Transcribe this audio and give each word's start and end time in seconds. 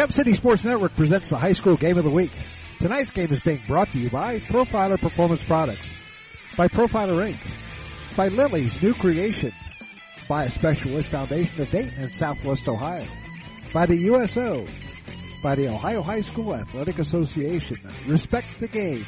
Gem 0.00 0.08
City 0.08 0.32
Sports 0.32 0.64
Network 0.64 0.96
presents 0.96 1.28
the 1.28 1.36
high 1.36 1.52
school 1.52 1.76
game 1.76 1.98
of 1.98 2.04
the 2.04 2.10
week. 2.10 2.32
Tonight's 2.78 3.10
game 3.10 3.30
is 3.30 3.40
being 3.40 3.60
brought 3.68 3.92
to 3.92 3.98
you 3.98 4.08
by 4.08 4.38
Profiler 4.40 4.98
Performance 4.98 5.42
Products, 5.42 5.86
by 6.56 6.68
Profiler 6.68 7.30
Inc., 7.30 7.36
by 8.16 8.28
Lily's 8.28 8.72
New 8.80 8.94
Creation, 8.94 9.52
by 10.26 10.44
a 10.44 10.50
Special 10.52 10.94
Wish 10.94 11.04
Foundation 11.04 11.60
of 11.60 11.70
Dayton 11.70 11.92
and 11.98 12.10
Southwest 12.12 12.66
Ohio, 12.66 13.06
by 13.74 13.84
the 13.84 13.98
USO, 13.98 14.64
by 15.42 15.54
the 15.54 15.68
Ohio 15.68 16.00
High 16.00 16.22
School 16.22 16.54
Athletic 16.54 16.98
Association, 16.98 17.76
Respect 18.06 18.46
the 18.58 18.68
Game, 18.68 19.04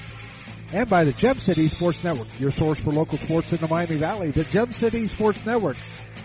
and 0.72 0.88
by 0.88 1.04
the 1.04 1.12
Gem 1.12 1.38
City 1.38 1.68
Sports 1.68 2.02
Network, 2.02 2.28
your 2.38 2.50
source 2.50 2.78
for 2.80 2.92
local 2.92 3.18
sports 3.18 3.52
in 3.52 3.58
the 3.58 3.68
Miami 3.68 3.96
Valley, 3.96 4.30
the 4.30 4.44
Gem 4.44 4.72
City 4.72 5.06
Sports 5.08 5.44
Network. 5.44 5.76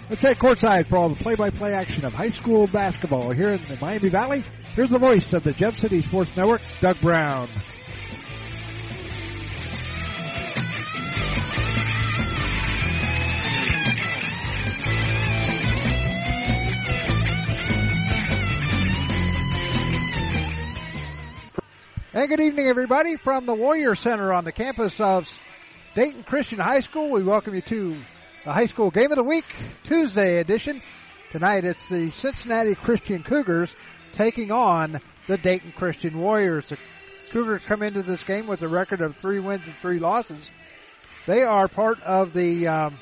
Let's 0.10 0.22
head 0.22 0.40
courtside 0.40 0.88
for 0.88 0.98
all 0.98 1.10
the 1.10 1.16
play-by-play 1.16 1.74
action 1.74 2.06
of 2.06 2.14
high 2.14 2.30
school 2.32 2.66
basketball 2.68 3.32
here 3.32 3.50
in 3.50 3.62
the 3.68 3.78
Miami 3.82 4.08
Valley. 4.08 4.46
Here's 4.74 4.90
the 4.90 5.00
voice 5.00 5.34
of 5.34 5.44
the 5.44 5.52
Gem 5.52 5.76
City 5.76 6.02
Sports 6.02 6.32
Network, 6.38 6.62
Doug 6.80 7.00
Brown. 7.02 7.50
And 22.18 22.30
good 22.30 22.40
evening, 22.40 22.66
everybody, 22.66 23.16
from 23.16 23.46
the 23.46 23.54
Warrior 23.54 23.94
Center 23.94 24.34
on 24.34 24.44
the 24.44 24.52
campus 24.52 25.00
of 25.00 25.30
Dayton 25.94 26.24
Christian 26.24 26.58
High 26.58 26.80
School. 26.80 27.12
We 27.12 27.22
welcome 27.22 27.54
you 27.54 27.62
to 27.62 27.96
the 28.44 28.52
High 28.52 28.66
School 28.66 28.90
Game 28.90 29.12
of 29.12 29.18
the 29.18 29.24
Week, 29.24 29.46
Tuesday 29.84 30.40
edition. 30.40 30.82
Tonight 31.32 31.64
it's 31.64 31.88
the 31.90 32.10
Cincinnati 32.10 32.74
Christian 32.74 33.22
Cougars 33.22 33.70
taking 34.14 34.52
on 34.52 35.00
the 35.28 35.38
Dayton 35.38 35.72
Christian 35.78 36.20
Warriors. 36.20 36.70
The 36.70 36.80
Cougars 37.30 37.62
come 37.68 37.84
into 37.84 38.02
this 38.02 38.24
game 38.24 38.48
with 38.48 38.64
a 38.64 38.68
record 38.68 39.02
of 39.02 39.16
three 39.18 39.40
wins 39.40 39.66
and 39.66 39.76
three 39.76 40.00
losses. 40.00 40.44
They 41.28 41.44
are 41.44 41.68
part 41.68 42.02
of 42.02 42.34
the 42.34 42.68
um, 42.68 42.96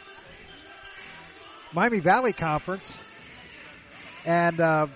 Miami 1.72 2.00
Valley 2.00 2.34
Conference, 2.34 2.92
and 4.26 4.60
uh, 4.60 4.88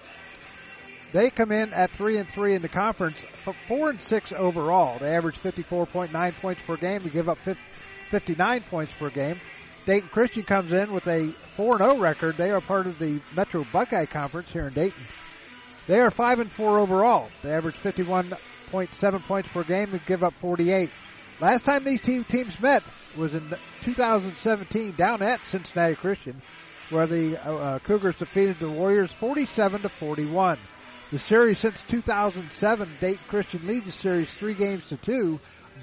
they 1.11 1.29
come 1.29 1.51
in 1.51 1.73
at 1.73 1.89
three 1.91 2.17
and 2.17 2.27
three 2.27 2.55
in 2.55 2.61
the 2.61 2.69
conference, 2.69 3.21
four 3.67 3.89
and 3.89 3.99
six 3.99 4.31
overall. 4.31 4.99
They 4.99 5.15
average 5.15 5.37
54.9 5.41 6.33
points 6.41 6.61
per 6.65 6.77
game. 6.77 7.01
They 7.01 7.09
give 7.09 7.29
up 7.29 7.39
59 8.09 8.61
points 8.69 8.93
per 8.93 9.09
game. 9.09 9.39
Dayton 9.85 10.09
Christian 10.09 10.43
comes 10.43 10.71
in 10.71 10.93
with 10.93 11.07
a 11.07 11.33
4-0 11.57 11.99
record. 11.99 12.37
They 12.37 12.51
are 12.51 12.61
part 12.61 12.85
of 12.85 12.99
the 12.99 13.19
Metro 13.35 13.65
Buckeye 13.71 14.05
Conference 14.05 14.49
here 14.51 14.67
in 14.67 14.73
Dayton. 14.73 15.03
They 15.87 15.99
are 15.99 16.11
5 16.11 16.41
and 16.41 16.51
4 16.51 16.77
overall. 16.77 17.29
They 17.41 17.51
average 17.51 17.75
51.7 17.75 19.21
points 19.23 19.49
per 19.49 19.63
game 19.63 19.91
and 19.91 20.05
give 20.05 20.23
up 20.23 20.35
48. 20.41 20.91
Last 21.39 21.65
time 21.65 21.83
these 21.83 22.01
two 22.01 22.23
teams 22.23 22.59
met 22.59 22.83
was 23.17 23.33
in 23.33 23.41
2017 23.81 24.93
down 24.95 25.23
at 25.23 25.39
Cincinnati 25.49 25.95
Christian, 25.95 26.39
where 26.91 27.07
the 27.07 27.37
uh, 27.37 27.55
uh, 27.55 27.79
Cougars 27.79 28.17
defeated 28.17 28.59
the 28.59 28.69
Warriors 28.69 29.11
47 29.13 29.81
to 29.81 29.89
41. 29.89 30.59
The 31.11 31.17
series 31.17 31.57
since 31.57 31.81
2007, 31.87 32.87
Dayton 32.99 33.19
Christian 33.27 33.65
leads 33.65 33.87
the 33.87 33.91
series 33.91 34.31
three 34.31 34.53
games 34.53 34.87
to 34.89 34.97
two, 34.97 35.39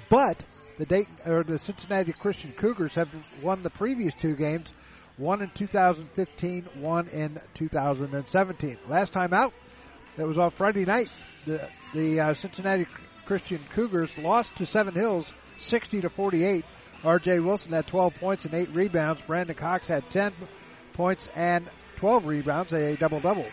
but 0.07 0.41
the 0.77 0.85
Dayton 0.85 1.17
or 1.25 1.43
the 1.43 1.59
Cincinnati 1.59 2.13
Christian 2.13 2.53
Cougars 2.53 2.93
have 2.93 3.09
won 3.43 3.61
the 3.61 3.69
previous 3.69 4.13
two 4.21 4.35
games, 4.37 4.71
one 5.17 5.41
in 5.41 5.49
2015, 5.49 6.69
one 6.75 7.09
in 7.09 7.41
2017. 7.55 8.77
Last 8.87 9.11
time 9.11 9.33
out, 9.33 9.53
that 10.15 10.25
was 10.25 10.37
on 10.37 10.51
Friday 10.51 10.85
night. 10.85 11.11
The 11.45 11.67
the 11.93 12.21
uh, 12.21 12.33
Cincinnati 12.33 12.87
Christian 13.25 13.59
Cougars 13.75 14.17
lost 14.17 14.55
to 14.55 14.65
Seven 14.65 14.93
Hills, 14.93 15.33
60 15.59 16.01
to 16.01 16.09
48. 16.09 16.63
R.J. 17.03 17.41
Wilson 17.41 17.73
had 17.73 17.85
12 17.85 18.15
points 18.15 18.45
and 18.45 18.53
eight 18.53 18.69
rebounds. 18.69 19.21
Brandon 19.27 19.57
Cox 19.57 19.89
had 19.89 20.09
10 20.09 20.31
points 20.93 21.27
and 21.35 21.69
12 21.97 22.25
rebounds, 22.25 22.71
a 22.71 22.95
double 22.95 23.19
double. 23.19 23.45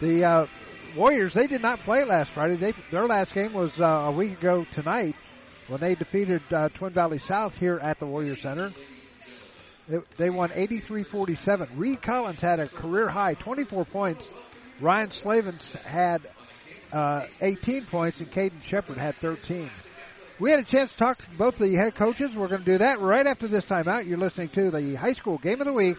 The 0.00 0.24
uh, 0.24 0.46
Warriors 0.96 1.34
they 1.34 1.46
did 1.46 1.62
not 1.62 1.78
play 1.80 2.04
last 2.04 2.30
Friday. 2.30 2.56
They, 2.56 2.72
their 2.90 3.06
last 3.06 3.34
game 3.34 3.52
was 3.52 3.78
uh, 3.80 3.84
a 3.84 4.12
week 4.12 4.32
ago 4.32 4.66
tonight 4.72 5.14
when 5.68 5.80
they 5.80 5.94
defeated 5.94 6.42
uh, 6.52 6.68
Twin 6.70 6.92
Valley 6.92 7.18
South 7.18 7.56
here 7.56 7.78
at 7.82 7.98
the 7.98 8.06
Warrior 8.06 8.36
Center. 8.36 8.72
It, 9.88 10.04
they 10.16 10.30
won 10.30 10.50
83-47. 10.50 11.68
Reed 11.76 12.02
Collins 12.02 12.40
had 12.40 12.60
a 12.60 12.68
career 12.68 13.08
high 13.08 13.34
24 13.34 13.84
points. 13.86 14.26
Ryan 14.80 15.10
Slavens 15.10 15.72
had 15.84 16.22
uh, 16.92 17.26
18 17.40 17.86
points, 17.86 18.20
and 18.20 18.30
Caden 18.30 18.62
Shepard 18.62 18.98
had 18.98 19.14
13. 19.16 19.70
We 20.38 20.50
had 20.50 20.60
a 20.60 20.64
chance 20.64 20.90
to 20.92 20.96
talk 20.96 21.18
to 21.18 21.30
both 21.38 21.58
the 21.58 21.74
head 21.74 21.94
coaches. 21.94 22.34
We're 22.34 22.48
going 22.48 22.64
to 22.64 22.72
do 22.72 22.78
that 22.78 23.00
right 23.00 23.26
after 23.26 23.48
this 23.48 23.64
timeout. 23.64 24.06
You're 24.06 24.18
listening 24.18 24.48
to 24.50 24.70
the 24.70 24.94
high 24.94 25.12
school 25.12 25.38
game 25.38 25.60
of 25.60 25.66
the 25.66 25.72
week 25.72 25.98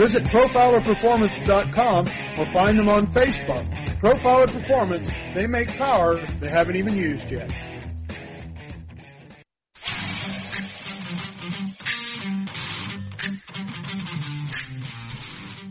visit 0.00 0.24
profilerperformance.com 0.24 2.08
or 2.38 2.46
find 2.46 2.78
them 2.78 2.88
on 2.88 3.06
Facebook. 3.08 3.66
Profiler 4.00 4.50
Performance, 4.50 5.10
they 5.34 5.46
make 5.46 5.68
power 5.76 6.24
they 6.40 6.48
haven't 6.48 6.76
even 6.76 6.96
used 6.96 7.30
yet. 7.30 7.52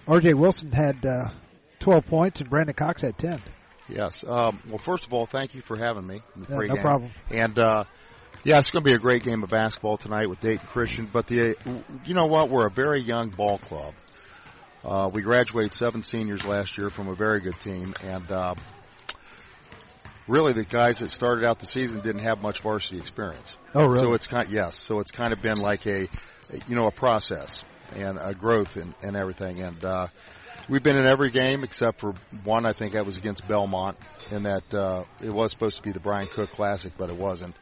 R.J. 0.07 0.35
Wilson 0.35 0.73
had 0.73 1.05
uh, 1.05 1.29
12 1.81 2.07
points, 2.07 2.41
and 2.41 2.49
Brandon 2.49 2.75
Cox 2.75 3.03
had 3.03 3.19
10. 3.19 3.41
Yes. 3.89 4.25
Um, 4.27 4.61
well, 4.69 4.79
first 4.79 5.07
of 5.07 5.13
all, 5.13 5.27
thank 5.27 5.55
you 5.55 5.63
for 5.63 5.77
having 5.77 6.07
me. 6.07 6.23
Yeah, 6.49 6.59
no 6.59 6.77
problem. 6.77 7.11
And 7.31 7.59
uh, 7.59 7.85
yeah, 8.45 8.59
it's 8.59 8.71
going 8.71 8.85
to 8.85 8.91
be 8.91 8.95
a 8.95 8.99
great 8.99 9.23
game 9.23 9.43
of 9.43 9.51
basketball 9.51 9.97
tonight 9.97 10.29
with 10.29 10.41
Dayton 10.41 10.67
Christian. 10.67 11.09
But 11.11 11.27
the, 11.27 11.57
you 12.05 12.15
know 12.15 12.27
what? 12.27 12.51
We're 12.51 12.67
a 12.67 12.71
very 12.71 13.01
young 13.01 13.31
ball 13.31 13.59
club. 13.59 13.95
Uh, 14.85 15.11
we 15.13 15.23
graduated 15.23 15.73
seven 15.73 16.03
seniors 16.03 16.45
last 16.45 16.79
year 16.79 16.89
from 16.89 17.09
a 17.09 17.15
very 17.15 17.41
good 17.41 17.59
team, 17.61 17.95
and 18.05 18.31
uh, 18.31 18.55
really 20.29 20.53
the 20.53 20.65
guys 20.65 20.99
that 20.99 21.11
started 21.11 21.45
out 21.45 21.59
the 21.59 21.67
season 21.67 22.01
didn't 22.01 22.23
have 22.23 22.43
much 22.43 22.61
varsity 22.61 22.99
experience. 22.99 23.57
Oh, 23.75 23.85
really? 23.85 23.99
So 23.99 24.13
it's 24.15 24.27
kind 24.27 24.49
yes. 24.51 24.77
So 24.77 25.01
it's 25.01 25.11
kind 25.11 25.33
of 25.33 25.43
been 25.43 25.59
like 25.59 25.87
a, 25.87 26.09
you 26.67 26.77
know, 26.77 26.87
a 26.87 26.93
process 26.93 27.65
and 27.95 28.19
a 28.21 28.35
growth 28.35 28.77
and, 28.77 28.95
and 29.03 29.17
everything. 29.17 29.61
And 29.63 29.85
uh, 29.85 30.07
we've 30.69 30.83
been 30.83 30.97
in 30.97 31.07
every 31.07 31.31
game 31.31 31.65
except 31.65 32.01
for 32.01 32.15
one. 32.45 32.67
I 32.67 32.73
think 32.73 32.93
that 32.93 33.07
was 33.07 33.17
against 33.17 33.49
Belmont, 33.49 33.97
in 34.31 34.45
that 34.45 34.75
uh, 34.75 35.05
it 35.23 35.31
was 35.31 35.51
supposed 35.51 35.77
to 35.77 35.83
be 35.83 35.93
the 35.93 36.01
Brian 36.01 36.27
Cook 36.27 36.53
Classic, 36.53 36.93
but 36.97 37.11
it 37.11 37.17
wasn't. 37.17 37.57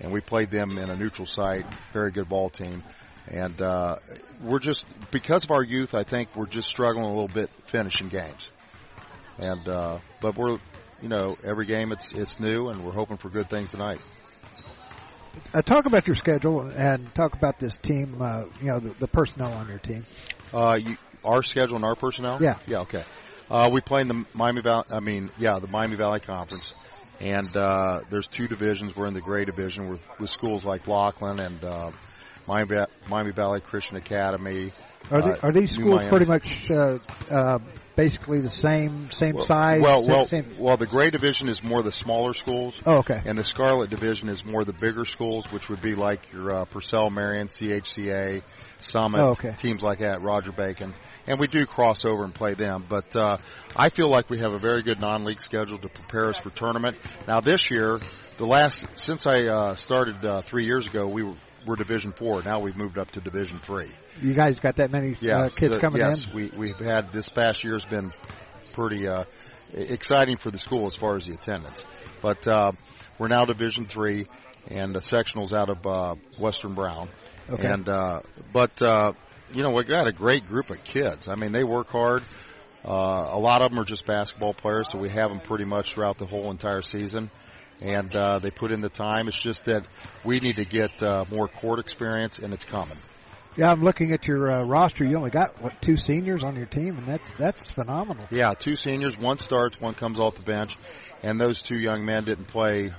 And 0.00 0.12
we 0.12 0.20
played 0.20 0.50
them 0.50 0.78
in 0.78 0.90
a 0.90 0.96
neutral 0.96 1.26
site. 1.26 1.66
Very 1.92 2.10
good 2.10 2.28
ball 2.28 2.50
team. 2.50 2.84
And 3.26 3.60
uh, 3.60 3.96
we're 4.42 4.58
just 4.58 4.86
because 5.10 5.44
of 5.44 5.50
our 5.50 5.62
youth, 5.62 5.94
I 5.94 6.04
think 6.04 6.34
we're 6.34 6.46
just 6.46 6.68
struggling 6.68 7.04
a 7.04 7.08
little 7.08 7.28
bit 7.28 7.50
finishing 7.64 8.08
games. 8.08 8.48
And 9.38 9.68
uh, 9.68 9.98
but 10.20 10.36
we're 10.36 10.58
you 11.02 11.08
know 11.08 11.34
every 11.44 11.66
game 11.66 11.92
it's 11.92 12.12
it's 12.12 12.38
new, 12.40 12.68
and 12.68 12.84
we're 12.84 12.92
hoping 12.92 13.16
for 13.16 13.30
good 13.30 13.48
things 13.48 13.70
tonight. 13.70 14.00
Uh, 15.54 15.62
talk 15.62 15.86
about 15.86 16.06
your 16.06 16.16
schedule 16.16 16.62
and 16.62 17.14
talk 17.14 17.34
about 17.34 17.58
this 17.58 17.76
team. 17.76 18.20
Uh, 18.20 18.44
you 18.60 18.66
know 18.66 18.80
the, 18.80 18.90
the 18.98 19.08
personnel 19.08 19.52
on 19.52 19.68
your 19.68 19.78
team. 19.78 20.04
Uh, 20.52 20.78
you, 20.80 20.96
our 21.24 21.42
schedule 21.42 21.76
and 21.76 21.84
our 21.84 21.94
personnel. 21.94 22.42
Yeah. 22.42 22.58
Yeah. 22.66 22.80
Okay. 22.80 23.04
Uh, 23.50 23.70
we 23.72 23.80
play 23.80 24.02
in 24.02 24.08
the 24.08 24.24
Miami 24.34 24.60
Valley. 24.60 24.84
I 24.90 25.00
mean, 25.00 25.30
yeah, 25.38 25.58
the 25.58 25.68
Miami 25.68 25.96
Valley 25.96 26.20
Conference, 26.20 26.74
and 27.18 27.56
uh, 27.56 28.00
there's 28.10 28.26
two 28.26 28.46
divisions. 28.46 28.94
We're 28.94 29.06
in 29.06 29.14
the 29.14 29.22
Gray 29.22 29.44
Division 29.44 29.88
with, 29.88 30.00
with 30.18 30.28
schools 30.28 30.64
like 30.64 30.86
Lockland 30.86 31.40
and 31.40 31.64
uh, 31.64 31.90
Miami, 32.46 32.84
Miami 33.08 33.32
Valley 33.32 33.60
Christian 33.60 33.96
Academy. 33.96 34.72
Are, 35.10 35.22
the, 35.22 35.32
uh, 35.34 35.38
are 35.42 35.52
these 35.52 35.70
schools 35.72 36.02
pretty 36.04 36.26
much 36.26 36.70
uh, 36.70 36.98
uh, 37.30 37.58
basically 37.96 38.40
the 38.40 38.50
same 38.50 39.10
same 39.10 39.34
Well, 39.34 39.44
size? 39.44 39.80
well, 39.82 40.02
same, 40.02 40.14
well, 40.14 40.26
same- 40.26 40.56
well, 40.58 40.76
the 40.76 40.86
Gray 40.86 41.10
Division 41.10 41.48
is 41.48 41.62
more 41.62 41.82
the 41.82 41.92
smaller 41.92 42.34
schools. 42.34 42.80
oh, 42.86 42.98
okay. 42.98 43.20
And 43.24 43.38
the 43.38 43.44
Scarlet 43.44 43.90
Division 43.90 44.28
is 44.28 44.44
more 44.44 44.64
the 44.64 44.72
bigger 44.72 45.04
schools, 45.04 45.50
which 45.50 45.68
would 45.68 45.80
be 45.80 45.94
like 45.94 46.32
your 46.32 46.52
uh, 46.52 46.64
Purcell, 46.66 47.10
Marian, 47.10 47.48
CHCA, 47.48 48.42
Summit, 48.80 49.20
Oh, 49.20 49.30
okay. 49.30 49.54
teams 49.56 49.82
like 49.82 49.98
that, 50.00 50.20
Roger 50.22 50.52
Bacon. 50.52 50.94
And 51.26 51.38
we 51.38 51.46
do 51.46 51.66
cross 51.66 52.04
over 52.06 52.24
and 52.24 52.34
play 52.34 52.54
them. 52.54 52.84
But 52.88 53.14
uh, 53.14 53.36
I 53.76 53.90
feel 53.90 54.08
like 54.08 54.30
we 54.30 54.38
have 54.38 54.54
a 54.54 54.58
very 54.58 54.82
good 54.82 54.98
non-league 55.00 55.42
schedule 55.42 55.78
to 55.78 55.88
prepare 55.88 56.30
us 56.30 56.38
for 56.38 56.48
tournament. 56.50 56.96
Now 57.26 57.40
this 57.40 57.70
year, 57.70 58.00
the 58.38 58.46
last 58.46 58.86
since 58.96 59.26
I 59.26 59.44
uh, 59.46 59.74
started 59.74 60.24
uh, 60.24 60.40
three 60.42 60.64
years 60.64 60.86
ago, 60.86 61.06
we 61.06 61.22
were, 61.24 61.34
were 61.68 61.76
Division 61.76 62.12
Four. 62.12 62.42
Now 62.42 62.60
we've 62.60 62.76
moved 62.76 62.98
up 62.98 63.10
to 63.12 63.20
Division 63.20 63.58
Three. 63.60 63.90
You 64.20 64.34
guys 64.34 64.58
got 64.58 64.76
that 64.76 64.90
many 64.90 65.14
Yeah, 65.20 65.38
uh, 65.42 65.48
kids 65.50 65.74
so, 65.74 65.80
coming 65.80 66.00
yes, 66.00 66.26
in? 66.26 66.34
we 66.34 66.50
we've 66.56 66.78
had 66.78 67.12
this 67.12 67.28
past 67.28 67.62
year's 67.62 67.84
been 67.84 68.12
pretty 68.74 69.06
uh, 69.06 69.24
exciting 69.72 70.38
for 70.38 70.50
the 70.50 70.58
school 70.58 70.86
as 70.86 70.96
far 70.96 71.16
as 71.16 71.26
the 71.26 71.34
attendance. 71.34 71.84
But 72.22 72.48
uh, 72.48 72.72
we're 73.18 73.28
now 73.28 73.44
Division 73.44 73.84
Three, 73.84 74.26
and 74.66 74.94
the 74.94 75.00
sectionals 75.00 75.52
out 75.52 75.70
of 75.70 75.86
uh, 75.86 76.14
Western 76.38 76.74
Brown. 76.74 77.08
Okay. 77.50 77.66
And 77.66 77.88
uh, 77.88 78.22
but 78.52 78.80
uh, 78.82 79.12
you 79.52 79.62
know 79.62 79.70
we 79.70 79.84
got 79.84 80.08
a 80.08 80.12
great 80.12 80.46
group 80.46 80.70
of 80.70 80.82
kids. 80.82 81.28
I 81.28 81.34
mean 81.36 81.52
they 81.52 81.64
work 81.64 81.90
hard. 81.90 82.22
Uh, 82.84 83.28
a 83.32 83.38
lot 83.38 83.62
of 83.62 83.70
them 83.70 83.78
are 83.78 83.84
just 83.84 84.06
basketball 84.06 84.54
players, 84.54 84.88
so 84.88 84.98
we 84.98 85.10
have 85.10 85.30
them 85.30 85.40
pretty 85.40 85.64
much 85.64 85.94
throughout 85.94 86.16
the 86.16 86.26
whole 86.26 86.50
entire 86.50 86.80
season. 86.80 87.30
And 87.80 88.14
uh, 88.14 88.38
they 88.40 88.50
put 88.50 88.72
in 88.72 88.80
the 88.80 88.88
time. 88.88 89.28
It's 89.28 89.40
just 89.40 89.66
that 89.66 89.86
we 90.24 90.40
need 90.40 90.56
to 90.56 90.64
get 90.64 91.02
uh, 91.02 91.24
more 91.30 91.48
court 91.48 91.78
experience, 91.78 92.38
and 92.38 92.52
it's 92.52 92.64
coming. 92.64 92.96
Yeah, 93.56 93.70
I'm 93.70 93.82
looking 93.82 94.12
at 94.12 94.26
your 94.26 94.52
uh, 94.52 94.64
roster. 94.64 95.04
You 95.04 95.16
only 95.16 95.30
got 95.30 95.60
what 95.60 95.82
two 95.82 95.96
seniors 95.96 96.44
on 96.44 96.54
your 96.54 96.66
team, 96.66 96.96
and 96.96 97.06
that's 97.06 97.28
that's 97.38 97.70
phenomenal. 97.70 98.26
Yeah, 98.30 98.54
two 98.54 98.76
seniors, 98.76 99.18
one 99.18 99.38
starts, 99.38 99.80
one 99.80 99.94
comes 99.94 100.20
off 100.20 100.36
the 100.36 100.42
bench, 100.42 100.76
and 101.24 101.40
those 101.40 101.60
two 101.60 101.76
young 101.76 102.04
men 102.04 102.24
didn't 102.24 102.46
play. 102.46 102.92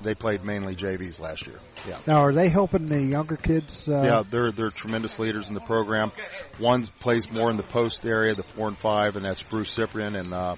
They 0.00 0.14
played 0.14 0.44
mainly 0.44 0.76
JVs 0.76 1.18
last 1.18 1.46
year. 1.46 1.58
Yeah. 1.86 1.98
Now, 2.06 2.20
are 2.22 2.32
they 2.32 2.48
helping 2.48 2.86
the 2.86 3.02
younger 3.02 3.36
kids? 3.36 3.86
Uh, 3.88 4.00
Yeah, 4.02 4.22
they're 4.30 4.50
they're 4.52 4.70
tremendous 4.70 5.18
leaders 5.18 5.48
in 5.48 5.54
the 5.54 5.60
program. 5.60 6.12
One 6.58 6.86
plays 7.00 7.30
more 7.30 7.50
in 7.50 7.56
the 7.58 7.64
post 7.64 8.06
area, 8.06 8.34
the 8.34 8.44
four 8.54 8.68
and 8.68 8.78
five, 8.78 9.16
and 9.16 9.24
that's 9.24 9.42
Bruce 9.42 9.70
Cyprian. 9.70 10.14
And 10.16 10.32
uh, 10.32 10.56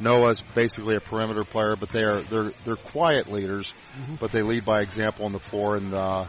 Noah's 0.00 0.42
basically 0.54 0.96
a 0.96 1.00
perimeter 1.00 1.44
player, 1.44 1.76
but 1.76 1.90
they 1.90 2.02
are 2.02 2.22
they're 2.22 2.52
they're 2.64 2.76
quiet 2.76 3.30
leaders, 3.30 3.72
but 4.18 4.32
they 4.32 4.42
lead 4.42 4.64
by 4.64 4.80
example 4.80 5.26
on 5.26 5.32
the 5.32 5.40
floor. 5.40 5.76
And 5.76 5.94
uh, 5.94 6.26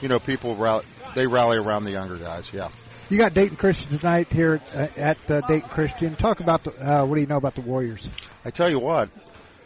you 0.00 0.08
know, 0.08 0.18
people 0.18 0.56
rally, 0.56 0.84
they 1.14 1.26
rally 1.26 1.58
around 1.58 1.84
the 1.84 1.92
younger 1.92 2.16
guys. 2.16 2.52
Yeah. 2.52 2.68
You 3.08 3.18
got 3.18 3.34
Dayton 3.34 3.56
Christian 3.56 3.98
tonight 3.98 4.28
here 4.28 4.60
at, 4.72 4.96
at 4.96 5.30
uh, 5.30 5.40
Dayton 5.42 5.68
Christian. 5.68 6.16
Talk 6.16 6.40
about 6.40 6.64
the, 6.64 6.70
uh, 6.70 7.04
what 7.04 7.16
do 7.16 7.20
you 7.20 7.26
know 7.26 7.36
about 7.36 7.54
the 7.54 7.60
Warriors? 7.60 8.06
I 8.44 8.50
tell 8.50 8.70
you 8.70 8.78
what, 8.78 9.10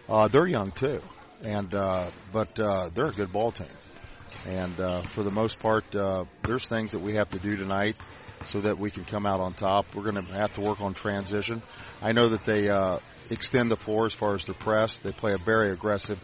uh, 0.08 0.28
they're 0.28 0.46
young 0.46 0.72
too, 0.72 1.00
and 1.42 1.72
uh, 1.74 2.10
but 2.32 2.58
uh, 2.58 2.90
they're 2.94 3.08
a 3.08 3.12
good 3.12 3.32
ball 3.32 3.52
team. 3.52 3.68
And 4.46 4.78
uh, 4.80 5.02
for 5.02 5.22
the 5.22 5.30
most 5.30 5.58
part, 5.60 5.94
uh, 5.94 6.24
there's 6.42 6.66
things 6.66 6.92
that 6.92 6.98
we 7.00 7.14
have 7.14 7.30
to 7.30 7.38
do 7.38 7.56
tonight 7.56 7.96
so 8.44 8.60
that 8.60 8.78
we 8.78 8.90
can 8.90 9.04
come 9.04 9.26
out 9.26 9.40
on 9.40 9.54
top. 9.54 9.86
We're 9.94 10.10
going 10.10 10.24
to 10.24 10.32
have 10.32 10.52
to 10.54 10.60
work 10.60 10.80
on 10.80 10.94
transition. 10.94 11.62
I 12.00 12.12
know 12.12 12.28
that 12.28 12.44
they 12.44 12.68
uh, 12.68 12.98
extend 13.30 13.70
the 13.70 13.76
floor 13.76 14.06
as 14.06 14.12
far 14.12 14.34
as 14.34 14.44
their 14.44 14.54
press. 14.54 14.98
They 14.98 15.12
play 15.12 15.32
a 15.32 15.38
very 15.38 15.72
aggressive, 15.72 16.18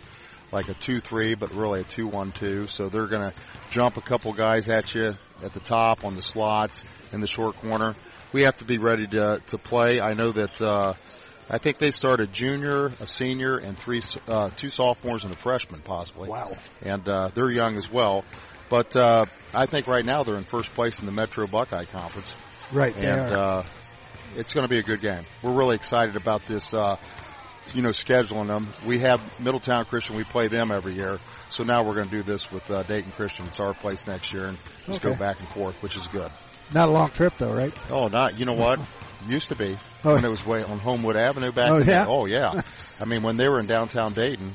like 0.52 0.68
a 0.68 0.74
two-three, 0.74 1.34
but 1.34 1.52
really 1.52 1.80
a 1.80 1.84
two-one-two. 1.84 2.66
So 2.68 2.88
they're 2.88 3.08
going 3.08 3.30
to 3.30 3.34
jump 3.70 3.96
a 3.96 4.02
couple 4.02 4.32
guys 4.32 4.68
at 4.68 4.94
you 4.94 5.12
at 5.42 5.54
the 5.54 5.60
top 5.60 6.04
on 6.04 6.14
the 6.14 6.22
slots 6.22 6.84
in 7.12 7.20
the 7.20 7.26
short 7.26 7.56
corner. 7.56 7.96
We 8.32 8.42
have 8.42 8.56
to 8.58 8.64
be 8.64 8.78
ready 8.78 9.06
to 9.08 9.40
to 9.48 9.58
play. 9.58 10.00
I 10.00 10.14
know 10.14 10.32
that. 10.32 10.62
Uh, 10.62 10.94
I 11.50 11.58
think 11.58 11.78
they 11.78 11.90
start 11.90 12.20
a 12.20 12.26
junior, 12.26 12.86
a 13.00 13.06
senior, 13.06 13.58
and 13.58 13.76
three, 13.76 14.00
uh, 14.28 14.48
two 14.50 14.68
sophomores 14.68 15.24
and 15.24 15.34
a 15.34 15.36
freshman 15.36 15.82
possibly. 15.82 16.28
Wow. 16.30 16.52
And 16.80 17.06
uh, 17.06 17.30
they're 17.34 17.50
young 17.50 17.76
as 17.76 17.90
well. 17.90 18.24
But 18.72 18.96
uh, 18.96 19.26
I 19.52 19.66
think 19.66 19.86
right 19.86 20.02
now 20.02 20.22
they're 20.22 20.38
in 20.38 20.44
first 20.44 20.72
place 20.72 20.98
in 20.98 21.04
the 21.04 21.12
Metro 21.12 21.46
Buckeye 21.46 21.84
Conference, 21.84 22.34
Right. 22.72 22.96
and 22.96 23.20
uh, 23.20 23.62
it's 24.34 24.54
going 24.54 24.64
to 24.64 24.68
be 24.70 24.78
a 24.78 24.82
good 24.82 25.02
game. 25.02 25.26
We're 25.42 25.52
really 25.52 25.74
excited 25.76 26.16
about 26.16 26.40
this. 26.46 26.72
Uh, 26.72 26.96
you 27.74 27.82
know, 27.82 27.90
scheduling 27.90 28.46
them. 28.46 28.68
We 28.86 29.00
have 29.00 29.20
Middletown 29.38 29.84
Christian. 29.84 30.16
We 30.16 30.24
play 30.24 30.48
them 30.48 30.72
every 30.72 30.94
year. 30.94 31.18
So 31.50 31.64
now 31.64 31.84
we're 31.84 31.96
going 31.96 32.08
to 32.08 32.16
do 32.16 32.22
this 32.22 32.50
with 32.50 32.68
uh, 32.70 32.82
Dayton 32.84 33.10
Christian. 33.12 33.44
It's 33.46 33.60
our 33.60 33.74
place 33.74 34.06
next 34.06 34.32
year, 34.32 34.46
and 34.46 34.56
just 34.86 35.00
Okay. 35.04 35.10
go 35.10 35.18
back 35.18 35.40
and 35.40 35.48
forth, 35.50 35.74
which 35.82 35.94
is 35.94 36.06
good. 36.06 36.30
Not 36.72 36.88
a 36.88 36.92
long 36.92 37.10
trip 37.10 37.34
though, 37.38 37.52
right? 37.52 37.74
Oh, 37.90 38.08
not 38.08 38.38
you 38.38 38.46
know 38.46 38.54
what? 38.54 38.80
Used 39.28 39.50
to 39.50 39.54
be 39.54 39.76
Oh. 40.02 40.14
when 40.14 40.24
it 40.24 40.30
was 40.30 40.46
way 40.46 40.62
on 40.64 40.78
Homewood 40.78 41.16
Avenue 41.16 41.52
back. 41.52 41.68
Oh, 41.70 41.76
in 41.76 41.84
the- 41.86 41.92
yeah? 41.92 42.06
oh 42.08 42.24
yeah. 42.24 42.62
I 42.98 43.04
mean, 43.04 43.22
when 43.22 43.36
they 43.36 43.48
were 43.50 43.60
in 43.60 43.66
downtown 43.66 44.14
Dayton, 44.14 44.54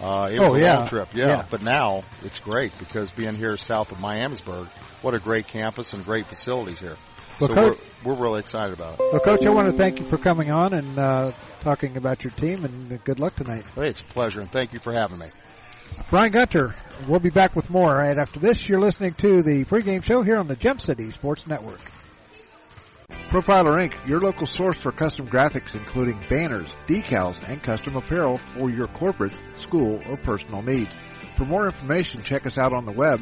uh, 0.00 0.28
it 0.32 0.40
was 0.40 0.52
Oh, 0.52 0.54
a 0.54 0.60
yeah. 0.60 0.78
long 0.78 0.86
trip. 0.86 1.08
Yeah. 1.14 1.26
Yeah. 1.28 1.44
But 1.50 1.62
now 1.62 2.04
it's 2.22 2.38
great 2.38 2.72
because 2.78 3.10
being 3.10 3.34
here 3.34 3.56
south 3.56 3.90
of 3.92 3.98
Miamisburg, 3.98 4.66
what 5.02 5.14
a 5.14 5.18
great 5.18 5.46
campus 5.48 5.92
and 5.92 6.04
great 6.04 6.26
facilities 6.26 6.78
here. 6.78 6.96
Well, 7.40 7.48
so 7.50 7.54
Coach- 7.54 7.78
we're, 8.04 8.14
we're 8.14 8.20
really 8.22 8.40
excited 8.40 8.72
about 8.74 8.94
it. 8.94 9.00
Well, 9.12 9.20
Coach, 9.20 9.44
I 9.44 9.50
want 9.50 9.70
to 9.70 9.76
thank 9.76 9.98
you 10.00 10.04
for 10.06 10.18
coming 10.18 10.50
on 10.50 10.72
and 10.74 10.98
uh, 10.98 11.32
talking 11.60 11.96
about 11.96 12.24
your 12.24 12.32
team, 12.32 12.64
and 12.64 13.02
good 13.04 13.20
luck 13.20 13.36
tonight. 13.36 13.64
Hey, 13.76 13.88
it's 13.88 14.00
a 14.00 14.04
pleasure, 14.04 14.40
and 14.40 14.50
thank 14.50 14.72
you 14.72 14.78
for 14.80 14.92
having 14.92 15.18
me. 15.18 15.28
Brian 16.10 16.30
Gunter, 16.32 16.74
we'll 17.08 17.20
be 17.20 17.30
back 17.30 17.54
with 17.56 17.70
more 17.70 17.94
right 17.94 18.18
after 18.18 18.38
this. 18.40 18.68
You're 18.68 18.80
listening 18.80 19.12
to 19.14 19.42
the 19.42 19.64
pregame 19.64 20.02
show 20.02 20.22
here 20.22 20.36
on 20.36 20.46
the 20.48 20.56
Gem 20.56 20.78
City 20.78 21.10
Sports 21.12 21.46
Network. 21.46 21.80
Profiler 23.10 23.76
Inc., 23.76 23.94
your 24.06 24.20
local 24.20 24.46
source 24.46 24.78
for 24.78 24.92
custom 24.92 25.26
graphics 25.28 25.74
including 25.74 26.20
banners, 26.28 26.68
decals, 26.86 27.36
and 27.48 27.60
custom 27.62 27.96
apparel 27.96 28.36
for 28.36 28.68
your 28.70 28.86
corporate, 28.88 29.34
school, 29.56 30.00
or 30.08 30.16
personal 30.18 30.62
needs. 30.62 30.90
For 31.36 31.44
more 31.44 31.66
information, 31.66 32.22
check 32.22 32.46
us 32.46 32.58
out 32.58 32.72
on 32.72 32.84
the 32.84 32.92
web 32.92 33.20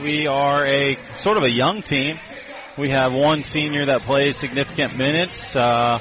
we 0.00 0.26
are 0.28 0.66
a 0.66 0.96
sort 1.14 1.36
of 1.36 1.44
a 1.44 1.50
young 1.50 1.82
team. 1.82 2.18
We 2.78 2.88
have 2.88 3.12
one 3.12 3.44
senior 3.44 3.84
that 3.84 4.00
plays 4.00 4.38
significant 4.38 4.96
minutes, 4.96 5.54
uh, 5.54 5.98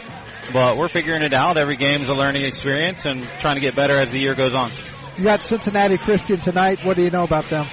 but 0.53 0.77
we're 0.77 0.87
figuring 0.87 1.21
it 1.21 1.33
out. 1.33 1.57
Every 1.57 1.75
game 1.75 2.01
is 2.01 2.07
a 2.07 2.15
learning 2.15 2.45
experience, 2.45 3.03
and 3.03 3.21
trying 3.41 3.55
to 3.55 3.61
get 3.61 3.75
better 3.75 3.99
as 3.99 4.09
the 4.11 4.19
year 4.19 4.35
goes 4.35 4.53
on. 4.53 4.71
You 5.17 5.25
got 5.25 5.41
Cincinnati 5.41 5.97
Christian 5.97 6.37
tonight. 6.37 6.85
What 6.85 6.95
do 6.95 7.03
you 7.03 7.09
know 7.09 7.23
about 7.23 7.49
them? 7.49 7.67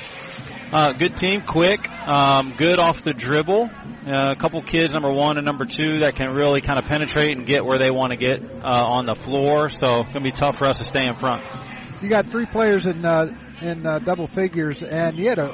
Uh, 0.72 0.92
good 0.92 1.16
team, 1.16 1.42
quick, 1.42 1.88
um, 2.08 2.54
good 2.56 2.80
off 2.80 3.02
the 3.02 3.12
dribble. 3.12 3.70
Uh, 4.06 4.32
a 4.32 4.36
couple 4.36 4.60
kids, 4.62 4.92
number 4.92 5.12
one 5.12 5.36
and 5.36 5.46
number 5.46 5.64
two, 5.64 6.00
that 6.00 6.16
can 6.16 6.34
really 6.34 6.60
kind 6.60 6.78
of 6.78 6.84
penetrate 6.86 7.36
and 7.36 7.46
get 7.46 7.64
where 7.64 7.78
they 7.78 7.90
want 7.90 8.10
to 8.12 8.18
get 8.18 8.42
uh, 8.42 8.84
on 8.86 9.06
the 9.06 9.14
floor. 9.14 9.68
So 9.68 10.00
it's 10.00 10.12
going 10.12 10.24
to 10.24 10.30
be 10.30 10.32
tough 10.32 10.56
for 10.56 10.66
us 10.66 10.78
to 10.78 10.84
stay 10.84 11.04
in 11.04 11.14
front. 11.14 11.44
You 12.02 12.08
got 12.08 12.26
three 12.26 12.46
players 12.46 12.84
in 12.84 13.04
uh, 13.04 13.36
in 13.62 13.86
uh, 13.86 14.00
double 14.00 14.26
figures, 14.26 14.82
and 14.82 15.16
you 15.16 15.28
had 15.28 15.38
a 15.38 15.52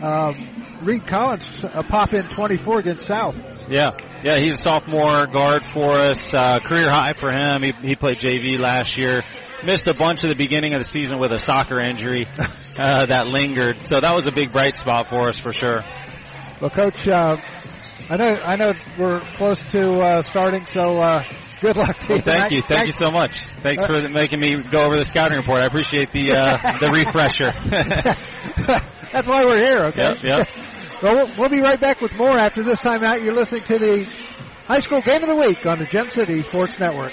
um, 0.00 0.36
Reed 0.82 1.06
Collins 1.06 1.64
uh, 1.64 1.82
pop 1.82 2.12
in 2.12 2.28
24 2.28 2.80
against 2.80 3.06
South. 3.06 3.36
Yeah, 3.68 3.96
yeah, 4.22 4.36
he's 4.36 4.58
a 4.58 4.62
sophomore 4.62 5.26
guard 5.26 5.64
for 5.64 5.92
us. 5.92 6.34
Uh, 6.34 6.60
career 6.60 6.90
high 6.90 7.14
for 7.14 7.32
him. 7.32 7.62
He, 7.62 7.72
he 7.82 7.96
played 7.96 8.18
JV 8.18 8.58
last 8.58 8.98
year. 8.98 9.22
Missed 9.64 9.86
a 9.86 9.94
bunch 9.94 10.22
of 10.24 10.28
the 10.28 10.34
beginning 10.36 10.74
of 10.74 10.80
the 10.80 10.86
season 10.86 11.18
with 11.18 11.32
a 11.32 11.38
soccer 11.38 11.80
injury 11.80 12.26
uh, 12.78 13.06
that 13.06 13.26
lingered. 13.26 13.86
So 13.86 13.98
that 13.98 14.14
was 14.14 14.26
a 14.26 14.32
big 14.32 14.52
bright 14.52 14.74
spot 14.74 15.08
for 15.08 15.28
us 15.28 15.38
for 15.38 15.52
sure. 15.54 15.80
Well, 16.60 16.70
Coach, 16.70 17.08
uh, 17.08 17.38
I 18.10 18.16
know 18.18 18.28
I 18.44 18.56
know 18.56 18.72
we're 18.98 19.20
close 19.36 19.62
to 19.70 19.90
uh, 20.00 20.22
starting, 20.22 20.66
so 20.66 20.98
uh, 20.98 21.24
good 21.62 21.78
luck 21.78 21.98
to 22.00 22.06
Well, 22.10 22.18
you. 22.18 22.22
thank 22.22 22.52
you, 22.52 22.60
thank 22.62 22.86
you 22.86 22.92
so 22.92 23.10
much. 23.10 23.38
Thanks 23.62 23.84
for 23.86 24.06
making 24.10 24.38
me 24.40 24.62
go 24.70 24.84
over 24.84 24.96
the 24.96 25.04
scouting 25.04 25.38
report. 25.38 25.60
I 25.60 25.64
appreciate 25.66 26.12
the 26.12 26.32
uh, 26.32 26.72
the 26.78 26.90
refresher. 26.92 27.52
That's 29.12 29.26
why 29.26 29.42
we're 29.44 29.64
here. 29.64 29.84
Okay. 29.86 30.02
Yep, 30.02 30.22
yep. 30.22 30.48
Well, 31.02 31.14
well, 31.14 31.30
we'll 31.38 31.48
be 31.48 31.60
right 31.60 31.80
back 31.80 32.02
with 32.02 32.14
more 32.16 32.36
after 32.38 32.62
this 32.62 32.80
time 32.80 33.02
out. 33.02 33.22
You're 33.22 33.34
listening 33.34 33.64
to 33.64 33.78
the 33.78 34.02
High 34.66 34.80
School 34.80 35.00
Game 35.00 35.22
of 35.22 35.28
the 35.28 35.36
Week 35.36 35.64
on 35.64 35.78
the 35.78 35.86
Gem 35.86 36.10
City 36.10 36.42
Sports 36.42 36.78
Network. 36.78 37.12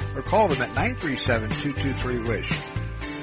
or 0.15 0.21
call 0.21 0.47
them 0.49 0.61
at 0.61 0.69
937-223-WISH. 0.75 2.51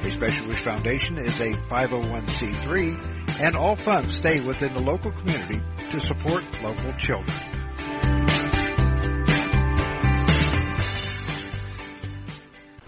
A 0.06 0.10
Special 0.10 0.48
Wish 0.48 0.62
Foundation 0.62 1.18
is 1.18 1.40
a 1.40 1.52
501c3 1.68 3.40
and 3.40 3.56
all 3.56 3.76
funds 3.76 4.14
stay 4.16 4.40
within 4.40 4.74
the 4.74 4.80
local 4.80 5.10
community 5.12 5.60
to 5.90 6.00
support 6.00 6.44
local 6.62 6.92
children. 6.98 8.37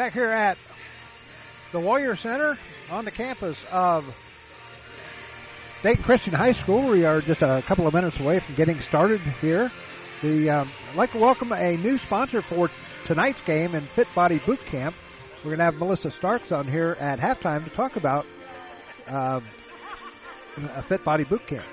Back 0.00 0.14
here 0.14 0.30
at 0.30 0.56
the 1.72 1.78
Warrior 1.78 2.16
Center 2.16 2.56
on 2.90 3.04
the 3.04 3.10
campus 3.10 3.58
of 3.70 4.06
Dayton 5.82 6.02
Christian 6.02 6.32
High 6.32 6.52
School. 6.52 6.88
We 6.88 7.04
are 7.04 7.20
just 7.20 7.42
a 7.42 7.62
couple 7.66 7.86
of 7.86 7.92
minutes 7.92 8.18
away 8.18 8.38
from 8.38 8.54
getting 8.54 8.80
started 8.80 9.20
here. 9.42 9.70
The 10.22 10.48
um, 10.48 10.70
I'd 10.88 10.96
like 10.96 11.12
to 11.12 11.18
welcome 11.18 11.52
a 11.52 11.76
new 11.76 11.98
sponsor 11.98 12.40
for 12.40 12.70
tonight's 13.04 13.42
game 13.42 13.74
in 13.74 13.82
Fit 13.88 14.08
Body 14.14 14.38
Boot 14.38 14.64
Camp. 14.64 14.96
We're 15.44 15.50
going 15.50 15.58
to 15.58 15.64
have 15.64 15.74
Melissa 15.74 16.10
Starks 16.10 16.50
on 16.50 16.66
here 16.66 16.96
at 16.98 17.18
halftime 17.18 17.64
to 17.64 17.70
talk 17.70 17.96
about 17.96 18.24
um, 19.06 19.44
a 20.56 20.82
Fit 20.82 21.04
Body 21.04 21.24
Boot 21.24 21.46
Camp. 21.46 21.66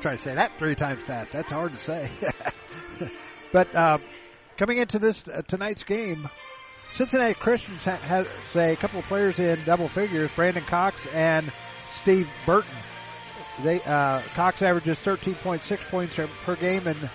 Trying 0.00 0.16
to 0.16 0.22
say 0.22 0.34
that 0.34 0.58
three 0.58 0.74
times 0.74 1.02
fast. 1.02 1.32
That's 1.32 1.52
hard 1.52 1.72
to 1.72 1.78
say. 1.78 2.10
but 3.52 3.74
uh, 3.74 3.98
coming 4.56 4.78
into 4.78 4.98
this 4.98 5.20
uh, 5.28 5.42
tonight's 5.42 5.82
game, 5.82 6.30
Cincinnati 6.96 7.34
Christians 7.34 7.82
ha- 7.84 7.96
has 7.96 8.26
a 8.54 8.76
couple 8.76 9.00
of 9.00 9.06
players 9.06 9.38
in 9.38 9.62
double 9.64 9.88
figures, 9.88 10.30
Brandon 10.36 10.62
Cox 10.62 10.96
and 11.12 11.52
Steve 12.02 12.28
Burton. 12.46 12.70
They 13.62 13.80
uh, 13.82 14.20
Cox 14.34 14.62
averages 14.62 14.98
13.6 14.98 15.78
points 15.90 16.14
per 16.44 16.56
game, 16.56 16.86
and 16.86 17.10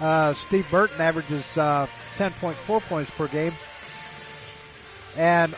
uh, 0.00 0.34
Steve 0.34 0.66
Burton 0.70 1.00
averages 1.00 1.44
uh, 1.56 1.86
10.4 2.16 2.80
points 2.82 3.10
per 3.10 3.28
game. 3.28 3.54
And 5.16 5.54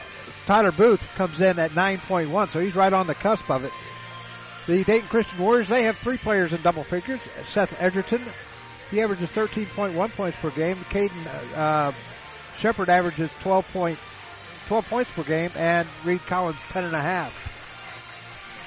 Tyler 0.46 0.72
Booth 0.72 1.06
comes 1.14 1.40
in 1.40 1.58
at 1.58 1.72
9.1, 1.72 2.50
so 2.50 2.60
he's 2.60 2.74
right 2.74 2.92
on 2.92 3.06
the 3.06 3.14
cusp 3.14 3.50
of 3.50 3.64
it. 3.64 3.72
The 4.66 4.84
Dayton 4.84 5.08
Christian 5.08 5.38
Warriors, 5.38 5.68
they 5.68 5.84
have 5.84 5.98
three 5.98 6.18
players 6.18 6.52
in 6.52 6.62
double 6.62 6.84
figures. 6.84 7.20
Seth 7.48 7.80
Edgerton, 7.80 8.22
he 8.90 9.02
averages 9.02 9.30
13.1 9.30 10.10
points 10.12 10.38
per 10.40 10.50
game. 10.50 10.76
Caden 10.90 11.56
uh, 11.56 11.92
Shepard 12.60 12.90
averages 12.90 13.30
12 13.40 13.66
point, 13.72 13.98
12 14.66 14.88
points 14.88 15.10
per 15.12 15.22
game, 15.24 15.50
and 15.56 15.88
Reed 16.04 16.20
Collins 16.26 16.60
10 16.68 16.84
and 16.84 16.94
a 16.94 17.00
half. 17.00 17.34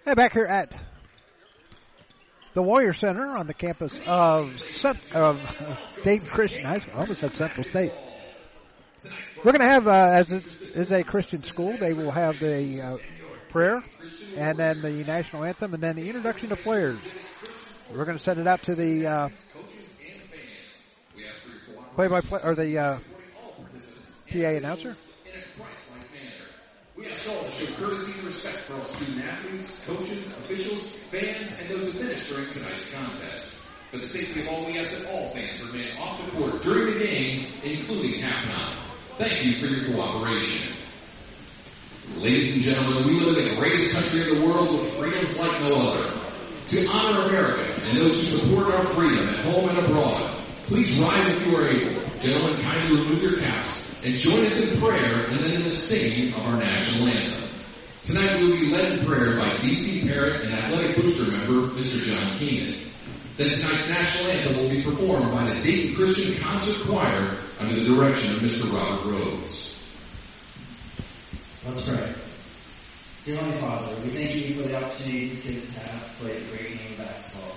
Hey, 0.04 0.12
back 0.12 0.34
here 0.34 0.44
at 0.44 0.74
the 2.52 2.60
Warrior 2.60 2.92
Center 2.92 3.26
on 3.26 3.46
the 3.46 3.54
campus 3.54 3.98
of, 4.06 4.52
of 5.14 5.40
Dayton 6.04 6.28
Christian 6.28 6.66
High 6.66 6.80
School. 6.80 6.92
I 6.92 6.98
almost 6.98 7.22
said 7.22 7.34
Central 7.34 7.64
State. 7.64 7.92
We're 9.44 9.52
going 9.52 9.60
to 9.60 9.72
have, 9.72 9.86
uh, 9.86 10.10
as 10.14 10.32
it 10.32 10.44
is 10.74 10.90
a 10.90 11.04
Christian 11.04 11.44
school, 11.44 11.76
they 11.76 11.92
will 11.92 12.10
have 12.10 12.40
the 12.40 12.80
uh, 12.80 12.96
prayer 13.50 13.84
and 14.36 14.58
then 14.58 14.82
the 14.82 14.90
national 15.04 15.44
anthem 15.44 15.74
and 15.74 15.82
then 15.82 15.94
the 15.94 16.08
introduction 16.08 16.48
to 16.48 16.56
players. 16.56 17.00
We're 17.94 18.04
going 18.04 18.18
to 18.18 18.22
send 18.22 18.40
it 18.40 18.48
out 18.48 18.62
to 18.62 18.74
the 18.74 19.06
uh, 19.06 19.28
play-by-play 21.94 22.40
or 22.42 22.56
the 22.56 22.78
uh, 22.78 22.98
PA 24.32 24.38
announcer. 24.38 24.96
We 26.96 27.06
ask 27.06 27.28
all 27.28 27.44
to 27.44 27.50
show 27.50 27.72
courtesy 27.74 28.12
and 28.14 28.24
respect 28.24 28.66
for 28.66 28.74
all 28.74 28.86
student 28.86 29.24
athletes, 29.24 29.84
coaches, 29.86 30.26
officials, 30.26 30.96
fans, 31.12 31.60
and 31.60 31.70
those 31.70 31.94
administering 31.94 32.50
tonight's 32.50 32.92
contest. 32.92 33.54
For 33.92 33.98
the 33.98 34.06
safety 34.06 34.40
of 34.40 34.48
all, 34.48 34.66
we 34.66 34.80
ask 34.80 34.90
that 34.98 35.08
all 35.08 35.30
fans 35.30 35.62
remain 35.62 35.96
off 35.96 36.24
the 36.24 36.30
court 36.32 36.60
during 36.60 36.98
the 36.98 37.06
game, 37.06 37.46
including 37.62 38.20
halftime. 38.20 38.97
Thank 39.18 39.44
you 39.44 39.56
for 39.56 39.66
your 39.66 39.92
cooperation. 39.92 40.76
Ladies 42.18 42.54
and 42.54 42.62
gentlemen, 42.62 43.04
we 43.04 43.18
live 43.18 43.36
in 43.36 43.48
the 43.48 43.60
greatest 43.60 43.92
country 43.92 44.22
in 44.22 44.38
the 44.38 44.46
world 44.46 44.78
with 44.78 44.94
freedoms 44.94 45.36
like 45.36 45.60
no 45.62 45.74
other. 45.74 46.12
To 46.68 46.86
honor 46.86 47.28
America 47.28 47.80
and 47.82 47.98
those 47.98 48.14
who 48.14 48.38
support 48.38 48.72
our 48.72 48.84
freedom 48.94 49.28
at 49.28 49.38
home 49.38 49.70
and 49.70 49.78
abroad, 49.78 50.40
please 50.68 50.96
rise 51.00 51.26
if 51.34 51.46
you 51.48 51.56
are 51.56 51.68
able. 51.68 52.00
Gentlemen, 52.20 52.60
kindly 52.60 52.96
remove 52.96 53.20
your 53.20 53.40
caps 53.40 53.90
and 54.04 54.14
join 54.14 54.44
us 54.44 54.60
in 54.60 54.80
prayer 54.80 55.24
and 55.24 55.40
then 55.40 55.50
in 55.50 55.62
the 55.64 55.70
singing 55.70 56.32
of 56.34 56.46
our 56.46 56.56
national 56.56 57.08
anthem. 57.08 57.50
Tonight 58.04 58.40
we 58.40 58.52
will 58.52 58.60
be 58.60 58.70
led 58.70 58.98
in 59.00 59.04
prayer 59.04 59.36
by 59.36 59.56
DC 59.56 60.06
Parrott 60.06 60.42
and 60.42 60.54
athletic 60.54 60.94
booster 60.94 61.28
member 61.28 61.66
Mr. 61.74 62.00
John 62.02 62.38
Keenan. 62.38 62.82
Then 63.38 63.50
tonight's 63.50 63.88
national 63.88 64.32
anthem 64.32 64.56
will 64.56 64.68
be 64.68 64.82
performed 64.82 65.30
by 65.30 65.48
the 65.48 65.62
Dayton 65.62 65.94
Christian 65.94 66.42
Concert 66.42 66.74
Choir 66.84 67.38
under 67.60 67.76
the 67.76 67.84
direction 67.84 68.34
of 68.34 68.42
Mr. 68.42 68.66
Robert 68.74 69.08
Rhodes. 69.08 69.78
Let's 71.64 71.88
pray. 71.88 72.12
Dear 73.22 73.36
Heavenly 73.36 73.60
Father, 73.60 73.94
we 74.02 74.10
thank 74.10 74.34
you 74.34 74.60
for 74.60 74.66
the 74.66 74.74
opportunity 74.74 75.28
these 75.28 75.42
kids 75.42 75.76
have 75.76 76.10
to 76.10 76.24
play 76.24 76.36
a 76.36 76.40
great 76.50 76.78
game 76.78 76.92
of 76.92 76.98
basketball. 76.98 77.54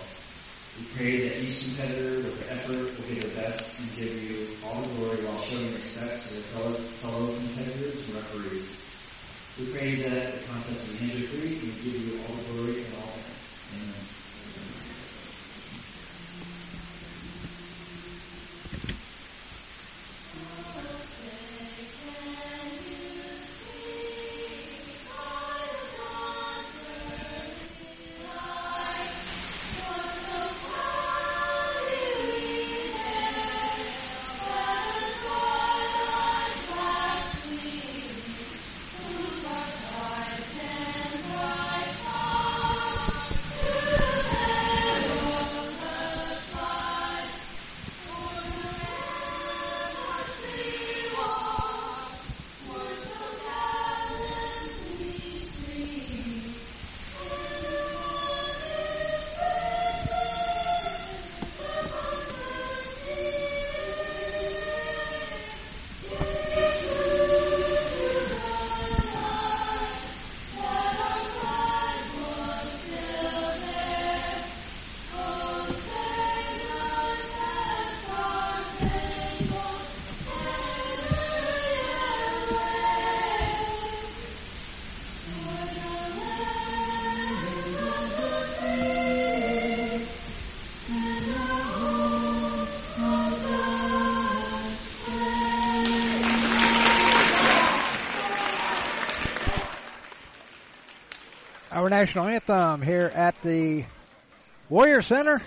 We 0.77 0.85
pray 0.93 1.27
that 1.27 1.41
each 1.41 1.63
competitor 1.65 2.29
with 2.29 2.51
effort 2.51 2.77
will 2.77 3.07
give 3.09 3.23
their 3.23 3.43
best 3.43 3.79
and 3.79 3.89
give 3.97 4.21
you 4.21 4.49
all 4.63 4.83
the 4.83 4.89
glory 4.97 5.25
while 5.25 5.39
showing 5.39 5.73
respect 5.73 6.27
to 6.27 6.33
their 6.35 6.43
fellow, 6.53 6.73
fellow 7.01 7.33
competitors 7.33 8.05
and 8.05 8.15
referees. 8.17 8.85
We 9.57 9.65
pray 9.73 9.95
that 10.03 10.41
the 10.41 10.45
contest 10.45 10.87
will 10.91 10.99
be 10.99 11.11
injury 11.11 11.57
free 11.57 11.69
and 11.69 11.73
give 11.81 12.05
you 12.05 12.21
all 12.21 12.35
the 12.35 12.53
glory 12.53 12.85
and 12.85 12.93
all 13.01 13.09
thanks. 13.17 13.49
Amen. 13.73 14.20
National 102.01 102.29
anthem 102.29 102.81
here 102.81 103.11
at 103.13 103.39
the 103.43 103.85
Warrior 104.69 105.03
Center. 105.03 105.39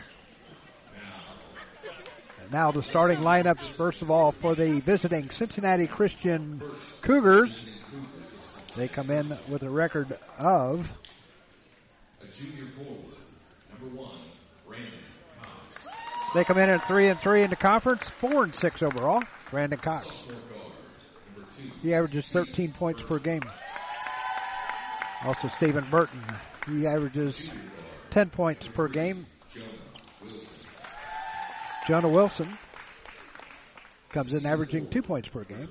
And 2.40 2.52
now 2.52 2.70
the 2.70 2.80
starting 2.80 3.18
lineups, 3.18 3.58
first 3.58 4.02
of 4.02 4.10
all, 4.12 4.30
for 4.30 4.54
the 4.54 4.78
visiting 4.78 5.30
Cincinnati 5.30 5.88
Christian 5.88 6.62
Cougars. 7.00 7.66
They 8.76 8.86
come 8.86 9.10
in 9.10 9.36
with 9.48 9.64
a 9.64 9.68
record 9.68 10.16
of 10.38 10.88
A 12.22 12.26
junior 12.26 12.68
forward, 12.76 13.16
number 13.72 13.96
one, 14.00 14.18
Brandon 14.64 14.92
Cox. 15.40 15.84
They 16.36 16.44
come 16.44 16.58
in 16.58 16.70
at 16.70 16.86
three 16.86 17.08
and 17.08 17.18
three 17.18 17.42
in 17.42 17.50
the 17.50 17.56
conference, 17.56 18.06
four 18.20 18.44
and 18.44 18.54
six 18.54 18.80
overall. 18.80 19.24
Brandon 19.50 19.80
Cox. 19.80 20.06
He 21.82 21.92
averages 21.92 22.26
13 22.26 22.70
points 22.74 23.02
per 23.02 23.18
game. 23.18 23.42
Also 25.24 25.48
Stephen 25.48 25.86
Burton. 25.90 26.22
He 26.68 26.86
averages 26.86 27.40
10 28.10 28.30
points 28.30 28.68
per 28.68 28.88
game. 28.88 29.26
Jonah 31.86 32.08
Wilson 32.08 32.58
comes 34.10 34.32
in 34.32 34.46
averaging 34.46 34.88
two 34.88 35.02
points 35.02 35.28
per 35.28 35.44
game. 35.44 35.68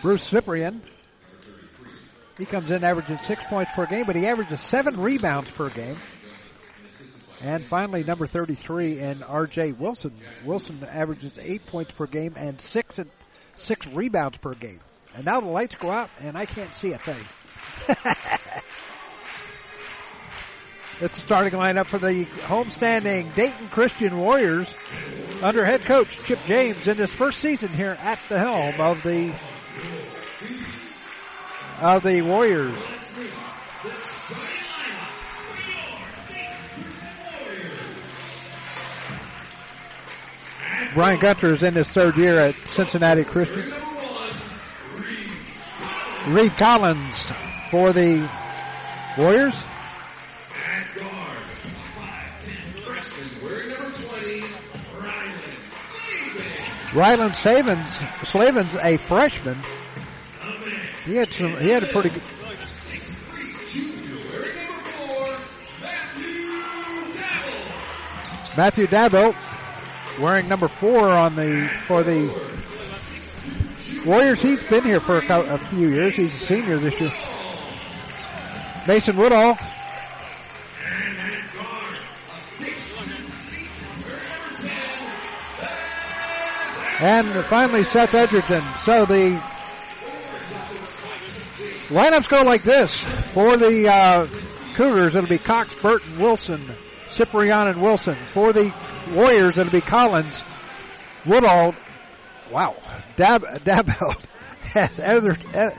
Bruce 0.00 0.24
Cyprian. 0.24 0.82
He 2.38 2.44
comes 2.44 2.70
in 2.70 2.82
averaging 2.82 3.18
six 3.18 3.44
points 3.44 3.70
per 3.74 3.86
game, 3.86 4.04
but 4.06 4.16
he 4.16 4.26
averages 4.26 4.60
seven 4.60 4.98
rebounds 4.98 5.50
per 5.50 5.70
game. 5.70 5.98
And 7.40 7.66
finally, 7.66 8.04
number 8.04 8.26
33 8.26 9.00
in 9.00 9.22
R.J. 9.22 9.72
Wilson. 9.72 10.12
Wilson 10.44 10.82
averages 10.88 11.38
eight 11.40 11.66
points 11.66 11.92
per 11.92 12.06
game 12.06 12.34
and 12.36 12.60
six 12.60 12.98
and 12.98 13.10
six 13.62 13.86
rebounds 13.86 14.38
per 14.38 14.54
game. 14.54 14.80
And 15.14 15.24
now 15.24 15.40
the 15.40 15.48
lights 15.48 15.74
go 15.76 15.90
out, 15.90 16.10
and 16.20 16.36
I 16.36 16.46
can't 16.46 16.72
see 16.74 16.92
a 16.92 16.98
thing. 16.98 17.24
it's 21.00 21.16
the 21.16 21.22
starting 21.22 21.52
lineup 21.52 21.86
for 21.86 21.98
the 21.98 22.24
homestanding 22.24 23.34
Dayton 23.34 23.68
Christian 23.68 24.18
Warriors 24.18 24.68
under 25.42 25.64
head 25.64 25.84
coach 25.84 26.18
Chip 26.24 26.38
James 26.46 26.86
in 26.86 26.96
his 26.96 27.12
first 27.12 27.38
season 27.40 27.68
here 27.68 27.96
at 28.00 28.18
the 28.28 28.38
helm 28.38 28.80
of 28.80 29.02
the 29.02 29.34
of 31.80 32.02
the 32.04 32.22
Warriors. 32.22 32.78
Brian 40.94 41.18
Gunter 41.18 41.54
is 41.54 41.62
in 41.62 41.74
his 41.74 41.88
third 41.88 42.16
year 42.18 42.38
at 42.38 42.58
Cincinnati 42.58 43.24
Christian. 43.24 43.72
Reed 46.28 46.56
Collins 46.58 47.16
for 47.70 47.92
the 47.92 48.28
Warriors. 49.18 49.54
At 50.54 50.94
guard, 50.94 51.48
5'10 51.96 52.80
freshman, 52.80 53.42
wearing 53.42 53.68
number 53.70 53.90
20, 53.90 54.44
Ryland 56.94 57.34
Slavens, 57.36 58.74
a 58.82 58.96
freshman. 58.98 59.58
He 61.06 61.16
had 61.16 61.30
some. 61.30 61.56
He 61.58 61.68
had 61.70 61.84
a 61.84 61.86
pretty 61.88 62.10
good. 62.10 62.22
Junior, 63.66 64.18
wearing 64.30 64.56
number 64.56 64.90
4, 64.90 65.38
Matthew 65.80 67.10
Dabble. 67.12 68.56
Matthew 68.56 68.86
Dabo 68.86 69.34
wearing 70.20 70.48
number 70.48 70.68
four 70.68 71.10
on 71.10 71.34
the 71.34 71.70
for 71.86 72.02
the 72.02 72.28
Warriors. 74.06 74.42
He's 74.42 74.66
been 74.66 74.84
here 74.84 75.00
for 75.00 75.18
a, 75.18 75.58
few 75.68 75.88
years. 75.88 76.16
He's 76.16 76.34
a 76.34 76.46
senior 76.46 76.78
this 76.78 76.98
year. 77.00 77.12
Mason 78.86 79.16
Woodall 79.16 79.56
And 80.84 81.18
at 81.18 81.52
guard, 81.54 81.96
a 82.28 82.40
6'1 82.40 83.10
senior, 83.46 83.68
wearing 84.04 84.56
number 84.58 85.26
10, 86.98 87.36
and 87.36 87.46
finally 87.46 87.84
Seth 87.84 88.14
Edgerton. 88.14 88.64
So 88.84 89.06
the 89.06 89.40
lineups 91.88 92.28
go 92.28 92.42
like 92.42 92.64
this 92.64 92.92
for 93.32 93.56
the 93.56 93.88
uh, 93.88 94.26
Cougars. 94.74 95.14
It'll 95.14 95.28
be 95.28 95.38
Cox, 95.38 95.72
Burton, 95.80 96.18
Wilson, 96.18 96.74
Cyprian, 97.12 97.68
and 97.68 97.80
Wilson. 97.80 98.16
For 98.32 98.52
the 98.52 98.72
Warriors, 99.12 99.58
it'll 99.58 99.72
be 99.72 99.80
Collins, 99.80 100.34
Woodall. 101.26 101.74
Wow, 102.50 102.76
Dab 103.16 103.42
Dabel, 103.64 104.24
Eder- 104.98 105.74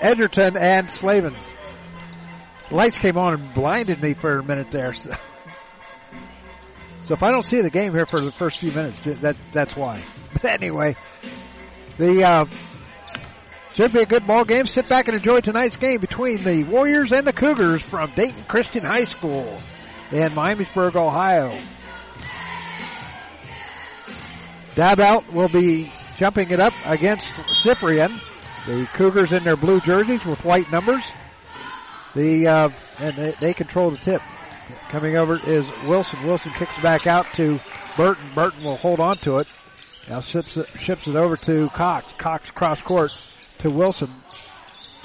Edgerton, 0.00 0.56
and 0.56 0.90
Slavens. 0.90 1.44
Lights 2.70 2.98
came 2.98 3.16
on 3.16 3.34
and 3.34 3.54
blinded 3.54 4.02
me 4.02 4.14
for 4.14 4.38
a 4.38 4.44
minute 4.44 4.70
there. 4.70 4.92
So. 4.94 5.10
So 7.04 7.14
if 7.14 7.24
I 7.24 7.32
don't 7.32 7.44
see 7.44 7.60
the 7.62 7.70
game 7.70 7.92
here 7.94 8.06
for 8.06 8.20
the 8.20 8.30
first 8.30 8.60
few 8.60 8.70
minutes, 8.70 8.96
that 9.04 9.36
that's 9.50 9.76
why. 9.76 10.00
But 10.34 10.62
anyway, 10.62 10.96
the 11.98 12.24
uh, 12.24 12.46
should 13.74 13.92
be 13.92 14.00
a 14.00 14.06
good 14.06 14.26
ball 14.26 14.44
game. 14.44 14.66
Sit 14.66 14.88
back 14.88 15.08
and 15.08 15.16
enjoy 15.16 15.40
tonight's 15.40 15.76
game 15.76 16.00
between 16.00 16.38
the 16.38 16.64
Warriors 16.64 17.12
and 17.12 17.26
the 17.26 17.32
Cougars 17.32 17.82
from 17.82 18.12
Dayton 18.14 18.44
Christian 18.48 18.84
High 18.84 19.04
School 19.04 19.60
in 20.12 20.30
Miamisburg, 20.32 20.94
Ohio. 20.94 21.50
Dab 24.74 25.00
out 25.00 25.30
will 25.32 25.48
be 25.48 25.92
jumping 26.16 26.50
it 26.50 26.60
up 26.60 26.74
against 26.84 27.32
Cyprian. 27.62 28.20
The 28.66 28.86
Cougars 28.94 29.32
in 29.32 29.42
their 29.42 29.56
blue 29.56 29.80
jerseys 29.80 30.24
with 30.24 30.44
white 30.44 30.70
numbers. 30.70 31.02
The 32.14 32.46
uh, 32.46 32.68
and 32.98 33.16
they, 33.16 33.34
they 33.40 33.54
control 33.54 33.90
the 33.90 33.96
tip. 33.96 34.22
Coming 34.88 35.16
over 35.16 35.40
is 35.44 35.66
Wilson. 35.86 36.22
Wilson 36.24 36.52
kicks 36.52 36.76
it 36.78 36.82
back 36.82 37.06
out 37.06 37.32
to 37.34 37.58
Burton. 37.96 38.30
Burton 38.34 38.62
will 38.62 38.76
hold 38.76 39.00
on 39.00 39.16
to 39.18 39.38
it. 39.38 39.48
Now 40.08 40.20
ships 40.20 40.56
it, 40.56 40.68
ships 40.78 41.06
it 41.06 41.16
over 41.16 41.36
to 41.36 41.68
Cox. 41.70 42.12
Cox 42.18 42.50
cross 42.50 42.80
court 42.80 43.12
to 43.58 43.70
Wilson. 43.70 44.12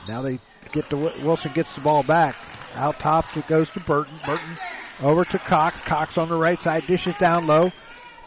Now 0.08 0.22
they 0.22 0.40
get 0.72 0.90
the 0.90 0.98
Wilson 0.98 1.52
gets 1.54 1.74
the 1.76 1.82
ball 1.82 2.04
back. 2.04 2.36
Out 2.74 3.00
top 3.00 3.36
it 3.36 3.48
goes 3.48 3.70
to 3.72 3.80
Burton. 3.80 4.14
Burton 4.26 4.58
over 5.00 5.26
to 5.26 5.40
Cox. 5.40 5.80
Cox 5.82 6.18
on 6.18 6.30
the 6.30 6.38
right 6.38 6.62
side 6.62 6.88
dishes 6.88 7.16
down 7.18 7.48
low 7.48 7.72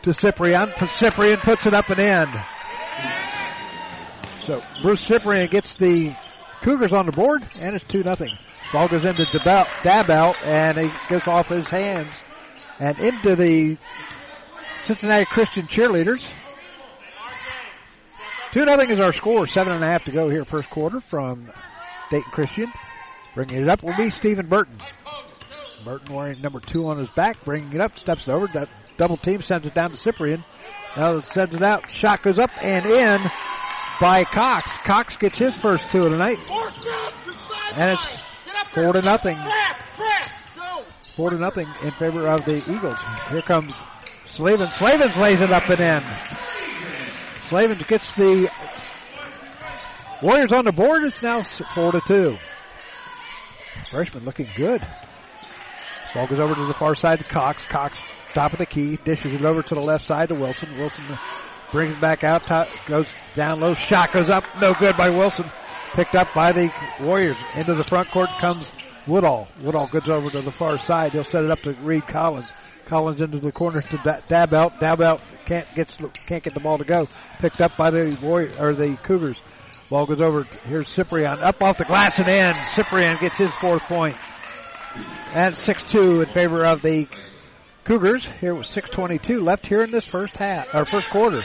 to 0.03 0.13
Cyprian. 0.13 0.73
Cyprian 0.97 1.39
puts 1.39 1.67
it 1.67 1.75
up 1.75 1.89
and 1.91 2.01
in. 2.01 2.41
So 4.47 4.63
Bruce 4.83 5.01
Cyprian 5.03 5.49
gets 5.49 5.75
the 5.75 6.15
Cougars 6.63 6.93
on 6.93 7.07
the 7.07 7.13
board, 7.13 7.43
and 7.59 7.75
it's 7.75 7.85
two 7.85 8.03
nothing. 8.03 8.31
Ball 8.73 8.89
goes 8.89 9.05
into 9.05 9.25
Dabelt, 9.25 10.45
and 10.45 10.79
he 10.79 10.91
gets 11.09 11.27
off 11.27 11.49
his 11.49 11.69
hands 11.69 12.15
and 12.79 12.99
into 12.99 13.37
the 13.37 13.77
Cincinnati 14.85 15.27
Christian 15.27 15.67
cheerleaders. 15.67 16.25
Two 18.53 18.65
nothing 18.65 18.91
is 18.91 18.99
our 18.99 19.13
score. 19.13 19.47
Seven 19.47 19.73
and 19.73 19.85
a 19.85 19.87
half 19.87 20.05
to 20.05 20.13
go 20.13 20.29
here, 20.29 20.45
first 20.45 20.71
quarter 20.71 21.01
from 21.01 21.53
Dayton 22.11 22.31
Christian. 22.33 22.73
Bringing 23.35 23.63
it 23.63 23.69
up 23.69 23.83
will 23.83 23.97
be 23.97 24.11
Stephen 24.11 24.49
Burton. 24.49 24.77
Burton 25.85 26.15
wearing 26.15 26.41
number 26.41 26.61
two 26.61 26.87
on 26.87 26.99
his 26.99 27.11
back, 27.11 27.45
bringing 27.45 27.73
it 27.73 27.81
up, 27.81 27.99
steps 27.99 28.29
over, 28.29 28.47
that 28.55 28.69
double 28.97 29.17
team, 29.17 29.43
sends 29.43 29.67
it 29.67 29.75
down 29.75 29.91
to 29.91 29.97
Cyprian. 29.97 30.45
Now 30.97 31.21
sends 31.21 31.55
it 31.55 31.63
out, 31.63 31.91
shot 31.91 32.23
goes 32.23 32.39
up 32.39 32.51
and 32.63 32.85
in 32.87 33.31
by 34.01 34.25
Cox. 34.25 34.77
Cox 34.79 35.17
gets 35.17 35.39
his 35.39 35.55
first 35.55 35.89
two 35.91 36.05
of 36.05 36.11
the 36.11 36.19
night. 36.19 36.39
And 37.75 37.91
it's 37.91 38.07
four 38.75 38.93
to 38.93 39.03
nothing. 39.03 39.39
Four 41.17 41.31
to 41.31 41.37
nothing 41.37 41.69
in 41.83 41.93
favor 41.93 42.27
of 42.27 42.45
the 42.45 42.59
Eagles. 42.59 42.99
Here 43.31 43.43
comes 43.43 43.77
Slavin. 44.27 44.71
Slavin 44.71 45.21
lays 45.21 45.41
it 45.41 45.51
up 45.51 45.69
and 45.69 45.81
in. 45.81 46.05
Slavin 47.49 47.79
gets 47.87 48.11
the 48.13 48.51
Warriors 50.23 50.53
on 50.53 50.67
the 50.67 50.73
board. 50.73 51.05
It's 51.05 51.23
now 51.23 51.43
four 51.43 51.93
to 51.93 52.01
two. 52.03 52.37
Freshman 53.91 54.25
looking 54.25 54.49
good. 54.57 54.87
Ball 56.15 56.27
goes 56.27 56.41
over 56.41 56.55
to 56.55 56.67
the 56.67 56.75
far 56.75 56.95
side 56.95 57.19
to 57.19 57.25
Cox. 57.25 57.63
Cox 57.67 57.99
top 58.33 58.53
of 58.53 58.59
the 58.59 58.67
key, 58.67 58.97
dishes 59.05 59.33
it 59.33 59.45
over 59.45 59.63
to 59.63 59.75
the 59.75 59.81
left 59.81 60.07
side 60.07 60.29
to 60.29 60.35
Wilson. 60.35 60.77
Wilson 60.79 61.05
brings 61.73 61.95
it 61.95 62.01
back 62.01 62.25
out, 62.25 62.47
top, 62.47 62.69
goes 62.87 63.09
down 63.35 63.61
low, 63.61 63.75
shot 63.75 64.13
goes 64.13 64.29
up, 64.29 64.45
no 64.61 64.75
good 64.75 64.97
by 64.97 65.09
Wilson. 65.09 65.51
Picked 65.93 66.15
up 66.15 66.29
by 66.35 66.53
the 66.53 66.73
Warriors. 67.01 67.37
Into 67.57 67.75
the 67.75 67.83
front 67.83 68.09
court 68.11 68.29
comes 68.41 68.71
Woodall. 69.09 69.49
Woodall 69.61 69.89
goes 69.89 70.09
over 70.09 70.31
to 70.31 70.41
the 70.41 70.53
far 70.53 70.79
side. 70.79 71.13
He'll 71.13 71.25
set 71.25 71.45
it 71.45 71.51
up 71.51 71.61
to 71.63 71.73
Reed 71.73 72.07
Collins. 72.07 72.49
Collins 72.87 73.21
into 73.21 73.39
the 73.39 73.51
corner 73.51 73.83
to 73.83 73.97
Dabelt. 73.97 74.79
Dabelt 74.79 75.21
can't 75.47 75.67
get 75.75 75.97
can't 76.27 76.45
get 76.45 76.55
the 76.55 76.61
ball 76.61 76.79
to 76.79 76.85
go. 76.85 77.09
Picked 77.41 77.61
up 77.61 77.77
by 77.77 77.91
the 77.91 78.17
Warrior 78.23 78.53
or 78.61 78.73
the 78.73 78.97
Cougars. 79.03 79.41
Ball 79.89 80.07
goes 80.07 80.21
over. 80.21 80.45
Here's 80.65 80.89
Cyprian 80.89 81.41
up 81.41 81.61
off 81.63 81.79
the 81.79 81.85
glass 81.85 82.17
and 82.21 82.29
in. 82.29 82.55
Cyprian 82.75 83.17
gets 83.19 83.37
his 83.37 83.53
fourth 83.57 83.83
point. 83.83 84.17
And 85.33 85.55
6-2 85.55 86.25
in 86.25 86.29
favor 86.33 86.65
of 86.65 86.83
the 86.83 87.07
Cougars. 87.85 88.27
Here 88.41 88.55
was 88.55 88.69
6:22 88.69 89.43
left 89.43 89.67
here 89.67 89.83
in 89.83 89.91
this 89.91 90.05
first 90.05 90.37
half 90.37 90.75
or 90.75 90.85
first 90.85 91.09
quarter. 91.11 91.43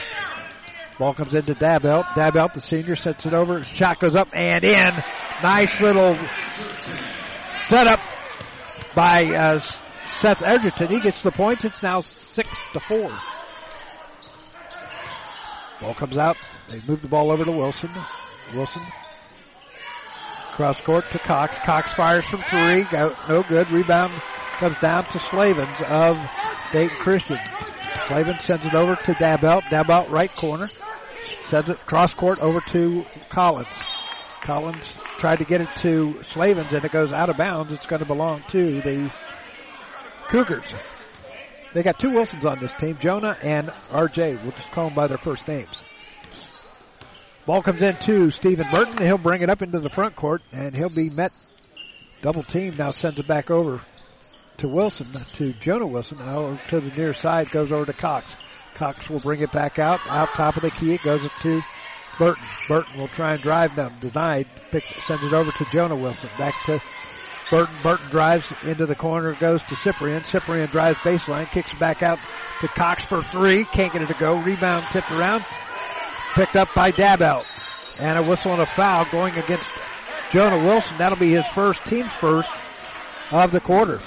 Ball 0.98 1.14
comes 1.14 1.34
into 1.34 1.54
Dabelt. 1.54 2.04
Dabelt, 2.14 2.54
the 2.54 2.60
senior, 2.60 2.96
sets 2.96 3.26
it 3.26 3.34
over. 3.34 3.62
Shot 3.64 4.00
goes 4.00 4.14
up 4.14 4.28
and 4.32 4.64
in. 4.64 4.94
Nice 5.42 5.80
little 5.80 6.18
setup 7.66 8.00
by 8.94 9.24
uh, 9.26 9.60
Seth 10.20 10.42
Edgerton. 10.42 10.88
He 10.88 11.00
gets 11.00 11.22
the 11.22 11.30
points. 11.30 11.64
It's 11.64 11.82
now 11.82 12.00
six 12.00 12.48
to 12.72 12.80
four. 12.80 13.12
Ball 15.80 15.94
comes 15.94 16.16
out. 16.16 16.36
They 16.68 16.80
move 16.86 17.02
the 17.02 17.08
ball 17.08 17.30
over 17.30 17.44
to 17.44 17.52
Wilson. 17.52 17.90
Wilson. 18.54 18.82
Cross 20.56 20.80
court 20.80 21.10
to 21.10 21.18
Cox. 21.18 21.58
Cox 21.58 21.92
fires 21.92 22.24
from 22.24 22.42
three. 22.44 22.86
No 22.90 23.44
good. 23.46 23.70
Rebound 23.70 24.22
comes 24.58 24.78
down 24.78 25.04
to 25.04 25.18
Slavens 25.18 25.78
of 25.86 26.18
Dayton 26.72 26.96
Christian. 26.96 27.38
Slavens 28.08 28.42
sends 28.42 28.64
it 28.64 28.74
over 28.74 28.96
to 28.96 29.12
Dabelt. 29.12 29.64
Dabelt 29.64 30.10
right 30.10 30.34
corner. 30.34 30.70
Sends 31.42 31.68
it 31.68 31.78
cross 31.84 32.14
court 32.14 32.38
over 32.38 32.62
to 32.68 33.04
Collins. 33.28 33.74
Collins 34.40 34.88
tried 35.18 35.40
to 35.40 35.44
get 35.44 35.60
it 35.60 35.68
to 35.76 36.22
Slavens 36.22 36.72
and 36.72 36.82
it 36.86 36.90
goes 36.90 37.12
out 37.12 37.28
of 37.28 37.36
bounds. 37.36 37.70
It's 37.70 37.84
going 37.84 38.00
to 38.00 38.06
belong 38.06 38.42
to 38.48 38.80
the 38.80 39.12
Cougars. 40.28 40.74
They 41.74 41.82
got 41.82 41.98
two 41.98 42.10
Wilsons 42.10 42.46
on 42.46 42.60
this 42.60 42.72
team, 42.78 42.96
Jonah 42.98 43.36
and 43.42 43.68
RJ. 43.90 44.42
We'll 44.42 44.52
just 44.52 44.70
call 44.70 44.86
them 44.86 44.94
by 44.94 45.06
their 45.06 45.18
first 45.18 45.46
names. 45.46 45.84
Ball 47.46 47.62
comes 47.62 47.80
in 47.80 47.96
to 47.98 48.30
Stephen 48.32 48.66
Burton. 48.72 49.04
He'll 49.04 49.18
bring 49.18 49.40
it 49.40 49.48
up 49.48 49.62
into 49.62 49.78
the 49.78 49.88
front 49.88 50.16
court 50.16 50.42
and 50.52 50.76
he'll 50.76 50.88
be 50.88 51.10
met 51.10 51.32
double 52.20 52.42
team. 52.42 52.74
Now 52.76 52.90
sends 52.90 53.18
it 53.20 53.28
back 53.28 53.52
over 53.52 53.80
to 54.58 54.68
Wilson, 54.68 55.06
to 55.34 55.52
Jonah 55.52 55.86
Wilson. 55.86 56.18
Now 56.18 56.58
to 56.68 56.80
the 56.80 56.90
near 56.90 57.14
side 57.14 57.50
goes 57.50 57.70
over 57.70 57.86
to 57.86 57.92
Cox. 57.92 58.26
Cox 58.74 59.08
will 59.08 59.20
bring 59.20 59.40
it 59.40 59.52
back 59.52 59.78
out. 59.78 60.00
Out 60.08 60.28
top 60.34 60.56
of 60.56 60.62
the 60.62 60.72
key, 60.72 60.94
it 60.94 61.02
goes 61.04 61.22
to 61.42 61.62
Burton. 62.18 62.44
Burton 62.66 62.98
will 62.98 63.08
try 63.08 63.34
and 63.34 63.42
drive 63.42 63.76
them. 63.76 63.94
Denied. 64.00 64.48
Pick, 64.72 64.84
sends 65.06 65.22
it 65.22 65.32
over 65.32 65.52
to 65.52 65.64
Jonah 65.66 65.96
Wilson. 65.96 66.30
Back 66.36 66.54
to 66.64 66.82
Burton. 67.48 67.76
Burton 67.84 68.10
drives 68.10 68.52
into 68.64 68.86
the 68.86 68.96
corner, 68.96 69.34
goes 69.34 69.62
to 69.64 69.76
Cyprian. 69.76 70.24
Cyprian 70.24 70.68
drives 70.68 70.98
baseline, 70.98 71.48
kicks 71.52 71.72
it 71.72 71.78
back 71.78 72.02
out 72.02 72.18
to 72.60 72.68
Cox 72.68 73.04
for 73.04 73.22
three. 73.22 73.64
Can't 73.66 73.92
get 73.92 74.02
it 74.02 74.08
to 74.08 74.14
go. 74.14 74.36
Rebound 74.36 74.86
tipped 74.90 75.12
around. 75.12 75.44
Picked 76.36 76.56
up 76.56 76.68
by 76.74 76.92
Dabelt. 76.92 77.46
And 77.98 78.18
a 78.18 78.22
whistle 78.22 78.52
and 78.52 78.60
a 78.60 78.66
foul 78.66 79.06
going 79.10 79.36
against 79.36 79.70
Jonah 80.30 80.62
Wilson. 80.62 80.98
That'll 80.98 81.18
be 81.18 81.34
his 81.34 81.46
first, 81.48 81.82
team's 81.86 82.12
first 82.12 82.50
of 83.30 83.52
the 83.52 83.60
quarter. 83.60 84.02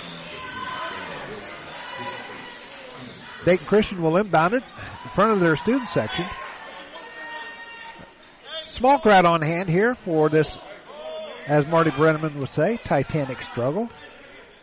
Dayton 3.45 3.65
Christian 3.65 4.03
will 4.03 4.15
inbound 4.17 4.53
it 4.53 4.63
in 5.03 5.09
front 5.09 5.31
of 5.31 5.39
their 5.39 5.55
student 5.55 5.89
section. 5.89 6.27
Small 8.69 8.99
crowd 8.99 9.25
on 9.25 9.41
hand 9.41 9.67
here 9.67 9.95
for 9.95 10.29
this, 10.29 10.55
as 11.47 11.65
Marty 11.65 11.89
Brennaman 11.89 12.35
would 12.35 12.51
say, 12.51 12.79
Titanic 12.83 13.41
struggle. 13.41 13.89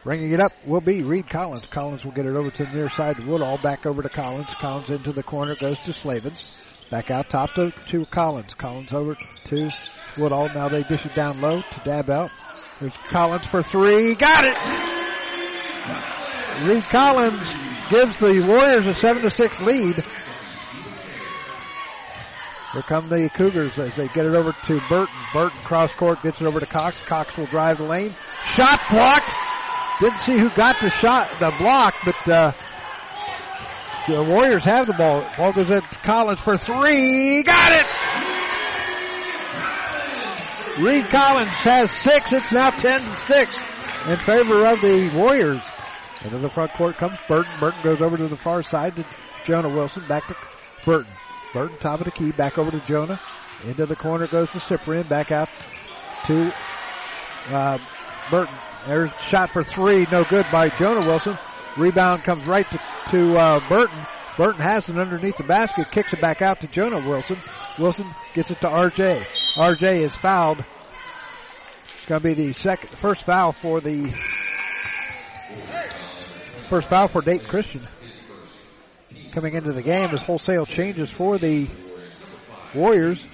Bringing 0.04 0.30
it 0.30 0.38
up 0.38 0.52
will 0.64 0.80
be 0.80 1.02
Reed 1.02 1.28
Collins. 1.28 1.66
Collins 1.66 2.04
will 2.04 2.12
get 2.12 2.26
it 2.26 2.36
over 2.36 2.48
to 2.48 2.64
the 2.64 2.72
near 2.72 2.88
side 2.88 3.18
of 3.18 3.26
Woodall. 3.26 3.58
Back 3.58 3.86
over 3.86 4.02
to 4.02 4.08
Collins. 4.08 4.46
Collins 4.60 4.88
into 4.88 5.10
the 5.10 5.24
corner 5.24 5.56
goes 5.56 5.80
to 5.80 5.92
Slavens. 5.92 6.52
Back 6.90 7.10
out 7.10 7.28
top 7.28 7.52
to, 7.54 7.72
to 7.72 8.06
Collins. 8.06 8.54
Collins 8.54 8.92
over 8.92 9.16
to 9.44 9.70
Woodall. 10.16 10.48
Now 10.54 10.68
they 10.68 10.84
dish 10.84 11.04
it 11.04 11.14
down 11.14 11.40
low 11.40 11.60
to 11.60 11.80
dab 11.84 12.08
out. 12.10 12.30
There's 12.80 12.96
Collins 13.08 13.46
for 13.46 13.62
three. 13.62 14.14
Got 14.14 14.44
it! 14.44 14.56
Reed 16.64 16.82
Collins 16.84 17.42
gives 17.90 18.16
the 18.18 18.44
Warriors 18.46 18.86
a 18.86 18.94
7 18.94 19.22
to 19.22 19.30
6 19.30 19.60
lead. 19.62 20.04
Here 22.72 22.82
come 22.82 23.08
the 23.08 23.30
Cougars 23.30 23.78
as 23.78 23.96
they 23.96 24.08
get 24.08 24.26
it 24.26 24.34
over 24.34 24.52
to 24.52 24.80
Burton. 24.88 25.14
Burton 25.32 25.58
cross 25.64 25.92
court 25.94 26.22
gets 26.22 26.40
it 26.40 26.46
over 26.46 26.60
to 26.60 26.66
Cox. 26.66 26.96
Cox 27.06 27.36
will 27.36 27.46
drive 27.46 27.78
the 27.78 27.84
lane. 27.84 28.14
Shot 28.44 28.80
blocked. 28.90 29.32
Didn't 30.00 30.18
see 30.18 30.38
who 30.38 30.50
got 30.50 30.78
the 30.80 30.90
shot, 30.90 31.40
the 31.40 31.52
block, 31.58 31.94
but 32.04 32.28
uh, 32.28 32.52
the 34.08 34.22
Warriors 34.22 34.64
have 34.64 34.86
the 34.86 34.94
ball. 34.94 35.26
Ball 35.36 35.52
goes 35.52 35.70
in 35.70 35.82
to 35.82 35.98
Collins 35.98 36.40
for 36.40 36.56
three. 36.56 37.42
Got 37.42 37.72
it. 37.72 37.86
Reed 40.78 41.08
Collins 41.08 41.50
has 41.50 41.90
six. 41.90 42.32
It's 42.32 42.52
now 42.52 42.70
10 42.70 43.00
to 43.00 43.16
6 43.16 43.62
in 44.08 44.18
favor 44.18 44.66
of 44.66 44.80
the 44.82 45.10
Warriors. 45.14 45.62
Into 46.22 46.38
the 46.38 46.50
front 46.50 46.72
court 46.72 46.96
comes 46.96 47.18
Burton. 47.28 47.52
Burton 47.60 47.82
goes 47.82 48.00
over 48.00 48.16
to 48.16 48.28
the 48.28 48.36
far 48.36 48.62
side 48.62 48.96
to 48.96 49.04
Jonah 49.44 49.70
Wilson. 49.70 50.06
Back 50.06 50.26
to 50.28 50.36
Burton. 50.84 51.12
Burton 51.52 51.78
top 51.78 52.00
of 52.00 52.04
the 52.04 52.10
key. 52.10 52.32
Back 52.32 52.58
over 52.58 52.70
to 52.70 52.80
Jonah. 52.80 53.20
Into 53.64 53.86
the 53.86 53.96
corner 53.96 54.26
goes 54.26 54.50
to 54.50 54.60
Cyprian. 54.60 55.08
Back 55.08 55.32
out 55.32 55.48
to 56.26 56.54
uh, 57.48 57.78
Burton. 58.30 58.54
There's 58.86 59.12
shot 59.28 59.50
for 59.50 59.62
three. 59.62 60.06
No 60.12 60.24
good 60.24 60.46
by 60.52 60.68
Jonah 60.68 61.06
Wilson. 61.06 61.38
Rebound 61.76 62.22
comes 62.22 62.44
right 62.46 62.68
to, 62.70 62.80
to 63.08 63.32
uh, 63.34 63.68
Burton. 63.68 64.06
Burton 64.36 64.60
has 64.60 64.88
it 64.88 64.98
underneath 64.98 65.36
the 65.36 65.44
basket. 65.44 65.90
Kicks 65.90 66.12
it 66.12 66.20
back 66.20 66.42
out 66.42 66.60
to 66.60 66.66
Jonah 66.66 67.06
Wilson. 67.06 67.38
Wilson 67.78 68.06
gets 68.34 68.50
it 68.50 68.60
to 68.60 68.68
RJ. 68.68 69.24
RJ 69.56 70.00
is 70.00 70.14
fouled. 70.14 70.64
It's 71.96 72.06
going 72.06 72.20
to 72.20 72.28
be 72.28 72.34
the 72.34 72.52
second, 72.52 72.90
first 72.98 73.24
foul 73.24 73.52
for 73.52 73.80
the 73.80 74.12
First 76.68 76.88
foul 76.88 77.06
for 77.06 77.22
Dayton 77.22 77.46
Christian. 77.46 77.82
Coming 79.30 79.54
into 79.54 79.72
the 79.72 79.82
game 79.82 80.10
as 80.10 80.20
wholesale 80.20 80.66
changes 80.66 81.10
for 81.10 81.38
the 81.38 81.68
Warriors. 82.74 83.24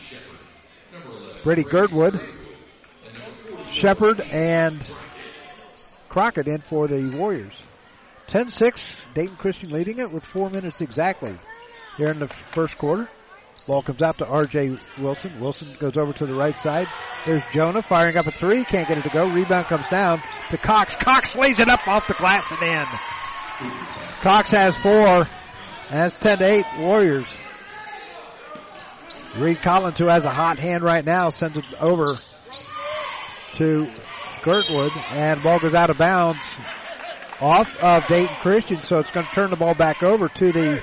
Brady 1.43 1.65
Girdwood, 1.65 2.21
Shepard, 3.69 4.21
and 4.21 4.85
Crockett 6.11 6.47
in 6.47 6.61
for 6.61 6.89
the 6.89 7.17
Warriors. 7.17 7.55
10-6, 8.33 9.13
Dayton 9.13 9.37
Christian 9.37 9.69
leading 9.69 9.99
it 9.99 10.11
with 10.11 10.25
four 10.25 10.49
minutes 10.49 10.81
exactly 10.81 11.35
here 11.99 12.09
in 12.09 12.19
the 12.19 12.29
first 12.29 12.79
quarter. 12.79 13.07
Ball 13.67 13.83
comes 13.83 14.01
out 14.01 14.17
to 14.19 14.27
R.J. 14.27 14.79
Wilson. 14.99 15.39
Wilson 15.39 15.77
goes 15.79 15.99
over 15.99 16.15
to 16.15 16.25
the 16.25 16.33
right 16.33 16.57
side. 16.57 16.89
There's 17.27 17.43
Jonah 17.53 17.83
firing 17.83 18.17
up 18.17 18.27
a 18.27 18.31
three. 18.31 18.65
Can't 18.65 18.89
get 18.89 18.97
it 18.97 19.03
to 19.03 19.11
go. 19.11 19.29
Rebound 19.29 19.67
comes 19.67 19.87
down 19.89 20.23
to 20.49 20.57
Cox. 20.57 20.95
Cox 20.95 21.37
lays 21.37 21.61
it 21.61 21.69
up 21.69 21.87
off 21.87 22.09
the 22.09 22.15
glass 22.15 22.51
and 22.51 22.63
in. 22.63 23.71
Cox 24.23 24.49
has 24.49 24.77
four. 24.79 25.29
That's 25.91 26.19
10 26.19 26.39
to 26.39 26.51
8 26.51 26.65
Warriors. 26.79 27.29
Reed 29.37 29.61
Collins, 29.61 29.99
who 29.99 30.07
has 30.07 30.25
a 30.25 30.31
hot 30.31 30.59
hand 30.59 30.83
right 30.83 31.05
now, 31.05 31.29
sends 31.29 31.59
it 31.59 31.83
over 31.83 32.19
to 33.55 33.93
Girdwood, 34.43 34.93
and 35.11 35.43
ball 35.43 35.59
goes 35.59 35.75
out 35.75 35.91
of 35.91 35.99
bounds 35.99 36.41
off 37.41 37.69
of 37.83 38.07
Dayton 38.09 38.37
Christian, 38.43 38.83
so 38.83 38.99
it's 38.99 39.11
going 39.11 39.27
to 39.27 39.33
turn 39.33 39.51
the 39.51 39.57
ball 39.57 39.75
back 39.75 40.03
over 40.03 40.29
to 40.29 40.53
the 40.53 40.83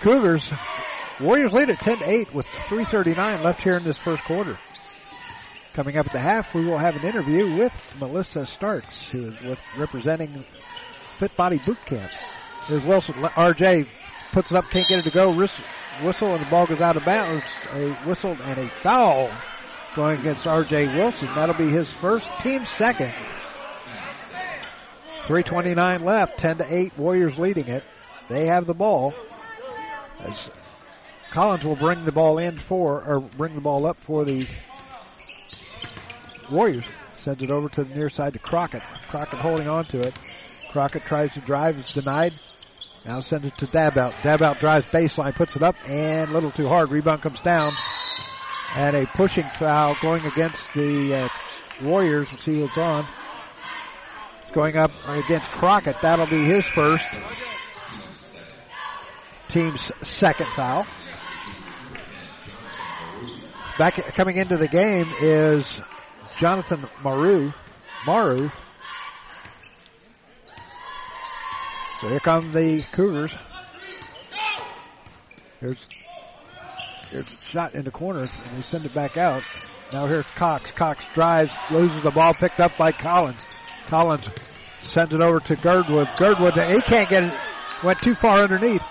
Cougars. 0.00 0.48
Warriors 1.20 1.52
lead 1.52 1.70
at 1.70 1.80
10 1.80 1.98
to 2.00 2.10
8 2.10 2.34
with 2.34 2.46
3.39 2.46 3.42
left 3.42 3.62
here 3.62 3.76
in 3.76 3.84
this 3.84 3.98
first 3.98 4.24
quarter. 4.24 4.58
Coming 5.72 5.96
up 5.96 6.06
at 6.06 6.12
the 6.12 6.20
half, 6.20 6.54
we 6.54 6.64
will 6.64 6.78
have 6.78 6.96
an 6.96 7.04
interview 7.04 7.56
with 7.56 7.72
Melissa 7.98 8.44
Starks, 8.44 9.10
who 9.10 9.28
is 9.28 9.40
with 9.40 9.58
representing 9.78 10.44
Fit 11.16 11.34
Body 11.36 11.58
Boot 11.64 11.78
Camp. 11.86 12.10
There's 12.68 12.84
Wilson, 12.84 13.14
RJ 13.14 13.88
puts 14.32 14.50
it 14.50 14.56
up, 14.56 14.64
can't 14.70 14.88
get 14.88 14.98
it 14.98 15.04
to 15.04 15.10
go. 15.10 15.30
Whistle 16.02 16.34
and 16.34 16.44
the 16.44 16.50
ball 16.50 16.66
goes 16.66 16.80
out 16.80 16.96
of 16.96 17.04
bounds. 17.04 17.44
A 17.72 17.90
whistle 18.06 18.36
and 18.42 18.58
a 18.58 18.70
foul 18.82 19.30
going 19.94 20.20
against 20.20 20.44
RJ 20.44 20.96
Wilson. 20.96 21.28
That'll 21.34 21.56
be 21.56 21.68
his 21.68 21.90
first 21.90 22.28
team 22.40 22.64
second. 22.64 23.14
329 25.26 26.04
left, 26.04 26.38
10 26.38 26.58
to 26.58 26.74
8, 26.74 26.98
Warriors 26.98 27.38
leading 27.38 27.68
it. 27.68 27.84
They 28.28 28.46
have 28.46 28.66
the 28.66 28.74
ball. 28.74 29.14
As 30.18 30.50
Collins 31.30 31.64
will 31.64 31.76
bring 31.76 32.02
the 32.02 32.12
ball 32.12 32.38
in 32.38 32.58
for, 32.58 33.02
or 33.04 33.20
bring 33.20 33.54
the 33.54 33.60
ball 33.60 33.86
up 33.86 33.96
for 34.00 34.24
the 34.24 34.46
Warriors. 36.50 36.84
Sends 37.22 37.42
it 37.42 37.50
over 37.50 37.68
to 37.68 37.84
the 37.84 37.94
near 37.94 38.10
side 38.10 38.32
to 38.32 38.38
Crockett. 38.38 38.82
Crockett 39.08 39.38
holding 39.38 39.68
on 39.68 39.84
to 39.86 40.00
it. 40.00 40.14
Crockett 40.72 41.04
tries 41.04 41.32
to 41.34 41.40
drive, 41.40 41.78
it's 41.78 41.94
denied. 41.94 42.34
Now 43.04 43.20
sends 43.20 43.46
it 43.46 43.56
to 43.58 43.66
Dabout. 43.66 44.12
Dabout 44.22 44.60
drives 44.60 44.86
baseline, 44.86 45.34
puts 45.34 45.56
it 45.56 45.62
up, 45.62 45.76
and 45.88 46.30
a 46.30 46.32
little 46.32 46.50
too 46.50 46.66
hard. 46.66 46.90
Rebound 46.90 47.22
comes 47.22 47.40
down. 47.40 47.72
And 48.74 48.96
a 48.96 49.06
pushing 49.06 49.48
foul 49.58 49.96
going 50.00 50.24
against 50.24 50.72
the 50.74 51.14
uh, 51.14 51.28
Warriors. 51.82 52.28
We'll 52.30 52.40
see 52.40 52.60
what's 52.60 52.78
on. 52.78 53.06
Going 54.52 54.76
up 54.76 54.90
against 55.08 55.50
Crockett. 55.50 56.00
That'll 56.02 56.26
be 56.26 56.44
his 56.44 56.64
first. 56.64 57.06
Team's 59.48 59.90
second 60.02 60.48
foul. 60.54 60.86
Back 63.78 63.94
coming 64.14 64.36
into 64.36 64.58
the 64.58 64.68
game 64.68 65.10
is 65.20 65.66
Jonathan 66.38 66.86
Maru. 67.02 67.52
Maru. 68.06 68.50
So 72.00 72.08
here 72.08 72.20
come 72.20 72.52
the 72.52 72.84
Cougars. 72.92 73.32
Here's 75.60 75.86
here's 77.08 77.26
a 77.26 77.44
shot 77.44 77.74
in 77.74 77.84
the 77.84 77.90
corner, 77.90 78.22
and 78.22 78.54
they 78.54 78.62
send 78.62 78.84
it 78.84 78.92
back 78.92 79.16
out. 79.16 79.42
Now 79.92 80.06
here's 80.06 80.26
Cox. 80.34 80.70
Cox 80.72 81.04
drives, 81.14 81.52
loses 81.70 82.02
the 82.02 82.10
ball, 82.10 82.34
picked 82.34 82.60
up 82.60 82.76
by 82.76 82.92
Collins. 82.92 83.44
Collins 83.88 84.28
sends 84.82 85.14
it 85.14 85.20
over 85.20 85.40
to 85.40 85.56
Girdwood. 85.56 86.08
Girdwood, 86.16 86.54
he 86.54 86.80
can't 86.82 87.08
get 87.08 87.24
it. 87.24 87.34
Went 87.84 88.00
too 88.00 88.14
far 88.14 88.38
underneath. 88.38 88.82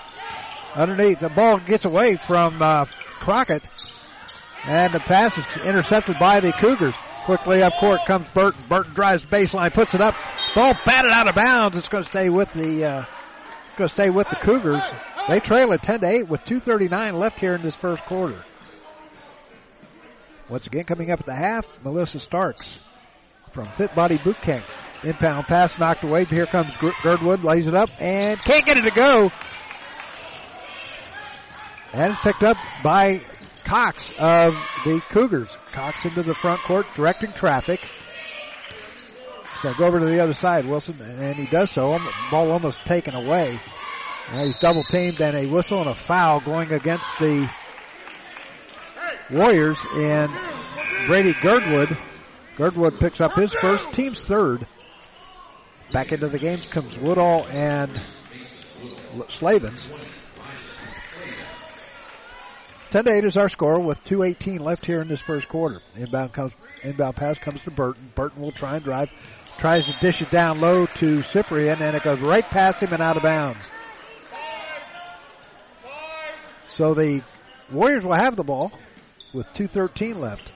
Underneath, 0.76 1.20
the 1.20 1.30
ball 1.30 1.60
gets 1.60 1.86
away 1.86 2.18
from 2.28 2.62
uh, 2.62 2.86
Crockett, 3.20 3.64
and 4.64 4.94
the 4.94 5.00
pass 5.00 5.38
is 5.38 5.46
intercepted 5.66 6.18
by 6.20 6.40
the 6.40 6.52
Cougars. 6.54 6.96
Quickly 7.26 7.62
up 7.62 7.74
court 7.74 8.00
comes 8.06 8.28
Burton. 8.34 8.64
Burton 8.68 8.94
drives 8.94 9.26
baseline, 9.26 9.74
puts 9.74 9.94
it 9.94 10.02
up. 10.02 10.16
Ball 10.56 10.74
batted 10.86 11.12
out 11.12 11.30
of 11.30 11.36
bounds. 11.36 11.78
It's 11.78 11.88
going 11.88 12.04
to 12.04 12.10
stay 12.10 12.30
with 12.30 12.52
the. 12.54 12.86
Uh, 12.86 13.06
it's 13.68 13.78
going 13.78 13.88
to 13.88 13.94
stay 13.94 14.10
with 14.10 14.28
the 14.30 14.38
Cougars. 14.38 14.82
They 15.30 15.40
trail 15.40 15.72
at 15.72 15.84
10 15.84 16.02
to 16.02 16.08
8 16.08 16.28
with 16.28 16.44
2:39 16.46 17.14
left 17.14 17.40
here 17.40 17.54
in 17.54 17.62
this 17.62 17.76
first 17.76 18.04
quarter. 18.04 18.44
Once 20.50 20.68
again, 20.68 20.84
coming 20.84 21.12
up 21.12 21.20
at 21.20 21.26
the 21.26 21.36
half, 21.36 21.66
Melissa 21.84 22.20
Starks 22.20 22.80
from 23.52 23.70
Fit 23.74 23.94
Body 23.96 24.18
Boot 24.18 24.38
Camp. 24.42 24.66
Inbound 25.04 25.48
pass 25.48 25.78
knocked 25.80 26.04
away. 26.04 26.26
Here 26.26 26.46
comes 26.46 26.72
Girdwood, 27.02 27.44
lays 27.44 27.68
it 27.68 27.74
up, 27.74 27.90
and 28.00 28.40
can't 28.42 28.66
get 28.66 28.78
it 28.78 28.84
to 28.84 28.92
go. 28.92 29.32
And 31.94 32.14
it's 32.14 32.22
picked 32.22 32.44
up 32.44 32.58
by 32.84 33.22
Cox 33.64 34.12
of 34.20 34.54
the 34.86 35.02
Cougars. 35.10 35.58
Cox 35.74 36.06
into 36.06 36.24
the 36.24 36.36
front 36.36 36.62
court, 36.62 36.86
directing 36.96 37.34
traffic. 37.34 37.80
So 39.62 39.74
go 39.74 39.86
over 39.86 40.00
to 40.00 40.06
the 40.06 40.20
other 40.20 40.34
side, 40.34 40.66
Wilson, 40.66 41.02
and 41.02 41.36
he 41.36 41.46
does 41.48 41.72
so. 41.72 41.98
Ball 42.30 42.52
almost 42.52 42.86
taken 42.86 43.14
away. 43.14 43.60
He's 44.32 44.58
double 44.60 44.84
teamed 44.84 45.20
and 45.20 45.36
a 45.36 45.46
whistle 45.48 45.82
and 45.82 45.90
a 45.90 45.96
foul 45.96 46.40
going 46.40 46.72
against 46.72 47.06
the 47.20 47.50
Warriors 49.30 49.78
and 49.94 50.32
Brady 51.08 51.34
Girdwood. 51.42 51.98
Girdwood 52.56 53.00
picks 53.00 53.20
up 53.20 53.34
his 53.34 53.54
first, 53.54 53.92
team's 53.94 54.22
third. 54.22 54.68
Back 55.92 56.14
into 56.14 56.30
the 56.30 56.40
game 56.40 56.62
comes 56.62 56.98
Woodall 56.98 57.46
and 57.48 58.00
Slavens. 59.28 59.90
10 62.92 63.06
to 63.06 63.14
8 63.14 63.26
is 63.26 63.38
our 63.38 63.50
score 63.50 63.80
with 63.80 64.02
2.18 64.06 64.62
left 64.62 64.86
here 64.86 65.02
in 65.02 65.10
this 65.10 65.20
first 65.20 65.50
quarter. 65.50 65.82
Inbound 65.96 66.32
comes, 66.32 66.54
inbound 66.84 67.16
pass 67.16 67.38
comes 67.40 67.62
to 67.64 67.72
Burton. 67.72 68.12
Burton 68.16 68.42
will 68.42 68.52
try 68.52 68.76
and 68.76 68.86
drive, 68.86 69.10
tries 69.58 69.86
to 69.86 69.94
dish 70.00 70.22
it 70.22 70.32
down 70.32 70.60
low 70.60 70.86
to 70.86 71.22
Cyprian, 71.24 71.82
and 71.82 71.96
it 71.96 72.04
goes 72.04 72.20
right 72.20 72.46
past 72.46 72.82
him 72.82 72.94
and 72.94 73.02
out 73.02 73.18
of 73.18 73.24
bounds. 73.24 73.66
So 76.70 76.94
the 76.94 77.22
Warriors 77.70 78.06
will 78.06 78.14
have 78.14 78.36
the 78.38 78.44
ball 78.44 78.72
with 79.34 79.48
2.13 79.48 80.16
left. 80.16 80.52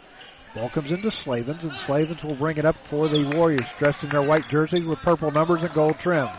Ball 0.55 0.69
comes 0.69 0.89
into 0.89 1.11
Slavens, 1.11 1.63
and 1.63 1.73
Slavens 1.73 2.23
will 2.23 2.35
bring 2.35 2.55
it 2.55 2.63
up 2.63 2.77
for 2.87 3.09
the 3.09 3.25
Warriors, 3.35 3.65
dressed 3.77 4.05
in 4.05 4.09
their 4.09 4.21
white 4.21 4.49
jerseys 4.49 4.85
with 4.85 4.99
purple 4.99 5.29
numbers 5.29 5.63
and 5.63 5.73
gold 5.73 5.99
trim. 5.99 6.29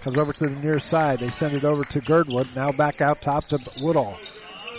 Comes 0.00 0.16
over 0.16 0.32
to 0.32 0.44
the 0.44 0.50
near 0.50 0.78
side. 0.78 1.18
They 1.18 1.30
send 1.30 1.56
it 1.56 1.64
over 1.64 1.84
to 1.84 2.00
Girdwood. 2.00 2.54
Now 2.54 2.70
back 2.70 3.00
out 3.00 3.20
top 3.20 3.48
to 3.48 3.58
Woodall. 3.80 4.16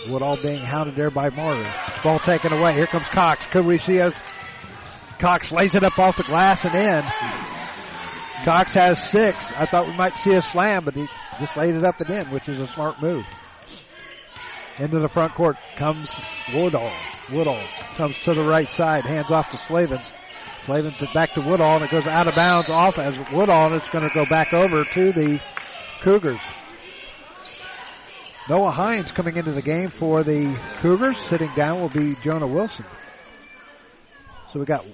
Woodall 0.08 0.38
being 0.42 0.60
hounded 0.60 0.96
there 0.96 1.10
by 1.10 1.28
Martin. 1.28 1.70
Ball 2.02 2.18
taken 2.18 2.54
away. 2.54 2.72
Here 2.72 2.86
comes 2.86 3.06
Cox. 3.06 3.44
Could 3.46 3.66
we 3.66 3.76
see 3.76 4.00
us? 4.00 4.14
Cox 5.18 5.52
lays 5.52 5.74
it 5.74 5.84
up 5.84 5.98
off 5.98 6.16
the 6.16 6.22
glass 6.22 6.64
and 6.64 6.74
in. 6.74 7.04
Cox 8.44 8.72
has 8.72 9.02
six. 9.10 9.44
I 9.56 9.66
thought 9.66 9.86
we 9.86 9.96
might 9.96 10.16
see 10.16 10.32
a 10.32 10.42
slam, 10.42 10.84
but 10.86 10.94
he 10.94 11.06
just 11.38 11.54
laid 11.56 11.74
it 11.74 11.84
up 11.84 12.00
and 12.00 12.10
in, 12.10 12.30
which 12.30 12.48
is 12.48 12.60
a 12.60 12.66
smart 12.66 13.00
move. 13.00 13.26
Into 14.78 14.98
the 14.98 15.08
front 15.08 15.34
court 15.34 15.56
comes 15.76 16.10
Woodall. 16.52 16.92
Woodall 17.32 17.62
comes 17.94 18.18
to 18.20 18.34
the 18.34 18.42
right 18.42 18.68
side, 18.68 19.04
hands 19.04 19.30
off 19.30 19.50
to 19.50 19.58
Slavens. 19.58 20.10
Slavens 20.66 20.96
back 21.12 21.32
to 21.34 21.40
Woodall, 21.40 21.76
and 21.76 21.84
it 21.84 21.90
goes 21.90 22.08
out 22.08 22.26
of 22.26 22.34
bounds 22.34 22.70
off 22.70 22.98
as 22.98 23.16
Woodall, 23.30 23.66
and 23.66 23.76
it's 23.76 23.88
going 23.90 24.08
to 24.08 24.14
go 24.14 24.26
back 24.26 24.52
over 24.52 24.84
to 24.84 25.12
the 25.12 25.40
Cougars. 26.02 26.40
Noah 28.48 28.70
Hines 28.70 29.12
coming 29.12 29.36
into 29.36 29.52
the 29.52 29.62
game 29.62 29.90
for 29.90 30.22
the 30.22 30.58
Cougars. 30.80 31.18
Sitting 31.18 31.50
down 31.54 31.80
will 31.80 31.88
be 31.88 32.14
Jonah 32.22 32.46
Wilson. 32.46 32.84
So 34.52 34.58
we 34.58 34.66
got 34.66 34.84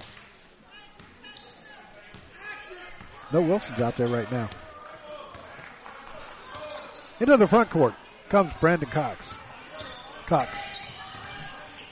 no 3.32 3.40
Wilson's 3.40 3.80
out 3.80 3.96
there 3.96 4.08
right 4.08 4.30
now. 4.30 4.48
Into 7.18 7.36
the 7.36 7.46
front 7.46 7.70
court 7.70 7.94
comes 8.28 8.52
Brandon 8.60 8.88
Cox. 8.88 9.29
Cox. 10.30 10.48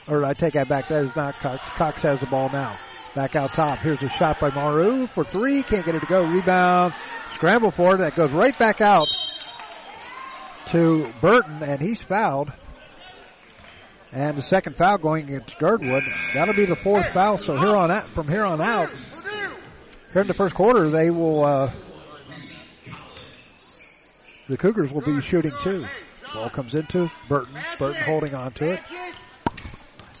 Or 0.07 0.23
I 0.23 0.33
take 0.33 0.53
that 0.53 0.69
back. 0.69 0.87
That 0.87 1.03
is 1.03 1.15
not 1.15 1.35
Cox. 1.35 1.61
Cox 1.75 2.01
has 2.03 2.21
the 2.21 2.25
ball 2.25 2.49
now. 2.49 2.79
Back 3.13 3.35
out 3.35 3.49
top. 3.49 3.79
Here's 3.79 4.01
a 4.01 4.07
shot 4.07 4.39
by 4.39 4.49
Maru 4.49 5.07
for 5.07 5.25
three. 5.25 5.61
Can't 5.61 5.85
get 5.85 5.93
it 5.93 5.99
to 5.99 6.05
go. 6.05 6.23
Rebound. 6.23 6.93
Scramble 7.35 7.71
for 7.71 7.95
it. 7.95 7.97
That 7.97 8.15
goes 8.15 8.31
right 8.31 8.57
back 8.57 8.79
out 8.79 9.07
to 10.67 11.11
Burton, 11.19 11.61
and 11.63 11.81
he's 11.81 12.01
fouled. 12.01 12.53
And 14.13 14.37
the 14.37 14.41
second 14.41 14.77
foul 14.77 14.99
going 14.99 15.25
against 15.25 15.59
Girdwood. 15.59 16.03
That'll 16.33 16.55
be 16.55 16.65
the 16.65 16.77
fourth 16.77 17.09
foul. 17.13 17.37
So 17.37 17.59
here 17.59 17.75
on 17.75 17.91
out, 17.91 18.07
from 18.13 18.29
here 18.29 18.45
on 18.45 18.61
out, 18.61 18.89
here 20.13 20.21
in 20.21 20.27
the 20.27 20.33
first 20.33 20.55
quarter, 20.55 20.89
they 20.89 21.09
will. 21.09 21.43
Uh, 21.43 21.73
the 24.47 24.55
Cougars 24.55 24.93
will 24.93 25.01
be 25.01 25.19
shooting 25.19 25.51
two. 25.61 25.85
Ball 26.33 26.49
comes 26.49 26.75
into 26.75 27.11
Burton. 27.27 27.55
Burton 27.77 28.03
holding 28.03 28.35
on 28.35 28.51
to 28.53 28.71
it. 28.73 28.79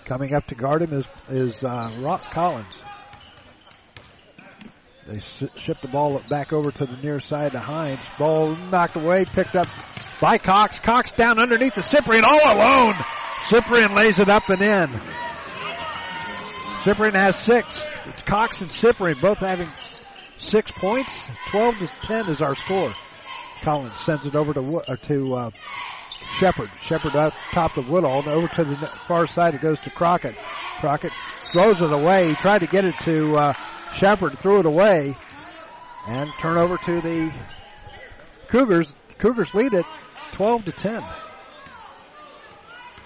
Coming 0.05 0.33
up 0.33 0.47
to 0.47 0.55
guard 0.55 0.81
him 0.81 0.93
is 0.93 1.05
is 1.29 1.63
uh, 1.63 1.91
Rock 1.99 2.23
Collins. 2.31 2.73
They 5.07 5.19
ship 5.19 5.81
the 5.81 5.87
ball 5.87 6.21
back 6.29 6.53
over 6.53 6.71
to 6.71 6.85
the 6.85 6.97
near 6.97 7.19
side 7.19 7.53
to 7.53 7.59
Hines. 7.59 8.03
Ball 8.17 8.55
knocked 8.55 8.95
away, 8.95 9.25
picked 9.25 9.55
up 9.55 9.67
by 10.21 10.37
Cox. 10.37 10.79
Cox 10.79 11.11
down 11.11 11.39
underneath 11.39 11.75
the 11.75 11.83
Cyprian 11.83 12.23
all 12.25 12.55
alone. 12.55 12.93
Cyprian 13.47 13.95
lays 13.95 14.19
it 14.19 14.29
up 14.29 14.49
and 14.49 14.61
in. 14.61 15.01
Cyprian 16.83 17.15
has 17.15 17.35
six. 17.35 17.83
It's 18.05 18.21
Cox 18.21 18.61
and 18.61 18.71
Cyprian 18.71 19.17
both 19.19 19.39
having 19.39 19.69
six 20.37 20.71
points. 20.71 21.11
12 21.49 21.79
to 21.79 21.87
10 22.03 22.29
is 22.29 22.41
our 22.41 22.55
score. 22.55 22.93
Collins 23.61 23.99
sends 24.01 24.25
it 24.25 24.35
over 24.35 24.53
to 24.53 24.61
uh, 24.87 24.95
to 24.95 25.35
uh, 25.35 25.51
Shepard. 26.35 26.69
Shepard 26.81 27.15
up 27.15 27.33
top 27.51 27.77
of 27.77 27.89
Woodall 27.89 28.19
and 28.19 28.27
over 28.27 28.47
to 28.47 28.63
the 28.63 28.87
far 29.07 29.27
side. 29.27 29.55
It 29.55 29.61
goes 29.61 29.79
to 29.81 29.89
Crockett. 29.89 30.35
Crockett 30.79 31.13
throws 31.51 31.81
it 31.81 31.91
away. 31.91 32.29
He 32.29 32.35
tried 32.35 32.59
to 32.59 32.67
get 32.67 32.85
it 32.85 32.95
to 33.01 33.35
uh, 33.35 33.53
Shepard, 33.93 34.39
threw 34.39 34.59
it 34.59 34.65
away, 34.65 35.15
and 36.07 36.31
turnover 36.39 36.77
to 36.77 37.01
the 37.01 37.33
Cougars. 38.47 38.93
Cougars 39.17 39.53
lead 39.53 39.73
it 39.73 39.85
12 40.33 40.65
to 40.65 40.71
10. 40.71 41.03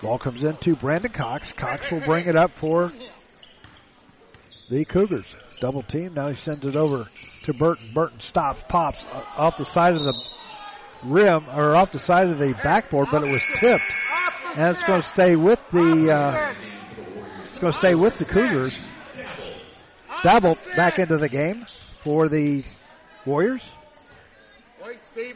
Ball 0.02 0.17
comes 0.17 0.43
into 0.43 0.76
Brendan 0.76 1.12
Cox. 1.12 1.52
Cox 1.54 1.89
will 1.89 2.02
bring 2.02 2.28
it 2.28 2.36
up 2.36 2.52
for 2.52 2.91
the 4.69 4.86
Cougars. 4.86 5.36
Double 5.60 5.82
team. 5.82 6.13
Now 6.13 6.30
he 6.30 6.36
sends 6.36 6.65
it 6.65 6.76
over 6.76 7.08
to 7.43 7.54
Burton. 7.54 7.91
Burton 7.93 8.19
stops, 8.19 8.62
pops 8.67 9.04
off 9.38 9.56
the 9.58 9.65
side 9.65 9.93
of 9.93 10.04
the 10.04 10.13
rim 11.06 11.46
or 11.50 11.76
off 11.76 11.92
the 11.92 12.00
side 12.00 12.30
of 12.30 12.39
the 12.39 12.54
backboard, 12.63 13.10
but 13.12 13.26
it 13.26 13.32
was 13.32 13.44
tipped, 13.56 13.84
and 14.56 14.72
it's 14.72 14.84
going 14.84 15.02
to 15.02 15.08
stay 15.08 15.36
with 15.36 15.60
the. 15.72 16.12
Uh, 16.12 16.54
it's 17.42 17.60
going 17.60 17.72
to 17.72 17.80
stay 17.80 17.96
with 17.96 18.18
the 18.18 18.26
Cougars. 18.26 18.76
Double 20.24 20.58
back 20.76 21.00
into 21.00 21.18
the 21.18 21.30
game 21.30 21.66
for 22.02 22.28
the 22.28 22.63
Warriors. 23.26 23.70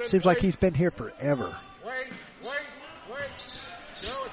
Seems 0.08 0.26
like 0.26 0.40
he's 0.40 0.56
been 0.56 0.74
here 0.74 0.92
forever. 0.92 1.56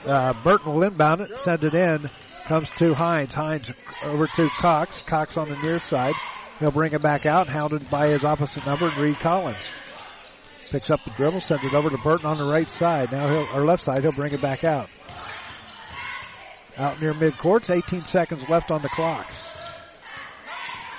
Uh, 0.07 0.33
Burton 0.43 0.75
will 0.75 0.83
inbound 0.83 1.23
it, 1.23 1.39
send 1.39 1.65
it 1.65 1.75
in. 1.75 2.11
Comes 2.45 2.69
to 2.77 2.95
Hines. 2.95 3.33
Hines 3.33 3.71
over 4.03 4.27
to 4.27 4.49
Cox. 4.59 5.03
Cox 5.03 5.37
on 5.37 5.49
the 5.49 5.57
near 5.57 5.81
side. 5.81 6.15
He'll 6.61 6.71
bring 6.71 6.93
it 6.93 7.03
back 7.03 7.27
out, 7.27 7.49
hounded 7.49 7.91
by 7.91 8.09
his 8.09 8.23
opposite 8.23 8.67
number, 8.67 8.93
Reed 8.99 9.19
Collins. 9.19 9.57
Picks 10.71 10.91
up 10.91 11.01
the 11.05 11.11
dribble, 11.11 11.41
sends 11.41 11.65
it 11.65 11.75
over 11.75 11.91
to 11.91 11.99
Burton 11.99 12.27
on 12.27 12.39
the 12.39 12.45
right 12.45 12.69
side. 12.69 13.13
Now 13.13 13.29
he'll, 13.29 13.49
or 13.55 13.65
left 13.65 13.83
side, 13.83 14.03
he'll 14.03 14.13
bring 14.13 14.33
it 14.33 14.41
back 14.41 14.65
out. 14.65 14.89
Out 16.77 17.01
near 17.01 17.15
midcourt, 17.15 17.71
18 17.71 18.05
seconds 18.05 18.49
left 18.49 18.71
on 18.71 18.83
the 18.83 18.89
clock. 18.89 19.27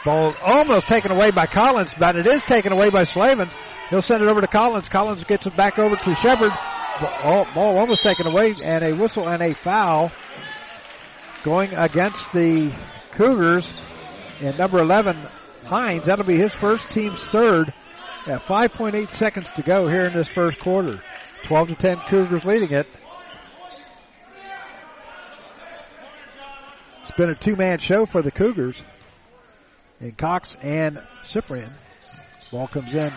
Ball 0.06 0.36
almost 0.42 0.88
taken 0.88 1.12
away 1.12 1.32
by 1.32 1.48
Collins, 1.48 1.96
but 1.98 2.16
it 2.16 2.28
is 2.28 2.44
taken 2.44 2.72
away 2.72 2.92
by 2.92 3.06
Slavens. 3.06 3.56
He'll 3.90 4.04
send 4.04 4.22
it 4.22 4.30
over 4.30 4.40
to 4.40 4.48
Collins. 4.48 4.88
Collins 4.88 5.24
gets 5.24 5.48
it 5.48 5.58
back 5.58 5.80
over 5.80 5.96
to 5.96 6.16
Shepard. 6.16 6.52
Ball, 7.02 7.48
ball 7.54 7.78
almost 7.78 8.04
taken 8.04 8.28
away, 8.28 8.56
and 8.64 8.84
a 8.84 8.94
whistle 8.94 9.28
and 9.28 9.42
a 9.42 9.56
foul 9.56 10.12
going 11.44 11.74
against 11.74 12.32
the 12.32 12.72
Cougars. 13.12 13.74
And 14.40 14.58
number 14.58 14.80
11, 14.80 15.28
Hines, 15.66 16.06
that'll 16.06 16.26
be 16.26 16.38
his 16.38 16.54
first, 16.54 16.90
team's 16.92 17.20
third. 17.26 17.74
At 18.28 18.42
5.8 18.46 19.12
seconds 19.12 19.52
to 19.52 19.62
go 19.62 19.88
here 19.88 20.08
in 20.08 20.14
this 20.14 20.28
first 20.28 20.60
quarter. 20.60 21.00
12 21.44 21.68
to 21.68 21.76
10 21.76 21.98
Cougars 22.10 22.44
leading 22.44 22.72
it. 22.72 22.88
It's 27.02 27.12
been 27.12 27.30
a 27.30 27.36
two-man 27.36 27.78
show 27.78 28.08
for 28.08 28.24
the 28.24 28.32
Cougars. 28.32 28.82
And 30.00 30.18
Cox 30.18 30.58
and 30.64 31.00
Cyprian. 31.28 31.72
Ball 32.52 32.68
comes 32.68 32.96
in 32.96 33.14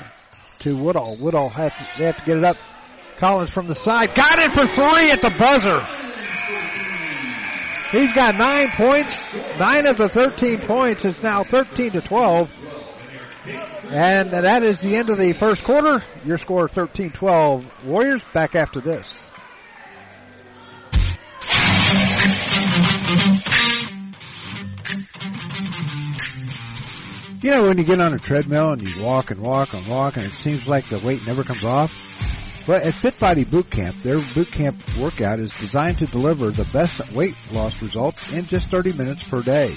to 0.59 0.77
Woodall. 0.77 1.17
Woodall 1.17 1.49
have 1.49 1.77
to, 1.79 1.99
they 1.99 2.05
have 2.05 2.19
to 2.19 2.25
get 2.27 2.37
it 2.37 2.45
up. 2.45 2.59
Collins 3.17 3.51
from 3.51 3.67
the 3.67 3.75
side. 3.75 4.15
Got 4.15 4.39
it 4.41 4.53
for 4.53 4.67
three 4.67 5.11
at 5.11 5.23
the 5.23 5.31
buzzer. 5.31 5.81
He's 7.93 8.13
got 8.13 8.35
nine 8.35 8.69
points. 8.73 9.35
Nine 9.59 9.87
of 9.87 9.97
the 9.97 10.11
13 10.11 10.61
points. 10.61 11.07
It's 11.07 11.23
now 11.23 11.45
13 11.45 11.93
to 11.93 12.01
12. 12.03 12.55
And 13.91 14.31
that 14.33 14.63
is 14.63 14.81
the 14.81 14.97
end 14.97 15.09
of 15.09 15.17
the 15.17 15.33
first 15.33 15.65
quarter. 15.65 16.05
Your 16.25 16.37
score 16.37 16.69
13-12. 16.69 17.85
Warriors 17.85 18.23
back 18.35 18.55
after 18.55 18.81
this. 18.81 19.31
You 27.41 27.53
know 27.53 27.69
when 27.69 27.79
you 27.79 27.85
get 27.85 28.01
on 28.01 28.13
a 28.13 28.19
treadmill 28.19 28.73
and 28.73 28.87
you 28.87 29.03
walk 29.03 29.31
and 29.31 29.41
walk 29.41 29.73
and 29.73 29.89
walk 29.89 30.17
and 30.17 30.27
it 30.27 30.35
seems 30.35 30.69
like 30.69 30.89
the 30.91 30.99
weight 30.99 31.25
never 31.25 31.45
comes 31.45 31.65
off? 31.65 31.91
Well, 32.67 32.81
at 32.85 32.93
Fit 32.93 33.19
Body 33.19 33.45
Boot 33.45 33.71
Camp, 33.71 34.03
their 34.03 34.21
boot 34.21 34.53
camp 34.53 34.83
workout 34.99 35.41
is 35.41 35.51
designed 35.55 35.99
to 35.99 36.07
deliver 36.07 36.51
the 36.51 36.67
best 36.67 37.11
weight 37.13 37.37
loss 37.51 37.81
results 37.81 38.29
in 38.31 38.45
just 38.45 38.67
30 38.67 38.93
minutes 38.93 39.23
per 39.23 39.41
day. 39.41 39.75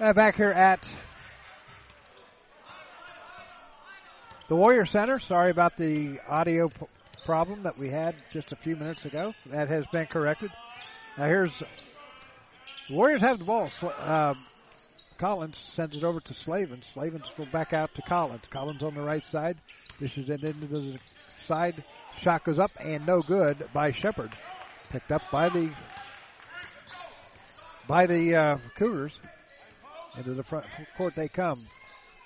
Uh, 0.00 0.12
back 0.12 0.36
here 0.36 0.50
at 0.50 0.86
the 4.46 4.54
Warrior 4.54 4.86
Center. 4.86 5.18
Sorry 5.18 5.50
about 5.50 5.76
the 5.76 6.20
audio 6.28 6.68
p- 6.68 6.86
problem 7.24 7.64
that 7.64 7.76
we 7.76 7.90
had 7.90 8.14
just 8.30 8.52
a 8.52 8.56
few 8.56 8.76
minutes 8.76 9.04
ago. 9.06 9.34
That 9.46 9.66
has 9.66 9.84
been 9.88 10.06
corrected. 10.06 10.52
Now 11.16 11.26
here's 11.26 11.58
the 11.58 12.94
Warriors 12.94 13.22
have 13.22 13.40
the 13.40 13.44
ball. 13.44 13.68
Uh, 13.82 14.34
Collins 15.18 15.58
sends 15.58 15.96
it 15.96 16.04
over 16.04 16.20
to 16.20 16.32
Slavin. 16.32 16.80
Slavens 16.94 17.26
will 17.36 17.46
back 17.46 17.72
out 17.72 17.92
to 17.96 18.02
Collins. 18.02 18.44
Collins 18.50 18.84
on 18.84 18.94
the 18.94 19.02
right 19.02 19.24
side. 19.24 19.56
This 19.98 20.12
Dishes 20.12 20.30
it 20.30 20.44
into 20.44 20.66
the 20.68 20.98
side. 21.48 21.82
Shot 22.20 22.44
goes 22.44 22.60
up 22.60 22.70
and 22.78 23.04
no 23.04 23.20
good 23.20 23.66
by 23.72 23.90
Shepard. 23.90 24.30
Picked 24.90 25.10
up 25.10 25.22
by 25.32 25.48
the 25.48 25.70
by 27.88 28.06
the 28.06 28.36
uh, 28.36 28.58
Cougars. 28.76 29.18
Into 30.18 30.34
the 30.34 30.42
front 30.42 30.66
court 30.96 31.14
they 31.14 31.28
come. 31.28 31.66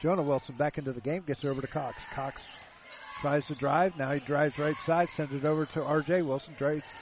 Jonah 0.00 0.22
Wilson 0.22 0.56
back 0.56 0.78
into 0.78 0.92
the 0.92 1.00
game, 1.00 1.22
gets 1.26 1.44
it 1.44 1.48
over 1.48 1.60
to 1.60 1.66
Cox. 1.66 2.02
Cox 2.14 2.42
tries 3.20 3.46
to 3.46 3.54
drive. 3.54 3.96
Now 3.96 4.12
he 4.12 4.20
drives 4.20 4.58
right 4.58 4.78
side, 4.80 5.10
sends 5.10 5.32
it 5.32 5.44
over 5.44 5.66
to 5.66 5.84
R.J. 5.84 6.22
Wilson. 6.22 6.54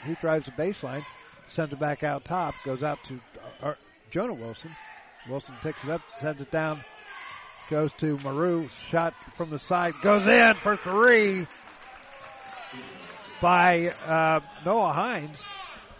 He 0.04 0.14
drives 0.16 0.44
the 0.44 0.50
baseline, 0.52 1.04
sends 1.48 1.72
it 1.72 1.78
back 1.78 2.02
out 2.02 2.24
top, 2.24 2.54
goes 2.64 2.82
out 2.82 2.98
to 3.04 3.20
uh, 3.62 3.74
Jonah 4.10 4.34
Wilson. 4.34 4.70
Wilson 5.28 5.54
picks 5.62 5.82
it 5.84 5.90
up, 5.90 6.02
sends 6.20 6.42
it 6.42 6.50
down, 6.50 6.84
goes 7.70 7.92
to 7.94 8.18
Maru. 8.18 8.68
Shot 8.90 9.14
from 9.36 9.50
the 9.50 9.58
side, 9.60 9.94
goes 10.02 10.26
in 10.26 10.54
for 10.56 10.76
three 10.76 11.46
by 13.40 13.94
uh, 14.06 14.40
Noah 14.66 14.92
Hines. 14.92 15.38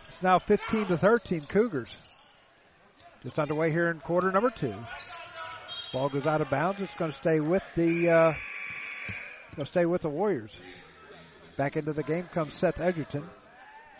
It's 0.09 0.22
now 0.22 0.38
15 0.38 0.86
to 0.86 0.99
13 0.99 1.43
Cougars. 1.43 1.88
Just 3.23 3.39
underway 3.39 3.71
here 3.71 3.91
in 3.91 4.01
quarter 4.01 4.33
number 4.33 4.51
two. 4.51 4.75
Ball 5.93 6.09
goes 6.09 6.27
out 6.27 6.41
of 6.41 6.49
bounds. 6.49 6.81
It's 6.81 6.95
going 6.95 7.11
to 7.11 7.16
stay 7.16 7.41
with 7.41 7.62
the 7.77 8.09
uh, 8.09 8.33
going 9.57 9.66
to 9.66 9.66
stay 9.66 9.85
with 9.85 10.03
the 10.03 10.09
Warriors. 10.09 10.53
Back 11.57 11.77
into 11.77 11.93
the 11.93 12.03
game 12.03 12.25
comes 12.33 12.55
Seth 12.55 12.81
Edgerton, 12.81 13.29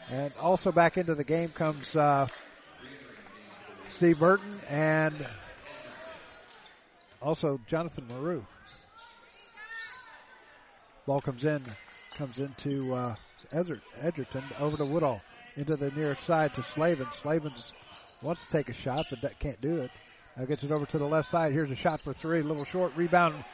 and 0.09 0.33
also 0.41 0.73
back 0.73 0.97
into 0.97 1.14
the 1.14 1.25
game 1.25 1.49
comes 1.49 1.95
uh, 1.95 2.29
Steve 3.91 4.18
Burton 4.18 4.59
and 4.68 5.14
also 7.21 7.61
Jonathan 7.66 8.07
Maru. 8.09 8.43
Ball 11.05 11.21
comes 11.21 11.45
in, 11.45 11.62
comes 12.16 12.39
into 12.39 12.95
uh, 12.95 13.14
Edgerton 13.53 14.45
over 14.59 14.79
to 14.79 14.87
Woodall 14.87 15.21
into 15.57 15.77
the 15.77 15.91
near 15.91 16.16
side 16.27 16.55
to 16.55 16.62
Slavens. 16.75 17.14
Slavens 17.21 17.73
wants 18.23 18.45
to 18.45 18.51
take 18.51 18.68
a 18.68 18.73
shot, 18.73 19.07
but 19.11 19.39
can't 19.39 19.61
do 19.61 19.79
it. 19.79 19.91
Now 20.37 20.45
gets 20.45 20.62
it 20.62 20.71
over 20.71 20.87
to 20.87 20.99
the 20.99 21.07
left 21.07 21.31
side. 21.31 21.53
Here's 21.53 21.71
a 21.71 21.77
shot 21.77 22.01
for 22.01 22.12
three. 22.12 22.43
Little 22.43 22.64
short 22.64 22.93
rebound. 22.97 23.45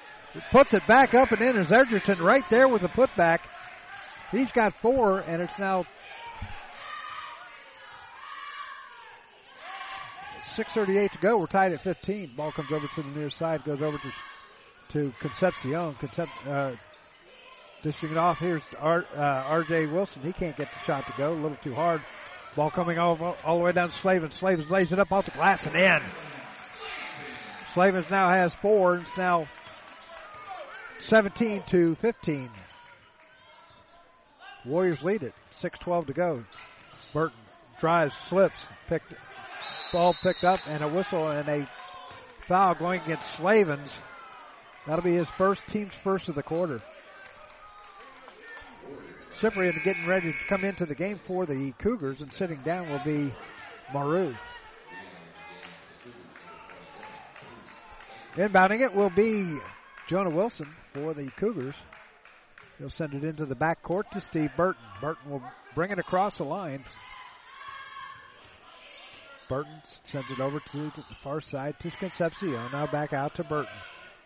Puts 0.50 0.74
it 0.74 0.86
back 0.86 1.14
up 1.14 1.32
and 1.32 1.40
in. 1.40 1.56
Is 1.56 1.72
Edgerton 1.72 2.22
right 2.22 2.44
there 2.50 2.68
with 2.68 2.82
a 2.82 2.88
putback. 2.88 3.40
He's 4.30 4.50
got 4.50 4.74
four, 4.82 5.20
and 5.20 5.40
it's 5.40 5.58
now 5.58 5.86
6.38 10.56 11.10
to 11.12 11.18
go. 11.18 11.38
We're 11.38 11.46
tied 11.46 11.72
at 11.72 11.82
15. 11.82 12.32
Ball 12.36 12.52
comes 12.52 12.72
over 12.72 12.86
to 12.86 13.02
the 13.02 13.08
near 13.10 13.30
side, 13.30 13.64
goes 13.64 13.82
over 13.82 13.98
to 13.98 14.12
to 14.90 15.12
Concepcion. 15.20 15.94
Concep, 15.94 16.28
uh, 16.46 16.72
dishing 17.82 18.10
it 18.10 18.16
off. 18.16 18.38
Here's 18.38 18.62
R, 18.78 19.04
uh, 19.16 19.20
R.J. 19.20 19.86
Wilson. 19.86 20.22
He 20.22 20.32
can't 20.32 20.56
get 20.56 20.68
the 20.72 20.78
shot 20.86 21.06
to 21.06 21.12
go. 21.16 21.32
A 21.32 21.34
little 21.34 21.58
too 21.62 21.74
hard. 21.74 22.02
Ball 22.56 22.70
coming 22.70 22.98
over 22.98 23.34
all 23.44 23.58
the 23.58 23.64
way 23.64 23.72
down 23.72 23.90
to 23.90 23.94
Slavens. 23.94 24.34
Slavens 24.34 24.70
lays 24.70 24.90
it 24.90 24.98
up 24.98 25.12
off 25.12 25.26
the 25.26 25.30
glass 25.32 25.66
and 25.66 25.76
in. 25.76 26.02
Slavens 27.74 28.10
now 28.10 28.30
has 28.30 28.54
four. 28.54 28.96
It's 28.96 29.16
now 29.18 29.46
17 31.00 31.62
to 31.68 31.94
15. 31.96 32.48
Warriors 34.64 35.02
lead 35.02 35.22
it. 35.22 35.34
6-12 35.60 36.06
to 36.06 36.12
go. 36.14 36.44
Burton 37.12 37.36
drives, 37.78 38.14
slips, 38.28 38.58
picked, 38.88 39.12
ball 39.92 40.14
picked 40.22 40.44
up, 40.44 40.60
and 40.66 40.82
a 40.82 40.88
whistle 40.88 41.28
and 41.28 41.46
a 41.48 41.68
foul 42.46 42.74
going 42.74 43.02
against 43.02 43.34
Slavens. 43.34 43.90
That'll 44.86 45.04
be 45.04 45.14
his 45.14 45.28
first, 45.28 45.60
team's 45.66 45.92
first 45.92 46.28
of 46.28 46.34
the 46.34 46.42
quarter. 46.42 46.80
Cyprian 49.40 49.78
getting 49.84 50.06
ready 50.06 50.32
to 50.32 50.38
come 50.48 50.64
into 50.64 50.86
the 50.86 50.94
game 50.94 51.20
for 51.26 51.44
the 51.44 51.72
Cougars, 51.78 52.22
and 52.22 52.32
sitting 52.32 52.58
down 52.62 52.90
will 52.90 53.04
be 53.04 53.32
Maru. 53.92 54.34
Inbounding 58.34 58.80
it 58.80 58.94
will 58.94 59.10
be 59.10 59.58
Jonah 60.08 60.30
Wilson 60.30 60.68
for 60.94 61.12
the 61.12 61.30
Cougars. 61.32 61.74
He'll 62.78 62.90
send 62.90 63.12
it 63.14 63.24
into 63.24 63.44
the 63.44 63.54
back 63.54 63.82
court 63.82 64.10
to 64.12 64.20
Steve 64.20 64.50
Burton. 64.56 64.82
Burton 65.02 65.30
will 65.30 65.42
bring 65.74 65.90
it 65.90 65.98
across 65.98 66.38
the 66.38 66.44
line. 66.44 66.84
Burton 69.48 69.82
sends 70.02 70.30
it 70.30 70.40
over 70.40 70.60
to 70.60 70.78
the 70.78 71.02
far 71.22 71.40
side 71.42 71.78
to 71.80 71.90
Concepcion. 71.90 72.52
Now 72.72 72.86
back 72.86 73.12
out 73.12 73.34
to 73.34 73.44
Burton. 73.44 73.72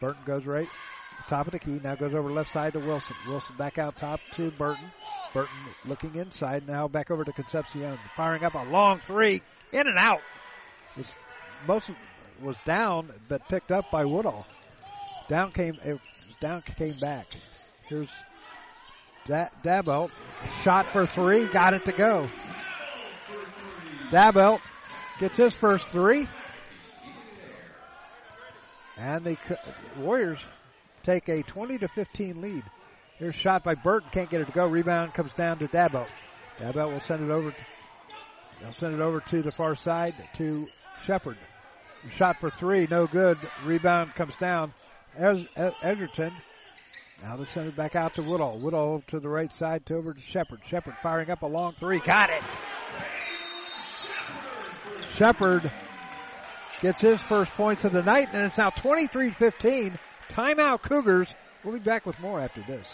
Burton 0.00 0.22
goes 0.24 0.46
right 0.46 0.68
top 1.31 1.47
of 1.47 1.53
the 1.53 1.59
key. 1.59 1.81
Now 1.83 1.95
goes 1.95 2.12
over 2.12 2.31
left 2.31 2.53
side 2.53 2.74
to 2.74 2.81
Wilson. 2.81 3.16
Wilson 3.26 3.57
back 3.57 3.78
out 3.78 3.97
top 3.97 4.20
to 4.35 4.51
Burton. 4.51 4.91
Burton 5.33 5.55
looking 5.87 6.16
inside. 6.16 6.66
Now 6.66 6.89
back 6.89 7.11
over 7.11 7.24
to 7.24 7.33
Concepcion. 7.33 7.99
Firing 8.16 8.45
up 8.45 8.55
a 8.55 8.64
long 8.64 9.01
three. 9.07 9.41
In 9.72 9.87
and 9.87 9.97
out. 9.97 10.20
Was 10.97 11.14
most 11.66 11.91
was 12.43 12.57
down, 12.64 13.12
but 13.28 13.49
picked 13.49 13.70
up 13.70 13.91
by 13.93 14.05
Woodall. 14.05 14.45
Down 15.28 15.53
came 15.53 15.78
down 16.41 16.62
came 16.62 16.99
back. 16.99 17.26
Here's 17.89 18.09
that 19.26 19.62
Dabelt 19.62 20.11
shot 20.62 20.87
for 20.93 21.07
three, 21.07 21.47
got 21.47 21.74
it 21.74 21.85
to 21.85 21.93
go. 21.93 22.28
Dabelt 24.11 24.61
gets 25.20 25.37
his 25.37 25.55
first 25.55 25.87
three. 25.87 26.26
And 28.97 29.24
the 29.24 29.37
Warriors 29.99 30.41
take 31.03 31.28
a 31.28 31.42
20 31.42 31.78
to 31.78 31.88
15 31.88 32.40
lead. 32.40 32.62
Here's 33.18 33.34
shot 33.34 33.64
by 33.64 33.74
Burton, 33.74 34.09
can't 34.12 34.30
get 34.30 34.40
it 34.40 34.46
to 34.46 34.53
go. 34.53 34.66
Rebound 34.66 35.12
comes 35.14 35.32
down 35.34 35.59
to 35.59 35.68
Dabelt. 35.68 36.09
Dabelt 36.59 36.92
will 36.92 37.01
send 37.01 37.22
it 37.22 37.30
over. 37.32 37.51
To, 37.51 37.57
they'll 38.61 38.72
send 38.72 38.94
it 38.94 39.01
over 39.01 39.20
to 39.20 39.42
the 39.42 39.53
far 39.53 39.74
side 39.76 40.14
to 40.36 40.66
Shepard. 41.05 41.36
Shot 42.16 42.40
for 42.40 42.48
three, 42.48 42.86
no 42.90 43.07
good. 43.07 43.36
Rebound 43.64 44.14
comes 44.14 44.34
down. 44.36 44.72
Edgerton. 45.18 46.32
Now 47.22 47.36
they 47.36 47.44
send 47.53 47.68
it 47.68 47.76
back 47.76 47.94
out 47.94 48.14
to 48.14 48.22
Woodall. 48.22 48.59
Woodall 48.59 49.03
to 49.09 49.20
the 49.20 49.28
right 49.28 49.53
side 49.53 49.84
to 49.86 49.96
over 49.96 50.14
to 50.14 50.20
Shepard. 50.20 50.61
Shepard 50.66 50.94
firing 51.03 51.28
up 51.30 51.42
a 51.42 51.46
long 51.46 51.74
three. 51.74 51.98
Got 51.98 52.30
it. 52.30 52.42
Shepard 55.16 55.70
gets 56.80 57.01
his 57.01 57.20
first 57.20 57.53
points 57.53 57.84
of 57.84 57.92
the 57.92 58.03
night, 58.03 58.28
and 58.32 58.46
it's 58.46 58.57
now 58.57 58.70
23-15. 58.70 59.98
Timeout 60.31 60.83
Cougars. 60.83 61.35
We'll 61.64 61.74
be 61.74 61.81
back 61.81 62.07
with 62.07 62.18
more 62.20 62.41
after 62.41 62.62
this. 62.62 62.87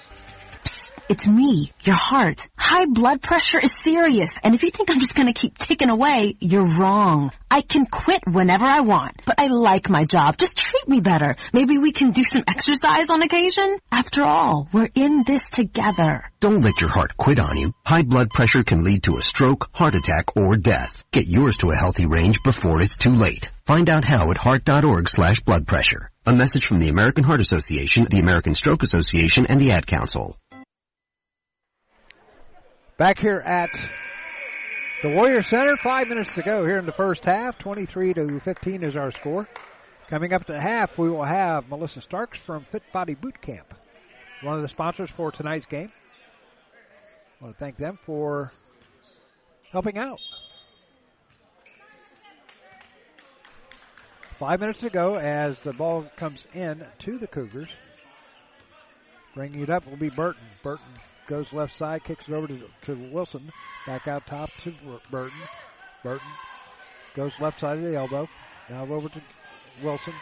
It's 1.08 1.28
me, 1.28 1.70
your 1.82 1.94
heart. 1.94 2.48
High 2.56 2.86
blood 2.86 3.22
pressure 3.22 3.60
is 3.60 3.80
serious, 3.80 4.32
and 4.42 4.56
if 4.56 4.62
you 4.64 4.70
think 4.70 4.90
I'm 4.90 4.98
just 4.98 5.14
gonna 5.14 5.32
keep 5.32 5.56
ticking 5.56 5.90
away, 5.90 6.36
you're 6.40 6.66
wrong. 6.66 7.30
I 7.48 7.60
can 7.60 7.86
quit 7.86 8.22
whenever 8.26 8.64
I 8.64 8.80
want, 8.80 9.22
but 9.24 9.40
I 9.40 9.46
like 9.46 9.88
my 9.88 10.04
job. 10.04 10.36
Just 10.36 10.56
treat 10.56 10.88
me 10.88 11.00
better. 11.00 11.36
Maybe 11.52 11.78
we 11.78 11.92
can 11.92 12.10
do 12.10 12.24
some 12.24 12.42
exercise 12.48 13.08
on 13.08 13.22
occasion? 13.22 13.78
After 13.92 14.24
all, 14.24 14.68
we're 14.72 14.88
in 14.96 15.22
this 15.24 15.48
together. 15.50 16.24
Don't 16.40 16.62
let 16.62 16.80
your 16.80 16.90
heart 16.90 17.16
quit 17.16 17.38
on 17.38 17.56
you. 17.56 17.72
High 17.84 18.02
blood 18.02 18.30
pressure 18.30 18.64
can 18.64 18.82
lead 18.82 19.04
to 19.04 19.18
a 19.18 19.22
stroke, 19.22 19.68
heart 19.72 19.94
attack, 19.94 20.36
or 20.36 20.56
death. 20.56 21.04
Get 21.12 21.28
yours 21.28 21.58
to 21.58 21.70
a 21.70 21.76
healthy 21.76 22.06
range 22.06 22.42
before 22.42 22.82
it's 22.82 22.96
too 22.96 23.14
late. 23.14 23.50
Find 23.66 23.90
out 23.90 24.04
how 24.04 24.30
at 24.30 24.36
heart.org 24.36 25.08
slash 25.08 25.40
blood 25.40 25.66
pressure. 25.66 26.12
A 26.24 26.32
message 26.32 26.66
from 26.66 26.78
the 26.78 26.88
American 26.88 27.24
Heart 27.24 27.40
Association, 27.40 28.06
the 28.08 28.20
American 28.20 28.54
Stroke 28.54 28.84
Association, 28.84 29.46
and 29.46 29.60
the 29.60 29.72
Ad 29.72 29.88
Council. 29.88 30.38
Back 32.96 33.18
here 33.18 33.42
at 33.44 33.70
the 35.02 35.16
Warrior 35.16 35.42
Center, 35.42 35.76
five 35.76 36.06
minutes 36.06 36.36
to 36.36 36.42
go 36.42 36.64
here 36.64 36.78
in 36.78 36.86
the 36.86 36.92
first 36.92 37.24
half. 37.24 37.58
23 37.58 38.14
to 38.14 38.38
15 38.38 38.84
is 38.84 38.96
our 38.96 39.10
score. 39.10 39.48
Coming 40.06 40.32
up 40.32 40.44
to 40.44 40.60
half, 40.60 40.96
we 40.96 41.10
will 41.10 41.24
have 41.24 41.68
Melissa 41.68 42.00
Starks 42.00 42.38
from 42.38 42.64
Fit 42.70 42.84
Body 42.92 43.14
Boot 43.14 43.42
Camp, 43.42 43.74
one 44.42 44.54
of 44.54 44.62
the 44.62 44.68
sponsors 44.68 45.10
for 45.10 45.32
tonight's 45.32 45.66
game. 45.66 45.90
I 47.40 47.44
want 47.44 47.56
to 47.56 47.58
thank 47.58 47.78
them 47.78 47.98
for 48.06 48.52
helping 49.72 49.98
out. 49.98 50.20
Five 54.38 54.60
minutes 54.60 54.80
to 54.80 54.90
go 54.90 55.16
as 55.16 55.58
the 55.60 55.72
ball 55.72 56.04
comes 56.16 56.46
in 56.52 56.86
to 56.98 57.18
the 57.18 57.26
Cougars. 57.26 57.70
Bringing 59.34 59.62
it 59.62 59.70
up 59.70 59.86
will 59.86 59.96
be 59.96 60.10
Burton. 60.10 60.42
Burton 60.62 60.84
goes 61.26 61.52
left 61.54 61.76
side, 61.76 62.04
kicks 62.04 62.28
it 62.28 62.34
over 62.34 62.46
to, 62.46 62.60
to 62.82 62.94
Wilson. 63.12 63.50
Back 63.86 64.08
out 64.08 64.26
top 64.26 64.50
to 64.62 64.74
Burton. 65.10 65.38
Burton 66.02 66.28
goes 67.14 67.32
left 67.40 67.60
side 67.60 67.78
of 67.78 67.84
the 67.84 67.96
elbow. 67.96 68.28
Now 68.68 68.82
over 68.82 69.08
to 69.08 69.22
Wilson. 69.82 70.12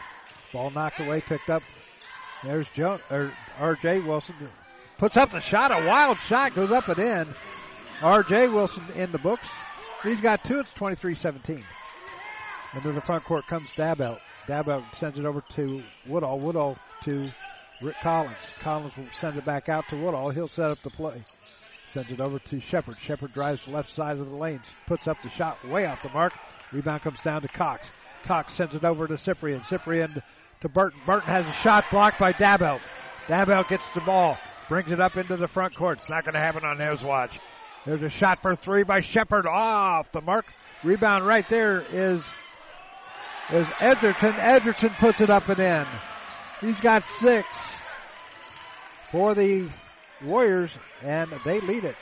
Ball 0.52 0.70
knocked 0.70 1.00
away, 1.00 1.20
picked 1.20 1.50
up. 1.50 1.62
There's 2.44 2.68
Joe, 2.68 3.00
or 3.10 3.32
R.J. 3.58 4.00
Wilson. 4.00 4.36
Puts 4.98 5.16
up 5.16 5.30
the 5.30 5.40
shot, 5.40 5.72
a 5.72 5.86
wild 5.86 6.18
shot, 6.18 6.54
goes 6.54 6.70
up 6.70 6.88
and 6.88 6.98
in. 6.98 7.34
R.J. 8.00 8.48
Wilson 8.48 8.82
in 8.94 9.10
the 9.10 9.18
books. 9.18 9.48
He's 10.04 10.20
got 10.20 10.44
two, 10.44 10.60
it's 10.60 10.72
23-17. 10.74 11.64
Into 12.74 12.90
the 12.92 13.00
front 13.00 13.24
court 13.24 13.46
comes 13.46 13.70
Dabelt. 13.70 14.18
Dabelt 14.48 14.84
sends 14.96 15.18
it 15.18 15.24
over 15.24 15.42
to 15.50 15.82
Woodall. 16.06 16.40
Woodall 16.40 16.76
to 17.04 17.30
Rick 17.80 17.96
Collins. 18.02 18.36
Collins 18.60 18.96
will 18.96 19.06
send 19.20 19.36
it 19.36 19.44
back 19.44 19.68
out 19.68 19.84
to 19.90 19.96
Woodall. 19.96 20.30
He'll 20.30 20.48
set 20.48 20.70
up 20.70 20.82
the 20.82 20.90
play. 20.90 21.22
Sends 21.92 22.10
it 22.10 22.20
over 22.20 22.40
to 22.40 22.60
Shepard. 22.60 22.96
Shepard 23.00 23.32
drives 23.32 23.64
the 23.64 23.70
left 23.70 23.94
side 23.94 24.18
of 24.18 24.28
the 24.28 24.36
lane. 24.36 24.60
Puts 24.86 25.06
up 25.06 25.16
the 25.22 25.30
shot 25.30 25.64
way 25.68 25.86
off 25.86 26.02
the 26.02 26.08
mark. 26.08 26.32
Rebound 26.72 27.02
comes 27.02 27.20
down 27.20 27.42
to 27.42 27.48
Cox. 27.48 27.86
Cox 28.24 28.54
sends 28.54 28.74
it 28.74 28.84
over 28.84 29.06
to 29.06 29.16
Cyprian. 29.16 29.62
Cyprian 29.62 30.20
to 30.60 30.68
Burton. 30.68 30.98
Burton 31.06 31.28
has 31.28 31.46
a 31.46 31.52
shot 31.52 31.84
blocked 31.92 32.18
by 32.18 32.32
Dabelt. 32.32 32.80
Dabelt 33.28 33.68
gets 33.68 33.84
the 33.94 34.00
ball. 34.00 34.36
Brings 34.68 34.90
it 34.90 35.00
up 35.00 35.16
into 35.16 35.36
the 35.36 35.46
front 35.46 35.76
court. 35.76 36.00
It's 36.00 36.10
not 36.10 36.24
going 36.24 36.34
to 36.34 36.40
happen 36.40 36.64
on 36.64 36.78
his 36.78 37.04
watch. 37.04 37.38
There's 37.86 38.02
a 38.02 38.08
shot 38.08 38.42
for 38.42 38.56
three 38.56 38.82
by 38.82 39.00
Shepard 39.00 39.46
off 39.46 40.10
the 40.10 40.22
mark. 40.22 40.46
Rebound 40.82 41.26
right 41.26 41.48
there 41.48 41.84
is 41.92 42.24
is 43.52 43.66
Edgerton. 43.80 44.34
Edgerton 44.36 44.90
puts 44.90 45.20
it 45.20 45.30
up 45.30 45.48
and 45.48 45.58
in. 45.58 45.86
He's 46.60 46.80
got 46.80 47.04
six 47.20 47.46
for 49.10 49.34
the 49.34 49.68
Warriors, 50.22 50.70
and 51.02 51.30
they 51.44 51.60
lead 51.60 51.84
it 51.84 51.96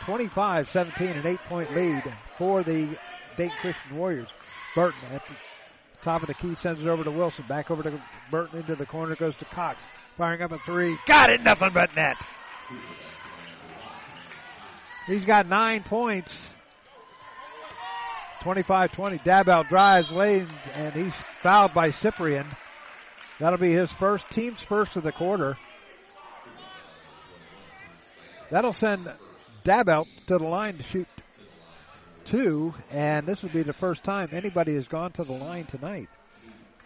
25-17, 0.00 1.16
an 1.16 1.26
eight-point 1.26 1.74
lead 1.74 2.02
for 2.38 2.62
the 2.62 2.96
Dayton 3.36 3.56
Christian 3.60 3.96
Warriors. 3.96 4.28
Burton 4.74 5.00
at 5.12 5.26
the 5.26 5.34
top 6.02 6.22
of 6.22 6.28
the 6.28 6.34
key 6.34 6.54
sends 6.54 6.80
it 6.80 6.88
over 6.88 7.04
to 7.04 7.10
Wilson. 7.10 7.44
Back 7.48 7.70
over 7.70 7.82
to 7.82 8.00
Burton 8.30 8.60
into 8.60 8.76
the 8.76 8.86
corner 8.86 9.16
goes 9.16 9.36
to 9.36 9.44
Cox. 9.46 9.78
Firing 10.16 10.42
up 10.42 10.52
a 10.52 10.58
three. 10.58 10.96
Got 11.06 11.32
it, 11.32 11.42
nothing 11.42 11.70
but 11.72 11.94
net. 11.94 12.16
He's 15.06 15.24
got 15.24 15.48
nine 15.48 15.82
points. 15.82 16.30
25-20. 18.40 19.22
Dabelt 19.22 19.68
drives 19.68 20.10
lane 20.10 20.48
and 20.74 20.92
he's 20.94 21.12
fouled 21.42 21.74
by 21.74 21.90
Cyprian. 21.90 22.46
That'll 23.38 23.58
be 23.58 23.72
his 23.72 23.90
first, 23.92 24.28
team's 24.30 24.60
first 24.60 24.96
of 24.96 25.02
the 25.02 25.12
quarter. 25.12 25.56
That'll 28.50 28.72
send 28.72 29.10
Dabelt 29.64 30.06
to 30.26 30.38
the 30.38 30.44
line 30.44 30.76
to 30.76 30.82
shoot 30.82 31.08
two, 32.24 32.74
and 32.90 33.26
this 33.26 33.42
will 33.42 33.50
be 33.50 33.62
the 33.62 33.72
first 33.72 34.04
time 34.04 34.28
anybody 34.32 34.74
has 34.74 34.88
gone 34.88 35.12
to 35.12 35.24
the 35.24 35.32
line 35.32 35.66
tonight. 35.66 36.08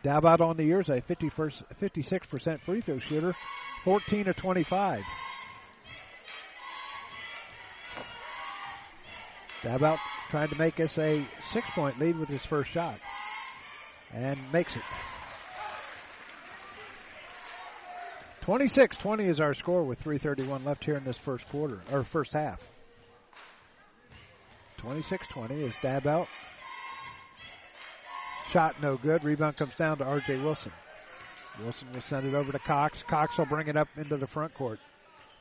Dabelt 0.04 0.40
on 0.40 0.56
the 0.56 0.64
year 0.64 0.80
is 0.80 0.90
a 0.90 1.00
56% 1.00 2.60
free 2.60 2.80
throw 2.82 2.98
shooter, 2.98 3.34
14 3.84 4.24
to 4.26 4.34
25. 4.34 5.02
Dabelt 9.64 9.98
trying 10.28 10.48
to 10.48 10.56
make 10.56 10.78
us 10.78 10.96
a 10.98 11.26
six 11.52 11.68
point 11.70 11.98
lead 11.98 12.18
with 12.18 12.28
his 12.28 12.44
first 12.44 12.70
shot. 12.70 12.98
And 14.12 14.38
makes 14.52 14.76
it. 14.76 14.82
26 18.42 18.98
20 18.98 19.24
is 19.24 19.40
our 19.40 19.54
score 19.54 19.82
with 19.84 20.04
3.31 20.04 20.66
left 20.66 20.84
here 20.84 20.96
in 20.96 21.04
this 21.04 21.16
first 21.16 21.48
quarter, 21.48 21.80
or 21.90 22.04
first 22.04 22.34
half. 22.34 22.60
26 24.76 25.26
20 25.28 25.62
is 25.62 25.72
Dabelt. 25.82 26.28
Shot 28.50 28.80
no 28.82 28.98
good. 28.98 29.24
Rebound 29.24 29.56
comes 29.56 29.74
down 29.76 29.96
to 29.98 30.04
RJ 30.04 30.44
Wilson. 30.44 30.72
Wilson 31.58 31.88
will 31.94 32.02
send 32.02 32.26
it 32.26 32.34
over 32.34 32.52
to 32.52 32.58
Cox. 32.58 33.02
Cox 33.02 33.38
will 33.38 33.46
bring 33.46 33.68
it 33.68 33.76
up 33.78 33.88
into 33.96 34.18
the 34.18 34.26
front 34.26 34.52
court. 34.54 34.78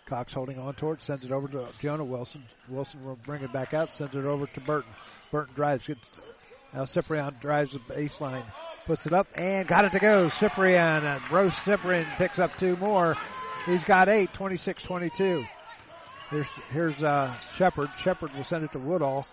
Cox 0.05 0.33
holding 0.33 0.59
on 0.59 0.73
to 0.75 0.91
it, 0.91 1.01
sends 1.01 1.23
it 1.23 1.31
over 1.31 1.47
to 1.47 1.67
Jonah 1.79 2.03
Wilson. 2.03 2.43
Wilson 2.67 3.03
will 3.03 3.17
bring 3.25 3.43
it 3.43 3.53
back 3.53 3.73
out, 3.73 3.89
sends 3.93 4.15
it 4.15 4.25
over 4.25 4.45
to 4.47 4.59
Burton. 4.61 4.91
Burton 5.31 5.53
drives, 5.55 5.87
gets, 5.87 6.09
now 6.73 6.85
Cyprian 6.85 7.35
drives 7.41 7.71
the 7.71 7.79
baseline, 7.79 8.43
puts 8.85 9.05
it 9.05 9.13
up, 9.13 9.27
and 9.35 9.67
got 9.67 9.85
it 9.85 9.91
to 9.93 9.99
go. 9.99 10.29
Cyprian, 10.29 11.05
and 11.05 11.31
Rose 11.31 11.53
Cyprian 11.63 12.07
picks 12.17 12.39
up 12.39 12.55
two 12.57 12.75
more. 12.77 13.15
He's 13.65 13.83
got 13.85 14.09
eight, 14.09 14.33
26-22. 14.33 15.47
Here's, 16.29 16.47
here's, 16.71 17.03
uh, 17.03 17.33
Shepard. 17.55 17.89
Shepard 18.01 18.33
will 18.35 18.43
send 18.43 18.63
it 18.63 18.71
to 18.73 18.79
Woodall. 18.79 19.25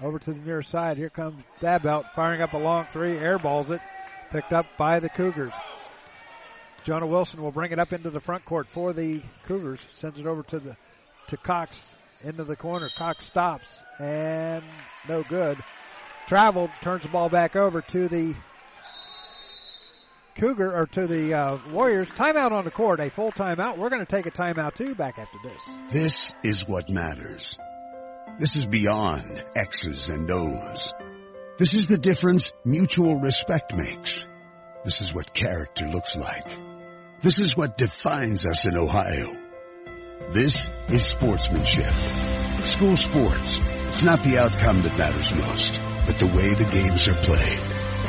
Over 0.00 0.20
to 0.20 0.32
the 0.32 0.38
near 0.38 0.62
side. 0.62 0.96
Here 0.96 1.10
comes 1.10 1.42
Dabelt 1.60 2.12
firing 2.14 2.40
up 2.40 2.52
a 2.52 2.58
long 2.58 2.86
three, 2.92 3.16
airballs 3.16 3.70
it, 3.70 3.80
picked 4.30 4.52
up 4.52 4.66
by 4.76 5.00
the 5.00 5.08
Cougars. 5.08 5.52
Jonah 6.84 7.06
Wilson 7.06 7.42
will 7.42 7.52
bring 7.52 7.72
it 7.72 7.78
up 7.78 7.92
into 7.92 8.10
the 8.10 8.20
front 8.20 8.44
court 8.44 8.66
for 8.68 8.92
the 8.92 9.20
Cougars. 9.46 9.80
Sends 9.96 10.18
it 10.18 10.26
over 10.26 10.42
to 10.44 10.58
the 10.58 10.76
to 11.28 11.36
Cox 11.36 11.82
into 12.22 12.44
the 12.44 12.56
corner. 12.56 12.88
Cox 12.96 13.26
stops 13.26 13.66
and 13.98 14.64
no 15.08 15.22
good. 15.22 15.58
Traveled, 16.26 16.70
turns 16.82 17.02
the 17.02 17.08
ball 17.08 17.28
back 17.28 17.56
over 17.56 17.80
to 17.82 18.08
the 18.08 18.34
Cougar 20.36 20.74
or 20.74 20.86
to 20.86 21.06
the 21.06 21.34
uh, 21.34 21.58
Warriors. 21.70 22.08
Timeout 22.10 22.52
on 22.52 22.64
the 22.64 22.70
court, 22.70 23.00
a 23.00 23.10
full 23.10 23.32
timeout. 23.32 23.76
We're 23.76 23.88
going 23.88 24.04
to 24.04 24.06
take 24.06 24.26
a 24.26 24.30
timeout 24.30 24.74
too. 24.74 24.94
Back 24.94 25.18
after 25.18 25.38
this. 25.42 25.92
This 25.92 26.32
is 26.44 26.66
what 26.66 26.88
matters. 26.88 27.58
This 28.38 28.54
is 28.54 28.66
beyond 28.66 29.44
X's 29.56 30.08
and 30.08 30.30
O's. 30.30 30.94
This 31.58 31.74
is 31.74 31.88
the 31.88 31.98
difference 31.98 32.52
mutual 32.64 33.16
respect 33.16 33.74
makes. 33.74 34.28
This 34.84 35.00
is 35.00 35.12
what 35.12 35.34
character 35.34 35.86
looks 35.86 36.14
like. 36.14 36.67
This 37.20 37.40
is 37.40 37.56
what 37.56 37.76
defines 37.76 38.46
us 38.46 38.64
in 38.64 38.76
Ohio. 38.76 39.36
This 40.30 40.70
is 40.88 41.04
sportsmanship. 41.04 41.92
School 42.62 42.96
sports. 42.96 43.60
It's 43.88 44.02
not 44.04 44.22
the 44.22 44.38
outcome 44.38 44.82
that 44.82 44.96
matters 44.96 45.34
most, 45.34 45.80
but 46.06 46.16
the 46.20 46.28
way 46.28 46.54
the 46.54 46.70
games 46.70 47.08
are 47.08 47.14
played. 47.14 47.58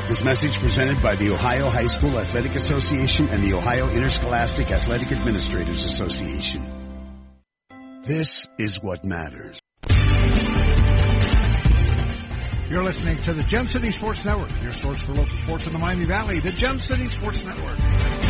This 0.09 0.23
message 0.23 0.59
presented 0.59 1.01
by 1.01 1.15
the 1.15 1.31
Ohio 1.31 1.71
High 1.71 1.87
School 1.87 2.19
Athletic 2.19 2.53
Association 2.53 3.29
and 3.29 3.43
the 3.43 3.53
Ohio 3.53 3.89
Interscholastic 3.89 4.69
Athletic 4.69 5.11
Administrators 5.11 5.85
Association. 5.85 6.63
This 8.03 8.47
is 8.59 8.77
what 8.79 9.03
matters. 9.03 9.59
You're 12.69 12.83
listening 12.83 13.17
to 13.23 13.33
the 13.33 13.43
Gem 13.47 13.67
City 13.69 13.91
Sports 13.91 14.23
Network, 14.23 14.51
your 14.61 14.71
source 14.71 15.01
for 15.01 15.15
local 15.15 15.35
sports 15.37 15.65
in 15.65 15.73
the 15.73 15.79
Miami 15.79 16.05
Valley, 16.05 16.39
the 16.39 16.51
Gem 16.51 16.79
City 16.79 17.09
Sports 17.15 17.43
Network. 17.43 18.28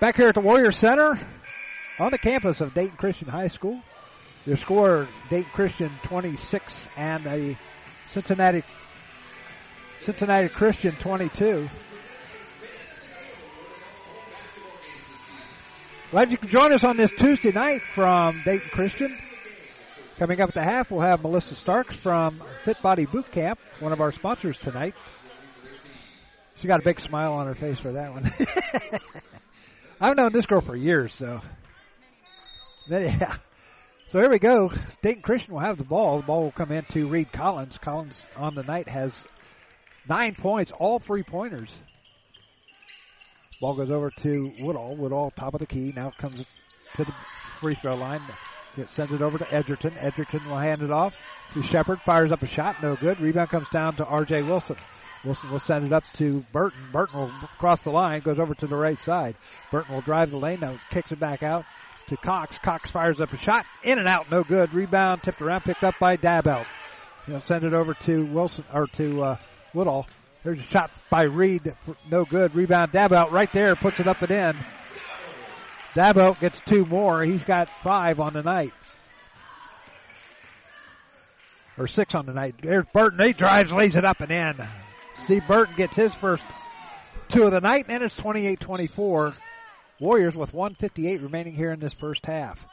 Back 0.00 0.16
here 0.16 0.28
at 0.28 0.34
the 0.34 0.40
Warrior 0.40 0.70
Center 0.70 1.18
on 1.98 2.10
the 2.10 2.16
campus 2.16 2.62
of 2.62 2.72
Dayton 2.72 2.96
Christian 2.96 3.28
High 3.28 3.48
School. 3.48 3.82
Your 4.46 4.56
score, 4.56 5.06
Dayton 5.28 5.50
Christian 5.52 5.90
26 6.04 6.88
and 6.96 7.26
a 7.26 7.58
Cincinnati 8.10 8.64
Cincinnati 9.98 10.48
Christian 10.48 10.92
22. 10.92 11.68
Glad 16.10 16.30
you 16.30 16.38
can 16.38 16.48
join 16.48 16.72
us 16.72 16.82
on 16.82 16.96
this 16.96 17.12
Tuesday 17.12 17.52
night 17.52 17.82
from 17.82 18.40
Dayton 18.42 18.70
Christian. 18.70 19.18
Coming 20.16 20.40
up 20.40 20.48
at 20.48 20.54
the 20.54 20.64
half, 20.64 20.90
we'll 20.90 21.02
have 21.02 21.20
Melissa 21.20 21.54
Starks 21.54 21.94
from 21.94 22.42
Fit 22.64 22.80
Body 22.80 23.04
Boot 23.04 23.30
Camp, 23.32 23.58
one 23.80 23.92
of 23.92 24.00
our 24.00 24.12
sponsors 24.12 24.58
tonight. 24.58 24.94
She 26.56 26.68
got 26.68 26.80
a 26.80 26.84
big 26.84 27.00
smile 27.00 27.34
on 27.34 27.46
her 27.46 27.54
face 27.54 27.78
for 27.78 27.92
that 27.92 28.12
one. 28.14 28.30
I've 30.00 30.16
known 30.16 30.32
this 30.32 30.46
girl 30.46 30.60
for 30.60 30.76
years, 30.76 31.12
so. 31.14 31.40
Yeah. 32.88 33.36
So 34.08 34.18
here 34.18 34.30
we 34.30 34.40
go. 34.40 34.72
Dayton 35.02 35.22
Christian 35.22 35.54
will 35.54 35.60
have 35.60 35.78
the 35.78 35.84
ball. 35.84 36.16
The 36.16 36.26
ball 36.26 36.42
will 36.42 36.50
come 36.50 36.72
in 36.72 36.84
to 36.86 37.06
Reed 37.06 37.30
Collins. 37.30 37.78
Collins 37.78 38.20
on 38.36 38.56
the 38.56 38.64
night 38.64 38.88
has 38.88 39.12
nine 40.08 40.34
points, 40.34 40.72
all 40.72 40.98
three 40.98 41.22
pointers. 41.22 41.70
Ball 43.60 43.74
goes 43.74 43.90
over 43.92 44.10
to 44.10 44.52
Woodall. 44.58 44.96
Woodall, 44.96 45.30
top 45.36 45.54
of 45.54 45.60
the 45.60 45.66
key. 45.66 45.92
Now 45.94 46.10
comes 46.18 46.44
to 46.96 47.04
the 47.04 47.14
free 47.60 47.76
throw 47.76 47.94
line. 47.94 48.22
It 48.76 48.88
sends 48.96 49.12
it 49.12 49.22
over 49.22 49.38
to 49.38 49.54
Edgerton. 49.54 49.92
Edgerton 49.98 50.44
will 50.48 50.58
hand 50.58 50.82
it 50.82 50.90
off 50.90 51.14
to 51.54 51.62
Shepard. 51.62 52.00
Fires 52.00 52.32
up 52.32 52.42
a 52.42 52.48
shot. 52.48 52.82
No 52.82 52.96
good. 52.96 53.20
Rebound 53.20 53.50
comes 53.50 53.68
down 53.68 53.94
to 53.96 54.04
R.J. 54.04 54.42
Wilson. 54.42 54.76
Wilson 55.24 55.50
will 55.50 55.60
send 55.60 55.86
it 55.86 55.92
up 55.92 56.04
to 56.14 56.44
Burton. 56.52 56.80
Burton 56.92 57.20
will 57.20 57.32
cross 57.58 57.82
the 57.82 57.90
line. 57.90 58.20
Goes 58.20 58.38
over 58.38 58.54
to 58.54 58.66
the 58.66 58.76
right 58.76 58.98
side. 59.00 59.36
Burton 59.70 59.94
will 59.94 60.02
drive 60.02 60.30
the 60.30 60.38
lane. 60.38 60.60
Now 60.60 60.80
kicks 60.90 61.12
it 61.12 61.20
back 61.20 61.42
out 61.42 61.64
to 62.08 62.16
Cox. 62.16 62.56
Cox 62.58 62.90
fires 62.90 63.20
up 63.20 63.32
a 63.32 63.38
shot. 63.38 63.66
In 63.82 63.98
and 63.98 64.08
out. 64.08 64.30
No 64.30 64.42
good. 64.44 64.72
Rebound 64.72 65.22
tipped 65.22 65.42
around. 65.42 65.62
Picked 65.62 65.84
up 65.84 65.94
by 66.00 66.16
Dabelt. 66.16 66.66
He'll 67.26 67.40
send 67.40 67.64
it 67.64 67.74
over 67.74 67.94
to 67.94 68.24
Wilson 68.26 68.64
or 68.72 68.86
to 68.88 69.22
uh, 69.22 69.36
Woodall. 69.74 70.06
There's 70.42 70.58
a 70.58 70.64
shot 70.64 70.90
by 71.10 71.24
Reed. 71.24 71.74
No 72.10 72.24
good. 72.24 72.54
Rebound. 72.54 72.92
Dabelt 72.92 73.30
right 73.30 73.52
there. 73.52 73.76
Puts 73.76 74.00
it 74.00 74.08
up 74.08 74.22
and 74.22 74.30
in. 74.30 74.56
Dabelt 75.94 76.40
gets 76.40 76.60
two 76.66 76.86
more. 76.86 77.22
He's 77.22 77.44
got 77.44 77.68
five 77.82 78.20
on 78.20 78.32
the 78.32 78.42
night. 78.42 78.72
Or 81.76 81.86
six 81.86 82.14
on 82.14 82.26
the 82.26 82.32
night. 82.32 82.54
There's 82.62 82.86
Burton. 82.92 83.26
He 83.26 83.32
drives, 83.32 83.72
lays 83.72 83.96
it 83.96 84.04
up 84.04 84.20
and 84.20 84.30
in. 84.30 84.68
Steve 85.24 85.46
Burton 85.46 85.74
gets 85.76 85.96
his 85.96 86.14
first 86.14 86.44
two 87.28 87.44
of 87.44 87.52
the 87.52 87.60
night, 87.60 87.86
and 87.88 88.02
it's 88.02 88.18
28-24. 88.18 89.36
Warriors 90.00 90.34
with 90.34 90.52
158 90.52 91.20
remaining 91.20 91.54
here 91.54 91.72
in 91.72 91.80
this 91.80 91.92
first 91.92 92.24
half. 92.26 92.66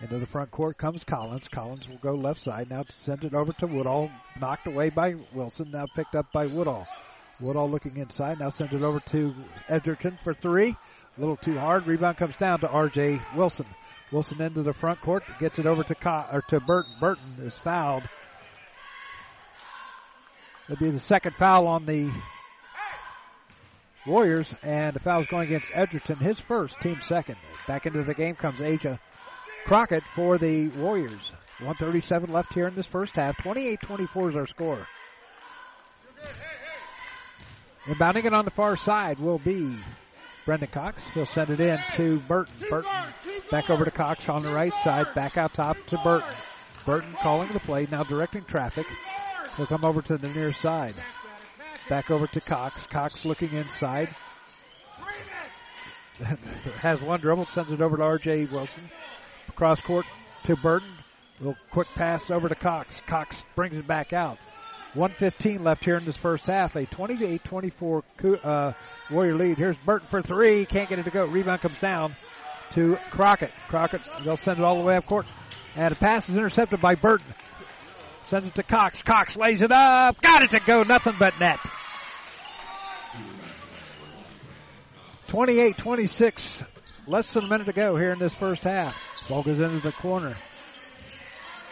Into 0.00 0.18
the 0.18 0.26
front 0.26 0.50
court 0.50 0.76
comes 0.78 1.04
Collins. 1.04 1.46
Collins 1.46 1.88
will 1.88 1.98
go 1.98 2.14
left 2.14 2.42
side. 2.42 2.68
Now 2.68 2.84
sends 2.98 3.24
it 3.24 3.34
over 3.34 3.52
to 3.54 3.68
Woodall. 3.68 4.10
Knocked 4.40 4.66
away 4.66 4.90
by 4.90 5.14
Wilson. 5.32 5.70
Now 5.70 5.86
picked 5.94 6.16
up 6.16 6.26
by 6.32 6.46
Woodall. 6.46 6.88
Woodall 7.40 7.70
looking 7.70 7.96
inside. 7.96 8.40
Now 8.40 8.50
sends 8.50 8.72
it 8.72 8.82
over 8.82 8.98
to 8.98 9.32
Edgerton 9.68 10.18
for 10.24 10.34
three. 10.34 10.70
A 11.16 11.20
little 11.20 11.36
too 11.36 11.56
hard. 11.56 11.86
Rebound 11.86 12.16
comes 12.16 12.36
down 12.36 12.60
to 12.60 12.68
R.J. 12.68 13.20
Wilson. 13.36 13.66
Wilson 14.10 14.40
into 14.40 14.62
the 14.62 14.72
front 14.72 15.00
court. 15.00 15.22
Gets 15.38 15.60
it 15.60 15.66
over 15.66 15.84
to 15.84 15.94
Co- 15.94 16.24
or 16.32 16.42
to 16.48 16.58
Burton. 16.58 16.92
Burton 16.98 17.36
is 17.42 17.54
fouled. 17.54 18.02
It'll 20.68 20.84
be 20.84 20.90
the 20.90 21.00
second 21.00 21.34
foul 21.36 21.66
on 21.66 21.86
the 21.86 22.10
Warriors, 24.06 24.46
and 24.62 24.94
the 24.94 25.00
foul's 25.00 25.26
going 25.26 25.46
against 25.46 25.66
Edgerton, 25.74 26.16
his 26.16 26.38
first, 26.38 26.80
team 26.80 27.00
second. 27.06 27.36
Back 27.68 27.86
into 27.86 28.02
the 28.02 28.14
game 28.14 28.34
comes 28.34 28.60
Asia 28.60 28.98
Crockett 29.66 30.02
for 30.14 30.38
the 30.38 30.68
Warriors. 30.68 31.32
137 31.58 32.32
left 32.32 32.52
here 32.52 32.66
in 32.66 32.74
this 32.74 32.86
first 32.86 33.16
half. 33.16 33.36
28-24 33.38 34.30
is 34.30 34.36
our 34.36 34.46
score. 34.46 34.86
Inbounding 37.84 38.24
it 38.24 38.34
on 38.34 38.44
the 38.44 38.50
far 38.50 38.76
side 38.76 39.18
will 39.18 39.38
be 39.38 39.76
Brendan 40.44 40.68
Cox. 40.68 41.02
He'll 41.14 41.26
send 41.26 41.50
it 41.50 41.60
in 41.60 41.78
to 41.96 42.20
Burton. 42.20 42.54
Burton 42.68 42.90
back 43.50 43.70
over 43.70 43.84
to 43.84 43.90
Cox 43.90 44.28
on 44.28 44.42
the 44.42 44.52
right 44.52 44.72
side. 44.82 45.06
Back 45.14 45.36
out 45.36 45.54
top 45.54 45.76
to 45.88 45.98
Burton. 45.98 46.34
Burton 46.84 47.14
calling 47.22 47.52
the 47.52 47.60
play, 47.60 47.86
now 47.90 48.02
directing 48.02 48.44
traffic. 48.44 48.86
He'll 49.56 49.66
come 49.66 49.84
over 49.84 50.02
to 50.02 50.16
the 50.16 50.28
near 50.28 50.52
side. 50.52 50.94
Back 51.88 52.10
over 52.10 52.26
to 52.26 52.40
Cox. 52.40 52.86
Cox 52.86 53.24
looking 53.24 53.52
inside. 53.52 54.14
Has 56.80 57.00
one 57.00 57.20
dribble, 57.20 57.46
sends 57.46 57.70
it 57.70 57.80
over 57.80 57.96
to 57.96 58.02
R.J. 58.02 58.46
Wilson. 58.46 58.90
Cross 59.56 59.80
court 59.80 60.06
to 60.44 60.56
Burton. 60.56 60.88
Little 61.40 61.56
quick 61.70 61.88
pass 61.94 62.30
over 62.30 62.48
to 62.48 62.54
Cox. 62.54 62.94
Cox 63.06 63.36
brings 63.56 63.74
it 63.74 63.86
back 63.86 64.12
out. 64.12 64.38
115 64.94 65.64
left 65.64 65.84
here 65.84 65.96
in 65.96 66.04
this 66.04 66.16
first 66.16 66.46
half. 66.46 66.76
A 66.76 66.86
28-24 66.86 68.02
uh, 68.44 68.72
Warrior 69.10 69.34
lead. 69.34 69.58
Here's 69.58 69.76
Burton 69.78 70.06
for 70.08 70.22
three. 70.22 70.66
Can't 70.66 70.88
get 70.88 70.98
it 70.98 71.04
to 71.04 71.10
go. 71.10 71.26
Rebound 71.26 71.60
comes 71.60 71.78
down 71.78 72.14
to 72.72 72.98
Crockett. 73.10 73.52
Crockett, 73.68 74.02
they'll 74.24 74.36
send 74.36 74.58
it 74.58 74.64
all 74.64 74.76
the 74.76 74.84
way 74.84 74.96
up 74.96 75.06
court. 75.06 75.26
And 75.74 75.90
the 75.90 75.96
pass 75.96 76.28
is 76.28 76.36
intercepted 76.36 76.80
by 76.80 76.94
Burton. 76.94 77.26
Sends 78.28 78.48
it 78.48 78.54
to 78.54 78.62
Cox. 78.62 79.02
Cox 79.02 79.36
lays 79.36 79.60
it 79.60 79.72
up. 79.72 80.20
Got 80.20 80.44
it 80.44 80.50
to 80.50 80.60
go. 80.60 80.82
Nothing 80.82 81.14
but 81.18 81.38
net. 81.38 81.58
28-26. 85.28 86.66
Less 87.06 87.32
than 87.32 87.44
a 87.44 87.48
minute 87.48 87.64
to 87.64 87.72
go 87.72 87.96
here 87.96 88.12
in 88.12 88.18
this 88.18 88.34
first 88.34 88.64
half. 88.64 88.94
Ball 89.28 89.42
goes 89.42 89.58
into 89.60 89.80
the 89.80 89.92
corner. 89.92 90.36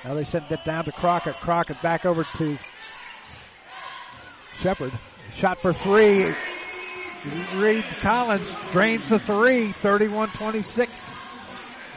Now 0.05 0.15
they 0.15 0.25
send 0.25 0.51
it 0.51 0.65
down 0.65 0.85
to 0.87 0.93
Crockett. 0.93 1.37
Crockett 1.37 1.81
back 1.83 2.05
over 2.05 2.25
to 2.39 2.59
Shepard. 4.61 4.93
Shot 5.35 5.59
for 5.61 5.73
three. 5.73 6.35
Reed 7.55 7.85
Collins 8.01 8.47
drains 8.71 9.09
the 9.09 9.19
three. 9.19 9.73
31-26. 9.83 10.91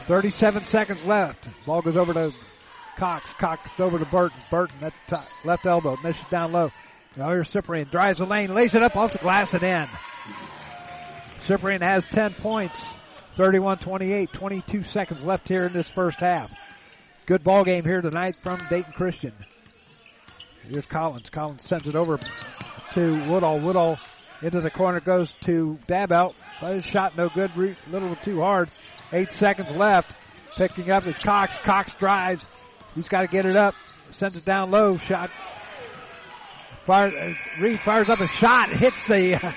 37 0.06 0.64
seconds 0.64 1.02
left. 1.04 1.48
Ball 1.64 1.80
goes 1.80 1.96
over 1.96 2.12
to 2.12 2.32
Cox. 2.96 3.24
Cox 3.38 3.70
over 3.78 3.98
to 3.98 4.04
Burton. 4.04 4.38
Burton 4.50 4.76
at 4.82 4.92
top, 5.08 5.26
left 5.44 5.66
elbow. 5.66 5.96
Misses 6.02 6.22
down 6.30 6.52
low. 6.52 6.70
Now 7.16 7.30
here's 7.30 7.48
Cyprian. 7.48 7.88
Drives 7.90 8.18
the 8.18 8.26
lane. 8.26 8.54
Lays 8.54 8.74
it 8.74 8.82
up 8.82 8.96
off 8.96 9.12
the 9.12 9.18
glass 9.18 9.54
and 9.54 9.62
in. 9.62 9.88
Cyprian 11.46 11.82
has 11.82 12.04
10 12.04 12.34
points. 12.34 12.78
31-28. 13.36 14.32
22 14.32 14.82
seconds 14.84 15.22
left 15.24 15.48
here 15.48 15.64
in 15.64 15.72
this 15.72 15.88
first 15.88 16.20
half. 16.20 16.50
Good 17.26 17.42
ball 17.42 17.64
game 17.64 17.84
here 17.84 18.00
tonight 18.00 18.36
from 18.42 18.60
Dayton 18.68 18.92
Christian. 18.92 19.32
Here's 20.68 20.86
Collins. 20.86 21.30
Collins 21.30 21.62
sends 21.62 21.86
it 21.86 21.94
over 21.94 22.18
to 22.94 23.28
Woodall. 23.28 23.60
Woodall 23.60 23.98
into 24.42 24.60
the 24.60 24.70
corner 24.70 25.00
goes 25.00 25.32
to 25.44 25.78
Dabelt. 25.88 26.34
His 26.60 26.84
shot 26.84 27.16
no 27.16 27.28
good. 27.28 27.50
A 27.56 27.76
little 27.90 28.16
too 28.16 28.40
hard. 28.40 28.70
Eight 29.12 29.32
seconds 29.32 29.70
left. 29.70 30.14
Picking 30.56 30.90
up 30.90 31.06
is 31.06 31.16
Cox. 31.18 31.56
Cox 31.58 31.94
drives. 31.94 32.44
He's 32.94 33.08
got 33.08 33.22
to 33.22 33.28
get 33.28 33.46
it 33.46 33.56
up. 33.56 33.74
Sends 34.12 34.36
it 34.36 34.44
down 34.44 34.70
low. 34.70 34.96
Shot. 34.96 35.30
Fire, 36.86 37.08
uh, 37.08 37.32
Reed 37.60 37.80
fires 37.80 38.08
up 38.08 38.20
a 38.20 38.28
shot. 38.28 38.68
Hits 38.70 39.06
the 39.06 39.36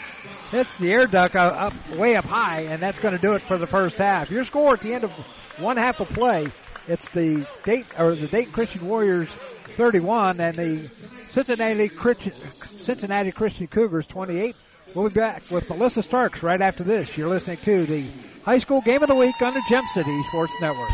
hits 0.51 0.75
the 0.77 0.91
air 0.91 1.07
duct 1.07 1.35
up 1.35 1.73
way 1.95 2.15
up 2.15 2.25
high, 2.25 2.61
and 2.61 2.81
that's 2.81 2.99
going 2.99 3.13
to 3.13 3.19
do 3.19 3.33
it 3.33 3.41
for 3.43 3.57
the 3.57 3.67
first 3.67 3.97
half. 3.97 4.31
Your 4.31 4.43
score 4.45 4.73
at 4.73 4.81
the 4.81 4.93
end 4.93 5.03
of 5.03 5.11
one 5.59 5.77
half 5.77 5.99
of 5.99 6.07
play. 6.09 6.51
It's 6.87 7.07
the 7.09 7.45
date 7.65 7.85
or 7.97 8.15
the 8.15 8.27
Dayton 8.27 8.53
Christian 8.53 8.87
Warriors 8.87 9.27
31 9.75 10.39
and 10.39 10.55
the 10.55 10.89
Cincinnati 11.25 11.89
Christian, 11.89 12.33
Cincinnati 12.77 13.31
Christian 13.31 13.67
Cougars 13.67 14.05
28. 14.05 14.55
We'll 14.95 15.09
be 15.09 15.15
back 15.15 15.43
with 15.51 15.69
Melissa 15.69 16.01
Starks 16.01 16.41
right 16.41 16.61
after 16.61 16.83
this. 16.83 17.17
You're 17.17 17.27
listening 17.27 17.57
to 17.57 17.85
the 17.85 18.05
High 18.43 18.59
School 18.59 18.79
Game 18.81 19.03
of 19.03 19.09
the 19.09 19.15
Week 19.15 19.35
on 19.41 19.53
the 19.53 19.61
Gem 19.67 19.83
City 19.93 20.23
Sports 20.29 20.53
Network. 20.61 20.89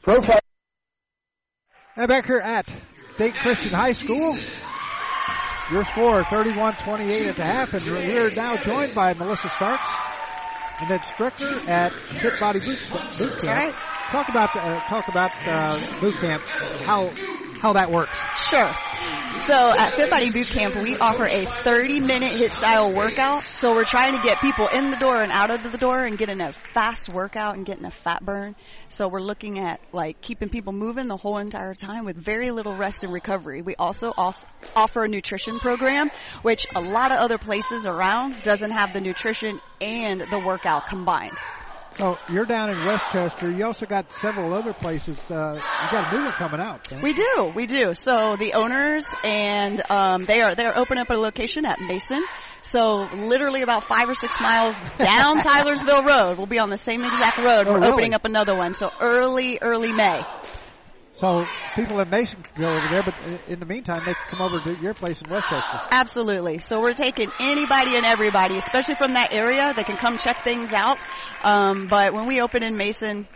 Profile. 0.00 0.40
And 1.96 2.08
back 2.08 2.26
here 2.26 2.40
at 2.40 2.70
State 3.14 3.34
Christian 3.36 3.70
High 3.70 3.92
School, 3.92 4.36
your 5.70 5.84
score 5.86 6.22
31-28 6.24 7.28
at 7.28 7.36
the 7.36 7.42
half, 7.42 7.72
and 7.72 7.82
we're 7.84 8.30
now 8.34 8.58
joined 8.58 8.94
by 8.94 9.14
Melissa 9.14 9.48
Starks 9.48 9.82
an 10.80 10.92
instructor 10.92 11.58
at 11.66 11.92
Fit 12.20 12.38
Body 12.38 12.60
Boot, 12.60 12.78
boot 13.16 13.40
Camp. 13.40 13.44
Right. 13.44 13.74
Talk 14.10 14.28
about 14.28 14.54
uh, 14.54 14.80
talk 14.88 15.08
about 15.08 15.32
uh, 15.46 16.00
boot 16.00 16.14
camp, 16.20 16.44
how 16.84 17.12
how 17.66 17.72
that 17.72 17.90
works. 17.90 18.16
Sure. 18.48 18.72
So 19.48 19.72
at 19.76 19.94
Fit 19.94 20.08
Body 20.08 20.30
Boot 20.30 20.46
Camp, 20.46 20.76
we 20.76 20.96
offer 20.96 21.24
a 21.24 21.44
30 21.44 21.98
minute 21.98 22.32
HIIT 22.32 22.50
style 22.50 22.94
workout. 22.94 23.42
So 23.42 23.74
we're 23.74 23.84
trying 23.84 24.16
to 24.16 24.22
get 24.22 24.40
people 24.40 24.68
in 24.68 24.90
the 24.90 24.96
door 24.96 25.20
and 25.20 25.32
out 25.32 25.50
of 25.50 25.70
the 25.70 25.76
door 25.76 26.04
and 26.04 26.16
getting 26.16 26.40
a 26.40 26.52
fast 26.72 27.08
workout 27.08 27.56
and 27.56 27.66
getting 27.66 27.84
a 27.84 27.90
fat 27.90 28.24
burn. 28.24 28.54
So 28.88 29.08
we're 29.08 29.20
looking 29.20 29.58
at 29.58 29.80
like 29.92 30.20
keeping 30.20 30.48
people 30.48 30.72
moving 30.72 31.08
the 31.08 31.16
whole 31.16 31.38
entire 31.38 31.74
time 31.74 32.04
with 32.04 32.16
very 32.16 32.52
little 32.52 32.76
rest 32.76 33.02
and 33.02 33.12
recovery. 33.12 33.62
We 33.62 33.74
also 33.74 34.12
offer 34.16 35.04
a 35.04 35.08
nutrition 35.08 35.58
program, 35.58 36.10
which 36.42 36.68
a 36.76 36.80
lot 36.80 37.10
of 37.10 37.18
other 37.18 37.38
places 37.38 37.84
around 37.84 38.42
doesn't 38.44 38.70
have 38.70 38.92
the 38.92 39.00
nutrition 39.00 39.60
and 39.80 40.20
the 40.20 40.38
workout 40.38 40.86
combined. 40.86 41.36
So 41.96 42.18
you're 42.30 42.44
down 42.44 42.68
in 42.70 42.84
Westchester. 42.84 43.50
You 43.50 43.64
also 43.64 43.86
got 43.86 44.12
several 44.12 44.52
other 44.52 44.74
places. 44.74 45.16
Uh, 45.30 45.54
you 45.54 45.90
got 45.90 46.12
a 46.12 46.16
new 46.16 46.24
one 46.24 46.32
coming 46.32 46.60
out. 46.60 46.90
We 47.02 47.14
do, 47.14 47.52
we 47.54 47.66
do. 47.66 47.94
So 47.94 48.36
the 48.36 48.52
owners 48.52 49.06
and 49.24 49.80
um, 49.90 50.26
they 50.26 50.40
are 50.40 50.54
they 50.54 50.64
are 50.66 50.76
opening 50.76 51.02
up 51.02 51.10
a 51.10 51.14
location 51.14 51.64
at 51.64 51.80
Mason. 51.80 52.22
So 52.60 53.08
literally 53.14 53.62
about 53.62 53.84
five 53.88 54.08
or 54.10 54.14
six 54.14 54.38
miles 54.40 54.76
down 54.98 55.38
Tylersville 55.40 56.04
Road. 56.04 56.36
We'll 56.36 56.46
be 56.46 56.58
on 56.58 56.68
the 56.68 56.76
same 56.76 57.02
exact 57.02 57.38
road. 57.38 57.66
Oh, 57.66 57.72
We're 57.72 57.80
really? 57.80 57.92
opening 57.92 58.14
up 58.14 58.24
another 58.26 58.56
one. 58.56 58.74
So 58.74 58.90
early, 59.00 59.58
early 59.62 59.92
May. 59.92 60.20
So 61.16 61.46
people 61.74 61.98
in 62.00 62.10
Mason 62.10 62.42
can 62.42 62.62
go 62.62 62.76
over 62.76 62.88
there, 62.88 63.02
but 63.02 63.14
in 63.48 63.58
the 63.58 63.64
meantime, 63.64 64.02
they 64.04 64.12
can 64.12 64.24
come 64.28 64.42
over 64.42 64.60
to 64.60 64.80
your 64.82 64.92
place 64.92 65.20
in 65.22 65.30
Westchester. 65.30 65.80
Absolutely. 65.90 66.58
So 66.58 66.80
we're 66.80 66.92
taking 66.92 67.30
anybody 67.40 67.96
and 67.96 68.04
everybody, 68.04 68.58
especially 68.58 68.96
from 68.96 69.14
that 69.14 69.28
area, 69.32 69.72
that 69.72 69.86
can 69.86 69.96
come 69.96 70.18
check 70.18 70.44
things 70.44 70.72
out. 70.74 70.98
Um, 71.42 71.88
but 71.88 72.12
when 72.12 72.26
we 72.26 72.42
open 72.42 72.62
in 72.62 72.76
Mason, 72.76 73.26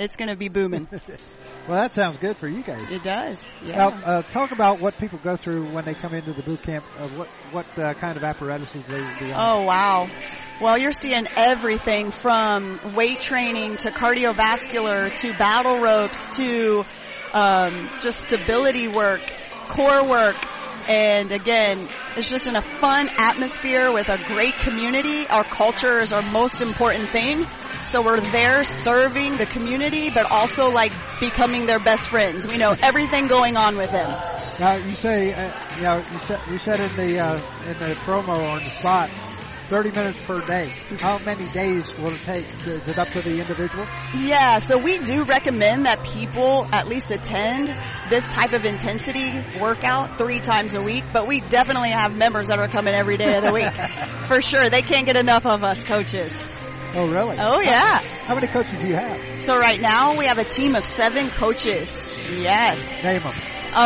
it's 0.00 0.16
going 0.16 0.30
to 0.30 0.36
be 0.36 0.48
booming. 0.48 0.88
Well, 1.68 1.82
that 1.82 1.92
sounds 1.92 2.16
good 2.16 2.34
for 2.38 2.48
you 2.48 2.62
guys. 2.62 2.90
It 2.90 3.02
does. 3.02 3.54
Yeah. 3.62 3.76
Now, 3.76 3.88
uh, 3.88 4.22
talk 4.22 4.52
about 4.52 4.80
what 4.80 4.96
people 4.96 5.18
go 5.22 5.36
through 5.36 5.70
when 5.70 5.84
they 5.84 5.92
come 5.92 6.14
into 6.14 6.32
the 6.32 6.42
boot 6.42 6.62
camp. 6.62 6.86
Uh, 6.98 7.08
what 7.08 7.28
what 7.52 7.78
uh, 7.78 7.92
kind 7.92 8.16
of 8.16 8.24
apparatuses 8.24 8.82
they 8.86 9.00
be 9.20 9.32
on? 9.34 9.36
Oh 9.38 9.64
wow. 9.64 10.08
Well, 10.62 10.78
you're 10.78 10.92
seeing 10.92 11.26
everything 11.36 12.10
from 12.10 12.80
weight 12.94 13.20
training 13.20 13.76
to 13.78 13.90
cardiovascular 13.90 15.14
to 15.16 15.36
battle 15.36 15.78
ropes 15.78 16.36
to 16.38 16.86
um, 17.32 17.90
just 18.00 18.24
stability 18.24 18.88
work, 18.88 19.20
core 19.68 20.08
work, 20.08 20.36
and 20.88 21.32
again, 21.32 21.86
it's 22.16 22.30
just 22.30 22.46
in 22.46 22.56
a 22.56 22.62
fun 22.62 23.10
atmosphere 23.18 23.92
with 23.92 24.08
a 24.08 24.16
great 24.16 24.54
community. 24.54 25.26
Our 25.26 25.44
culture 25.44 25.98
is 25.98 26.12
our 26.12 26.22
most 26.22 26.62
important 26.62 27.10
thing. 27.10 27.46
So 27.84 28.02
we're 28.02 28.20
there 28.20 28.64
serving 28.64 29.36
the 29.36 29.46
community, 29.46 30.10
but 30.10 30.30
also 30.30 30.70
like 30.70 30.92
becoming 31.20 31.66
their 31.66 31.78
best 31.78 32.08
friends. 32.08 32.46
We 32.46 32.56
know 32.56 32.74
everything 32.82 33.26
going 33.26 33.56
on 33.56 33.76
with 33.76 33.90
them. 33.90 34.10
Now 34.60 34.76
you 34.76 34.92
say, 34.92 35.34
uh, 35.34 35.76
you 35.76 35.82
know, 35.82 35.96
you 35.96 36.18
said, 36.26 36.40
you 36.50 36.58
said 36.58 36.80
in 36.80 36.96
the 36.96 37.18
uh, 37.18 37.40
in 37.66 37.78
the 37.78 37.94
promo 38.04 38.48
on 38.48 38.62
the 38.62 38.70
spot 38.70 39.10
30 39.68 39.90
minutes 39.90 40.18
per 40.24 40.40
day. 40.46 40.72
How 40.98 41.18
many 41.24 41.46
days 41.48 41.86
will 41.98 42.14
it 42.14 42.20
take? 42.24 42.46
Is 42.66 42.88
it 42.88 42.98
up 42.98 43.08
to 43.08 43.20
the 43.20 43.38
individual? 43.38 43.86
Yeah, 44.16 44.58
so 44.58 44.78
we 44.78 44.98
do 44.98 45.24
recommend 45.24 45.84
that 45.84 46.02
people 46.04 46.64
at 46.72 46.88
least 46.88 47.10
attend 47.10 47.68
this 48.08 48.24
type 48.24 48.54
of 48.54 48.64
intensity 48.64 49.30
workout 49.60 50.16
three 50.16 50.40
times 50.40 50.74
a 50.74 50.80
week, 50.84 51.04
but 51.12 51.26
we 51.26 51.40
definitely 51.40 51.90
have 51.90 52.16
members 52.16 52.48
that 52.48 52.58
are 52.58 52.68
coming 52.68 52.94
every 52.94 53.18
day 53.18 53.36
of 53.36 53.44
the 53.44 53.52
week. 53.52 53.74
For 54.28 54.40
sure. 54.40 54.70
They 54.70 54.82
can't 54.82 55.04
get 55.04 55.18
enough 55.18 55.44
of 55.44 55.62
us 55.62 55.84
coaches. 55.84 56.48
Oh, 56.94 57.10
really? 57.10 57.36
Oh, 57.38 57.60
yeah. 57.60 57.98
How 58.24 58.34
many 58.34 58.46
coaches 58.46 58.78
do 58.80 58.86
you 58.86 58.94
have? 58.94 59.42
So 59.42 59.56
right 59.56 59.80
now 59.80 60.16
we 60.16 60.26
have 60.26 60.38
a 60.38 60.44
team 60.44 60.74
of 60.74 60.84
seven 60.84 61.28
coaches. 61.30 62.06
Yes. 62.36 62.82
Name 63.02 63.20
them. 63.22 63.34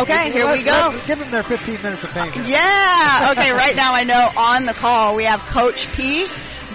Okay, 0.03 0.31
here 0.31 0.51
we 0.51 0.63
go. 0.63 0.93
Give 1.07 1.19
them 1.19 1.31
their 1.31 1.43
15 1.43 1.83
minutes 1.83 2.05
of 2.05 2.13
fame. 2.13 2.33
Yeah. 2.47 3.35
Okay, 3.37 3.53
right 3.53 3.75
now 3.75 3.95
I 3.95 4.05
know 4.05 4.31
on 4.37 4.65
the 4.65 4.73
call 4.75 5.17
we 5.17 5.25
have 5.25 5.41
Coach 5.41 5.93
P, 5.95 6.27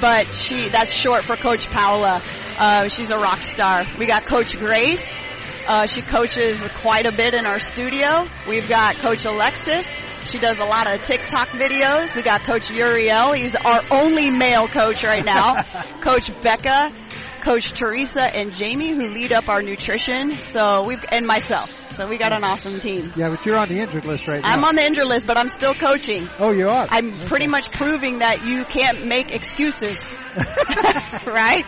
but 0.01 0.25
she, 0.27 0.67
that's 0.67 0.91
short 0.91 1.23
for 1.23 1.35
Coach 1.37 1.69
Paula. 1.71 2.21
Uh, 2.59 2.87
she's 2.89 3.11
a 3.11 3.17
rock 3.17 3.39
star. 3.39 3.83
We 3.97 4.05
got 4.07 4.25
Coach 4.25 4.57
Grace. 4.57 5.21
Uh, 5.67 5.85
she 5.85 6.01
coaches 6.01 6.65
quite 6.75 7.05
a 7.05 7.11
bit 7.11 7.33
in 7.33 7.45
our 7.45 7.59
studio. 7.59 8.25
We've 8.47 8.69
got 8.69 8.95
Coach 8.95 9.25
Alexis. 9.25 9.85
She 10.23 10.39
does 10.39 10.59
a 10.59 10.65
lot 10.65 10.87
of 10.87 11.03
TikTok 11.03 11.49
videos. 11.49 12.15
We 12.15 12.21
got 12.21 12.39
Coach 12.41 12.71
Uriel. 12.71 13.33
He's 13.33 13.53
our 13.53 13.81
only 13.91 14.29
male 14.29 14.69
coach 14.69 15.03
right 15.03 15.25
now. 15.25 15.63
coach 16.01 16.31
Becca, 16.41 16.93
Coach 17.41 17.73
Teresa, 17.73 18.23
and 18.23 18.53
Jamie 18.53 18.89
who 18.89 19.09
lead 19.09 19.31
up 19.31 19.49
our 19.49 19.61
nutrition. 19.61 20.31
So 20.31 20.85
we've, 20.85 21.03
and 21.11 21.25
myself. 21.25 21.73
So 21.91 22.05
we 22.05 22.17
got 22.19 22.31
an 22.31 22.43
awesome 22.43 22.79
team. 22.79 23.11
Yeah, 23.15 23.29
but 23.29 23.43
you're 23.45 23.57
on 23.57 23.69
the 23.69 23.79
injured 23.79 24.05
list 24.05 24.27
right 24.27 24.41
now. 24.41 24.51
I'm 24.51 24.63
on 24.63 24.75
the 24.75 24.85
injured 24.85 25.07
list, 25.07 25.25
but 25.25 25.35
I'm 25.35 25.47
still 25.47 25.73
coaching. 25.73 26.27
Oh, 26.37 26.51
you 26.51 26.67
are? 26.67 26.87
I'm 26.91 27.11
pretty 27.11 27.47
much 27.47 27.71
proving 27.71 28.19
that 28.19 28.45
you 28.45 28.65
can't 28.65 29.05
make 29.07 29.31
excuses. 29.31 29.97
right? 31.25 31.65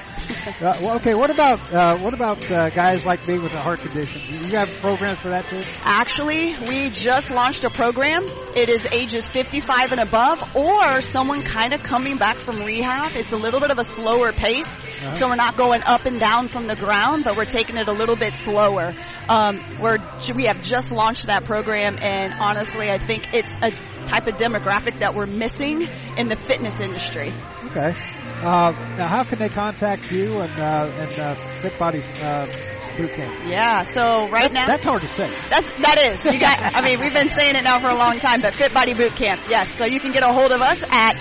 Uh, 0.62 0.78
well, 0.82 0.96
okay, 0.98 1.16
what 1.16 1.32
about, 1.32 1.74
uh, 1.74 1.98
what 1.98 2.14
about, 2.14 2.52
uh, 2.52 2.70
guys 2.70 3.04
like 3.06 3.28
me 3.28 3.40
with 3.40 3.54
a 3.56 3.60
heart 3.60 3.80
condition? 3.80 4.22
Do 4.28 4.46
you 4.46 4.58
have 4.58 4.70
programs 4.82 5.18
for 5.20 5.30
that 5.30 5.50
too? 5.50 5.64
Actually, 5.82 6.56
we 6.68 6.90
just 6.92 7.32
launched 7.32 7.64
a 7.64 7.72
program. 7.72 8.24
It 8.56 8.70
is 8.70 8.86
ages 8.92 9.26
55 9.26 9.94
and 9.94 10.02
above 10.02 10.56
or 10.56 11.02
someone 11.02 11.42
kind 11.42 11.74
of 11.74 11.82
coming 11.82 12.18
back 12.18 12.36
from 12.36 12.64
rehab. 12.64 13.14
It's 13.16 13.32
a 13.32 13.38
little 13.38 13.60
bit 13.60 13.72
of 13.72 13.80
a 13.80 13.84
slower 13.84 14.32
pace. 14.32 14.82
Uh-huh. 14.82 15.14
So 15.14 15.28
we're 15.28 15.36
not 15.36 15.58
going 15.60 15.84
up 15.84 16.06
and 16.06 16.22
down 16.22 16.48
from 16.48 16.68
the 16.68 16.76
ground, 16.78 17.26
but 17.26 17.36
we're 17.36 17.44
taking 17.44 17.76
it 17.76 17.90
a 17.90 17.92
little 17.92 18.16
bit 18.16 18.34
slower. 18.34 18.96
Um, 19.28 19.62
we're, 19.82 19.98
we 20.34 20.46
have 20.46 20.62
just 20.62 20.90
launched 20.90 21.28
that 21.28 21.44
program 21.44 22.00
and 22.02 22.34
honestly, 22.40 22.90
I 22.90 22.98
think 22.98 23.34
it's 23.34 23.54
a 23.62 23.72
type 24.06 24.26
of 24.28 24.36
demographic 24.38 25.00
that 25.00 25.16
we're 25.16 25.26
missing 25.26 25.86
in 26.16 26.30
the 26.30 26.38
fitness 26.38 26.80
industry. 26.80 27.34
Okay. 27.66 27.94
Uh, 28.42 28.72
now 28.96 29.10
how 29.10 29.26
can 29.26 29.38
they 29.38 29.50
contact 29.50 30.10
you 30.14 30.40
and, 30.40 30.60
uh, 30.62 30.92
and, 30.98 31.20
uh, 31.20 31.36
Fit 31.36 31.78
Body, 31.78 32.02
uh, 32.22 32.46
boot 32.96 33.12
camp? 33.12 33.44
Yeah, 33.46 33.82
so 33.82 34.30
right 34.30 34.54
now 34.54 34.66
That's 34.66 34.86
hard 34.86 35.02
to 35.02 35.08
say. 35.10 35.30
That's 35.50 35.78
that 35.82 36.02
is. 36.02 36.26
You 36.26 36.40
got. 36.40 36.74
I 36.74 36.82
mean, 36.82 37.02
we've 37.02 37.14
been 37.14 37.28
saying 37.28 37.56
it 37.56 37.66
now 37.66 37.82
for 37.82 37.90
a 37.90 37.96
long 37.96 38.20
time. 38.20 38.40
But 38.40 38.54
Fit 38.54 38.74
Body 38.74 38.94
Boot 38.94 39.12
Camp, 39.12 39.42
yes. 39.50 39.76
So 39.76 39.84
you 39.84 40.00
can 40.00 40.14
get 40.14 40.24
a 40.24 40.32
hold 40.32 40.54
of 40.54 40.62
us 40.62 40.84
at 40.90 41.18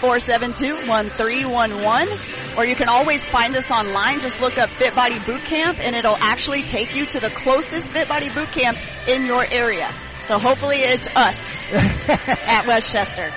513-472-1311, 0.00 2.56
or 2.58 2.64
you 2.64 2.74
can 2.76 2.88
always 2.88 3.22
find 3.22 3.54
us 3.56 3.70
online. 3.70 4.20
Just 4.20 4.40
look 4.40 4.58
up 4.58 4.70
Fit 4.70 4.94
Body 4.94 5.18
Boot 5.20 5.40
Camp, 5.42 5.78
and 5.80 5.94
it'll 5.94 6.16
actually 6.16 6.62
take 6.62 6.94
you 6.94 7.06
to 7.06 7.20
the 7.20 7.30
closest 7.30 7.90
Fit 7.90 8.08
Body 8.08 8.30
Boot 8.30 8.48
Camp 8.48 8.76
in 9.08 9.26
your 9.26 9.44
area. 9.50 9.88
So 10.20 10.38
hopefully 10.38 10.76
it's 10.78 11.06
us 11.16 11.56
at 11.72 12.66
Westchester 12.66 13.30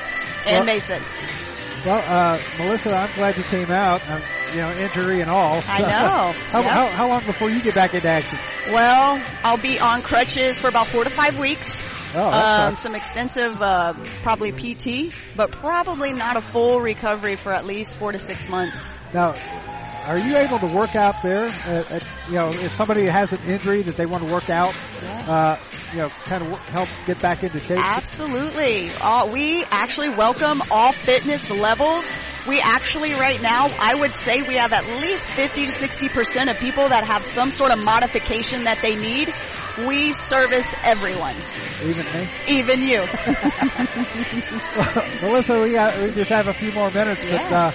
and 0.45 0.57
Well- 0.57 0.65
Mason. 0.65 1.01
Well, 1.85 2.01
uh, 2.07 2.39
Melissa, 2.59 2.95
I'm 2.95 3.13
glad 3.15 3.37
you 3.37 3.43
came 3.43 3.69
out. 3.69 4.07
Um, 4.09 4.21
you 4.51 4.61
know, 4.61 4.71
injury 4.71 5.19
and 5.21 5.29
all. 5.29 5.61
I 5.67 5.79
know. 5.79 5.87
how, 6.51 6.59
Yep. 6.61 6.71
how, 6.71 6.87
how 6.87 7.07
long 7.09 7.25
before 7.25 7.49
you 7.49 7.61
get 7.61 7.75
back 7.75 7.93
into 7.93 8.07
action? 8.07 8.37
Well, 8.69 9.21
I'll 9.43 9.57
be 9.57 9.79
on 9.79 10.01
crutches 10.01 10.57
for 10.59 10.67
about 10.69 10.87
four 10.87 11.03
to 11.03 11.09
five 11.09 11.39
weeks. 11.39 11.81
Oh, 12.15 12.29
um, 12.67 12.75
some 12.75 12.93
extensive, 12.95 13.61
uh, 13.61 13.93
probably 14.21 14.51
PT, 14.51 15.13
but 15.35 15.51
probably 15.51 16.13
not 16.13 16.37
a 16.37 16.41
full 16.41 16.79
recovery 16.79 17.35
for 17.35 17.51
at 17.53 17.65
least 17.65 17.95
four 17.97 18.11
to 18.11 18.19
six 18.19 18.47
months. 18.47 18.95
Now, 19.13 19.33
are 20.05 20.19
you 20.19 20.37
able 20.37 20.59
to 20.59 20.67
work 20.67 20.95
out 20.95 21.21
there? 21.23 21.45
At, 21.45 21.91
at, 21.91 22.03
you 22.27 22.35
know, 22.35 22.49
if 22.49 22.73
somebody 22.73 23.05
has 23.05 23.31
an 23.31 23.41
injury 23.43 23.81
that 23.83 23.95
they 23.95 24.05
want 24.05 24.25
to 24.25 24.31
work 24.31 24.49
out, 24.49 24.75
uh, 25.27 25.57
you 25.91 25.99
know, 25.99 26.09
kind 26.09 26.43
of 26.43 26.59
help 26.67 26.89
get 27.05 27.21
back 27.21 27.43
into 27.43 27.59
shape. 27.59 27.77
Absolutely. 27.77 28.89
Uh, 29.01 29.31
we 29.31 29.63
actually 29.65 30.09
welcome 30.09 30.61
all 30.71 30.91
fitness 30.91 31.49
levels. 31.49 32.05
We 32.47 32.59
actually 32.59 33.13
right 33.13 33.41
now, 33.41 33.67
I 33.79 33.95
would 33.95 34.13
say 34.13 34.41
we 34.41 34.55
have 34.55 34.73
at 34.73 34.85
least 34.85 35.25
50 35.25 35.67
to 35.67 35.71
60% 35.71 36.51
of 36.51 36.59
people 36.59 36.89
that 36.89 37.05
have 37.05 37.23
some 37.23 37.51
sort 37.51 37.71
of 37.71 37.81
modification 37.83 38.65
that 38.65 38.81
they 38.81 38.97
need. 38.97 39.33
We 39.87 40.11
service 40.11 40.71
everyone. 40.83 41.35
Even 41.83 42.05
me. 42.05 42.27
Even 42.47 42.83
you. 42.83 42.99
Melissa, 45.21 45.61
we 45.61 45.71
got, 45.73 45.97
we 45.97 46.11
just 46.11 46.29
have 46.29 46.47
a 46.47 46.53
few 46.53 46.71
more 46.73 46.91
minutes, 46.91 47.21
but 47.29 47.51
uh, 47.51 47.71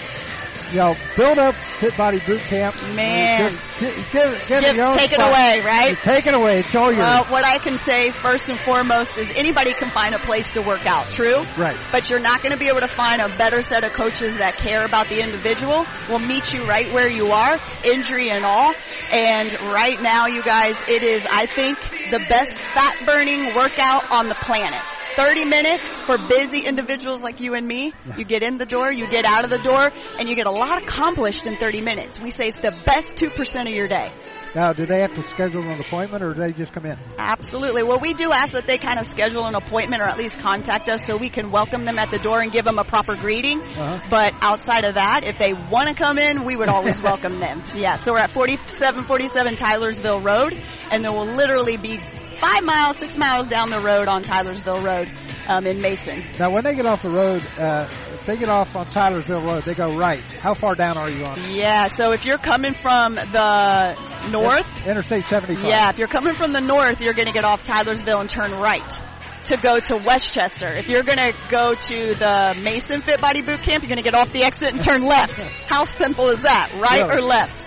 you 0.71 0.77
know, 0.77 0.97
build 1.17 1.39
up 1.39 1.55
Fit 1.55 1.97
Body 1.97 2.21
Boot 2.27 2.41
Camp. 2.41 2.75
Man. 2.95 3.53
Give, 3.79 4.11
give, 4.13 4.47
give, 4.47 4.63
give 4.63 4.79
own 4.79 4.93
take 4.93 5.13
it 5.13 5.21
away, 5.21 5.63
right? 5.65 5.97
Take 5.97 6.27
it 6.27 6.35
away. 6.35 6.61
It's 6.61 6.75
all 6.75 6.93
yours. 6.93 6.99
Well, 6.99 7.25
what 7.27 7.45
I 7.45 7.59
can 7.59 7.77
say 7.77 8.11
first 8.11 8.49
and 8.49 8.59
foremost 8.61 9.17
is 9.19 9.31
anybody 9.35 9.73
can 9.73 9.89
find 9.89 10.15
a 10.15 10.19
place 10.19 10.55
to 10.55 10.63
work 10.63 10.87
out, 10.87 11.11
true? 11.11 11.43
Right. 11.57 11.77
But 11.93 12.11
you're 12.11 12.21
not 12.21 12.43
going 12.43 12.53
to 12.53 12.59
be 12.59 12.69
able 12.69 12.81
to 12.81 12.89
find 12.89 13.21
a 13.21 13.29
better 13.29 13.63
set 13.63 13.85
of 13.85 13.93
coaches 13.93 14.39
that 14.39 14.55
care 14.57 14.85
about 14.85 15.09
the 15.09 15.23
individual. 15.23 15.87
We'll 16.09 16.19
meet 16.19 16.53
you 16.53 16.65
right 16.65 16.93
where 16.93 17.09
you 17.09 17.33
are, 17.33 17.59
injury 17.85 18.31
and 18.31 18.45
all. 18.45 18.75
And 19.13 19.53
right 19.73 20.01
now, 20.03 20.27
you 20.27 20.43
guys, 20.43 20.79
it 20.89 21.03
is, 21.03 21.27
I 21.31 21.47
think, 21.47 21.79
the 22.11 22.19
best 22.29 22.53
fat 22.53 23.01
burning 23.07 23.55
workout 23.55 24.11
on 24.11 24.29
the 24.29 24.35
planet. 24.35 24.83
30 25.19 25.47
minutes 25.47 25.99
for 25.99 26.17
busy 26.17 26.61
individuals 26.61 27.25
like 27.25 27.41
you 27.41 27.55
and 27.55 27.67
me. 27.67 27.93
You 28.17 28.25
get 28.25 28.45
in 28.45 28.57
the 28.57 28.67
door, 28.67 28.93
you 28.93 29.09
get 29.09 29.25
out 29.25 29.43
of 29.43 29.51
the 29.51 29.59
door, 29.59 29.91
and 30.17 30.29
you 30.29 30.37
get 30.37 30.47
a 30.47 30.53
lot 30.53 30.81
accomplished 30.81 31.45
in 31.45 31.57
30 31.57 31.81
minutes. 31.81 32.21
We 32.21 32.31
say 32.31 32.47
it's 32.47 32.59
the 32.61 32.71
best 32.87 33.17
2% 33.17 33.63
of 33.63 33.75
your 33.75 33.89
day. 33.89 34.13
Now, 34.55 34.73
do 34.73 34.87
they 34.87 35.01
have 35.01 35.13
to 35.17 35.23
schedule 35.25 35.63
an 35.63 35.81
appointment, 35.81 36.23
or 36.23 36.35
do 36.35 36.41
they 36.41 36.53
just 36.53 36.73
come 36.73 36.87
in? 36.87 36.97
Absolutely. 37.19 37.83
Well, 37.83 37.99
we 37.99 38.15
do 38.15 38.31
ask 38.31 38.53
that 38.53 38.69
they 38.69 38.79
kind 38.79 39.01
of 39.01 39.07
schedule 39.07 39.45
an 39.47 39.57
appointment 39.57 40.03
or 40.03 40.05
at 40.05 40.19
least 40.19 40.39
contact 40.39 40.89
us 40.89 41.05
so 41.05 41.17
we 41.17 41.31
can 41.31 41.51
welcome 41.51 41.85
them 41.85 41.99
at 41.99 42.13
the 42.13 42.19
door 42.21 42.41
and 42.41 42.53
give 42.53 42.65
them 42.65 42.79
a 42.79 42.85
proper 42.85 43.17
greeting. 43.17 43.61
Uh-huh. 43.61 43.99
But 44.09 44.35
outside 44.41 44.85
of 44.85 44.95
that, 44.95 45.25
if 45.27 45.37
they 45.37 45.53
want 45.53 45.89
to 45.89 45.95
come 45.95 46.19
in, 46.19 46.45
we 46.45 46.55
would 46.55 46.69
always 46.69 47.03
welcome 47.03 47.41
them. 47.41 47.63
Yeah, 47.75 47.97
so 47.97 48.13
we're 48.13 48.21
at 48.21 48.31
4747 48.31 49.57
Tylersville 49.57 50.25
Road, 50.25 50.57
and 50.91 51.05
there 51.05 51.13
will 51.13 51.27
literally 51.27 51.77
be 51.77 52.01
five 52.39 52.65
miles, 52.65 52.99
six 52.99 53.17
miles 53.17 53.47
down 53.49 53.71
the 53.71 53.81
road 53.81 54.09
on 54.09 54.23
Tylersville 54.23 54.83
Road 54.83 55.11
um, 55.49 55.67
in 55.67 55.81
Mason. 55.81 56.23
Now, 56.39 56.51
when 56.51 56.63
they 56.65 56.75
get 56.75 56.87
off 56.87 57.03
the 57.03 57.11
road, 57.11 57.43
uh, 57.59 57.89
if 58.15 58.27
they 58.27 58.37
get 58.37 58.49
off 58.49 58.75
on 58.77 58.87
Tylersville 58.87 59.45
Road, 59.45 59.65
they 59.65 59.75
go 59.75 59.97
right. 59.97 60.21
How 60.41 60.55
far 60.55 60.75
down 60.75 60.97
are 60.97 61.11
you 61.11 61.25
on? 61.25 61.51
Yeah, 61.51 61.87
so 61.89 62.13
if 62.13 62.25
you're 62.25 62.39
coming 62.39 62.73
from 62.73 63.15
the 63.15 63.99
north, 64.31 64.87
Interstate 64.87 65.25
75. 65.25 65.65
Yeah, 65.65 65.91
if 65.91 65.99
you're 65.99 66.09
coming 66.09 66.35
from 66.35 66.53
the 66.53 66.61
north, 66.61 67.01
you're 67.01 67.15
going 67.15 67.29
to 67.29 67.35
get 67.35 67.45
off 67.45 67.65
Tylersville 67.65 68.21
and 68.21 68.31
turn 68.31 68.53
right 68.61 69.01
to 69.45 69.57
go 69.57 69.81
to 69.81 69.97
Westchester. 69.97 70.67
If 70.69 70.89
you're 70.89 71.03
going 71.05 71.19
to 71.19 71.35
go 71.49 71.75
to 71.75 72.15
the 72.15 72.59
Mason 72.63 73.01
Fit 73.01 73.21
Body 73.21 73.41
Boot 73.41 73.61
Camp, 73.63 73.83
you're 73.83 73.89
going 73.89 73.97
to 73.97 74.03
get 74.03 74.15
off 74.15 74.33
the 74.33 74.45
exit 74.45 74.75
and 74.75 74.83
turn 74.83 75.05
left. 75.07 75.41
How 75.67 75.85
simple 75.85 76.29
is 76.29 76.43
that? 76.43 76.71
Right 76.75 77.09
Really? 77.09 77.23
or 77.23 77.23
left? 77.23 77.67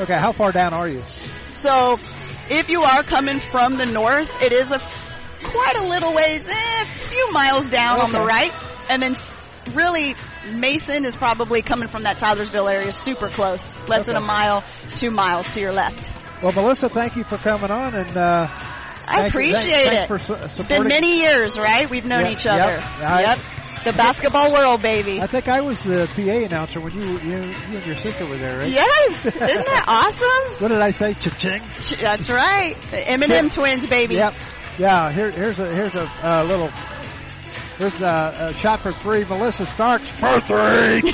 Okay, 0.00 0.16
how 0.16 0.32
far 0.32 0.52
down 0.52 0.72
are 0.72 0.88
you? 0.88 1.02
So 1.52 1.96
if 2.50 2.68
you 2.68 2.82
are 2.82 3.02
coming 3.02 3.38
from 3.38 3.76
the 3.76 3.86
north, 3.86 4.42
it 4.42 4.52
is 4.52 4.70
a 4.70 4.78
quite 5.44 5.76
a 5.78 5.84
little 5.86 6.12
ways, 6.14 6.46
eh, 6.46 6.82
a 6.82 6.86
few 6.86 7.32
miles 7.32 7.68
down 7.70 8.00
on 8.00 8.12
the 8.12 8.20
right. 8.20 8.52
And 8.88 9.02
then 9.02 9.14
really 9.74 10.14
Mason 10.54 11.04
is 11.04 11.14
probably 11.16 11.62
coming 11.62 11.88
from 11.88 12.02
that 12.04 12.18
Tylersville 12.18 12.72
area 12.72 12.92
super 12.92 13.28
close. 13.28 13.76
Less 13.88 14.06
than 14.06 14.16
a 14.16 14.20
mile, 14.20 14.64
two 14.96 15.10
miles 15.10 15.46
to 15.54 15.60
your 15.60 15.72
left. 15.72 16.10
Well, 16.42 16.52
Melissa, 16.52 16.88
thank 16.88 17.16
you 17.16 17.22
for 17.24 17.36
coming 17.36 17.70
on, 17.70 17.94
and 17.94 18.16
uh, 18.16 18.48
I 18.50 19.22
thank- 19.22 19.28
appreciate 19.28 19.84
thanks 19.86 20.04
it. 20.04 20.08
For 20.08 20.18
su- 20.18 20.34
It's 20.34 20.64
been 20.64 20.88
many 20.88 21.18
years, 21.20 21.56
right? 21.56 21.88
We've 21.88 22.04
known 22.06 22.22
Yep, 22.24 22.32
each 22.32 22.46
other. 22.46 22.72
yep. 22.72 22.82
I- 23.00 23.20
Yep. 23.22 23.38
The 23.84 23.92
basketball 23.92 24.52
world, 24.52 24.80
baby. 24.80 25.20
I 25.20 25.26
think 25.26 25.48
I 25.48 25.60
was 25.60 25.82
the 25.82 26.08
PA 26.14 26.20
announcer 26.46 26.80
when 26.80 26.94
you 26.94 27.18
you, 27.18 27.18
you 27.18 27.76
and 27.76 27.86
your 27.86 27.96
sister 27.96 28.24
were 28.26 28.36
there, 28.36 28.58
right? 28.58 28.70
Yes. 28.70 29.26
Isn't 29.26 29.36
that 29.36 29.84
awesome? 29.88 30.62
What 30.62 30.68
did 30.68 30.80
I 30.80 30.92
say? 30.92 31.14
Cha-ching. 31.14 31.62
That's 32.00 32.30
right. 32.30 32.76
The 32.92 32.98
Eminem 32.98 33.52
twins, 33.52 33.86
baby. 33.86 34.14
Yep. 34.14 34.34
Yeah. 34.78 35.10
Here, 35.10 35.30
here's 35.30 35.58
a 35.58 35.74
here's 35.74 35.94
a 35.96 36.08
uh, 36.22 36.44
little. 36.44 36.70
Here's 37.78 38.00
a, 38.00 38.50
a 38.50 38.54
shot 38.54 38.80
for 38.80 38.92
three. 38.92 39.24
Melissa 39.24 39.66
Starks 39.66 40.08
for 40.08 40.40
three. 40.40 41.00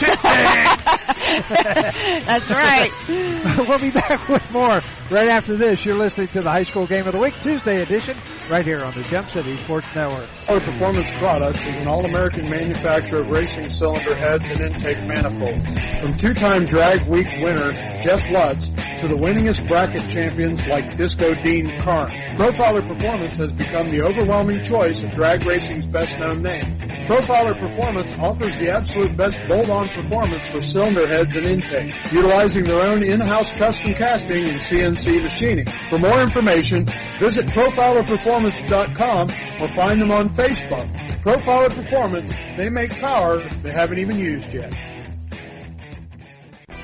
That's 2.26 2.50
right. 2.50 2.90
we'll 3.68 3.78
be 3.78 3.90
back 3.90 4.28
with 4.28 4.52
more 4.52 4.80
Right 5.10 5.28
after 5.30 5.56
this, 5.56 5.86
you're 5.86 5.96
listening 5.96 6.28
to 6.28 6.42
the 6.42 6.50
High 6.50 6.64
School 6.64 6.86
Game 6.86 7.06
of 7.06 7.12
the 7.14 7.18
Week, 7.18 7.32
Tuesday 7.40 7.80
edition, 7.80 8.14
right 8.50 8.62
here 8.62 8.84
on 8.84 8.92
the 8.92 9.02
Gem 9.04 9.26
City 9.28 9.56
Sports 9.56 9.86
Network. 9.94 10.28
Our 10.50 10.60
Performance 10.60 11.10
Products 11.12 11.64
is 11.64 11.76
an 11.76 11.88
all-American 11.88 12.50
manufacturer 12.50 13.20
of 13.20 13.30
racing 13.30 13.70
cylinder 13.70 14.14
heads 14.14 14.50
and 14.50 14.60
intake 14.60 15.02
manifolds. 15.06 15.64
From 16.02 16.14
two-time 16.18 16.66
Drag 16.66 17.08
Week 17.08 17.26
winner 17.40 17.72
Jeff 18.02 18.28
Lutz 18.28 18.68
to 19.00 19.08
the 19.08 19.16
winningest 19.16 19.66
bracket 19.66 20.02
champions 20.10 20.66
like 20.66 20.94
Disco 20.98 21.32
Dean 21.42 21.80
Karn, 21.80 22.10
Profiler 22.36 22.86
Performance 22.86 23.38
has 23.38 23.52
become 23.52 23.88
the 23.88 24.02
overwhelming 24.02 24.62
choice 24.62 25.02
of 25.02 25.08
drag 25.08 25.46
racing's 25.46 25.86
best-known 25.86 26.42
name. 26.48 26.78
Profiler 27.08 27.58
Performance 27.58 28.12
offers 28.18 28.58
the 28.58 28.70
absolute 28.70 29.16
best 29.16 29.38
bolt-on 29.48 29.88
performance 29.88 30.46
for 30.48 30.60
cylinder 30.60 31.06
heads 31.06 31.34
and 31.36 31.46
intake, 31.46 31.94
utilizing 32.12 32.64
their 32.64 32.80
own 32.80 33.02
in-house 33.02 33.52
custom 33.52 33.94
casting 33.94 34.48
and 34.48 34.60
CNC 34.60 35.22
machining. 35.22 35.66
For 35.88 35.98
more 35.98 36.20
information, 36.20 36.86
visit 37.18 37.46
profilerperformance.com 37.46 39.62
or 39.62 39.68
find 39.68 40.00
them 40.00 40.10
on 40.10 40.34
Facebook. 40.34 40.88
Profiler 41.22 41.74
Performance, 41.74 42.32
they 42.56 42.68
make 42.68 42.90
power 42.98 43.42
they 43.62 43.72
haven't 43.72 43.98
even 43.98 44.18
used 44.18 44.54
yet. 44.54 44.72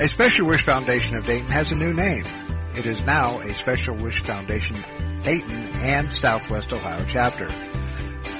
A 0.00 0.08
Special 0.08 0.46
Wish 0.46 0.64
Foundation 0.64 1.16
of 1.16 1.26
Dayton 1.26 1.50
has 1.50 1.72
a 1.72 1.74
new 1.74 1.92
name. 1.92 2.22
It 2.76 2.86
is 2.86 3.00
now 3.00 3.40
a 3.40 3.52
Special 3.56 4.00
Wish 4.00 4.22
Foundation 4.22 4.76
Dayton 5.24 5.72
and 5.74 6.12
Southwest 6.12 6.72
Ohio 6.72 7.04
chapter. 7.08 7.67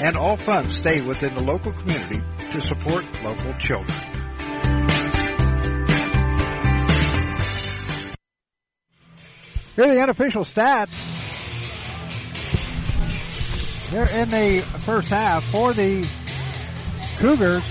and 0.00 0.16
all 0.16 0.36
funds 0.36 0.76
stay 0.76 1.00
within 1.00 1.34
the 1.34 1.42
local 1.42 1.72
community 1.72 2.20
to 2.50 2.60
support 2.60 3.04
local 3.22 3.54
children. 3.60 4.22
Here 9.74 9.86
are 9.86 9.94
the 9.94 10.02
unofficial 10.02 10.44
stats. 10.44 10.90
They're 13.90 14.20
in 14.20 14.28
the 14.28 14.62
first 14.84 15.08
half 15.08 15.44
for 15.50 15.72
the 15.74 16.06
Cougars. 17.18 17.64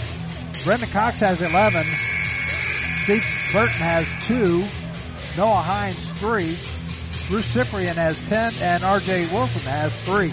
Brendan 0.64 0.90
Cox 0.90 1.20
has 1.20 1.42
11. 1.42 1.84
Steve 3.04 3.26
Burton 3.52 3.82
has 3.82 4.08
2. 4.28 4.68
Noah 5.38 5.62
Hines 5.62 6.12
3. 6.20 6.58
Bruce 7.28 7.46
Cyprian 7.48 7.96
has 7.96 8.18
10. 8.30 8.54
And 8.62 8.84
RJ 8.84 9.32
Wilson 9.32 9.62
has 9.62 9.94
3. 10.02 10.32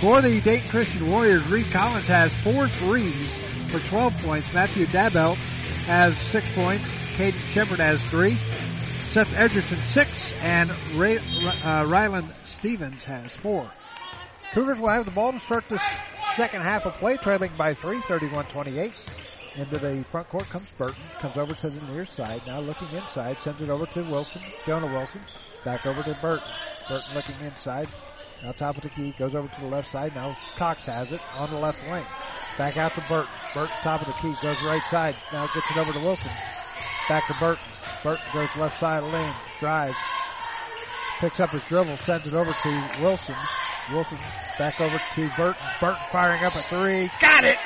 For 0.00 0.20
the 0.20 0.40
Dayton 0.40 0.68
Christian 0.68 1.10
Warriors, 1.10 1.46
Reed 1.48 1.70
Collins 1.70 2.06
has 2.08 2.30
4 2.42 2.68
threes 2.68 3.30
for 3.68 3.78
12 3.88 4.22
points. 4.22 4.52
Matthew 4.52 4.86
Dabelt 4.86 5.36
has 5.86 6.16
6 6.30 6.46
points. 6.54 6.84
Caden 7.16 7.38
Shepard 7.52 7.80
has 7.80 8.00
3. 8.08 8.36
Seth 9.12 9.32
Edgerton 9.34 9.78
6. 9.92 10.10
And 10.42 10.70
Ray, 10.94 11.18
uh, 11.64 11.86
Ryland 11.88 12.32
Stevens 12.44 13.02
has 13.04 13.30
4. 13.32 13.70
Cougars 14.52 14.78
will 14.78 14.88
have 14.88 15.04
the 15.04 15.10
ball 15.10 15.32
to 15.32 15.40
start 15.40 15.64
this 15.68 15.82
second 16.36 16.62
half 16.62 16.86
of 16.86 16.94
play, 16.94 17.16
trailing 17.16 17.50
by 17.56 17.74
three, 17.74 18.00
31-28. 18.02 18.94
Into 19.56 19.78
the 19.78 20.04
front 20.10 20.28
court 20.28 20.48
comes 20.48 20.68
Burton, 20.76 21.02
comes 21.20 21.36
over 21.36 21.54
to 21.54 21.70
the 21.70 21.80
near 21.92 22.06
side, 22.06 22.42
now 22.46 22.58
looking 22.60 22.88
inside, 22.88 23.40
sends 23.40 23.62
it 23.62 23.70
over 23.70 23.86
to 23.86 24.02
Wilson, 24.02 24.42
Jonah 24.66 24.92
Wilson, 24.92 25.20
back 25.64 25.86
over 25.86 26.02
to 26.02 26.16
Burton. 26.20 26.48
Burton 26.88 27.14
looking 27.14 27.40
inside, 27.40 27.88
now 28.44 28.52
top 28.52 28.76
of 28.76 28.82
the 28.82 28.90
key, 28.90 29.14
goes 29.18 29.34
over 29.34 29.48
to 29.48 29.60
the 29.60 29.66
left 29.66 29.90
side, 29.90 30.14
now 30.14 30.36
Cox 30.56 30.84
has 30.84 31.10
it 31.10 31.20
on 31.36 31.50
the 31.50 31.58
left 31.58 31.78
wing. 31.90 32.04
Back 32.58 32.76
out 32.76 32.94
to 32.94 33.04
Burton. 33.08 33.30
Burton 33.54 33.74
top 33.82 34.02
of 34.02 34.06
the 34.06 34.12
key, 34.14 34.34
goes 34.42 34.62
right 34.62 34.82
side, 34.90 35.16
now 35.32 35.46
gets 35.46 35.70
it 35.70 35.76
over 35.78 35.92
to 35.92 36.00
Wilson. 36.00 36.30
Back 37.08 37.26
to 37.28 37.34
Burton. 37.40 37.64
Burton 38.02 38.24
goes 38.34 38.54
left 38.56 38.78
side 38.78 39.02
of 39.02 39.12
lane, 39.12 39.34
drives, 39.60 39.96
picks 41.20 41.40
up 41.40 41.50
his 41.50 41.64
dribble, 41.64 41.96
sends 41.98 42.26
it 42.26 42.34
over 42.34 42.52
to 42.52 42.90
Wilson. 43.00 43.34
Wilson 43.90 44.18
back 44.58 44.80
over 44.80 45.00
to 45.14 45.30
Burton. 45.36 45.62
Burton 45.80 46.02
firing 46.12 46.44
up 46.44 46.54
a 46.54 46.62
three. 46.64 47.10
Got 47.20 47.44
it! 47.44 47.58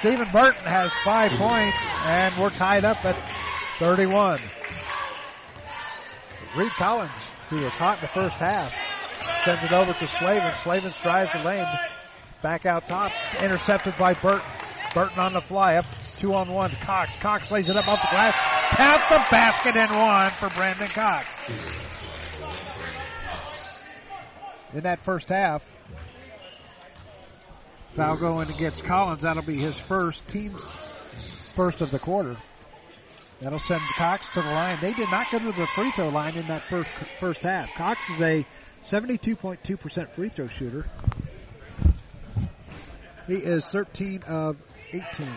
Stephen 0.00 0.28
Burton 0.32 0.64
has 0.64 0.92
five 1.04 1.32
mm-hmm. 1.32 1.42
points, 1.42 1.76
and 2.04 2.34
we're 2.36 2.50
tied 2.50 2.84
up 2.84 3.04
at 3.04 3.16
31. 3.78 4.40
Reed 6.56 6.70
Collins, 6.72 7.10
who 7.48 7.56
was 7.62 7.72
hot 7.72 7.98
in 7.98 8.02
the 8.02 8.08
first 8.08 8.36
half, 8.36 8.74
sends 9.44 9.64
it 9.64 9.72
over 9.72 9.92
to 9.92 10.08
Slavin. 10.08 10.52
Slavin 10.62 10.92
drives 11.02 11.32
the 11.32 11.38
lane. 11.40 11.66
Back 12.42 12.66
out 12.66 12.86
top. 12.86 13.12
Intercepted 13.40 13.96
by 13.96 14.14
Burton. 14.14 14.46
Burton 14.94 15.18
on 15.18 15.32
the 15.32 15.40
fly 15.40 15.76
up. 15.76 15.86
Two 16.16 16.34
on 16.34 16.48
one. 16.52 16.70
Cox. 16.82 17.10
Cox 17.20 17.50
lays 17.50 17.68
it 17.68 17.76
up 17.76 17.88
off 17.88 18.00
the 18.00 18.08
glass. 18.10 18.34
Tap 18.70 19.08
the 19.08 19.24
basket 19.30 19.76
and 19.76 19.94
one 19.94 20.30
for 20.32 20.50
Brendan 20.50 20.88
Cox. 20.88 21.26
In 24.74 24.80
that 24.80 25.02
first 25.02 25.30
half, 25.30 25.64
foul 27.96 28.16
going 28.16 28.50
against 28.50 28.84
Collins. 28.84 29.22
That'll 29.22 29.42
be 29.42 29.56
his 29.56 29.76
first, 29.76 30.26
team's 30.28 30.62
first 31.54 31.80
of 31.80 31.90
the 31.90 31.98
quarter. 31.98 32.36
That'll 33.40 33.58
send 33.60 33.82
Cox 33.96 34.24
to 34.34 34.42
the 34.42 34.48
line. 34.48 34.78
They 34.80 34.92
did 34.92 35.10
not 35.10 35.30
go 35.30 35.38
to 35.38 35.52
the 35.52 35.66
free 35.68 35.92
throw 35.92 36.08
line 36.08 36.36
in 36.36 36.48
that 36.48 36.62
first 36.62 36.90
first 37.20 37.42
half. 37.42 37.72
Cox 37.74 38.00
is 38.10 38.20
a 38.20 38.46
72.2% 38.88 40.10
free 40.10 40.28
throw 40.28 40.48
shooter. 40.48 40.86
He 43.28 43.36
is 43.36 43.64
13 43.66 44.22
of 44.24 44.56
18. 44.92 45.28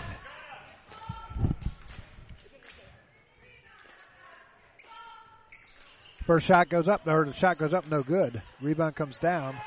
First 6.25 6.45
shot 6.45 6.69
goes 6.69 6.87
up, 6.87 7.05
or 7.07 7.25
the 7.25 7.33
shot 7.33 7.57
goes 7.57 7.73
up, 7.73 7.87
no 7.89 8.03
good. 8.03 8.41
Rebound 8.61 8.95
comes 8.95 9.19
down 9.19 9.57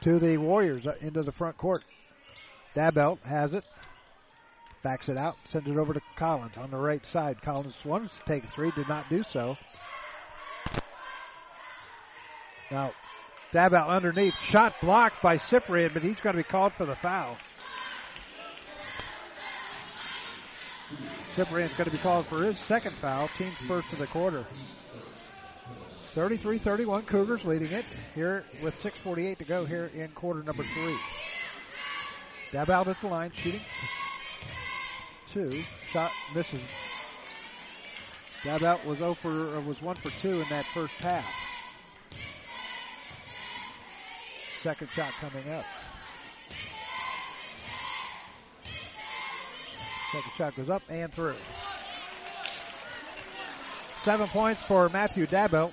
to 0.00 0.18
the 0.18 0.38
Warriors 0.38 0.86
uh, 0.86 0.94
into 1.00 1.22
the 1.22 1.32
front 1.32 1.58
court. 1.58 1.82
Dabelt 2.74 3.20
has 3.22 3.52
it, 3.52 3.64
backs 4.84 5.08
it 5.08 5.16
out, 5.16 5.34
sends 5.46 5.68
it 5.68 5.76
over 5.76 5.94
to 5.94 6.00
Collins 6.14 6.56
on 6.58 6.70
the 6.70 6.76
right 6.76 7.04
side. 7.04 7.42
Collins 7.42 7.74
wanted 7.84 8.10
to 8.10 8.24
take 8.26 8.44
three, 8.44 8.70
did 8.72 8.88
not 8.88 9.08
do 9.08 9.24
so. 9.24 9.56
Now, 12.70 12.92
Dabelt 13.52 13.88
underneath, 13.88 14.38
shot 14.38 14.74
blocked 14.80 15.22
by 15.22 15.38
Cyprian, 15.38 15.90
but 15.92 16.02
he's 16.02 16.20
going 16.20 16.36
to 16.36 16.42
be 16.42 16.48
called 16.48 16.74
for 16.74 16.84
the 16.84 16.94
foul. 16.96 17.36
Cyprian's 21.34 21.74
going 21.74 21.86
to 21.86 21.96
be 21.96 21.98
called 21.98 22.26
for 22.26 22.44
his 22.44 22.58
second 22.58 22.94
foul, 23.00 23.28
team's 23.36 23.56
first 23.66 23.92
of 23.92 23.98
the 23.98 24.06
quarter. 24.06 24.44
33-31, 26.14 27.06
Cougars 27.06 27.44
leading 27.44 27.72
it 27.72 27.84
here 28.14 28.44
with 28.62 28.80
6.48 28.80 29.38
to 29.38 29.44
go 29.44 29.64
here 29.64 29.90
in 29.94 30.08
quarter 30.10 30.42
number 30.44 30.64
three. 30.74 30.96
Dabelt 32.52 32.86
at 32.86 33.00
the 33.00 33.08
line, 33.08 33.32
shooting 33.34 33.62
two. 35.34 35.64
Shot 35.90 36.12
misses. 36.32 36.60
Dabelt 38.44 38.84
was 38.84 39.02
oh 39.02 39.16
over, 39.24 39.60
was 39.60 39.82
one 39.82 39.96
for 39.96 40.10
two 40.22 40.40
in 40.40 40.48
that 40.48 40.64
first 40.72 40.94
half. 40.94 41.24
Second 44.62 44.88
shot 44.90 45.12
coming 45.20 45.50
up. 45.50 45.64
Second 50.12 50.32
shot 50.36 50.56
goes 50.56 50.70
up 50.70 50.82
and 50.88 51.12
through. 51.12 51.34
Seven 54.02 54.28
points 54.28 54.62
for 54.62 54.88
Matthew 54.88 55.26
Dabelt. 55.26 55.72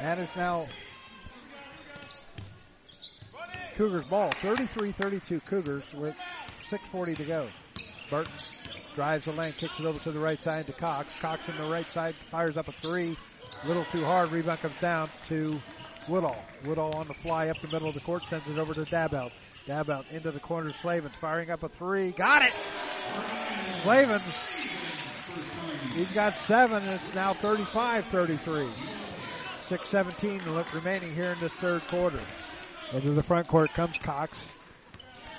And 0.00 0.20
it's 0.20 0.36
now 0.36 0.68
Cougars 3.76 4.06
ball. 4.06 4.30
33-32 4.42 5.44
Cougars 5.46 5.82
with 5.94 6.14
6.40 6.70 7.16
to 7.16 7.24
go. 7.24 7.48
Burton 8.10 8.32
drives 8.98 9.26
the 9.26 9.32
lane, 9.32 9.52
kicks 9.52 9.78
it 9.78 9.86
over 9.86 9.96
to 10.00 10.10
the 10.10 10.18
right 10.18 10.42
side 10.42 10.66
to 10.66 10.72
Cox. 10.72 11.08
Cox 11.20 11.40
on 11.48 11.56
the 11.56 11.70
right 11.70 11.88
side 11.92 12.16
fires 12.32 12.56
up 12.56 12.66
a 12.66 12.72
three. 12.72 13.16
Little 13.64 13.84
too 13.92 14.04
hard. 14.04 14.32
Rebound 14.32 14.58
comes 14.58 14.74
down 14.80 15.08
to 15.28 15.60
Woodall. 16.08 16.34
Woodall 16.64 16.92
on 16.96 17.06
the 17.06 17.14
fly 17.14 17.46
up 17.46 17.60
the 17.60 17.68
middle 17.68 17.86
of 17.86 17.94
the 17.94 18.00
court, 18.00 18.24
sends 18.24 18.48
it 18.48 18.58
over 18.58 18.74
to 18.74 18.84
Dabelt. 18.84 19.30
Dabelt 19.68 20.10
into 20.10 20.32
the 20.32 20.40
corner. 20.40 20.72
Slavens 20.72 21.14
firing 21.20 21.48
up 21.48 21.62
a 21.62 21.68
three. 21.68 22.10
Got 22.10 22.42
it! 22.42 22.52
Slavens. 23.84 24.22
He's 25.94 26.08
got 26.08 26.34
seven. 26.48 26.82
It's 26.82 27.14
now 27.14 27.34
35-33. 27.34 28.72
6-17 29.68 30.74
remaining 30.74 31.14
here 31.14 31.30
in 31.34 31.38
this 31.38 31.52
third 31.52 31.86
quarter. 31.86 32.20
Into 32.92 33.12
the 33.12 33.22
front 33.22 33.46
court 33.46 33.72
comes 33.74 33.96
Cox. 33.98 34.36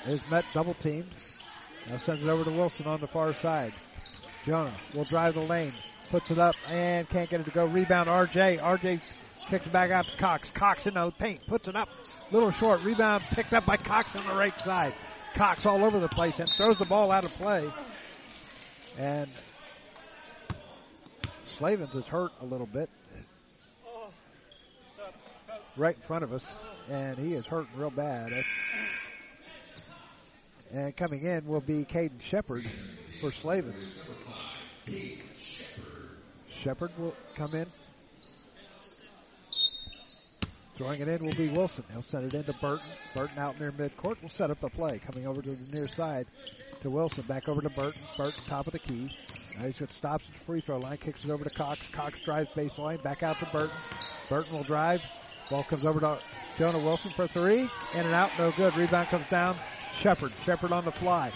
Is 0.06 0.22
met 0.32 0.46
double 0.54 0.76
teamed. 0.76 1.14
Now 1.90 1.98
sends 1.98 2.22
it 2.22 2.30
over 2.30 2.44
to 2.44 2.52
Wilson 2.52 2.86
on 2.86 3.02
the 3.02 3.08
far 3.08 3.34
side. 3.34 3.74
Jonah 4.46 4.76
will 4.94 5.06
drive 5.06 5.34
the 5.34 5.42
lane. 5.42 5.74
Puts 6.12 6.30
it 6.30 6.38
up 6.38 6.56
and 6.68 7.10
can't 7.10 7.30
get 7.30 7.42
it 7.42 7.46
to 7.46 7.52
go. 7.52 7.66
Rebound 7.66 8.08
RJ. 8.08 8.60
RJ 8.60 9.02
kicks 9.50 9.66
it 9.66 9.74
back 9.74 9.90
out 9.90 10.06
to 10.06 10.18
Cox. 10.18 10.50
Cox 10.52 10.86
in 10.86 10.94
the 10.94 11.12
paint. 11.12 11.46
Puts 11.48 11.68
it 11.68 11.76
up. 11.76 11.90
Little 12.32 12.52
short. 12.52 12.84
Rebound 12.84 13.24
picked 13.32 13.54
up 13.54 13.66
by 13.66 13.78
Cox 13.78 14.16
on 14.16 14.26
the 14.28 14.34
right 14.34 14.58
side. 14.60 14.94
Cox 15.36 15.66
all 15.66 15.84
over 15.84 16.00
the 16.00 16.10
place 16.10 16.40
and 16.40 16.50
throws 16.50 16.78
the 16.78 16.86
ball 16.86 17.12
out 17.12 17.26
of 17.26 17.32
play. 17.32 17.72
And 18.98 19.30
Slavens 21.58 21.96
is 21.96 22.06
hurt 22.06 22.32
a 22.42 22.46
little 22.46 22.68
bit. 22.68 22.90
Right 25.76 25.96
in 25.96 26.02
front 26.04 26.24
of 26.24 26.34
us. 26.34 26.44
And 26.90 27.18
he 27.18 27.34
is 27.34 27.46
hurting 27.46 27.78
real 27.78 27.92
bad. 27.92 28.30
That's 28.32 28.48
and 30.74 30.96
coming 30.96 31.24
in 31.24 31.46
will 31.46 31.62
be 31.62 31.86
Caden 31.86 32.22
Shepard 32.22 32.70
for 33.22 33.32
Slavin. 33.32 33.74
Shepard 36.50 36.92
will 36.98 37.16
come 37.36 37.56
in. 37.56 37.66
Throwing 40.76 41.02
it 41.02 41.08
in 41.10 41.26
will 41.26 41.36
be 41.36 41.50
Wilson. 41.50 41.84
He'll 41.92 42.02
send 42.02 42.26
it 42.26 42.34
into 42.34 42.54
Burton. 42.54 42.86
Burton 43.14 43.38
out 43.38 43.60
near 43.60 43.72
midcourt 43.72 44.22
will 44.22 44.30
set 44.30 44.50
up 44.50 44.62
the 44.62 44.70
play. 44.70 45.00
Coming 45.00 45.28
over 45.28 45.42
to 45.42 45.50
the 45.50 45.72
near 45.74 45.90
side 45.90 46.26
to 46.82 46.90
Wilson. 46.90 47.24
Back 47.28 47.50
over 47.50 47.62
to 47.62 47.70
Burton. 47.70 48.02
Burton 48.16 48.42
top 48.48 48.66
of 48.66 48.74
the 48.74 48.80
key. 48.80 49.12
Now 49.58 49.66
he's 49.66 49.78
got 49.78 49.92
stops 49.92 50.24
at 50.26 50.34
the 50.34 50.46
free 50.46 50.62
throw 50.62 50.78
line. 50.78 50.98
Kicks 50.98 51.26
it 51.26 51.32
over 51.32 51.44
to 51.44 51.50
Cox. 51.50 51.82
Cox 51.92 52.24
drives 52.24 52.50
baseline. 52.56 53.04
Back 53.04 53.24
out 53.24 53.40
to 53.40 53.46
Burton. 53.48 53.76
Burton 54.30 54.54
will 54.54 54.64
drive. 54.64 55.02
Ball 55.50 55.64
comes 55.64 55.86
over 55.86 56.00
to 56.00 56.20
Jonah 56.58 56.80
Wilson 56.80 57.12
for 57.12 57.28
three. 57.28 57.70
In 57.94 58.06
and 58.06 58.14
out. 58.14 58.30
No 58.38 58.52
good. 58.52 58.76
Rebound 58.78 59.10
comes 59.10 59.28
down. 59.30 59.58
Shepard. 60.00 60.32
Shepard 60.46 60.72
on 60.72 60.86
the 60.86 60.92
fly. 60.92 61.32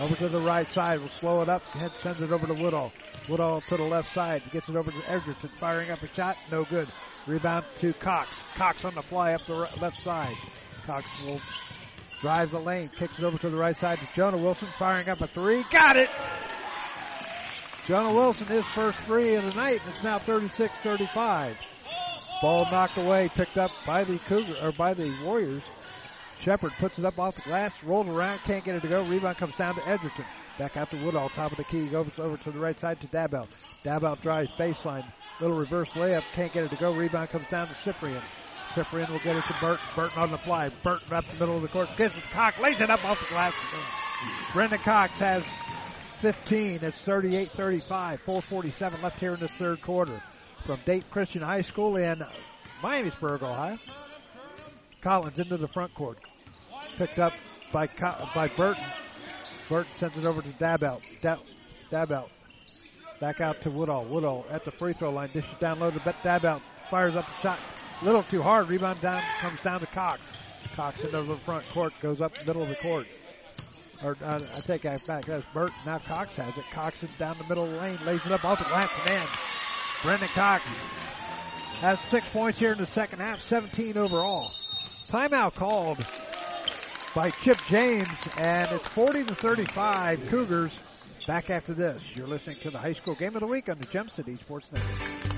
Over 0.00 0.14
to 0.16 0.28
the 0.28 0.40
right 0.40 0.68
side. 0.68 1.00
Will 1.00 1.08
slow 1.08 1.42
it 1.42 1.48
up. 1.48 1.62
Head 1.62 1.92
sends 2.00 2.20
it 2.20 2.30
over 2.30 2.46
to 2.46 2.54
Woodall. 2.54 2.92
Woodall 3.28 3.60
to 3.62 3.76
the 3.76 3.82
left 3.82 4.12
side. 4.12 4.42
Gets 4.52 4.68
it 4.68 4.76
over 4.76 4.90
to 4.90 5.10
Edgerton. 5.10 5.50
Firing 5.60 5.90
up 5.90 6.02
a 6.02 6.08
shot. 6.14 6.36
No 6.50 6.64
good. 6.64 6.88
Rebound 7.26 7.64
to 7.80 7.92
Cox. 7.94 8.28
Cox 8.56 8.84
on 8.84 8.94
the 8.94 9.02
fly 9.02 9.34
up 9.34 9.46
the 9.46 9.68
left 9.80 10.02
side. 10.02 10.34
Cox 10.86 11.06
will 11.24 11.40
drive 12.20 12.50
the 12.50 12.60
lane. 12.60 12.90
Kicks 12.98 13.18
it 13.18 13.24
over 13.24 13.38
to 13.38 13.50
the 13.50 13.56
right 13.56 13.76
side 13.76 13.98
to 13.98 14.08
Jonah 14.14 14.38
Wilson. 14.38 14.68
Firing 14.78 15.08
up 15.08 15.20
a 15.20 15.26
three. 15.28 15.64
Got 15.70 15.96
it! 15.96 16.10
Jonah 17.86 18.12
Wilson, 18.12 18.46
his 18.48 18.66
first 18.74 18.98
three 19.06 19.34
of 19.34 19.44
the 19.44 19.54
night. 19.54 19.80
It's 19.88 20.02
now 20.02 20.18
36-35. 20.18 21.56
Ball 22.42 22.70
knocked 22.70 22.98
away, 22.98 23.30
picked 23.34 23.56
up 23.56 23.70
by 23.86 24.04
the 24.04 24.18
Cougar 24.28 24.56
or 24.62 24.72
by 24.72 24.92
the 24.92 25.10
Warriors. 25.24 25.62
Shepard 26.40 26.72
puts 26.78 26.98
it 26.98 27.04
up 27.04 27.18
off 27.18 27.36
the 27.36 27.42
glass, 27.42 27.72
rolled 27.82 28.08
around, 28.08 28.38
can't 28.40 28.64
get 28.64 28.76
it 28.76 28.82
to 28.82 28.88
go. 28.88 29.04
Rebound 29.04 29.36
comes 29.36 29.56
down 29.56 29.74
to 29.74 29.88
Edgerton. 29.88 30.24
Back 30.58 30.76
out 30.76 30.90
to 30.90 31.04
Woodall, 31.04 31.28
top 31.30 31.52
of 31.52 31.56
the 31.56 31.64
key, 31.64 31.88
goes 31.88 32.10
over 32.18 32.36
to 32.36 32.50
the 32.50 32.58
right 32.58 32.78
side 32.78 33.00
to 33.00 33.06
Dabelt. 33.08 33.48
Dabelt 33.84 34.22
drives 34.22 34.50
baseline, 34.58 35.04
little 35.40 35.56
reverse 35.56 35.90
layup, 35.90 36.22
can't 36.32 36.52
get 36.52 36.64
it 36.64 36.70
to 36.70 36.76
go. 36.76 36.92
Rebound 36.92 37.30
comes 37.30 37.48
down 37.48 37.68
to 37.68 37.74
Cyprian. 37.76 38.22
Cyprian 38.74 39.10
will 39.10 39.18
get 39.20 39.36
it 39.36 39.44
to 39.46 39.56
Burton. 39.60 39.84
Burton 39.96 40.18
on 40.18 40.30
the 40.30 40.38
fly. 40.38 40.70
Burton 40.82 41.12
up 41.12 41.24
the 41.26 41.34
middle 41.34 41.56
of 41.56 41.62
the 41.62 41.68
court. 41.68 41.88
Gets 41.96 42.16
it 42.16 42.20
to 42.20 42.28
Cox. 42.28 42.58
Lays 42.60 42.80
it 42.80 42.90
up 42.90 43.04
off 43.04 43.20
the 43.20 43.26
glass. 43.26 43.54
Brendan 44.52 44.78
Cox 44.80 45.12
has 45.14 45.44
15. 46.20 46.80
It's 46.82 47.04
38-35. 47.04 47.88
447 48.20 49.02
left 49.02 49.20
here 49.20 49.34
in 49.34 49.40
the 49.40 49.48
third 49.48 49.80
quarter. 49.82 50.22
From 50.66 50.80
Dayton 50.84 51.08
Christian 51.10 51.42
High 51.42 51.62
School 51.62 51.96
in 51.96 52.22
Miamisburg, 52.82 53.42
Ohio. 53.42 53.78
Collins 55.00 55.38
into 55.38 55.56
the 55.56 55.68
front 55.68 55.94
court. 55.94 56.18
Picked 56.96 57.18
up 57.18 57.32
by 57.72 57.88
by 58.34 58.48
Burton. 58.56 58.84
Burton 59.68 59.92
sends 59.94 60.16
it 60.16 60.24
over 60.24 60.42
to 60.42 60.48
Dabelt. 60.50 61.02
Dab, 61.20 61.38
Dabelt. 61.90 62.30
Back 63.20 63.40
out 63.40 63.60
to 63.62 63.70
Woodall. 63.70 64.06
Woodall 64.06 64.46
at 64.50 64.64
the 64.64 64.70
free 64.70 64.92
throw 64.92 65.10
line. 65.10 65.30
Dishes 65.32 65.50
down 65.60 65.80
low 65.80 65.90
to 65.90 65.98
Dabelt. 65.98 66.62
Fires 66.90 67.16
up 67.16 67.26
the 67.26 67.42
shot. 67.42 67.58
Little 68.02 68.22
too 68.22 68.42
hard. 68.42 68.68
Rebound 68.68 69.00
down 69.00 69.22
comes 69.40 69.60
down 69.60 69.80
to 69.80 69.86
Cox. 69.86 70.26
Cox 70.74 71.00
into 71.00 71.22
the 71.22 71.36
front 71.38 71.68
court. 71.70 71.92
Goes 72.00 72.20
up 72.20 72.36
the 72.36 72.44
middle 72.44 72.62
of 72.62 72.68
the 72.68 72.76
court. 72.76 73.06
Or 74.02 74.16
uh, 74.22 74.40
I 74.54 74.60
take 74.60 74.82
that 74.82 75.04
back. 75.06 75.26
That's 75.26 75.44
Burton. 75.52 75.74
Now 75.84 75.98
Cox 75.98 76.34
has 76.36 76.56
it. 76.56 76.64
Cox 76.72 77.02
is 77.02 77.10
down 77.18 77.36
the 77.38 77.44
middle 77.44 77.66
the 77.66 77.76
lane. 77.76 77.98
Lays 78.04 78.24
it 78.24 78.32
up 78.32 78.44
off 78.44 78.58
the 78.58 78.64
glass 78.64 78.92
and 79.00 79.22
in. 79.22 79.28
Brendan 80.02 80.28
Cox 80.28 80.64
has 81.80 82.00
six 82.02 82.26
points 82.32 82.58
here 82.58 82.72
in 82.72 82.78
the 82.78 82.86
second 82.86 83.18
half. 83.18 83.40
17 83.40 83.96
overall. 83.96 84.52
Timeout 85.08 85.54
called 85.54 86.04
by 87.14 87.30
Chip 87.30 87.56
James, 87.66 88.08
and 88.36 88.70
it's 88.72 88.86
40 88.88 89.24
to 89.24 89.34
35. 89.34 90.20
Cougars 90.28 90.72
back 91.26 91.48
after 91.48 91.72
this. 91.72 92.02
You're 92.14 92.28
listening 92.28 92.58
to 92.60 92.70
the 92.70 92.78
high 92.78 92.92
school 92.92 93.14
game 93.14 93.34
of 93.34 93.40
the 93.40 93.46
week 93.46 93.70
on 93.70 93.78
the 93.78 93.86
Gem 93.86 94.10
City 94.10 94.36
Sports 94.36 94.66
Network. 94.70 95.37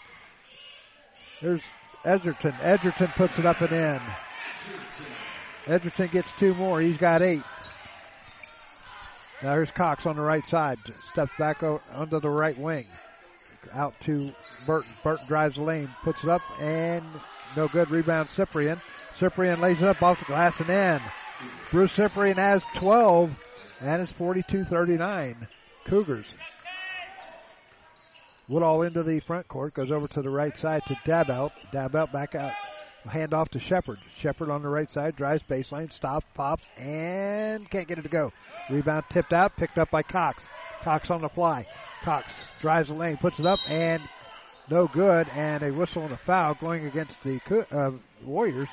There's 1.42 1.62
Edgerton. 2.04 2.54
Edgerton 2.62 3.08
puts 3.08 3.38
it 3.40 3.46
up 3.46 3.62
and 3.62 3.72
in. 3.72 4.02
Edgerton 5.68 6.10
gets 6.12 6.32
two 6.38 6.54
more. 6.54 6.82
He's 6.82 6.98
got 6.98 7.22
eight. 7.22 7.44
Now 9.42 9.54
here's 9.54 9.72
Cox 9.72 10.06
on 10.06 10.16
the 10.16 10.22
right 10.22 10.46
side. 10.46 10.80
Steps 11.12 11.32
back 11.40 11.64
onto 11.64 12.20
the 12.20 12.30
right 12.30 12.58
wing. 12.58 12.88
Out 13.74 14.00
to 14.02 14.32
Burton. 14.66 14.92
Burton 15.04 15.28
drives 15.28 15.56
the 15.56 15.62
lane. 15.62 15.90
Puts 16.04 16.24
it 16.24 16.30
up 16.30 16.42
and 16.60 17.06
no 17.56 17.68
good. 17.68 17.90
Rebound 17.90 18.30
Cyprian. 18.30 18.82
Cyprian 19.18 19.62
lays 19.62 19.82
it 19.82 19.88
up 19.88 20.02
off 20.02 20.20
the 20.20 20.26
glass 20.26 20.60
and 20.60 20.70
in. 20.70 21.02
Bruce 21.72 21.94
Cyprian 21.94 22.38
has 22.38 22.64
12 22.76 23.32
and 23.82 24.02
it's 24.02 24.14
42-39. 24.14 25.48
Cougars. 25.86 26.26
Woodall 28.50 28.82
into 28.82 29.04
the 29.04 29.20
front 29.20 29.48
court. 29.48 29.76
Goes 29.76 29.92
over 29.92 30.08
to 30.10 30.22
the 30.22 30.30
right 30.30 30.58
side 30.58 30.84
to 30.88 30.96
Dabelt. 31.06 31.52
Dabelt 31.72 32.12
back 32.12 32.36
out. 32.36 32.54
Hand 33.08 33.34
off 33.34 33.50
to 33.50 33.60
Shepard. 33.60 34.00
Shepard 34.18 34.50
on 34.50 34.62
the 34.62 34.68
right 34.68 34.90
side, 34.90 35.16
drives 35.16 35.42
baseline, 35.44 35.92
stops, 35.92 36.26
pops, 36.34 36.64
and 36.78 37.70
can't 37.70 37.88
get 37.88 37.98
it 37.98 38.02
to 38.02 38.10
go. 38.10 38.34
Rebound 38.70 39.06
tipped 39.10 39.32
out, 39.32 39.56
picked 39.56 39.78
up 39.78 39.90
by 39.90 40.04
Cox. 40.04 40.44
Cox 40.82 41.10
on 41.10 41.22
the 41.22 41.30
fly. 41.30 41.66
Cox 42.04 42.28
drives 42.60 42.90
the 42.90 42.94
lane, 42.96 43.18
puts 43.18 43.40
it 43.40 43.46
up, 43.46 43.60
and 43.70 44.02
no 44.70 44.88
good, 44.88 45.28
and 45.30 45.64
a 45.64 45.72
whistle 45.72 46.04
and 46.04 46.12
a 46.12 46.18
foul 46.18 46.56
going 46.56 46.86
against 46.86 47.16
the 47.24 47.40
uh, 47.72 47.92
Warriors. 48.24 48.70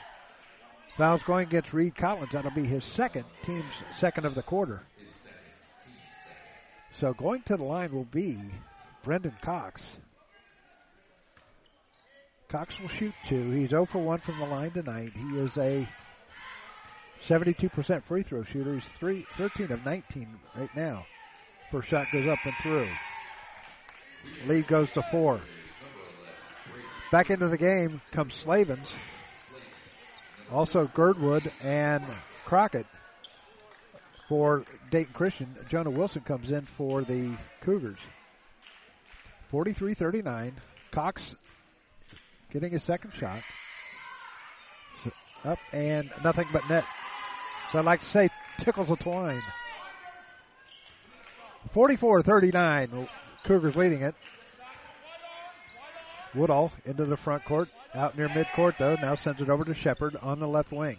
Foul's 0.96 1.22
going 1.22 1.46
against 1.46 1.72
Reed 1.72 1.94
Collins. 1.94 2.32
That'll 2.32 2.50
be 2.50 2.66
his 2.66 2.84
second, 2.84 3.24
team's 3.42 3.64
second 3.98 4.24
of 4.24 4.34
the 4.34 4.42
quarter. 4.42 4.82
So 6.98 7.12
going 7.12 7.42
to 7.42 7.56
the 7.56 7.64
line 7.64 7.92
will 7.92 8.04
be 8.04 8.38
Brendan 9.06 9.36
Cox. 9.40 9.80
Cox 12.48 12.74
will 12.80 12.88
shoot 12.88 13.14
two. 13.28 13.52
He's 13.52 13.70
0 13.70 13.86
for 13.86 13.98
1 13.98 14.18
from 14.18 14.40
the 14.40 14.46
line 14.46 14.72
tonight. 14.72 15.12
He 15.14 15.38
is 15.38 15.56
a 15.56 15.88
72% 17.28 18.02
free 18.02 18.24
throw 18.24 18.42
shooter. 18.42 18.74
He's 18.74 18.90
three, 18.98 19.24
13 19.38 19.70
of 19.70 19.84
19 19.84 20.28
right 20.56 20.74
now. 20.74 21.06
First 21.70 21.88
shot 21.88 22.08
goes 22.12 22.26
up 22.26 22.40
and 22.44 22.54
through. 22.64 22.88
Lead 24.46 24.66
goes 24.66 24.90
to 24.94 25.02
four. 25.12 25.40
Back 27.12 27.30
into 27.30 27.46
the 27.46 27.58
game 27.58 28.00
comes 28.10 28.34
Slavens. 28.34 28.88
Also 30.50 30.90
Girdwood 30.92 31.52
and 31.62 32.04
Crockett 32.44 32.86
for 34.28 34.64
Dayton 34.90 35.14
Christian. 35.14 35.54
Jonah 35.68 35.90
Wilson 35.90 36.22
comes 36.22 36.50
in 36.50 36.62
for 36.62 37.04
the 37.04 37.36
Cougars. 37.60 37.98
43-39. 39.52 40.52
Cox 40.90 41.22
getting 42.52 42.72
his 42.72 42.82
second 42.82 43.12
shot. 43.14 43.42
Up 45.44 45.58
and 45.72 46.10
nothing 46.24 46.48
but 46.52 46.68
net. 46.68 46.84
So 47.70 47.78
I'd 47.78 47.84
like 47.84 48.00
to 48.00 48.06
say 48.06 48.30
tickles 48.58 48.90
a 48.90 48.96
twine. 48.96 49.42
44-39. 51.74 53.08
Cougars 53.44 53.76
leading 53.76 54.02
it. 54.02 54.14
Woodall 56.34 56.72
into 56.84 57.04
the 57.04 57.16
front 57.16 57.44
court. 57.44 57.68
Out 57.94 58.16
near 58.16 58.28
midcourt 58.28 58.78
though. 58.78 58.96
Now 58.96 59.14
sends 59.14 59.40
it 59.40 59.48
over 59.48 59.64
to 59.64 59.74
Shepard 59.74 60.16
on 60.16 60.40
the 60.40 60.48
left 60.48 60.72
wing. 60.72 60.96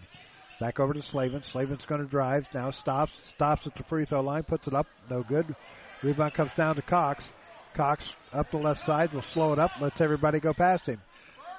Back 0.60 0.80
over 0.80 0.94
to 0.94 1.02
Slavin. 1.02 1.44
Slavin's 1.44 1.86
going 1.86 2.02
to 2.02 2.08
drive. 2.08 2.48
Now 2.54 2.72
stops. 2.72 3.18
Stops 3.24 3.68
at 3.68 3.76
the 3.76 3.84
free 3.84 4.06
throw 4.06 4.22
line. 4.22 4.44
Puts 4.44 4.68
it 4.68 4.74
up. 4.74 4.88
No 5.10 5.24
good. 5.24 5.56
Rebound 6.02 6.34
comes 6.34 6.54
down 6.54 6.76
to 6.76 6.82
Cox. 6.82 7.32
Cox 7.78 8.04
up 8.34 8.50
the 8.50 8.58
left 8.58 8.84
side. 8.84 9.14
Will 9.14 9.22
slow 9.22 9.54
it 9.54 9.60
up. 9.60 9.70
Lets 9.80 10.02
everybody 10.02 10.40
go 10.40 10.52
past 10.52 10.88
him. 10.90 11.00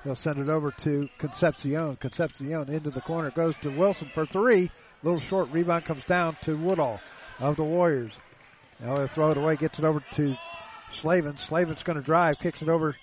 He'll 0.02 0.16
send 0.16 0.38
it 0.38 0.48
over 0.48 0.72
to 0.82 1.08
Concepcion. 1.16 1.96
Concepcion 1.96 2.68
into 2.68 2.90
the 2.90 3.00
corner. 3.00 3.30
Goes 3.30 3.54
to 3.62 3.70
Wilson 3.70 4.10
for 4.12 4.26
three. 4.26 4.68
Little 5.04 5.20
short 5.20 5.50
rebound 5.52 5.84
comes 5.84 6.02
down 6.04 6.36
to 6.42 6.56
Woodall 6.56 6.98
of 7.38 7.54
the 7.54 7.62
Warriors. 7.62 8.12
Now 8.80 8.96
he'll 8.96 9.06
throw 9.06 9.30
it 9.30 9.36
away. 9.36 9.54
Gets 9.54 9.78
it 9.78 9.84
over 9.84 10.02
to 10.14 10.36
Slavin. 10.92 11.36
Slavin's 11.36 11.84
going 11.84 11.98
to 11.98 12.04
drive. 12.04 12.40
Kicks 12.40 12.62
it 12.62 12.68
over 12.68 12.96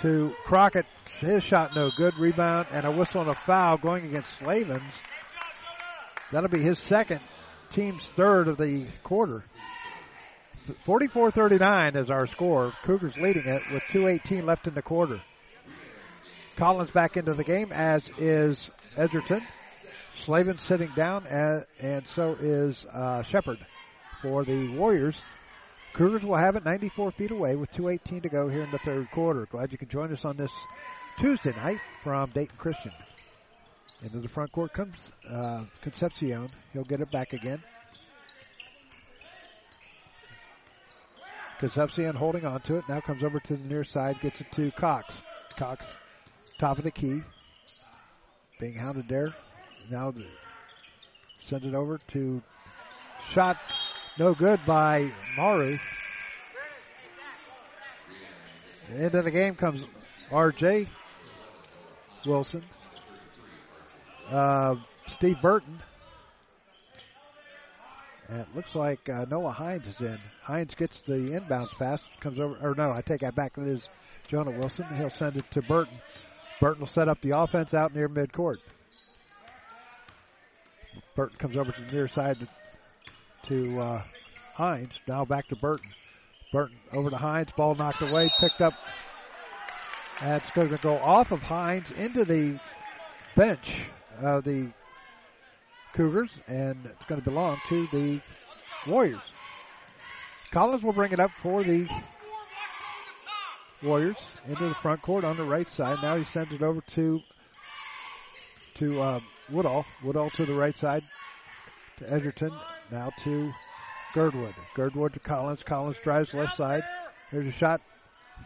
to 0.00 0.34
Crockett. 0.44 0.86
His 1.20 1.44
shot 1.44 1.76
no 1.76 1.90
good. 1.96 2.18
Rebound 2.18 2.66
and 2.72 2.84
a 2.84 2.90
whistle 2.90 3.20
and 3.20 3.30
a 3.30 3.34
foul 3.36 3.78
going 3.78 4.04
against 4.04 4.36
Slavens. 4.38 4.92
That'll 6.32 6.50
be 6.50 6.60
his 6.60 6.80
second, 6.80 7.20
team's 7.70 8.04
third 8.04 8.48
of 8.48 8.58
the 8.58 8.86
quarter. 9.04 9.44
44-39 10.86 11.96
is 11.96 12.10
our 12.10 12.26
score. 12.26 12.72
Cougars 12.82 13.16
leading 13.16 13.46
it 13.46 13.62
with 13.72 13.82
2.18 13.84 14.44
left 14.44 14.66
in 14.66 14.74
the 14.74 14.82
quarter. 14.82 15.20
Collins 16.56 16.90
back 16.90 17.16
into 17.16 17.34
the 17.34 17.44
game, 17.44 17.70
as 17.72 18.10
is 18.18 18.70
Edgerton. 18.96 19.42
Slavin 20.24 20.58
sitting 20.58 20.90
down, 20.96 21.26
and, 21.80 22.06
so 22.06 22.36
is 22.40 22.84
uh, 22.92 23.22
Shepard 23.22 23.58
for 24.22 24.44
the 24.44 24.74
Warriors. 24.74 25.22
Cougars 25.92 26.22
will 26.22 26.36
have 26.36 26.56
it 26.56 26.64
94 26.64 27.12
feet 27.12 27.30
away 27.30 27.56
with 27.56 27.70
2.18 27.72 28.22
to 28.22 28.28
go 28.28 28.48
here 28.48 28.62
in 28.62 28.70
the 28.70 28.78
third 28.78 29.10
quarter. 29.10 29.46
Glad 29.46 29.72
you 29.72 29.78
can 29.78 29.88
join 29.88 30.12
us 30.12 30.24
on 30.24 30.36
this 30.36 30.50
Tuesday 31.18 31.52
night 31.52 31.78
from 32.02 32.30
Dayton 32.30 32.56
Christian. 32.58 32.92
Into 34.02 34.20
the 34.20 34.28
front 34.28 34.52
court 34.52 34.72
comes 34.74 35.10
uh, 35.30 35.64
Concepcion. 35.80 36.48
He'll 36.72 36.84
get 36.84 37.00
it 37.00 37.10
back 37.10 37.32
again. 37.32 37.62
Concepcion 41.58 42.14
holding 42.14 42.44
on 42.44 42.60
to 42.62 42.76
it. 42.76 42.84
Now 42.88 43.00
comes 43.00 43.22
over 43.22 43.40
to 43.40 43.56
the 43.56 43.64
near 43.64 43.84
side, 43.84 44.20
gets 44.20 44.40
it 44.40 44.50
to 44.52 44.70
Cox. 44.72 45.12
Cox, 45.56 45.84
top 46.58 46.78
of 46.78 46.84
the 46.84 46.90
key. 46.90 47.22
Being 48.60 48.74
hounded 48.74 49.08
there. 49.08 49.34
Now 49.90 50.12
sends 51.48 51.64
it 51.64 51.74
over 51.74 51.98
to 52.08 52.42
shot 53.30 53.58
no 54.18 54.34
good 54.34 54.60
by 54.66 55.10
Maru. 55.36 55.78
End 58.94 59.14
of 59.14 59.24
the 59.24 59.30
game 59.30 59.54
comes 59.54 59.84
RJ 60.30 60.88
Wilson. 62.24 62.62
Uh, 64.28 64.76
Steve 65.06 65.40
Burton. 65.40 65.80
And 68.28 68.40
it 68.40 68.48
looks 68.54 68.74
like 68.74 69.08
uh, 69.08 69.24
Noah 69.30 69.50
Hines 69.50 69.86
is 69.86 70.00
in. 70.00 70.18
Hines 70.42 70.74
gets 70.74 70.98
the 71.00 71.14
inbounds 71.14 71.76
pass, 71.78 72.02
comes 72.20 72.40
over, 72.40 72.56
or 72.60 72.74
no, 72.74 72.90
I 72.90 73.00
take 73.00 73.20
that 73.20 73.36
back. 73.36 73.54
That 73.54 73.68
is 73.68 73.88
Jonah 74.26 74.50
Wilson. 74.50 74.86
He'll 74.96 75.10
send 75.10 75.36
it 75.36 75.48
to 75.52 75.62
Burton. 75.62 75.96
Burton 76.60 76.80
will 76.80 76.88
set 76.88 77.08
up 77.08 77.20
the 77.20 77.38
offense 77.38 77.74
out 77.74 77.94
near 77.94 78.08
midcourt. 78.08 78.56
Burton 81.14 81.36
comes 81.38 81.56
over 81.56 81.70
to 81.70 81.80
the 81.82 81.92
near 81.92 82.08
side 82.08 82.38
to, 82.40 83.48
to 83.48 83.80
uh, 83.80 84.02
Hines. 84.54 84.98
Now 85.06 85.24
back 85.24 85.46
to 85.48 85.56
Burton. 85.56 85.88
Burton 86.52 86.78
over 86.92 87.10
to 87.10 87.16
Hines. 87.16 87.50
Ball 87.56 87.74
knocked 87.74 88.02
away, 88.02 88.30
picked 88.40 88.60
up. 88.60 88.74
That's 90.20 90.50
going 90.52 90.70
to 90.70 90.78
go 90.78 90.96
off 90.96 91.30
of 91.30 91.42
Hines 91.42 91.90
into 91.96 92.24
the 92.24 92.58
bench 93.36 93.78
of 94.20 94.44
the 94.44 94.68
Cougars, 95.96 96.30
and 96.46 96.76
it's 96.84 97.04
going 97.06 97.20
to 97.20 97.24
belong 97.24 97.58
to 97.68 97.86
the 97.88 98.20
Warriors. 98.86 99.20
Collins 100.50 100.82
will 100.82 100.92
bring 100.92 101.12
it 101.12 101.20
up 101.20 101.30
for 101.42 101.64
the 101.64 101.88
Warriors 103.82 104.16
into 104.46 104.68
the 104.68 104.74
front 104.76 105.00
court 105.02 105.24
on 105.24 105.36
the 105.36 105.44
right 105.44 105.68
side. 105.68 105.98
Now 106.02 106.16
he 106.16 106.24
sends 106.24 106.52
it 106.52 106.62
over 106.62 106.80
to 106.94 107.20
to 108.74 109.00
uh, 109.00 109.20
Woodall. 109.50 109.86
Woodall 110.04 110.30
to 110.30 110.44
the 110.44 110.54
right 110.54 110.76
side 110.76 111.02
to 111.98 112.12
Edgerton. 112.12 112.52
Now 112.90 113.10
to 113.24 113.52
Girdwood. 114.14 114.54
Girdwood 114.74 115.14
to 115.14 115.18
Collins. 115.18 115.62
Collins 115.62 115.96
drives 116.02 116.34
left 116.34 116.56
side. 116.56 116.84
Here's 117.30 117.46
a 117.46 117.56
shot 117.56 117.80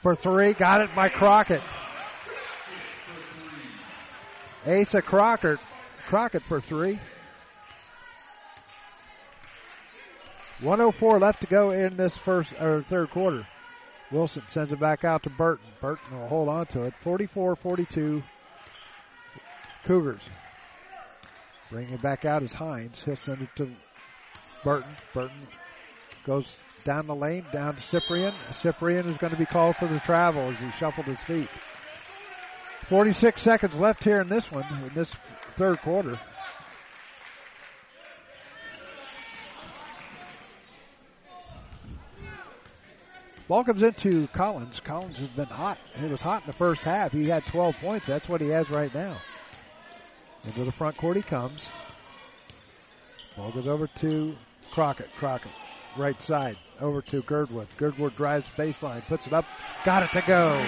for 0.02 0.14
three. 0.14 0.52
Got 0.52 0.82
it 0.82 0.94
by 0.94 1.08
Crockett. 1.08 1.62
Asa 4.66 5.02
Crockett. 5.02 5.58
Crockett 6.08 6.42
for 6.42 6.60
three. 6.60 6.98
104 10.62 11.18
left 11.18 11.40
to 11.40 11.46
go 11.46 11.70
in 11.70 11.96
this 11.96 12.16
first 12.16 12.52
or 12.60 12.82
third 12.82 13.10
quarter. 13.10 13.46
Wilson 14.10 14.42
sends 14.52 14.72
it 14.72 14.80
back 14.80 15.04
out 15.04 15.22
to 15.22 15.30
Burton. 15.30 15.66
Burton 15.80 16.18
will 16.18 16.28
hold 16.28 16.48
on 16.48 16.66
to 16.66 16.82
it. 16.82 16.94
44-42 17.04 18.22
Cougars. 19.84 20.22
Bringing 21.70 21.94
it 21.94 22.02
back 22.02 22.24
out 22.24 22.42
is 22.42 22.52
Hines. 22.52 23.00
He'll 23.04 23.16
send 23.16 23.42
it 23.42 23.48
to 23.56 23.70
Burton. 24.64 24.90
Burton 25.14 25.46
Goes 26.26 26.46
down 26.84 27.06
the 27.06 27.14
lane, 27.14 27.44
down 27.52 27.76
to 27.76 27.82
Cyprian. 27.82 28.34
Cyprian 28.60 29.06
is 29.08 29.16
going 29.16 29.32
to 29.32 29.38
be 29.38 29.46
called 29.46 29.76
for 29.76 29.86
the 29.86 29.98
travel 30.00 30.42
as 30.50 30.58
he 30.58 30.70
shuffled 30.78 31.06
his 31.06 31.20
feet. 31.20 31.48
46 32.88 33.40
seconds 33.40 33.74
left 33.74 34.04
here 34.04 34.20
in 34.20 34.28
this 34.28 34.50
one, 34.50 34.64
in 34.84 34.94
this 34.94 35.10
third 35.54 35.80
quarter. 35.80 36.18
Ball 43.50 43.64
comes 43.64 43.82
into 43.82 44.28
Collins. 44.28 44.78
Collins 44.78 45.18
has 45.18 45.28
been 45.30 45.46
hot. 45.46 45.76
He 46.00 46.06
was 46.06 46.20
hot 46.20 46.42
in 46.42 46.46
the 46.46 46.52
first 46.52 46.82
half. 46.82 47.10
He 47.10 47.28
had 47.28 47.44
12 47.46 47.74
points. 47.80 48.06
That's 48.06 48.28
what 48.28 48.40
he 48.40 48.46
has 48.50 48.70
right 48.70 48.94
now. 48.94 49.16
Into 50.44 50.62
the 50.62 50.70
front 50.70 50.96
court 50.96 51.16
he 51.16 51.22
comes. 51.22 51.66
Ball 53.36 53.50
goes 53.50 53.66
over 53.66 53.88
to 53.88 54.36
Crockett. 54.70 55.08
Crockett, 55.18 55.50
right 55.98 56.20
side, 56.22 56.58
over 56.80 57.02
to 57.02 57.22
Girdwood. 57.22 57.66
Girdwood 57.76 58.14
drives 58.14 58.46
baseline, 58.56 59.04
puts 59.08 59.26
it 59.26 59.32
up, 59.32 59.46
got 59.84 60.04
it 60.04 60.12
to 60.12 60.22
go. 60.28 60.64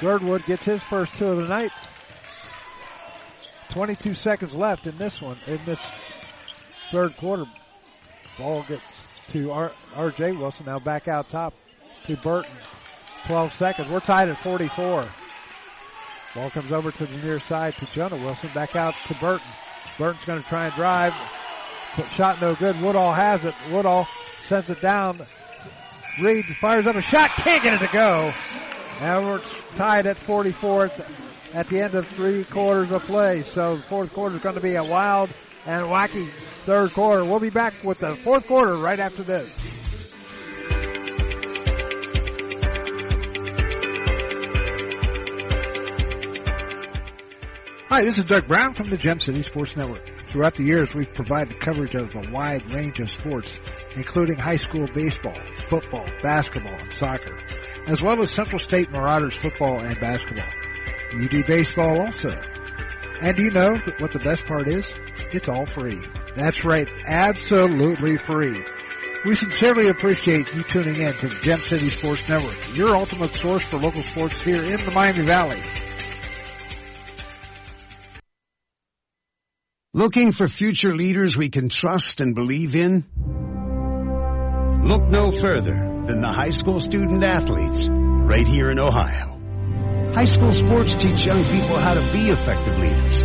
Girdwood 0.00 0.44
gets 0.46 0.62
his 0.62 0.82
first 0.84 1.16
two 1.16 1.26
of 1.26 1.38
the 1.38 1.48
night. 1.48 1.72
22 3.70 4.14
seconds 4.14 4.54
left 4.54 4.86
in 4.86 4.96
this 4.98 5.20
one, 5.20 5.36
in 5.48 5.58
this 5.64 5.80
third 6.92 7.16
quarter. 7.16 7.46
Ball 8.38 8.64
gets 8.68 8.84
to 9.32 9.50
R- 9.50 9.72
R.J. 9.94 10.32
Wilson. 10.32 10.66
Now 10.66 10.78
back 10.78 11.08
out 11.08 11.28
top 11.28 11.54
to 12.06 12.16
Burton. 12.16 12.52
12 13.26 13.54
seconds. 13.54 13.88
We're 13.90 14.00
tied 14.00 14.28
at 14.28 14.42
44. 14.42 15.08
Ball 16.34 16.50
comes 16.50 16.72
over 16.72 16.90
to 16.90 17.06
the 17.06 17.16
near 17.18 17.40
side 17.40 17.74
to 17.74 17.86
Jonah 17.86 18.16
Wilson. 18.16 18.50
Back 18.54 18.76
out 18.76 18.94
to 19.08 19.14
Burton. 19.14 19.46
Burton's 19.98 20.24
going 20.24 20.42
to 20.42 20.48
try 20.48 20.66
and 20.66 20.74
drive. 20.74 21.12
But 21.96 22.08
shot 22.10 22.40
no 22.40 22.54
good. 22.54 22.80
Woodall 22.80 23.12
has 23.12 23.44
it. 23.44 23.54
Woodall 23.70 24.06
sends 24.48 24.70
it 24.70 24.80
down. 24.80 25.26
Reed 26.22 26.44
fires 26.60 26.86
up 26.86 26.96
a 26.96 27.02
shot. 27.02 27.30
Can't 27.30 27.62
get 27.62 27.74
it 27.74 27.78
to 27.78 27.92
go. 27.92 28.32
And 29.00 29.26
we're 29.26 29.42
tied 29.74 30.06
at 30.06 30.16
44 30.16 30.90
at 31.52 31.68
the, 31.68 31.80
end 31.80 31.94
of 31.94 32.06
three 32.08 32.44
quarters 32.44 32.90
of 32.90 33.02
play. 33.04 33.42
So 33.54 33.76
the 33.76 33.82
fourth 33.84 34.12
quarter 34.12 34.36
is 34.36 34.42
going 34.42 34.54
to 34.54 34.60
be 34.60 34.74
a 34.74 34.84
wild 34.84 35.30
and 35.66 35.86
wacky 35.86 36.30
third 36.66 36.92
quarter. 36.92 37.24
We'll 37.24 37.40
be 37.40 37.50
back 37.50 37.82
with 37.84 37.98
the 37.98 38.16
fourth 38.22 38.46
quarter 38.46 38.76
right 38.76 39.00
after 39.00 39.22
this. 39.22 39.50
Hi, 47.88 48.04
this 48.04 48.18
is 48.18 48.24
Doug 48.24 48.46
Brown 48.46 48.74
from 48.74 48.88
the 48.88 48.96
Gem 48.96 49.18
City 49.18 49.42
Sports 49.42 49.72
Network. 49.76 50.08
Throughout 50.28 50.54
the 50.54 50.62
years, 50.62 50.94
we've 50.94 51.12
provided 51.12 51.58
coverage 51.58 51.96
of 51.96 52.14
a 52.14 52.30
wide 52.30 52.70
range 52.70 53.00
of 53.00 53.10
sports, 53.10 53.50
including 53.96 54.36
high 54.36 54.56
school 54.56 54.86
baseball, 54.94 55.36
football, 55.68 56.06
basketball, 56.22 56.72
and 56.72 56.92
soccer, 56.94 57.36
as 57.88 58.00
well 58.00 58.22
as 58.22 58.30
Central 58.30 58.60
State 58.60 58.92
Marauders 58.92 59.34
football 59.34 59.80
and 59.80 59.98
basketball. 60.00 60.46
UD 61.12 61.46
baseball 61.46 62.00
also. 62.00 62.30
And 63.20 63.36
do 63.36 63.42
you 63.42 63.50
know 63.50 63.76
what 63.98 64.12
the 64.12 64.18
best 64.18 64.44
part 64.46 64.68
is? 64.68 64.84
It's 65.32 65.48
all 65.48 65.66
free. 65.74 66.00
That's 66.36 66.64
right, 66.64 66.88
absolutely 67.06 68.16
free. 68.26 68.64
We 69.26 69.36
sincerely 69.36 69.88
appreciate 69.88 70.52
you 70.54 70.64
tuning 70.64 71.00
in 71.02 71.14
to 71.18 71.28
the 71.28 71.38
Gem 71.40 71.60
City 71.68 71.90
Sports 71.90 72.22
Network, 72.28 72.56
your 72.74 72.96
ultimate 72.96 73.34
source 73.36 73.62
for 73.68 73.78
local 73.78 74.02
sports 74.04 74.40
here 74.40 74.62
in 74.62 74.82
the 74.82 74.90
Miami 74.92 75.26
Valley. 75.26 75.62
Looking 79.92 80.32
for 80.32 80.46
future 80.46 80.94
leaders 80.94 81.36
we 81.36 81.50
can 81.50 81.68
trust 81.68 82.20
and 82.20 82.34
believe 82.34 82.74
in? 82.74 83.04
Look 84.82 85.02
no 85.02 85.30
further 85.30 86.02
than 86.06 86.22
the 86.22 86.32
high 86.32 86.50
school 86.50 86.80
student 86.80 87.22
athletes 87.22 87.88
right 87.90 88.46
here 88.46 88.70
in 88.70 88.78
Ohio. 88.78 89.29
High 90.14 90.24
school 90.24 90.50
sports 90.52 90.96
teach 90.96 91.24
young 91.24 91.42
people 91.44 91.76
how 91.76 91.94
to 91.94 92.12
be 92.12 92.30
effective 92.30 92.76
leaders. 92.78 93.22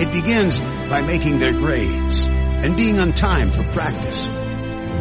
It 0.00 0.12
begins 0.12 0.60
by 0.88 1.02
making 1.02 1.38
their 1.38 1.52
grades 1.52 2.20
and 2.20 2.76
being 2.76 3.00
on 3.00 3.12
time 3.12 3.50
for 3.50 3.64
practice. 3.72 4.28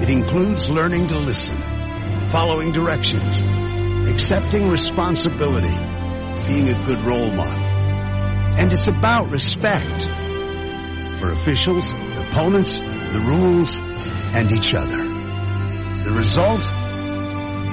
It 0.02 0.10
includes 0.10 0.72
learning 0.72 1.10
to 1.10 1.20
listen, 1.20 1.58
following 2.26 2.72
directions, 2.72 3.42
accepting 4.10 4.70
responsibility, 4.70 5.76
being 6.48 6.70
a 6.70 6.86
good 6.88 7.00
role 7.02 7.30
model. 7.30 7.62
And 8.58 8.74
it's 8.74 8.88
about 8.88 9.30
respect 9.30 10.06
for 11.20 11.32
officials, 11.32 11.92
opponents, 11.92 12.76
the 12.76 13.24
rules, 13.24 13.80
and 13.80 14.52
each 14.52 14.74
other. 14.74 15.04
The 16.04 16.12
result? 16.12 16.64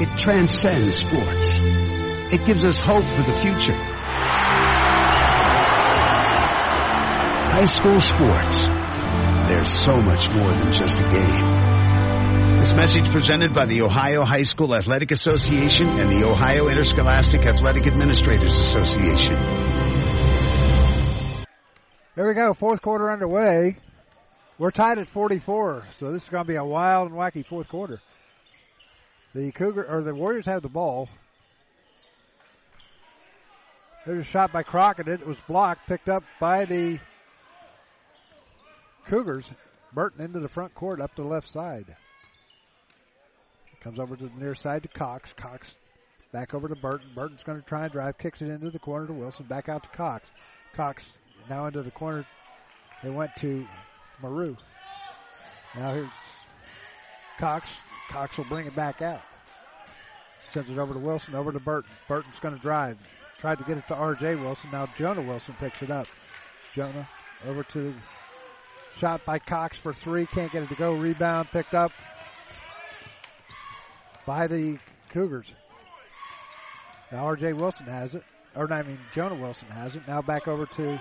It 0.01 0.19
transcends 0.19 0.97
sports. 0.97 1.84
It 2.33 2.45
gives 2.47 2.65
us 2.65 2.81
hope 2.81 3.05
for 3.05 3.23
the 3.23 3.33
future. 3.33 3.77
High 7.53 7.67
school 7.67 8.01
sports. 8.01 8.67
There's 9.49 9.69
so 9.69 10.01
much 10.01 10.29
more 10.31 10.51
than 10.51 10.73
just 10.73 11.01
a 11.01 11.03
game. 11.03 12.59
This 12.59 12.73
message 12.75 13.11
presented 13.11 13.53
by 13.53 13.67
the 13.67 13.83
Ohio 13.83 14.25
High 14.25 14.45
School 14.45 14.75
Athletic 14.75 15.11
Association 15.11 15.87
and 15.87 16.11
the 16.11 16.27
Ohio 16.27 16.69
Interscholastic 16.69 17.45
Athletic 17.45 17.87
Administrators 17.87 18.59
Association. 18.59 19.35
There 22.17 22.27
we 22.27 22.35
go. 22.35 22.55
Fourth 22.55 22.81
quarter 22.81 23.13
underway. 23.13 23.77
We're 24.57 24.71
tied 24.71 24.99
at 24.99 25.09
44, 25.09 25.85
so 25.99 26.13
this 26.13 26.23
is 26.23 26.29
going 26.29 26.45
to 26.45 26.49
be 26.49 26.57
a 26.57 26.65
wild 26.65 27.11
and 27.11 27.19
wacky 27.19 27.45
fourth 27.45 27.69
quarter. 27.69 28.01
The 29.35 29.53
Cougar 29.53 29.85
or 29.85 30.03
the 30.03 30.15
Warriors 30.15 30.47
have 30.47 30.63
the 30.63 30.69
ball. 30.69 31.09
There's 34.06 34.26
a 34.26 34.31
shot 34.31 34.52
by 34.52 34.62
Crockett. 34.62 35.09
It 35.09 35.26
was 35.26 35.39
blocked, 35.48 35.86
picked 35.86 36.09
up 36.09 36.24
by 36.39 36.66
the 36.66 36.98
Cougars. 39.06 39.47
Burton 39.94 40.24
into 40.24 40.40
the 40.40 40.48
front 40.48 40.74
court, 40.74 41.01
up 41.01 41.14
to 41.14 41.22
the 41.22 41.28
left 41.28 41.48
side. 41.48 41.97
Comes 43.81 43.98
over 43.98 44.16
to 44.16 44.24
the 44.24 44.40
near 44.40 44.55
side 44.55 44.82
to 44.82 44.89
Cox. 44.89 45.32
Cox 45.36 45.74
back 46.32 46.55
over 46.55 46.68
to 46.68 46.76
Burton. 46.76 47.10
Burton's 47.14 47.43
going 47.43 47.60
to 47.60 47.66
try 47.66 47.85
and 47.85 47.93
drive, 47.93 48.18
kicks 48.18 48.43
it 48.43 48.48
into 48.48 48.70
the 48.70 48.78
corner 48.78 49.06
to 49.06 49.12
Wilson. 49.12 49.47
Back 49.47 49.68
out 49.68 49.82
to 49.85 49.89
Cox. 49.90 50.28
Cox 50.74 51.05
now 51.48 51.66
into 51.66 51.82
the 51.82 51.90
corner. 51.90 52.26
They 53.02 53.10
went 53.10 53.31
to 53.40 53.66
Maru. 54.22 54.56
Now 55.76 55.94
here's 55.94 56.09
Cox. 57.39 57.68
Cox 58.09 58.36
will 58.36 58.44
bring 58.44 58.66
it 58.66 58.74
back 58.74 59.02
out. 59.02 59.20
Sends 60.52 60.70
it 60.70 60.78
over 60.78 60.94
to 60.94 61.01
Wilson, 61.01 61.35
over 61.35 61.52
to 61.52 61.60
Burton. 61.60 61.90
Burton's 62.09 62.39
going 62.39 62.55
to 62.55 62.60
drive. 62.60 62.98
Tried 63.45 63.59
to 63.59 63.65
get 63.65 63.77
it 63.77 63.87
to 63.89 63.95
R.J. 63.95 64.37
Wilson. 64.37 64.71
Now 64.73 64.89
Jonah 64.97 65.21
Wilson 65.21 65.55
picks 65.61 65.83
it 65.83 65.91
up. 65.91 66.07
Jonah 66.75 67.07
over 67.47 67.62
to 67.62 67.93
shot 68.97 69.23
by 69.27 69.39
Cox 69.39 69.77
for 69.77 69.93
three. 69.93 70.25
Can't 70.25 70.51
get 70.51 70.62
it 70.62 70.71
to 70.71 70.75
go. 70.75 70.95
Rebound 70.95 71.51
picked 71.51 71.75
up 71.75 71.93
by 74.25 74.47
the 74.47 74.79
Cougars. 75.11 75.53
Now 77.12 77.27
R.J. 77.27 77.53
Wilson 77.53 77.85
has 77.85 78.15
it. 78.15 78.23
Or 78.57 78.73
I 78.73 78.83
mean 78.83 78.99
Jonah 79.12 79.35
Wilson 79.35 79.69
has 79.73 79.95
it. 79.95 80.09
Now 80.09 80.23
back 80.23 80.49
over 80.49 80.65
to 80.65 80.99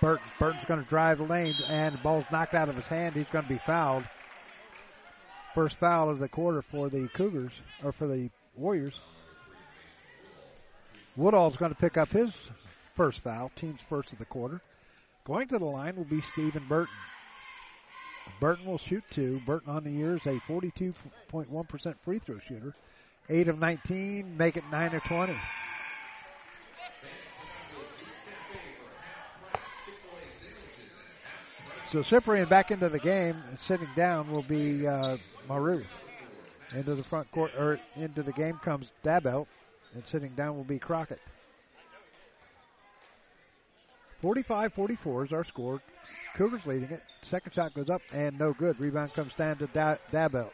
Burton. 0.00 0.26
Burton's 0.40 0.64
going 0.64 0.82
to 0.82 0.88
drive 0.88 1.18
the 1.18 1.24
lane, 1.26 1.54
and 1.68 1.94
the 1.94 1.98
ball's 1.98 2.24
knocked 2.32 2.54
out 2.54 2.68
of 2.68 2.74
his 2.74 2.88
hand. 2.88 3.14
He's 3.14 3.28
going 3.28 3.44
to 3.44 3.48
be 3.48 3.60
fouled. 3.64 4.02
First 5.54 5.78
foul 5.78 6.08
of 6.08 6.18
the 6.18 6.28
quarter 6.28 6.60
for 6.60 6.88
the 6.88 7.06
Cougars, 7.14 7.52
or 7.84 7.92
for 7.92 8.08
the 8.08 8.30
Warriors. 8.56 8.98
Woodall's 11.16 11.56
going 11.56 11.72
to 11.72 11.78
pick 11.78 11.96
up 11.96 12.10
his 12.10 12.34
first 12.94 13.20
foul, 13.20 13.50
team's 13.54 13.80
first 13.88 14.12
of 14.12 14.18
the 14.18 14.24
quarter. 14.24 14.60
Going 15.24 15.48
to 15.48 15.58
the 15.58 15.64
line 15.64 15.96
will 15.96 16.04
be 16.04 16.20
Stephen 16.32 16.64
Burton. 16.68 16.94
Burton 18.40 18.66
will 18.66 18.78
shoot 18.78 19.04
two. 19.10 19.40
Burton 19.46 19.70
on 19.70 19.84
the 19.84 19.90
year 19.90 20.16
is 20.16 20.26
a 20.26 20.40
42.1% 20.48 21.94
free 22.04 22.18
throw 22.18 22.38
shooter. 22.40 22.74
8 23.28 23.48
of 23.48 23.58
19, 23.58 24.36
make 24.36 24.56
it 24.56 24.64
9 24.70 24.94
of 24.94 25.04
20. 25.04 25.34
So 31.90 32.02
Cyprian 32.02 32.48
back 32.48 32.70
into 32.70 32.88
the 32.88 32.98
game, 32.98 33.36
sitting 33.56 33.88
down 33.94 34.30
will 34.30 34.42
be 34.42 34.86
uh, 34.86 35.16
Maru. 35.48 35.84
Into 36.74 36.96
the 36.96 37.04
front 37.04 37.30
court, 37.30 37.52
or 37.56 37.78
into 37.94 38.22
the 38.24 38.32
game 38.32 38.58
comes 38.58 38.92
Dabelt, 39.04 39.46
and 39.94 40.06
sitting 40.06 40.30
down 40.30 40.56
will 40.56 40.64
be 40.64 40.78
Crockett. 40.78 41.20
45-44 44.22 45.26
is 45.26 45.32
our 45.32 45.44
score. 45.44 45.82
Cougars 46.36 46.64
leading 46.66 46.90
it. 46.90 47.02
Second 47.22 47.52
shot 47.52 47.74
goes 47.74 47.90
up 47.90 48.00
and 48.12 48.38
no 48.38 48.52
good. 48.52 48.78
Rebound 48.80 49.12
comes 49.12 49.34
down 49.34 49.58
to 49.58 49.66
da- 49.68 49.96
Dabelt. 50.10 50.50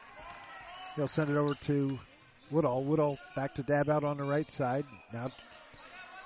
He'll 0.97 1.09
send 1.09 1.31
it 1.31 1.37
over 1.37 1.55
to 1.63 1.99
Woodall. 2.51 2.85
Woodall 2.85 3.19
back 3.37 3.55
to 3.55 3.63
Dabelt 3.63 4.03
on 4.03 4.17
the 4.17 4.25
right 4.25 4.51
side. 4.51 4.85
Now 5.13 5.31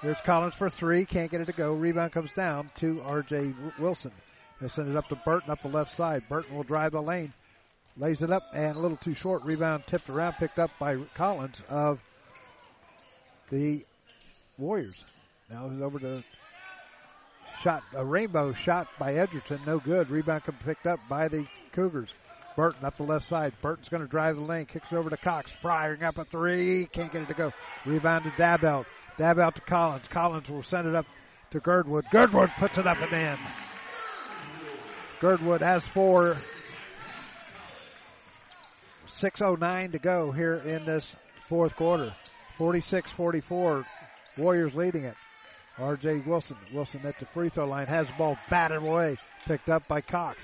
there's 0.02 0.20
Collins 0.24 0.54
for 0.54 0.70
three. 0.70 1.04
Can't 1.04 1.30
get 1.30 1.42
it 1.42 1.46
to 1.46 1.52
go. 1.52 1.74
Rebound 1.74 2.12
comes 2.12 2.32
down 2.32 2.70
to 2.78 3.02
R.J. 3.02 3.54
Wilson. 3.78 4.12
He'll 4.58 4.68
send 4.70 4.88
it 4.88 4.96
up 4.96 5.08
to 5.08 5.16
Burton 5.16 5.50
up 5.50 5.60
the 5.62 5.68
left 5.68 5.94
side. 5.94 6.22
Burton 6.28 6.56
will 6.56 6.62
drive 6.62 6.92
the 6.92 7.02
lane. 7.02 7.32
lays 7.98 8.22
it 8.22 8.30
up 8.30 8.42
and 8.54 8.76
a 8.76 8.80
little 8.80 8.96
too 8.96 9.14
short. 9.14 9.44
Rebound 9.44 9.84
tipped 9.86 10.08
around, 10.08 10.34
picked 10.34 10.58
up 10.58 10.70
by 10.78 10.96
Collins 11.14 11.60
of 11.68 12.00
the 13.50 13.84
Warriors. 14.58 14.96
Now 15.50 15.68
it's 15.72 15.82
over 15.82 15.98
to 15.98 16.22
shot 17.60 17.82
a 17.94 18.04
rainbow 18.04 18.52
shot 18.52 18.88
by 18.98 19.14
Edgerton, 19.14 19.60
no 19.66 19.78
good. 19.78 20.10
Rebound 20.10 20.42
picked 20.64 20.86
up 20.86 21.00
by 21.08 21.28
the 21.28 21.46
Cougars. 21.72 22.10
Burton 22.56 22.84
up 22.84 22.96
the 22.96 23.02
left 23.02 23.26
side. 23.26 23.52
Burton's 23.62 23.88
going 23.88 24.02
to 24.02 24.08
drive 24.08 24.36
the 24.36 24.42
lane, 24.42 24.66
kicks 24.66 24.86
it 24.92 24.94
over 24.94 25.10
to 25.10 25.16
Cox, 25.16 25.50
firing 25.60 26.02
up 26.02 26.18
a 26.18 26.24
three, 26.24 26.86
can't 26.92 27.12
get 27.12 27.22
it 27.22 27.28
to 27.28 27.34
go. 27.34 27.52
Rebound 27.84 28.24
to 28.24 28.30
Dabelt. 28.30 28.86
Dabelt 29.18 29.54
to 29.54 29.60
Collins. 29.62 30.06
Collins 30.08 30.48
will 30.48 30.62
send 30.62 30.86
it 30.86 30.94
up 30.94 31.06
to 31.50 31.60
Girdwood. 31.60 32.04
Girdwood 32.10 32.50
puts 32.58 32.78
it 32.78 32.86
up 32.86 33.00
and 33.00 33.12
in. 33.12 33.38
Girdwood 35.20 35.62
has 35.62 35.86
four. 35.88 36.36
6.09 39.08 39.92
to 39.92 39.98
go 39.98 40.32
here 40.32 40.56
in 40.56 40.84
this 40.84 41.14
fourth 41.48 41.74
quarter. 41.76 42.14
46-44. 42.58 43.84
Warriors 44.36 44.74
leading 44.74 45.04
it. 45.04 45.16
RJ 45.76 46.26
Wilson. 46.26 46.56
Wilson 46.72 47.00
at 47.04 47.18
the 47.18 47.26
free 47.26 47.48
throw 47.48 47.66
line 47.66 47.86
has 47.86 48.06
the 48.06 48.12
ball 48.14 48.36
batted 48.48 48.78
away. 48.78 49.16
Picked 49.46 49.68
up 49.68 49.86
by 49.88 50.00
Cox. 50.00 50.38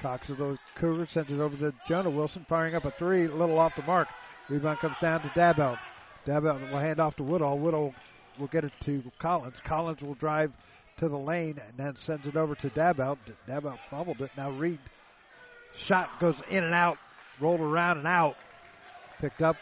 Cox 0.00 0.28
of 0.30 0.38
the 0.38 0.58
Cougars 0.74 1.10
sends 1.10 1.30
it 1.30 1.40
over 1.40 1.56
to 1.56 1.72
Jonah 1.88 2.10
Wilson, 2.10 2.44
firing 2.48 2.74
up 2.74 2.84
a 2.84 2.90
three, 2.90 3.26
a 3.26 3.34
little 3.34 3.58
off 3.58 3.76
the 3.76 3.82
mark. 3.82 4.08
Rebound 4.48 4.78
comes 4.78 4.96
down 5.00 5.22
to 5.22 5.28
Dabelt. 5.28 5.78
Dabelt 6.26 6.70
will 6.70 6.78
hand 6.78 7.00
off 7.00 7.16
to 7.16 7.22
Woodall. 7.22 7.58
Woodall 7.58 7.94
will 8.38 8.48
get 8.48 8.64
it 8.64 8.72
to 8.82 9.02
Collins. 9.18 9.60
Collins 9.60 10.02
will 10.02 10.14
drive 10.14 10.52
to 10.98 11.08
the 11.08 11.18
lane 11.18 11.60
and 11.66 11.76
then 11.76 11.96
sends 11.96 12.26
it 12.26 12.36
over 12.36 12.54
to 12.56 12.68
Dabelt. 12.70 13.18
Dabelt 13.48 13.78
fumbled 13.90 14.20
it. 14.20 14.30
Now 14.36 14.50
Reed 14.50 14.78
shot 15.76 16.08
goes 16.20 16.40
in 16.50 16.64
and 16.64 16.74
out, 16.74 16.98
rolled 17.40 17.60
around 17.60 17.98
and 17.98 18.06
out. 18.06 18.36
Picked 19.20 19.42
up 19.42 19.56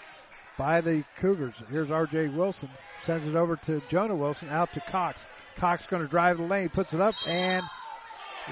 by 0.61 0.83
the 0.83 1.03
Cougars. 1.17 1.55
Here's 1.71 1.91
R.J. 1.91 2.29
Wilson. 2.29 2.69
Sends 3.07 3.27
it 3.27 3.35
over 3.35 3.57
to 3.57 3.81
Jonah 3.89 4.15
Wilson. 4.15 4.51
Out 4.51 4.71
to 4.75 4.81
Cox. 4.81 5.19
Cox 5.57 5.87
going 5.87 6.03
to 6.03 6.09
drive 6.09 6.37
the 6.37 6.43
lane. 6.43 6.69
Puts 6.69 6.93
it 6.93 7.01
up 7.01 7.15
and 7.27 7.63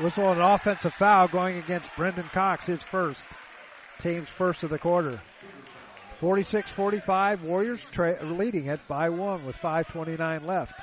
whistle 0.01 0.33
an 0.33 0.41
offensive 0.41 0.95
foul 0.99 1.29
going 1.29 1.59
against 1.59 1.91
Brendan 1.99 2.31
Cox. 2.33 2.65
His 2.65 2.83
first. 2.83 3.23
Team's 3.99 4.31
first 4.31 4.63
of 4.63 4.71
the 4.71 4.79
quarter. 4.79 5.21
46-45. 6.23 7.43
Warriors 7.43 7.83
tra- 7.93 8.25
leading 8.25 8.69
it 8.69 8.81
by 8.89 9.11
one 9.11 9.45
with 9.45 9.57
5.29 9.57 10.47
left. 10.47 10.81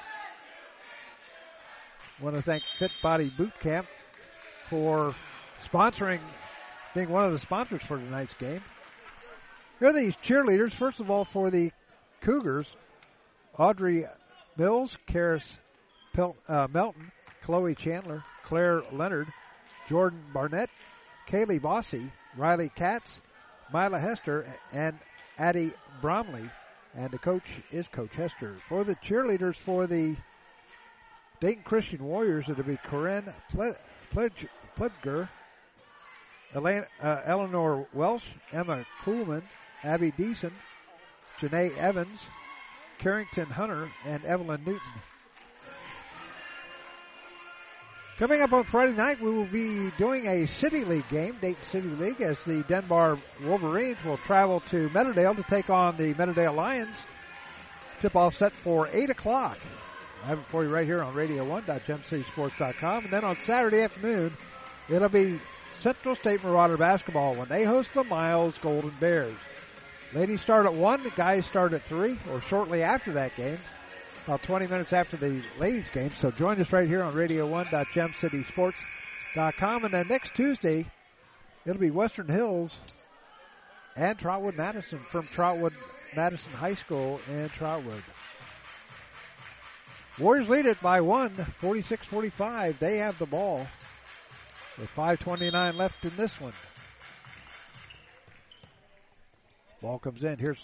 Want 2.22 2.36
to 2.36 2.44
thank 2.44 2.62
Fit 2.78 2.92
Body 3.02 3.32
Boot 3.36 3.54
Camp 3.62 3.88
for 4.70 5.16
sponsoring, 5.66 6.20
being 6.94 7.10
one 7.10 7.24
of 7.24 7.32
the 7.32 7.40
sponsors 7.40 7.82
for 7.82 7.98
tonight's 7.98 8.36
game. 8.36 8.62
Here 9.80 9.90
are 9.90 9.94
these 9.94 10.16
cheerleaders. 10.18 10.72
First 10.72 11.02
of 11.02 11.12
all, 11.12 11.26
for 11.26 11.52
the 11.52 11.72
Cougars, 12.22 12.78
Audrey 13.58 14.06
Mills, 14.56 14.98
Karis 15.10 15.46
Pel- 16.14 16.38
uh, 16.48 16.68
Melton, 16.72 17.12
Chloe 17.42 17.76
Chandler, 17.76 18.24
Claire 18.44 18.84
Leonard, 18.94 19.28
Jordan 19.90 20.24
Barnett, 20.34 20.70
Kaylee 21.28 21.62
Bossy, 21.62 22.10
Riley 22.38 22.72
Katz, 22.74 23.20
Mila 23.74 24.00
Hester, 24.00 24.48
and 24.72 24.98
Addie 25.38 25.74
Bromley. 26.02 26.50
And 26.96 27.12
the 27.12 27.18
coach 27.18 27.44
is 27.72 27.86
Coach 27.92 28.14
Hester. 28.14 28.56
For 28.70 28.86
the 28.86 28.96
cheerleaders 28.96 29.58
for 29.58 29.88
the 29.88 30.16
Dayton 31.42 31.64
Christian 31.64 32.02
Warriors, 32.02 32.48
it'll 32.48 32.64
be 32.64 32.78
Corinne 32.78 33.34
Pledger, 34.14 35.28
Elena, 36.54 36.88
uh, 37.04 37.22
Eleanor 37.26 37.86
Welsh, 37.94 38.24
Emma 38.54 38.86
Kuhlman, 39.04 39.44
Abby 39.86 40.12
Deason, 40.12 40.52
Janae 41.40 41.76
Evans, 41.78 42.20
Carrington 42.99 43.45
Hunter, 43.45 43.90
and 44.06 44.24
Evelyn 44.26 44.62
Newton. 44.66 44.82
Coming 48.18 48.41
up 48.41 48.53
on 48.53 48.64
Friday 48.64 48.94
night, 48.94 49.22
we 49.22 49.30
will 49.30 49.45
be 49.45 49.91
doing 49.98 50.26
a 50.26 50.48
City 50.48 50.86
League 50.86 51.10
game, 51.10 51.38
Dayton 51.41 51.64
City 51.70 51.90
League, 51.90 52.22
as 52.22 52.41
the 52.45 52.64
Dunbar 52.64 53.18
Wolverines 53.44 53.98
will 54.06 54.16
travel 54.18 54.62
to 54.70 54.88
Meadowdale 54.90 55.36
to 55.36 55.44
take 55.44 55.70
on 55.70 55.98
the 55.98 56.14
Meadowdale 56.14 56.56
Lions. 56.56 56.95
Tip 57.99 58.16
off 58.16 58.38
set 58.38 58.53
for 58.53 58.88
8 58.94 59.10
o'clock. 59.10 59.57
I 60.24 60.28
have 60.28 60.40
it 60.40 60.45
for 60.45 60.64
you 60.64 60.70
right 60.70 60.86
here 60.86 61.03
on 61.03 61.14
radio1.gemcitysports.com. 61.14 63.03
And 63.03 63.12
then 63.12 63.26
on 63.26 63.36
Saturday 63.38 63.82
afternoon, 63.82 64.32
it'll 64.88 65.10
be 65.10 65.38
Central 65.80 66.16
State 66.16 66.41
Marauder 66.41 66.78
basketball 66.78 67.36
when 67.36 67.49
they 67.49 67.66
host 67.66 67.94
the 67.94 68.06
Miles 68.06 68.57
Golden 68.60 68.91
Bears. 68.91 69.36
Ladies 70.14 70.41
start 70.41 70.65
at 70.65 70.73
1, 70.73 71.03
the 71.03 71.10
guys 71.11 71.45
start 71.45 71.73
at 71.73 71.84
3, 71.84 72.18
or 72.32 72.41
shortly 72.41 72.82
after 72.84 73.14
that 73.14 73.36
game 73.36 73.57
about 74.26 74.44
20 74.44 74.68
minutes 74.68 74.94
after 74.94 75.18
the 75.18 75.41
ladies 75.60 75.90
game. 75.90 76.11
So 76.11 76.32
join 76.32 76.60
us 76.60 76.73
right 76.73 76.88
here 76.88 77.03
on 77.03 77.14
radio1.gemcitysports.com. 77.14 79.86
And 79.86 79.94
then 79.94 80.07
next 80.07 80.34
Tuesday, 80.34 80.88
it'll 81.65 81.80
be 81.80 81.91
Western 81.91 82.27
Hills 82.27 82.76
and 83.95 84.18
Trotwood 84.18 84.56
Madison 84.56 84.98
from 84.99 85.27
Trotwood 85.27 85.73
Madison 86.15 86.53
High 86.53 86.73
School 86.76 87.19
in 87.30 87.49
Trotwood. 87.49 88.02
Warriors 90.18 90.49
lead 90.49 90.65
it 90.65 90.82
by 90.82 91.02
one, 91.02 91.36
46-45. 91.61 92.80
They 92.80 92.98
have 92.98 93.19
the 93.19 93.26
ball 93.26 93.68
with 94.77 94.90
5.29 94.95 95.76
left 95.76 96.06
in 96.06 96.15
this 96.15 96.40
one. 96.40 96.53
Ball 99.86 99.99
comes 99.99 100.24
in. 100.24 100.40
Here's 100.40 100.57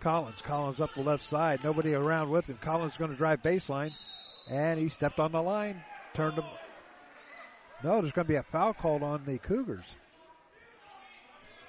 Collins. 0.00 0.42
Collins 0.42 0.80
up 0.80 0.92
the 0.92 1.02
left 1.02 1.24
side. 1.24 1.62
Nobody 1.62 1.94
around 1.94 2.30
with 2.30 2.48
him. 2.48 2.58
Collins 2.60 2.96
going 2.96 3.12
to 3.12 3.16
drive 3.16 3.42
baseline. 3.42 3.92
And 4.50 4.80
he 4.80 4.88
stepped 4.88 5.20
on 5.20 5.30
the 5.30 5.40
line. 5.40 5.80
Turned 6.12 6.34
him. 6.34 6.44
No, 7.84 8.00
there's 8.00 8.12
going 8.12 8.26
to 8.26 8.28
be 8.28 8.34
a 8.34 8.42
foul 8.42 8.74
called 8.74 9.04
on 9.04 9.22
the 9.24 9.38
Cougars. 9.38 9.84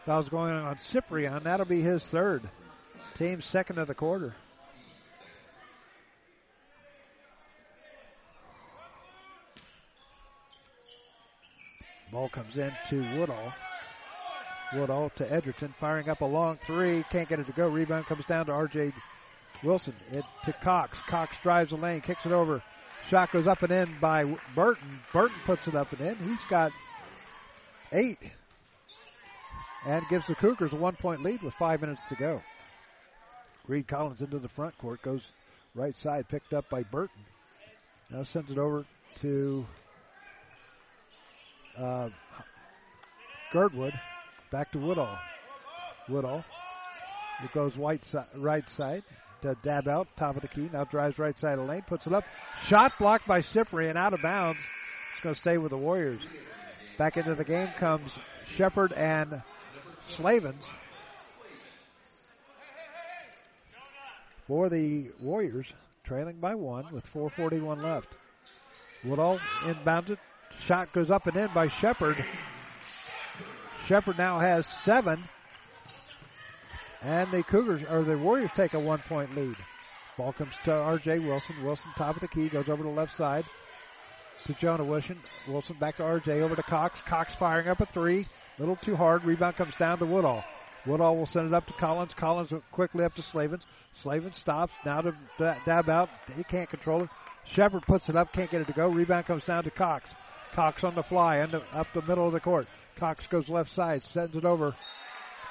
Foul's 0.08 0.28
going 0.28 0.56
on 0.56 0.80
Cyprian. 0.80 1.44
That'll 1.44 1.68
be 1.68 1.82
his 1.82 2.04
third. 2.04 2.42
Team's 3.16 3.46
second 3.46 3.78
of 3.78 3.88
the 3.88 3.94
quarter. 3.94 4.34
Ball 12.12 12.30
comes 12.30 12.58
in 12.58 12.72
to 12.90 13.20
Woodall. 13.20 13.54
Woodall 14.76 15.12
to 15.16 15.32
Edgerton, 15.32 15.74
firing 15.80 16.10
up 16.10 16.22
a 16.22 16.26
long 16.26 16.58
three. 16.66 17.04
Can't 17.10 17.30
get 17.30 17.40
it 17.40 17.46
to 17.48 17.52
go. 17.52 17.68
Rebound 17.68 18.06
comes 18.06 18.26
down 18.26 18.48
to 18.48 18.52
R.J. 18.52 18.94
Wilson. 19.64 19.94
It 20.12 20.26
to 20.46 20.54
Cox. 20.54 20.98
Cox 21.08 21.36
drives 21.42 21.70
the 21.70 21.78
lane, 21.78 22.02
kicks 22.02 22.26
it 22.26 22.32
over. 22.32 22.62
Shot 23.10 23.32
goes 23.32 23.48
up 23.48 23.64
and 23.64 23.72
in 23.72 23.96
by 24.00 24.24
Burton. 24.56 25.00
Burton 25.12 25.36
puts 25.46 25.68
it 25.68 25.76
up 25.76 25.92
and 25.94 26.02
in. 26.02 26.16
He's 26.28 26.46
got 26.50 26.72
eight 27.92 28.32
and 29.86 30.08
gives 30.10 30.28
the 30.28 30.36
Cougars 30.36 30.74
a 30.74 30.76
one 30.76 30.96
point 30.96 31.22
lead 31.22 31.42
with 31.42 31.54
five 31.56 31.82
minutes 31.82 32.04
to 32.06 32.16
go. 32.16 32.42
Reed 33.68 33.88
Collins 33.88 34.22
into 34.22 34.40
the 34.40 34.50
front 34.50 34.78
court, 34.78 35.02
goes 35.02 35.22
right 35.76 35.96
side, 35.96 36.28
picked 36.28 36.54
up 36.54 36.70
by 36.70 36.84
Burton. 36.84 37.24
Now 38.10 38.24
sends 38.24 38.52
it 38.52 38.58
over 38.58 38.86
to 39.22 39.66
uh, 41.78 42.10
Girdwood. 43.52 43.94
Back 44.54 44.72
to 44.74 44.78
Woodall. 44.78 45.18
Woodall. 46.08 46.46
It 47.44 47.52
goes 47.54 47.76
white 47.76 48.06
si- 48.06 48.20
right 48.36 48.70
side 48.70 49.02
to 49.42 49.56
Dabelt, 49.56 50.06
top 50.16 50.36
of 50.36 50.44
the 50.44 50.48
key. 50.48 50.70
Now 50.72 50.84
drives 50.84 51.18
right 51.18 51.38
side 51.40 51.54
of 51.54 51.66
the 51.66 51.66
lane, 51.66 51.82
puts 51.82 52.06
it 52.06 52.14
up. 52.14 52.24
Shot 52.68 52.94
blocked 53.00 53.28
by 53.28 53.42
Cyprian, 53.42 53.98
out 53.98 54.14
of 54.14 54.22
bounds. 54.22 54.60
It's 55.14 55.24
going 55.24 55.34
to 55.34 55.42
stay 55.42 55.58
with 55.58 55.72
the 55.72 55.78
Warriors. 55.80 56.22
Back 57.00 57.18
into 57.18 57.34
the 57.34 57.44
game 57.44 57.70
comes 57.80 58.16
Shepard 58.46 58.94
and 58.94 59.42
Slavens. 60.10 60.64
For 64.46 64.70
the 64.70 65.10
Warriors, 65.20 65.74
trailing 66.04 66.36
by 66.40 66.54
one 66.54 66.94
with 66.94 67.12
4.41 67.12 67.82
left. 67.82 68.10
Woodall 69.04 69.40
inbounds 69.62 70.12
it. 70.12 70.20
Shot 70.60 70.94
goes 70.94 71.10
up 71.10 71.26
and 71.26 71.38
in 71.38 71.52
by 71.56 71.70
Shepard. 71.70 72.24
Shepard 73.88 74.18
now 74.18 74.40
has 74.40 74.66
seven. 74.66 75.24
And 77.02 77.30
the 77.32 77.44
Cougars, 77.44 77.82
or 77.90 78.04
the 78.04 78.18
Warriors 78.18 78.52
take 78.56 78.74
a 78.74 78.80
one 78.80 79.00
point 79.00 79.36
lead. 79.36 79.56
Ball 80.18 80.32
comes 80.32 80.54
to 80.64 80.72
RJ 80.72 81.26
Wilson. 81.26 81.64
Wilson 81.64 81.90
top 81.98 82.16
of 82.16 82.22
the 82.22 82.28
key, 82.28 82.48
goes 82.48 82.70
over 82.70 82.84
to 82.84 82.90
the 82.90 82.96
left 82.96 83.18
side 83.18 83.46
to 84.46 84.54
Jonah 84.54 84.84
Wilson. 84.84 85.20
Wilson 85.48 85.76
back 85.80 85.98
to 85.98 86.04
RJ, 86.04 86.42
over 86.42 86.56
to 86.56 86.64
Cox. 86.64 87.00
Cox 87.06 87.34
firing 87.36 87.68
up 87.68 87.82
a 87.82 87.86
three. 87.86 88.28
Little 88.60 88.76
too 88.76 88.96
hard. 88.96 89.24
Rebound 89.24 89.56
comes 89.56 89.76
down 89.76 90.00
to 90.00 90.06
Woodall. 90.06 90.44
Woodall 90.86 91.18
will 91.18 91.26
send 91.26 91.48
it 91.48 91.54
up 91.54 91.66
to 91.68 91.74
Collins. 91.74 92.14
Collins 92.14 92.54
quickly 92.72 93.04
up 93.04 93.16
to 93.16 93.22
Slavens. 93.22 93.66
Slavens 93.96 94.38
stops. 94.38 94.74
Now 94.86 95.02
to 95.02 95.14
Dabelt. 95.40 96.10
He 96.36 96.44
can't 96.44 96.70
control 96.70 97.04
it. 97.04 97.10
Shepard 97.46 97.84
puts 97.84 98.10
it 98.10 98.16
up. 98.16 98.34
Can't 98.34 98.52
get 98.52 98.62
it 98.62 98.68
to 98.68 98.74
go. 98.74 98.90
Rebound 98.90 99.26
comes 99.26 99.46
down 99.46 99.64
to 99.64 99.72
Cox. 99.72 100.10
Cox 100.54 100.84
on 100.84 100.96
the 100.96 101.04
fly. 101.04 101.38
and 101.38 101.56
Up 101.74 101.88
the 101.94 102.02
middle 102.02 102.28
of 102.28 102.34
the 102.34 102.40
court. 102.40 102.68
Cox 102.96 103.26
goes 103.28 103.50
left 103.50 103.74
side, 103.74 104.04
sends 104.04 104.36
it 104.36 104.46
over. 104.46 104.76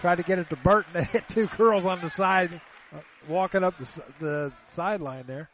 Tried 0.00 0.16
to 0.16 0.22
get 0.22 0.38
it 0.38 0.50
to 0.50 0.56
Burton. 0.56 0.90
They 0.94 1.04
hit 1.04 1.28
two 1.28 1.46
girls 1.56 1.84
on 1.84 2.00
the 2.00 2.10
side, 2.10 2.60
uh, 2.92 2.98
walking 3.28 3.62
up 3.62 3.78
the, 3.78 4.02
the 4.20 4.52
sideline 4.74 5.24
there. 5.26 5.48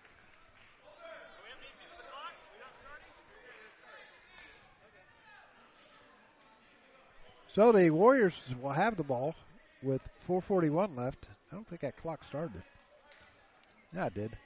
So 7.55 7.73
the 7.73 7.91
Warriors 7.91 8.35
will 8.63 8.71
have 8.71 8.97
the 8.97 9.03
ball 9.03 9.35
with 9.83 10.01
4:41 10.29 10.97
left. 10.97 11.27
I 11.51 11.57
don't 11.57 11.67
think 11.67 11.81
that 11.81 11.97
clock 11.97 12.23
started. 12.29 12.63
Yeah, 13.95 14.07
it 14.07 14.15
did. 14.15 14.37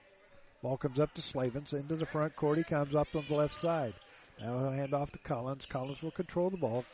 Ball 0.62 0.77
comes 0.77 1.01
up 1.01 1.12
to 1.14 1.23
Slavens 1.23 1.73
into 1.73 1.97
the 1.97 2.06
front 2.06 2.36
court. 2.36 2.59
He 2.59 2.64
comes 2.64 2.94
up 2.94 3.09
on 3.14 3.24
the 3.28 3.35
left 3.35 3.60
side. 3.60 3.94
Now 4.40 4.59
he'll 4.59 4.70
hand 4.70 4.94
off 4.94 5.10
to 5.10 5.19
Collins. 5.19 5.66
Collins 5.66 6.01
will 6.01 6.12
control 6.12 6.51
the 6.51 6.56
ball 6.56 6.85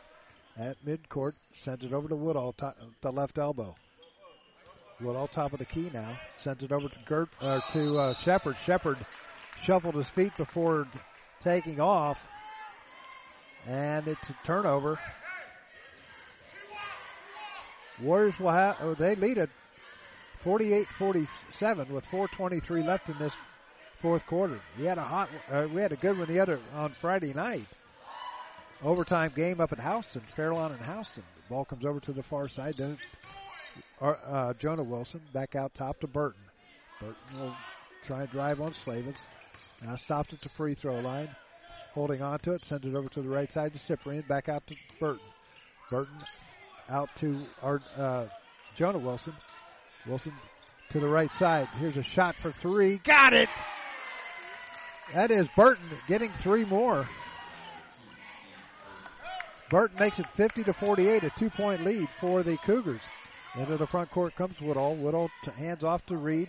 at 0.58 0.76
midcourt. 0.84 1.32
Sends 1.54 1.84
it 1.84 1.92
over 1.92 2.08
to 2.08 2.16
Woodall, 2.16 2.54
the 3.00 3.12
left 3.12 3.38
elbow. 3.38 3.74
Woodall 5.00 5.28
top 5.28 5.52
of 5.52 5.58
the 5.60 5.64
key 5.64 5.90
now. 5.92 6.18
Sends 6.42 6.62
it 6.62 6.72
over 6.72 6.88
to 6.88 6.98
Gert 7.06 7.28
uh, 7.40 7.60
to 7.72 7.98
uh, 7.98 8.14
Shepard. 8.14 8.56
Shepard 8.64 8.98
shuffled 9.62 9.94
his 9.94 10.10
feet 10.10 10.36
before 10.36 10.88
taking 11.40 11.80
off, 11.80 12.26
and 13.66 14.08
it's 14.08 14.28
a 14.28 14.36
turnover. 14.44 14.98
Warriors 18.02 18.38
will 18.40 18.50
have. 18.50 18.76
Oh, 18.80 18.94
they 18.94 19.14
lead 19.14 19.38
it 19.38 19.50
48-47 20.44 21.90
with 21.90 22.04
4:23 22.06 22.86
left 22.86 23.08
in 23.08 23.18
this 23.18 23.32
fourth 24.00 24.26
quarter. 24.26 24.60
We 24.78 24.84
had 24.84 24.98
a 24.98 25.04
hot. 25.04 25.28
Uh, 25.50 25.66
we 25.72 25.80
had 25.80 25.92
a 25.92 25.96
good 25.96 26.18
one 26.18 26.28
the 26.28 26.40
other 26.40 26.60
on 26.74 26.90
Friday 26.90 27.34
night. 27.34 27.66
Overtime 28.82 29.32
game 29.34 29.60
up 29.60 29.72
at 29.72 29.80
Houston, 29.80 30.22
Fairlawn 30.36 30.72
and 30.72 30.80
Houston. 30.94 31.24
Ball 31.48 31.64
comes 31.64 31.84
over 31.84 31.98
to 32.00 32.12
the 32.12 32.22
far 32.22 32.48
side. 32.48 32.74
Then 32.74 32.98
uh, 34.00 34.54
Jonah 34.54 34.84
Wilson 34.84 35.20
back 35.32 35.56
out 35.56 35.74
top 35.74 35.98
to 36.00 36.06
Burton. 36.06 36.40
Burton 37.00 37.40
will 37.40 37.56
try 38.04 38.22
and 38.22 38.30
drive 38.30 38.60
on 38.60 38.74
Slavens. 38.74 39.16
Now 39.82 39.96
stopped 39.96 40.32
at 40.32 40.40
the 40.40 40.48
free 40.50 40.74
throw 40.74 41.00
line. 41.00 41.28
Holding 41.94 42.22
on 42.22 42.38
to 42.40 42.52
it, 42.52 42.64
sends 42.64 42.86
it 42.86 42.94
over 42.94 43.08
to 43.08 43.22
the 43.22 43.28
right 43.28 43.50
side 43.50 43.72
to 43.72 43.78
Cyprian. 43.80 44.24
Back 44.28 44.48
out 44.48 44.66
to 44.68 44.76
Burton. 45.00 45.24
Burton 45.90 46.18
out 46.88 47.08
to 47.16 47.40
our 47.62 47.80
uh, 47.96 48.26
Jonah 48.76 48.98
Wilson. 48.98 49.32
Wilson 50.06 50.32
to 50.90 51.00
the 51.00 51.08
right 51.08 51.30
side. 51.32 51.66
Here's 51.78 51.96
a 51.96 52.02
shot 52.02 52.36
for 52.36 52.52
three. 52.52 52.98
Got 52.98 53.32
it! 53.32 53.48
That 55.14 55.30
is 55.30 55.48
Burton 55.56 55.84
getting 56.06 56.30
three 56.40 56.64
more. 56.64 57.08
Burton 59.70 59.98
makes 59.98 60.18
it 60.18 60.26
50 60.30 60.64
to 60.64 60.72
48, 60.72 61.24
a 61.24 61.30
two 61.30 61.50
point 61.50 61.84
lead 61.84 62.08
for 62.20 62.42
the 62.42 62.56
Cougars. 62.58 63.00
Into 63.54 63.76
the 63.76 63.86
front 63.86 64.10
court 64.10 64.34
comes 64.34 64.60
Woodall. 64.60 64.96
Woodall 64.96 65.30
hands 65.56 65.84
off 65.84 66.04
to 66.06 66.16
Reed. 66.16 66.48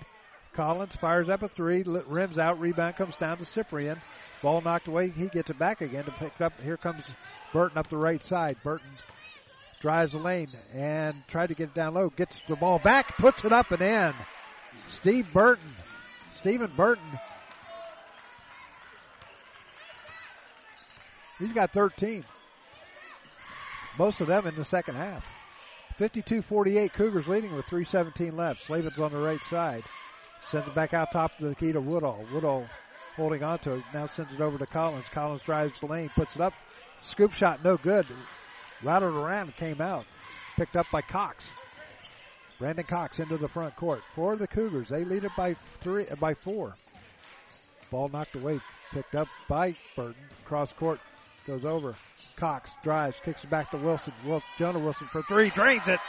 Collins 0.54 0.96
fires 0.96 1.30
up 1.30 1.44
a 1.44 1.48
three, 1.50 1.84
rims 1.84 2.38
out, 2.38 2.60
rebound 2.60 2.96
comes 2.96 3.16
down 3.16 3.38
to 3.38 3.46
Cyprian. 3.46 4.02
Ball 4.42 4.62
knocked 4.62 4.88
away. 4.88 5.10
He 5.10 5.28
gets 5.28 5.50
it 5.50 5.60
back 5.60 5.82
again 5.82 6.06
to 6.06 6.12
pick 6.12 6.40
up. 6.42 6.60
Here 6.62 6.78
comes 6.78 7.04
Burton 7.54 7.78
up 7.78 7.90
the 7.90 7.98
right 7.98 8.24
side. 8.24 8.58
Burton 8.64 8.90
drives 9.82 10.14
the 10.14 10.18
lane 10.18 10.50
and 10.74 11.16
tried 11.28 11.48
to 11.48 11.54
get 11.54 11.70
it 11.70 11.74
down 11.74 11.94
low. 11.94 12.10
Gets 12.10 12.36
the 12.48 12.56
ball 12.56 12.80
back, 12.80 13.18
puts 13.18 13.44
it 13.44 13.52
up 13.52 13.72
and 13.72 13.82
in. 13.82 14.14
Steve 14.92 15.28
Burton, 15.34 15.76
Stephen 16.38 16.72
Burton. 16.76 17.20
He's 21.38 21.54
got 21.54 21.72
13. 21.72 22.26
Most 24.00 24.22
of 24.22 24.28
them 24.28 24.48
in 24.48 24.56
the 24.56 24.64
second 24.64 24.96
half. 24.96 25.26
52-48, 26.00 26.94
Cougars 26.94 27.28
leading 27.28 27.54
with 27.54 27.66
3.17 27.66 28.34
left. 28.34 28.66
Slavin's 28.66 28.98
on 28.98 29.12
the 29.12 29.18
right 29.18 29.44
side. 29.50 29.84
Sends 30.50 30.66
it 30.66 30.74
back 30.74 30.94
out 30.94 31.12
top 31.12 31.38
of 31.38 31.50
the 31.50 31.54
key 31.54 31.74
to 31.74 31.82
Woodall. 31.82 32.26
Woodall 32.34 32.66
holding 33.18 33.44
on 33.44 33.60
to 33.60 33.74
it. 33.74 33.84
Now 33.94 34.08
sends 34.08 34.34
it 34.34 34.40
over 34.40 34.58
to 34.58 34.66
Collins. 34.66 35.04
Collins 35.12 35.42
drives 35.42 35.78
the 35.82 35.88
lane, 35.88 36.10
puts 36.16 36.34
it 36.34 36.42
up. 36.42 36.54
Scoop 37.02 37.34
shot, 37.34 37.62
no 37.62 37.76
good. 37.76 38.08
Rattled 38.82 39.16
around 39.16 39.54
came 39.58 39.82
out. 39.82 40.06
Picked 40.56 40.78
up 40.78 40.86
by 40.94 41.02
Cox. 41.02 41.44
Brandon 42.58 42.86
Cox 42.86 43.20
into 43.20 43.36
the 43.36 43.50
front 43.50 43.76
court 43.76 44.02
for 44.16 44.38
the 44.38 44.48
Cougars. 44.48 44.88
They 44.88 45.04
lead 45.04 45.26
it 45.26 45.32
by 45.36 45.56
three, 45.82 46.06
by 46.22 46.36
four. 46.36 46.78
Ball 47.92 48.08
knocked 48.08 48.36
away, 48.36 48.62
picked 48.94 49.16
up 49.16 49.28
by 49.50 49.76
Burton. 49.98 50.24
Cross 50.46 50.72
court 50.74 51.02
goes 51.50 51.66
over. 51.66 51.96
Cox 52.36 52.70
drives, 52.84 53.16
kicks 53.26 53.44
it 53.44 53.50
back 53.50 53.72
to 53.72 53.78
Wilson. 53.78 54.14
Wil- 54.24 54.44
Jonah 54.58 54.80
Wilson 54.80 55.08
for 55.12 55.24
three, 55.24 55.50
drains 55.50 55.88
it. 55.88 56.00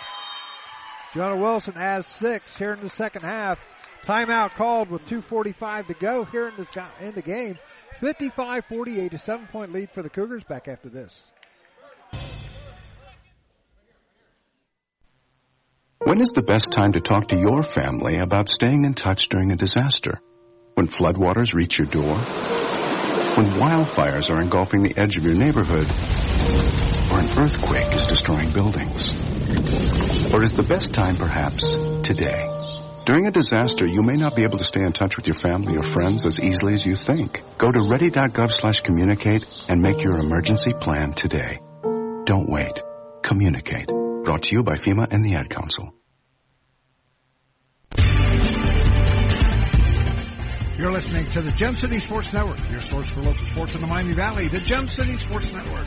Jonah 1.15 1.37
Wilson 1.37 1.75
has 1.75 2.07
six 2.07 2.55
here 2.57 2.75
in 2.75 2.81
the 2.81 2.91
second 2.91 3.23
half. 3.23 3.59
Timeout 4.05 4.51
called 4.51 4.91
with 4.91 5.05
2:45 5.07 5.87
to 5.89 5.95
go 5.95 6.25
here 6.25 6.49
in 6.49 6.55
the 6.57 6.85
in 7.01 7.15
the 7.15 7.23
game. 7.23 7.59
55-48, 8.01 9.13
a 9.13 9.19
seven-point 9.19 9.73
lead 9.73 9.91
for 9.91 10.03
the 10.03 10.09
Cougars. 10.09 10.43
Back 10.45 10.69
after 10.69 10.89
this. 10.89 11.13
When 15.99 16.21
is 16.21 16.31
the 16.31 16.43
best 16.43 16.73
time 16.73 16.93
to 16.93 17.01
talk 17.01 17.29
to 17.29 17.37
your 17.37 17.63
family 17.63 18.17
about 18.17 18.49
staying 18.49 18.85
in 18.85 18.95
touch 18.95 19.29
during 19.29 19.53
a 19.53 19.57
disaster? 19.57 20.21
When 20.75 20.87
floodwaters 20.87 21.53
reach 21.53 21.79
your 21.79 21.89
door? 21.89 22.80
When 23.41 23.53
wildfires 23.53 24.29
are 24.29 24.43
engulfing 24.43 24.83
the 24.83 24.95
edge 24.99 25.17
of 25.17 25.25
your 25.25 25.35
neighborhood? 25.35 25.87
Or 27.11 27.21
an 27.21 27.39
earthquake 27.39 27.95
is 27.95 28.07
destroying 28.07 28.51
buildings? 28.51 29.13
Or 30.35 30.43
is 30.43 30.53
the 30.53 30.63
best 30.63 30.93
time 30.93 31.17
perhaps 31.17 31.71
today? 32.03 32.47
During 33.07 33.27
a 33.27 33.31
disaster, 33.31 33.87
you 33.87 34.03
may 34.03 34.17
not 34.17 34.37
be 34.37 34.43
able 34.43 34.59
to 34.59 34.65
stay 34.65 34.83
in 34.83 34.93
touch 34.93 35.17
with 35.17 35.27
your 35.27 35.37
family 35.37 35.79
or 35.79 35.83
friends 35.83 36.27
as 36.27 36.39
easily 36.39 36.75
as 36.75 36.85
you 36.85 36.95
think. 36.95 37.41
Go 37.57 37.73
to 37.73 37.81
ready.gov 37.81 38.53
slash 38.53 38.83
communicate 38.83 39.47
and 39.71 39.81
make 39.81 40.03
your 40.03 40.19
emergency 40.19 40.75
plan 40.75 41.15
today. 41.15 41.61
Don't 42.27 42.51
wait. 42.51 42.83
Communicate. 43.23 43.87
Brought 43.87 44.43
to 44.43 44.55
you 44.55 44.65
by 44.65 44.75
FEMA 44.75 45.11
and 45.11 45.25
the 45.25 45.37
Ad 45.37 45.49
Council. 45.49 45.95
You're 50.81 50.93
listening 50.93 51.27
to 51.33 51.43
the 51.43 51.51
Gem 51.51 51.77
City 51.77 52.01
Sports 52.01 52.33
Network, 52.33 52.59
your 52.71 52.81
source 52.81 53.07
for 53.11 53.21
local 53.21 53.45
sports 53.49 53.75
in 53.75 53.83
the 53.83 53.87
Miami 53.87 54.15
Valley, 54.15 54.49
the 54.49 54.61
Gem 54.61 54.89
City 54.89 55.19
Sports 55.19 55.53
Network. 55.53 55.85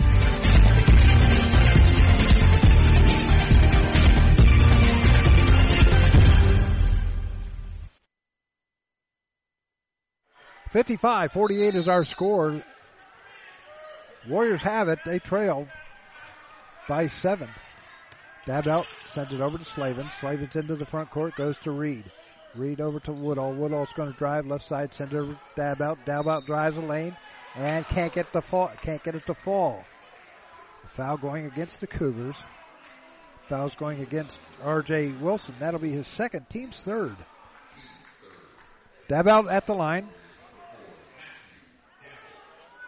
Fifty-five, 10.69 11.31
forty-eight 11.31 11.73
is 11.73 11.87
our 11.87 12.05
score. 12.05 12.63
Warriors 14.29 14.61
have 14.61 14.89
it. 14.89 14.99
They 15.03 15.17
trail 15.17 15.67
by 16.87 17.07
seven. 17.07 17.49
Dabelt, 18.45 18.85
sends 19.11 19.33
it 19.33 19.41
over 19.41 19.57
to 19.57 19.65
Slavin. 19.65 20.07
Slavin's 20.19 20.55
into 20.55 20.75
the 20.75 20.85
front 20.85 21.09
court, 21.09 21.33
goes 21.33 21.57
to 21.63 21.71
Reed. 21.71 22.03
Reed 22.55 22.81
over 22.81 22.99
to 23.01 23.11
Woodall. 23.11 23.53
Woodall's 23.53 23.91
going 23.95 24.11
to 24.11 24.17
drive 24.17 24.45
left 24.45 24.67
side, 24.67 24.91
over 24.99 25.37
Dabelt. 25.57 25.97
Dab 26.05 26.27
out 26.27 26.45
drives 26.45 26.75
the 26.75 26.81
lane 26.81 27.15
and 27.55 27.85
can't 27.87 28.13
get 28.13 28.31
the 28.31 28.41
fall. 28.41 28.71
Can't 28.81 29.03
get 29.03 29.15
it 29.15 29.25
to 29.25 29.33
fall. 29.33 29.83
Foul 30.93 31.17
going 31.17 31.45
against 31.45 31.79
the 31.79 31.87
Cougars. 31.87 32.35
Foul's 33.47 33.73
going 33.75 34.01
against 34.01 34.37
R.J. 34.63 35.13
Wilson. 35.21 35.55
That'll 35.59 35.79
be 35.79 35.91
his 35.91 36.07
second, 36.07 36.49
team's 36.49 36.79
third. 36.79 37.15
Dabelt 39.09 39.51
at 39.51 39.65
the 39.65 39.73
line. 39.73 40.07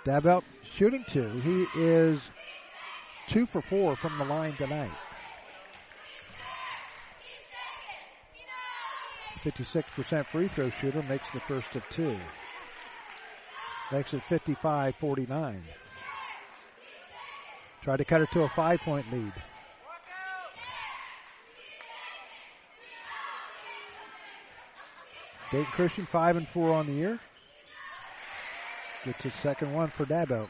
Dabelt 0.06 0.44
shooting 0.76 1.04
two. 1.10 1.28
He 1.28 1.66
is 1.80 2.20
two 3.28 3.46
for 3.48 3.62
four 3.62 3.96
from 3.96 4.18
the 4.18 4.26
line 4.26 4.56
tonight. 4.56 4.92
56% 9.46 10.26
free 10.26 10.48
throw 10.48 10.70
shooter 10.82 11.04
makes 11.04 11.30
the 11.32 11.40
first 11.42 11.76
of 11.76 11.88
two. 11.90 12.18
Makes 13.92 14.16
it 14.16 14.22
55-49. 14.28 15.62
Try 17.84 17.98
to 17.98 18.06
cut 18.06 18.22
it 18.22 18.32
to 18.32 18.42
a 18.42 18.50
five 18.50 18.80
point 18.80 19.06
lead. 19.14 19.32
Dayton 25.52 25.72
Christian 25.72 26.06
five 26.06 26.36
and 26.36 26.48
four 26.48 26.74
on 26.74 26.88
the 26.88 26.94
year. 26.94 27.20
Gets 29.06 29.24
his 29.24 29.34
second 29.36 29.72
one 29.72 29.90
for 29.90 30.06
Dabelt. 30.06 30.50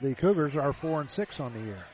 The 0.00 0.14
Cougars 0.14 0.54
are 0.54 0.72
four 0.72 1.00
and 1.00 1.10
six 1.10 1.40
on 1.40 1.52
the 1.52 1.60
year. 1.60 1.84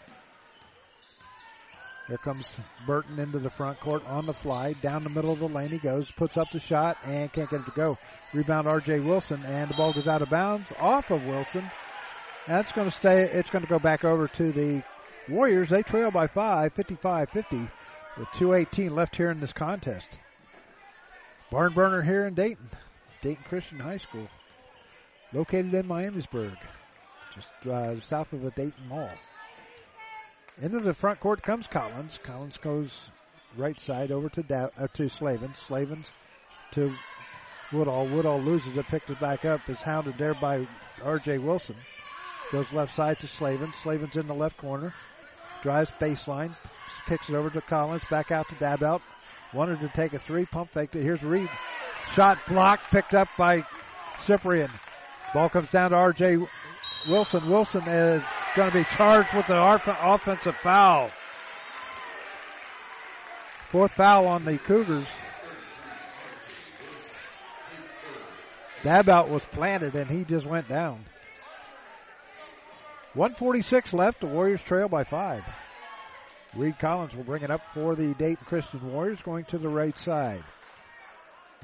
Here 2.08 2.16
comes 2.16 2.48
Burton 2.86 3.18
into 3.18 3.38
the 3.38 3.50
front 3.50 3.78
court 3.80 4.02
on 4.06 4.24
the 4.24 4.32
fly. 4.32 4.72
Down 4.72 5.04
the 5.04 5.10
middle 5.10 5.30
of 5.30 5.40
the 5.40 5.48
lane 5.48 5.68
he 5.68 5.78
goes, 5.78 6.10
puts 6.10 6.38
up 6.38 6.50
the 6.50 6.58
shot 6.58 6.96
and 7.04 7.30
can't 7.30 7.50
get 7.50 7.60
it 7.60 7.66
to 7.66 7.72
go. 7.72 7.98
Rebound 8.32 8.66
RJ 8.66 9.04
Wilson 9.04 9.44
and 9.44 9.70
the 9.70 9.74
ball 9.74 9.92
goes 9.92 10.08
out 10.08 10.22
of 10.22 10.30
bounds 10.30 10.72
off 10.78 11.10
of 11.10 11.22
Wilson 11.26 11.70
That's 12.46 12.72
going 12.72 12.88
to 12.88 12.96
stay. 12.96 13.24
It's 13.24 13.50
going 13.50 13.62
to 13.62 13.68
go 13.68 13.78
back 13.78 14.04
over 14.04 14.26
to 14.26 14.52
the 14.52 14.82
Warriors. 15.28 15.68
They 15.68 15.82
trail 15.82 16.10
by 16.10 16.26
five, 16.28 16.74
55-50, 16.74 17.70
with 18.16 18.28
2:18 18.28 18.90
left 18.92 19.14
here 19.14 19.30
in 19.30 19.40
this 19.40 19.52
contest. 19.52 20.08
Barn 21.50 21.74
burner 21.74 22.00
here 22.00 22.26
in 22.26 22.32
Dayton, 22.32 22.70
Dayton 23.20 23.44
Christian 23.46 23.80
High 23.80 23.98
School, 23.98 24.28
located 25.34 25.74
in 25.74 25.86
Miamisburg, 25.86 26.56
just 27.34 27.66
uh, 27.66 28.00
south 28.00 28.32
of 28.32 28.40
the 28.40 28.50
Dayton 28.52 28.88
Mall. 28.88 29.10
Into 30.60 30.80
the 30.80 30.94
front 30.94 31.20
court 31.20 31.42
comes 31.42 31.66
Collins. 31.68 32.18
Collins 32.24 32.58
goes 32.58 33.10
right 33.56 33.78
side 33.78 34.10
over 34.10 34.28
to 34.30 34.42
da- 34.42 34.70
uh, 34.78 34.88
to 34.94 35.08
Slavens. 35.08 35.56
Slavens 35.58 36.08
to 36.72 36.92
Woodall. 37.72 38.06
Woodall 38.06 38.40
loses 38.40 38.76
it, 38.76 38.86
picks 38.88 39.08
it 39.08 39.20
back 39.20 39.44
up, 39.44 39.68
is 39.68 39.78
hounded 39.78 40.18
there 40.18 40.34
by 40.34 40.66
R.J. 41.04 41.38
Wilson. 41.38 41.76
Goes 42.50 42.72
left 42.72 42.94
side 42.94 43.20
to 43.20 43.28
Slavin. 43.28 43.72
Slavin's 43.72 44.16
in 44.16 44.26
the 44.26 44.34
left 44.34 44.56
corner. 44.56 44.92
Drives 45.62 45.92
baseline. 46.00 46.54
Kicks 47.06 47.28
it 47.28 47.34
over 47.34 47.50
to 47.50 47.60
Collins. 47.60 48.04
Back 48.10 48.32
out 48.32 48.48
to 48.48 48.54
Dabelt. 48.56 49.00
Wanted 49.52 49.80
to 49.80 49.88
take 49.88 50.12
a 50.12 50.18
three. 50.18 50.44
Pump 50.46 50.70
faked 50.72 50.96
it. 50.96 51.02
Here's 51.02 51.22
Reed. 51.22 51.48
Shot 52.14 52.38
blocked. 52.48 52.90
Picked 52.90 53.14
up 53.14 53.28
by 53.36 53.64
Cyprian. 54.24 54.70
Ball 55.34 55.48
comes 55.50 55.68
down 55.70 55.90
to 55.90 55.96
R.J. 55.96 56.38
Wilson. 57.08 57.48
Wilson 57.48 57.82
is 57.88 58.22
going 58.54 58.70
to 58.70 58.78
be 58.78 58.84
charged 58.84 59.34
with 59.34 59.46
the 59.46 59.80
offensive 60.02 60.56
foul. 60.56 61.10
Fourth 63.68 63.94
foul 63.94 64.26
on 64.26 64.44
the 64.44 64.58
Cougars. 64.58 65.06
Dabelt 68.82 69.28
was 69.28 69.44
planted 69.46 69.94
and 69.94 70.10
he 70.10 70.24
just 70.24 70.46
went 70.46 70.68
down. 70.68 71.04
146 73.14 73.92
left. 73.92 74.20
The 74.20 74.26
Warriors 74.26 74.60
trail 74.60 74.88
by 74.88 75.04
five. 75.04 75.44
Reed 76.56 76.78
Collins 76.78 77.14
will 77.14 77.24
bring 77.24 77.42
it 77.42 77.50
up 77.50 77.62
for 77.74 77.94
the 77.94 78.14
Dayton 78.14 78.44
Christian 78.46 78.92
Warriors 78.92 79.20
going 79.22 79.44
to 79.46 79.58
the 79.58 79.68
right 79.68 79.96
side. 79.98 80.44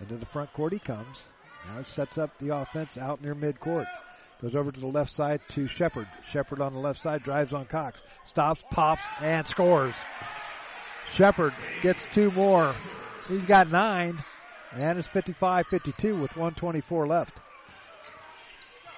Into 0.01 0.17
the 0.17 0.27
front 0.27 0.53
court 0.53 0.73
he 0.73 0.79
comes. 0.79 1.23
Now 1.67 1.83
he 1.83 1.91
sets 1.93 2.19
up 2.19 2.37
the 2.39 2.55
offense 2.55 2.99
out 2.99 3.23
near 3.23 3.35
midcourt. 3.35 3.87
Goes 4.41 4.55
over 4.55 4.73
to 4.73 4.81
the 4.81 4.87
left 4.87 5.13
side 5.13 5.41
to 5.51 5.67
Shepard. 5.67 6.09
Shepard 6.31 6.61
on 6.61 6.73
the 6.73 6.79
left 6.79 7.01
side 7.01 7.23
drives 7.23 7.53
on 7.53 7.67
Cox. 7.67 8.01
Stops, 8.27 8.63
pops, 8.71 9.03
and 9.21 9.47
scores. 9.47 9.95
Shepard 11.13 11.55
gets 11.83 12.05
two 12.13 12.31
more. 12.33 12.75
He's 13.29 13.45
got 13.45 13.71
nine. 13.71 14.19
And 14.73 14.99
it's 14.99 15.09
55-52 15.09 16.21
with 16.21 16.37
124 16.37 17.07
left. 17.07 17.41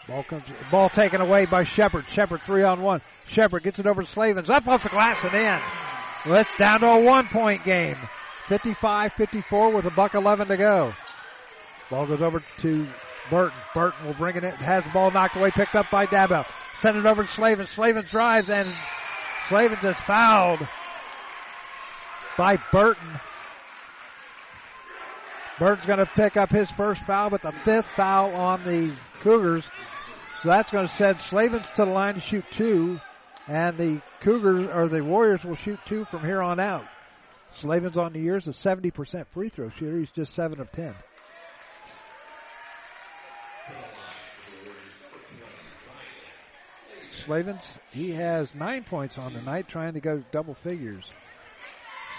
Ball 0.08 0.22
comes, 0.22 0.44
ball 0.70 0.88
taken 0.88 1.20
away 1.20 1.46
by 1.46 1.64
Shepard. 1.64 2.06
Shepard 2.08 2.40
three 2.42 2.62
on 2.62 2.80
one. 2.80 3.02
Shepard 3.28 3.62
gets 3.62 3.78
it 3.78 3.86
over 3.86 4.02
to 4.02 4.08
Slavens. 4.08 4.48
Up 4.48 4.66
off 4.68 4.84
the 4.84 4.88
glass 4.88 5.22
and 5.24 5.34
in. 5.34 5.60
Well, 6.24 6.40
it's 6.40 6.56
down 6.56 6.80
to 6.80 6.86
a 6.86 7.00
one 7.00 7.28
point 7.28 7.64
game. 7.64 7.96
55-54 8.46 9.74
with 9.74 9.84
a 9.84 9.90
buck 9.90 10.14
11 10.14 10.48
to 10.48 10.56
go. 10.56 10.94
Ball 11.90 12.06
goes 12.06 12.22
over 12.22 12.42
to 12.58 12.86
Burton. 13.30 13.58
Burton 13.74 14.06
will 14.06 14.14
bring 14.14 14.36
it 14.36 14.44
in. 14.44 14.50
Has 14.52 14.84
the 14.84 14.90
ball 14.90 15.10
knocked 15.10 15.36
away, 15.36 15.50
picked 15.50 15.74
up 15.74 15.90
by 15.90 16.06
Dabelt. 16.06 16.46
Send 16.78 16.96
it 16.96 17.06
over 17.06 17.22
to 17.22 17.28
Slavin. 17.28 17.66
Slavin 17.66 18.04
drives 18.04 18.50
and 18.50 18.72
Slavens 19.48 19.84
is 19.84 19.96
fouled 20.00 20.66
by 22.36 22.58
Burton. 22.72 23.20
Burton's 25.58 25.86
going 25.86 26.00
to 26.00 26.06
pick 26.06 26.36
up 26.36 26.50
his 26.50 26.70
first 26.70 27.02
foul, 27.04 27.30
but 27.30 27.40
the 27.40 27.52
fifth 27.64 27.86
foul 27.96 28.34
on 28.34 28.62
the 28.64 28.92
Cougars. 29.20 29.64
So 30.42 30.50
that's 30.50 30.70
going 30.70 30.86
to 30.86 30.92
send 30.92 31.20
Slavens 31.20 31.66
to 31.76 31.84
the 31.84 31.90
line 31.90 32.14
to 32.14 32.20
shoot 32.20 32.44
two, 32.50 33.00
and 33.46 33.78
the 33.78 34.02
Cougars 34.20 34.68
or 34.72 34.88
the 34.88 35.02
Warriors 35.02 35.44
will 35.44 35.54
shoot 35.54 35.80
two 35.86 36.04
from 36.06 36.20
here 36.20 36.42
on 36.42 36.60
out. 36.60 36.84
Slavins 37.54 37.96
on 37.96 38.12
the 38.12 38.20
year 38.20 38.36
is 38.36 38.48
a 38.48 38.50
70% 38.50 39.26
free 39.28 39.48
throw 39.48 39.70
shooter. 39.70 39.98
He's 39.98 40.10
just 40.10 40.34
7 40.34 40.60
of 40.60 40.70
10. 40.72 40.94
Slavens, 47.24 47.64
he 47.90 48.12
has 48.12 48.54
nine 48.54 48.84
points 48.84 49.18
on 49.18 49.32
the 49.32 49.42
night, 49.42 49.68
trying 49.68 49.94
to 49.94 50.00
go 50.00 50.22
double 50.30 50.54
figures. 50.54 51.12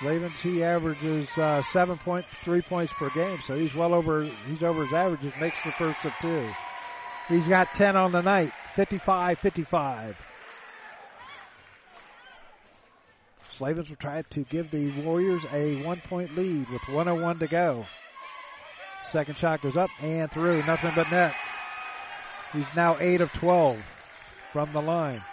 Slavens, 0.02 0.38
he 0.41 0.64
averages 0.64 1.30
uh, 1.38 1.64
seven 1.72 1.98
points, 1.98 2.28
points 2.68 2.94
per 2.94 3.10
game, 3.11 3.40
so 3.41 3.57
he's 3.57 3.74
well 3.74 3.94
over, 3.94 4.30
he's 4.49 4.64
over 4.64 4.84
his 4.84 4.94
averages, 4.94 5.32
makes 5.40 5.56
the 5.64 5.72
first 5.72 6.03
of 6.03 6.11
two. 6.22 6.49
He's 7.30 7.48
got 7.48 7.74
10 7.74 7.95
on 7.95 8.11
the 8.11 8.22
night, 8.22 8.52
55-55. 8.76 10.15
Slavens 13.53 13.90
will 13.90 13.95
try 13.95 14.22
to 14.22 14.44
give 14.44 14.69
the 14.69 14.91
Warriors 15.02 15.44
a 15.52 15.84
one 15.84 15.99
point 16.02 16.36
lead 16.38 16.69
with 16.69 16.88
101 16.90 17.40
to 17.40 17.48
go. 17.48 17.86
Second 19.12 19.38
shot 19.38 19.62
goes 19.62 19.78
up 19.78 19.90
and 20.02 20.30
through, 20.32 20.66
nothing 20.66 20.92
but 20.96 21.10
net. 21.10 21.34
He's 22.54 22.66
now 22.76 22.98
8 23.00 23.22
of 23.22 23.32
12 23.34 23.80
from 24.54 24.74
the 24.74 24.82
line. 24.82 25.24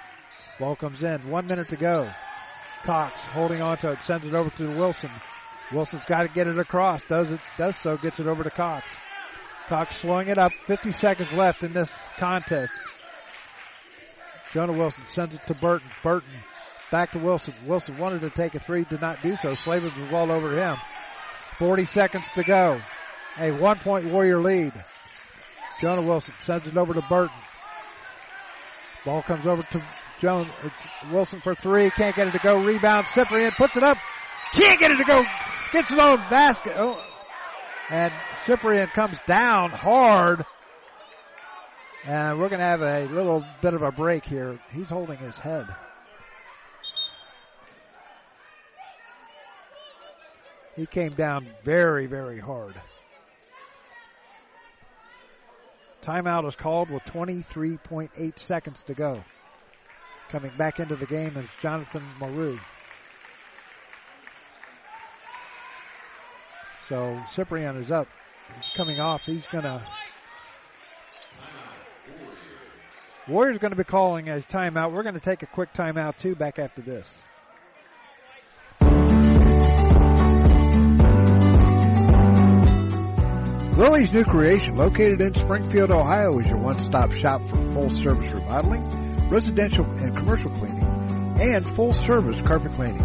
Ball 0.58 0.76
comes 0.76 1.02
in, 1.02 1.28
one 1.28 1.46
minute 1.46 1.68
to 1.68 1.76
go. 1.76 2.10
Cox 2.84 3.20
holding 3.32 3.62
on 3.62 3.78
to 3.78 3.92
it, 3.92 4.00
sends 4.02 4.26
it 4.26 4.34
over 4.34 4.50
to 4.50 4.68
Wilson. 4.68 5.10
Wilson's 5.72 6.04
got 6.04 6.22
to 6.22 6.28
get 6.28 6.46
it 6.46 6.58
across. 6.58 7.04
Does 7.06 7.32
it? 7.32 7.40
Does 7.56 7.76
so. 7.76 7.96
Gets 7.96 8.20
it 8.20 8.26
over 8.26 8.44
to 8.44 8.50
Cox. 8.50 8.86
Cox 9.68 9.96
slowing 9.96 10.28
it 10.28 10.38
up. 10.38 10.52
50 10.66 10.92
seconds 10.92 11.32
left 11.32 11.64
in 11.64 11.72
this 11.72 11.90
contest. 12.18 12.72
Jonah 14.52 14.74
Wilson 14.74 15.04
sends 15.08 15.34
it 15.34 15.40
to 15.46 15.54
Burton. 15.54 15.88
Burton 16.02 16.30
back 16.90 17.10
to 17.12 17.18
Wilson. 17.18 17.54
Wilson 17.66 17.98
wanted 17.98 18.20
to 18.20 18.30
take 18.30 18.54
a 18.54 18.60
three, 18.60 18.84
did 18.84 19.00
not 19.00 19.22
do 19.22 19.36
so. 19.42 19.54
Slavens 19.54 19.96
was 19.96 20.12
all 20.12 20.30
over 20.30 20.52
him. 20.56 20.76
40 21.58 21.86
seconds 21.86 22.24
to 22.34 22.44
go. 22.44 22.80
A 23.38 23.50
one 23.50 23.78
point 23.78 24.06
Warrior 24.06 24.40
lead. 24.40 24.72
Jonah 25.80 26.02
Wilson 26.02 26.34
sends 26.40 26.66
it 26.66 26.76
over 26.76 26.94
to 26.94 27.02
Burton. 27.02 27.36
Ball 29.04 29.22
comes 29.22 29.46
over 29.46 29.62
to 29.62 29.84
Jones, 30.20 30.48
uh, 30.62 30.68
Wilson 31.12 31.40
for 31.40 31.54
three, 31.54 31.90
can't 31.90 32.14
get 32.14 32.28
it 32.28 32.30
to 32.30 32.38
go. 32.38 32.62
Rebound, 32.62 33.06
Cyprian 33.08 33.52
puts 33.52 33.76
it 33.76 33.82
up, 33.82 33.98
can't 34.54 34.78
get 34.78 34.92
it 34.92 34.96
to 34.96 35.04
go. 35.04 35.24
Gets 35.72 35.88
his 35.88 35.98
own 35.98 36.18
basket. 36.30 36.74
Oh. 36.76 36.98
And 37.90 38.12
Cyprian 38.46 38.86
comes 38.88 39.18
down 39.26 39.70
hard. 39.70 40.46
And 42.04 42.38
we're 42.38 42.48
going 42.48 42.60
to 42.60 42.64
have 42.64 42.82
a 42.82 43.06
little 43.06 43.44
bit 43.60 43.74
of 43.74 43.82
a 43.82 43.90
break 43.90 44.24
here. 44.24 44.58
He's 44.72 44.88
holding 44.88 45.18
his 45.18 45.36
head. 45.36 45.66
He 50.76 50.86
came 50.86 51.12
down 51.14 51.46
very, 51.62 52.06
very 52.06 52.40
hard. 52.40 52.74
Timeout 56.04 56.46
is 56.46 56.54
called 56.54 56.90
with 56.90 57.02
23.8 57.04 58.38
seconds 58.38 58.82
to 58.82 58.92
go. 58.92 59.24
Coming 60.28 60.52
back 60.58 60.78
into 60.78 60.96
the 60.96 61.06
game 61.06 61.34
is 61.38 61.46
Jonathan 61.62 62.02
Maru. 62.20 62.58
So 66.90 67.18
Cyprian 67.32 67.82
is 67.82 67.90
up. 67.90 68.06
He's 68.54 68.72
coming 68.76 69.00
off. 69.00 69.24
He's 69.24 69.46
to. 69.64 69.82
Warriors 73.26 73.56
to 73.70 73.76
be 73.76 73.84
calling 73.84 74.28
a 74.28 74.40
timeout. 74.40 74.92
We're 74.92 75.02
to 75.14 75.20
take 75.20 75.42
a 75.42 75.46
quick 75.46 75.72
timeout 75.72 76.18
too 76.18 76.34
back 76.34 76.58
after 76.58 76.82
this. 76.82 77.14
Lily's 83.76 84.12
New 84.12 84.24
Creation, 84.24 84.76
located 84.76 85.20
in 85.20 85.34
Springfield, 85.34 85.90
Ohio, 85.90 86.38
is 86.38 86.46
your 86.46 86.58
one-stop 86.58 87.10
shop 87.10 87.40
for 87.48 87.56
full-service 87.74 88.30
remodeling, 88.30 89.28
residential 89.28 89.84
and 89.84 90.16
commercial 90.16 90.50
cleaning, 90.50 90.84
and 91.40 91.66
full-service 91.66 92.40
carpet 92.42 92.72
cleaning. 92.74 93.02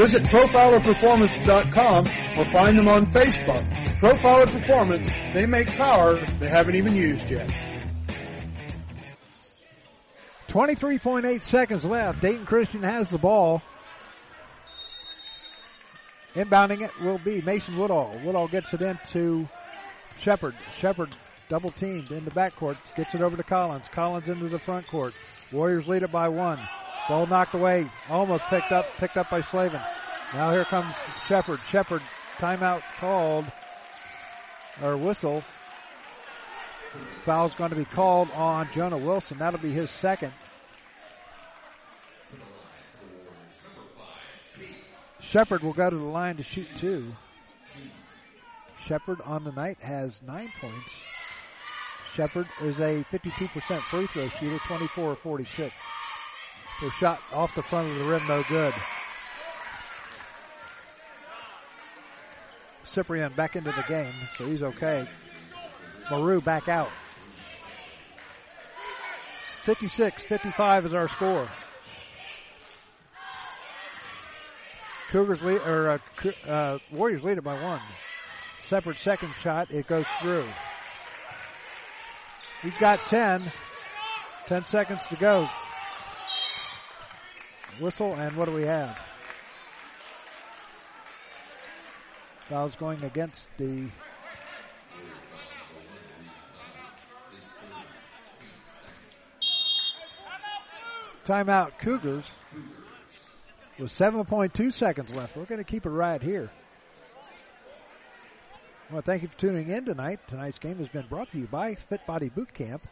visit 0.00 0.22
profilerperformance.com 0.24 2.38
or 2.38 2.44
find 2.46 2.78
them 2.78 2.88
on 2.88 3.04
Facebook. 3.10 3.62
Profiler 3.98 4.50
Performance, 4.50 5.10
they 5.34 5.44
make 5.44 5.66
power 5.72 6.24
they 6.38 6.48
haven't 6.48 6.74
even 6.74 6.96
used 6.96 7.30
yet. 7.30 7.50
23.8 10.48 11.42
seconds 11.42 11.84
left. 11.84 12.22
Dayton 12.22 12.46
Christian 12.46 12.82
has 12.82 13.10
the 13.10 13.18
ball. 13.18 13.60
Inbounding 16.34 16.80
it 16.80 16.98
will 17.02 17.18
be 17.18 17.42
Mason 17.42 17.76
Woodall. 17.76 18.18
Woodall 18.24 18.48
gets 18.48 18.72
it 18.72 18.80
into 18.80 19.46
Shepard. 20.18 20.54
Shepard 20.78 21.14
double 21.50 21.72
teamed 21.72 22.10
in 22.10 22.24
the 22.24 22.30
backcourt. 22.30 22.78
Gets 22.96 23.14
it 23.14 23.20
over 23.20 23.36
to 23.36 23.42
Collins. 23.42 23.84
Collins 23.92 24.30
into 24.30 24.48
the 24.48 24.58
front 24.58 24.86
court. 24.86 25.12
Warriors 25.52 25.86
lead 25.86 26.04
it 26.04 26.10
by 26.10 26.28
one. 26.28 26.58
Ball 27.10 27.26
knocked 27.26 27.54
away. 27.54 27.90
Almost 28.08 28.44
picked 28.44 28.70
up, 28.70 28.86
picked 28.98 29.16
up 29.16 29.28
by 29.28 29.40
Slavin. 29.40 29.80
Now 30.32 30.52
here 30.52 30.64
comes 30.64 30.94
Shepard. 31.26 31.58
Shepard 31.68 32.02
timeout 32.38 32.82
called 33.00 33.46
or 34.80 34.96
whistle 34.96 35.42
Foul's 37.24 37.52
going 37.54 37.70
to 37.70 37.76
be 37.76 37.84
called 37.84 38.30
on 38.30 38.68
Jonah 38.72 38.96
Wilson. 38.96 39.38
That'll 39.38 39.58
be 39.58 39.72
his 39.72 39.90
second. 39.90 40.32
Shepard 45.20 45.62
will 45.64 45.72
go 45.72 45.90
to 45.90 45.96
the 45.98 46.04
line 46.04 46.36
to 46.36 46.44
shoot 46.44 46.68
two. 46.78 47.12
Shepard 48.84 49.20
on 49.22 49.42
the 49.42 49.50
night 49.50 49.78
has 49.80 50.20
nine 50.24 50.52
points. 50.60 50.90
Shepard 52.14 52.46
is 52.62 52.78
a 52.78 53.04
52% 53.12 53.80
free 53.82 54.06
throw 54.06 54.28
shooter, 54.28 54.58
24 54.68 55.12
of 55.12 55.18
46. 55.18 55.74
Their 56.80 56.90
shot 56.92 57.20
off 57.32 57.54
the 57.54 57.62
front 57.62 57.90
of 57.90 57.98
the 57.98 58.04
rim, 58.04 58.26
no 58.26 58.42
good. 58.48 58.74
Cyprian 62.84 63.32
back 63.34 63.54
into 63.54 63.70
the 63.70 63.84
game, 63.86 64.14
so 64.38 64.46
he's 64.46 64.62
okay. 64.62 65.06
Maru 66.10 66.40
back 66.40 66.68
out. 66.68 66.90
56 69.64 70.24
55 70.24 70.86
is 70.86 70.94
our 70.94 71.08
score. 71.08 71.48
Cougars 75.10 75.42
lead, 75.42 75.60
or 75.62 75.90
uh, 75.90 76.48
uh, 76.48 76.78
Warriors 76.92 77.22
lead 77.22 77.36
it 77.36 77.44
by 77.44 77.60
one. 77.62 77.80
Separate 78.64 78.98
second 78.98 79.34
shot, 79.42 79.70
it 79.70 79.86
goes 79.86 80.06
through. 80.22 80.46
We've 82.64 82.78
got 82.78 83.06
10. 83.06 83.52
10 84.46 84.64
seconds 84.64 85.02
to 85.08 85.16
go. 85.16 85.48
Whistle, 87.80 88.14
and 88.14 88.36
what 88.36 88.44
do 88.44 88.52
we 88.52 88.64
have? 88.64 89.00
Fouls 92.48 92.74
going 92.74 93.02
against 93.04 93.38
the 93.56 93.86
Timeout 101.24 101.78
Cougars 101.78 102.28
with 103.78 103.90
7.2 103.90 104.72
seconds 104.72 105.14
left. 105.14 105.36
We're 105.36 105.44
going 105.44 105.58
to 105.58 105.64
keep 105.64 105.86
it 105.86 105.90
right 105.90 106.20
here. 106.20 106.50
Well, 108.90 109.02
thank 109.02 109.22
you 109.22 109.28
for 109.28 109.38
tuning 109.38 109.70
in 109.70 109.84
tonight. 109.84 110.18
Tonight's 110.26 110.58
game 110.58 110.78
has 110.78 110.88
been 110.88 111.06
brought 111.06 111.30
to 111.30 111.38
you 111.38 111.46
by 111.46 111.76
Fit 111.76 112.04
Body 112.06 112.28
Boot 112.28 112.52
Camp. 112.52 112.82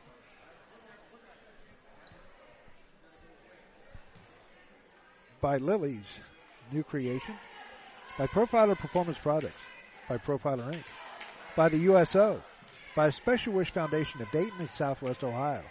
By 5.41 5.59
Lily's 5.59 6.07
new 6.73 6.83
creation. 6.83 7.35
By 8.19 8.27
Profiler 8.27 8.79
Performance 8.79 9.19
Products. 9.19 9.61
By 10.09 10.19
Profiler 10.19 10.75
Inc. 10.75 10.85
By 11.57 11.69
the 11.69 11.79
USO. 11.79 12.43
By 12.97 13.11
Special 13.11 13.53
Wish 13.53 13.73
Foundation 13.73 14.21
of 14.23 14.31
Dayton 14.31 14.59
and 14.59 14.71
Southwest 14.71 15.23
Ohio 15.23 15.63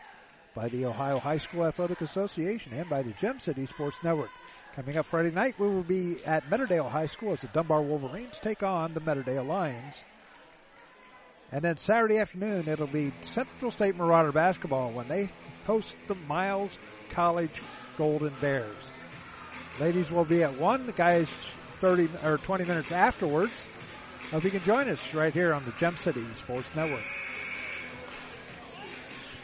by 0.57 0.69
the 0.69 0.85
Ohio 0.85 1.19
High 1.19 1.37
School 1.37 1.67
Athletic 1.67 2.01
Association 2.01 2.73
and 2.73 2.89
by 2.89 3.03
the 3.03 3.11
Gem 3.21 3.39
City 3.39 3.67
Sports 3.67 3.97
Network. 4.03 4.31
Coming 4.75 4.97
up 4.97 5.05
Friday 5.05 5.29
night, 5.29 5.53
we 5.59 5.67
will 5.67 5.83
be 5.83 6.17
at 6.25 6.49
Meadowdale 6.49 6.89
High 6.89 7.05
School 7.05 7.33
as 7.33 7.41
the 7.41 7.47
Dunbar 7.47 7.83
Wolverines 7.83 8.39
take 8.41 8.63
on 8.63 8.95
the 8.95 8.99
Meadowdale 8.99 9.45
Lions. 9.45 9.95
And 11.51 11.61
then 11.61 11.77
Saturday 11.77 12.17
afternoon, 12.17 12.67
it'll 12.67 12.87
be 12.87 13.13
Central 13.21 13.69
State 13.69 13.95
Marauder 13.95 14.31
basketball 14.31 14.91
when 14.91 15.07
they 15.07 15.29
host 15.65 15.95
the 16.07 16.15
Miles 16.15 16.75
College 17.11 17.61
Golden 17.95 18.33
Bears. 18.41 18.75
Ladies 19.79 20.09
will 20.09 20.25
be 20.25 20.43
at 20.43 20.57
one. 20.57 20.87
The 20.87 20.91
guys 20.91 21.27
30 21.81 22.09
or 22.23 22.37
20 22.37 22.63
minutes 22.65 22.91
afterwards. 22.91 23.51
Hope 24.31 24.43
you 24.43 24.51
can 24.51 24.63
join 24.63 24.89
us 24.89 24.99
right 25.13 25.31
here 25.31 25.53
on 25.53 25.63
the 25.65 25.71
Gem 25.79 25.95
City 25.97 26.25
Sports 26.39 26.67
Network. 26.75 27.03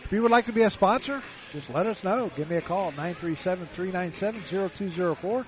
If 0.04 0.12
you 0.12 0.24
would 0.24 0.32
like 0.32 0.48
to 0.48 0.52
be 0.52 0.64
a 0.64 0.70
sponsor, 0.70 1.22
just 1.52 1.70
let 1.70 1.86
us 1.86 2.04
know. 2.04 2.32
Give 2.36 2.50
me 2.50 2.58
a 2.58 2.62
call, 2.62 2.92
937-397-0204, 2.94 5.46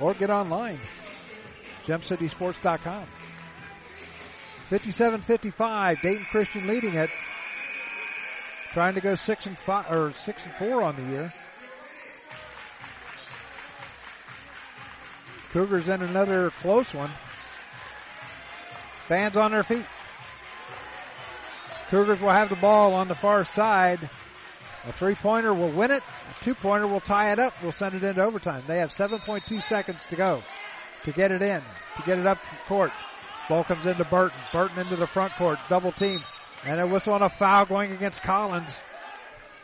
or 0.00 0.14
get 0.14 0.30
online, 0.30 0.80
gemcitysports.com. 1.84 3.06
57-55, 4.70 6.00
Dayton 6.00 6.24
Christian 6.30 6.66
leading 6.66 6.94
it. 6.94 7.10
Trying 8.72 8.94
to 8.94 9.02
go 9.02 9.14
six 9.14 9.44
and 9.44 9.58
five, 9.58 9.92
or 9.92 10.12
six 10.12 10.42
and 10.44 10.54
four 10.54 10.82
on 10.82 10.96
the 10.96 11.02
year. 11.12 11.30
Cougars 15.52 15.88
in 15.88 16.02
another 16.02 16.50
close 16.50 16.92
one. 16.94 17.10
Fans 19.06 19.36
on 19.36 19.52
their 19.52 19.62
feet. 19.62 19.84
Cougars 21.90 22.20
will 22.20 22.30
have 22.30 22.48
the 22.48 22.56
ball 22.56 22.94
on 22.94 23.08
the 23.08 23.14
far 23.14 23.44
side. 23.44 24.08
A 24.84 24.92
three 24.92 25.14
pointer 25.14 25.52
will 25.52 25.70
win 25.70 25.90
it. 25.90 26.02
A 26.02 26.44
two 26.44 26.54
pointer 26.54 26.86
will 26.86 27.00
tie 27.00 27.32
it 27.32 27.38
up. 27.38 27.54
We'll 27.62 27.72
send 27.72 27.94
it 27.94 28.02
into 28.02 28.22
overtime. 28.22 28.62
They 28.66 28.78
have 28.78 28.90
7.2 28.90 29.62
seconds 29.64 30.02
to 30.08 30.16
go 30.16 30.42
to 31.04 31.12
get 31.12 31.30
it 31.30 31.42
in, 31.42 31.60
to 31.96 32.02
get 32.06 32.18
it 32.18 32.26
up 32.26 32.38
court. 32.66 32.92
Ball 33.48 33.64
comes 33.64 33.86
into 33.86 34.04
Burton. 34.04 34.38
Burton 34.52 34.78
into 34.78 34.96
the 34.96 35.06
front 35.06 35.34
court. 35.34 35.58
Double 35.68 35.92
team. 35.92 36.20
And 36.64 36.80
a 36.80 36.86
whistle 36.86 37.12
on 37.12 37.22
a 37.22 37.28
foul 37.28 37.66
going 37.66 37.92
against 37.92 38.22
Collins. 38.22 38.70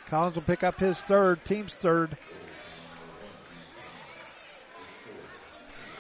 Collins 0.09 0.35
will 0.35 0.43
pick 0.43 0.63
up 0.63 0.81
his 0.81 0.99
third, 0.99 1.45
team's 1.45 1.73
third. 1.73 2.17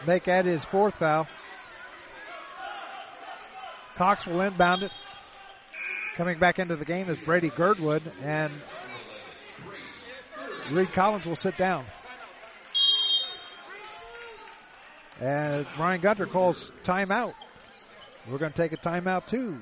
Make 0.06 0.24
that 0.24 0.44
his 0.44 0.64
fourth 0.64 0.98
foul. 0.98 1.26
Cox 3.96 4.26
will 4.26 4.40
inbound 4.40 4.82
it. 4.82 4.92
Coming 6.16 6.38
back 6.38 6.58
into 6.58 6.76
the 6.76 6.84
game 6.84 7.08
is 7.08 7.18
Brady 7.18 7.48
Girdwood, 7.48 8.02
and 8.22 8.52
Reed 10.70 10.92
Collins 10.92 11.24
will 11.24 11.36
sit 11.36 11.56
down. 11.56 11.84
And 15.20 15.66
Ryan 15.78 16.00
Gunter 16.00 16.26
calls 16.26 16.70
timeout. 16.84 17.34
We're 18.30 18.38
going 18.38 18.52
to 18.52 18.56
take 18.56 18.72
a 18.72 18.76
timeout 18.76 19.26
too. 19.26 19.56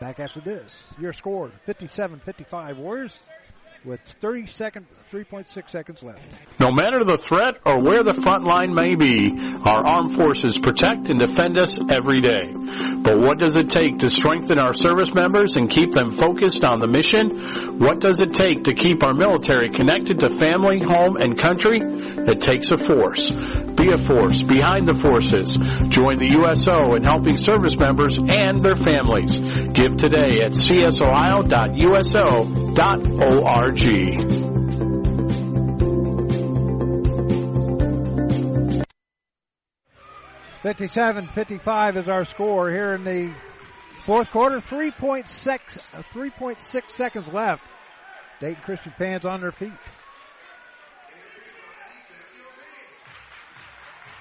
Back 0.00 0.20
after 0.20 0.40
this. 0.40 0.82
Your 1.00 1.12
score 1.12 1.50
57 1.66 2.20
55 2.20 2.78
Warriors 2.78 3.16
with 3.84 4.00
30 4.20 4.46
second, 4.46 4.86
3.6 5.12 5.70
seconds 5.70 6.02
left. 6.02 6.26
No 6.58 6.70
matter 6.70 7.04
the 7.04 7.16
threat 7.16 7.56
or 7.64 7.82
where 7.82 8.02
the 8.02 8.14
front 8.14 8.44
line 8.44 8.74
may 8.74 8.94
be, 8.94 9.38
our 9.64 9.86
armed 9.86 10.16
forces 10.16 10.58
protect 10.58 11.08
and 11.08 11.18
defend 11.20 11.58
us 11.58 11.80
every 11.90 12.20
day. 12.20 12.52
But 13.08 13.18
what 13.20 13.38
does 13.38 13.56
it 13.56 13.70
take 13.70 13.98
to 13.98 14.10
strengthen 14.10 14.58
our 14.58 14.72
service 14.72 15.14
members 15.14 15.56
and 15.56 15.70
keep 15.70 15.92
them 15.92 16.12
focused 16.12 16.64
on 16.64 16.78
the 16.78 16.88
mission? 16.88 17.78
What 17.78 18.00
does 18.00 18.20
it 18.20 18.34
take 18.34 18.64
to 18.64 18.74
keep 18.74 19.06
our 19.06 19.14
military 19.14 19.70
connected 19.70 20.20
to 20.20 20.36
family, 20.38 20.80
home, 20.80 21.16
and 21.16 21.40
country? 21.40 21.78
It 21.80 22.40
takes 22.40 22.70
a 22.70 22.76
force. 22.76 23.30
Be 23.30 23.92
a 23.94 23.98
force 23.98 24.42
behind 24.42 24.88
the 24.88 24.94
forces. 24.94 25.56
Join 25.88 26.18
the 26.18 26.36
USO 26.42 26.94
in 26.96 27.04
helping 27.04 27.36
service 27.38 27.78
members 27.78 28.18
and 28.18 28.60
their 28.60 28.74
families. 28.76 29.38
Give 29.72 29.96
today 29.96 30.42
at 30.42 30.52
csohio.uso.org 30.52 30.88
org. 33.68 33.78
Fifty-seven, 40.62 41.28
fifty-five 41.28 41.96
is 41.96 42.08
our 42.08 42.24
score 42.24 42.70
here 42.70 42.94
in 42.94 43.04
the 43.04 43.32
fourth 44.04 44.30
quarter. 44.30 44.60
3.6, 44.60 45.26
3.6 46.12 46.90
seconds 46.90 47.28
left. 47.28 47.62
Dayton 48.40 48.62
Christian 48.64 48.92
fans 48.98 49.24
on 49.24 49.40
their 49.40 49.52
feet. 49.52 49.72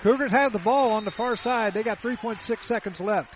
Cougars 0.02 0.32
have 0.32 0.54
the 0.54 0.60
ball 0.60 0.92
on 0.92 1.06
the 1.06 1.12
far 1.12 1.36
side. 1.36 1.74
They 1.74 1.84
got 1.84 2.00
3.6 2.00 2.64
seconds 2.64 3.00
left. 3.00 3.34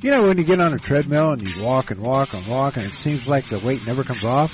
You 0.00 0.10
know 0.10 0.22
when 0.28 0.38
you 0.38 0.44
get 0.44 0.60
on 0.60 0.74
a 0.74 0.78
treadmill 0.78 1.30
and 1.30 1.48
you 1.48 1.64
walk 1.64 1.90
and 1.90 2.00
walk 2.00 2.34
and 2.34 2.46
walk 2.46 2.76
and 2.76 2.86
it 2.86 2.94
seems 2.94 3.26
like 3.26 3.48
the 3.48 3.58
weight 3.58 3.84
never 3.84 4.04
comes 4.04 4.22
off? 4.22 4.52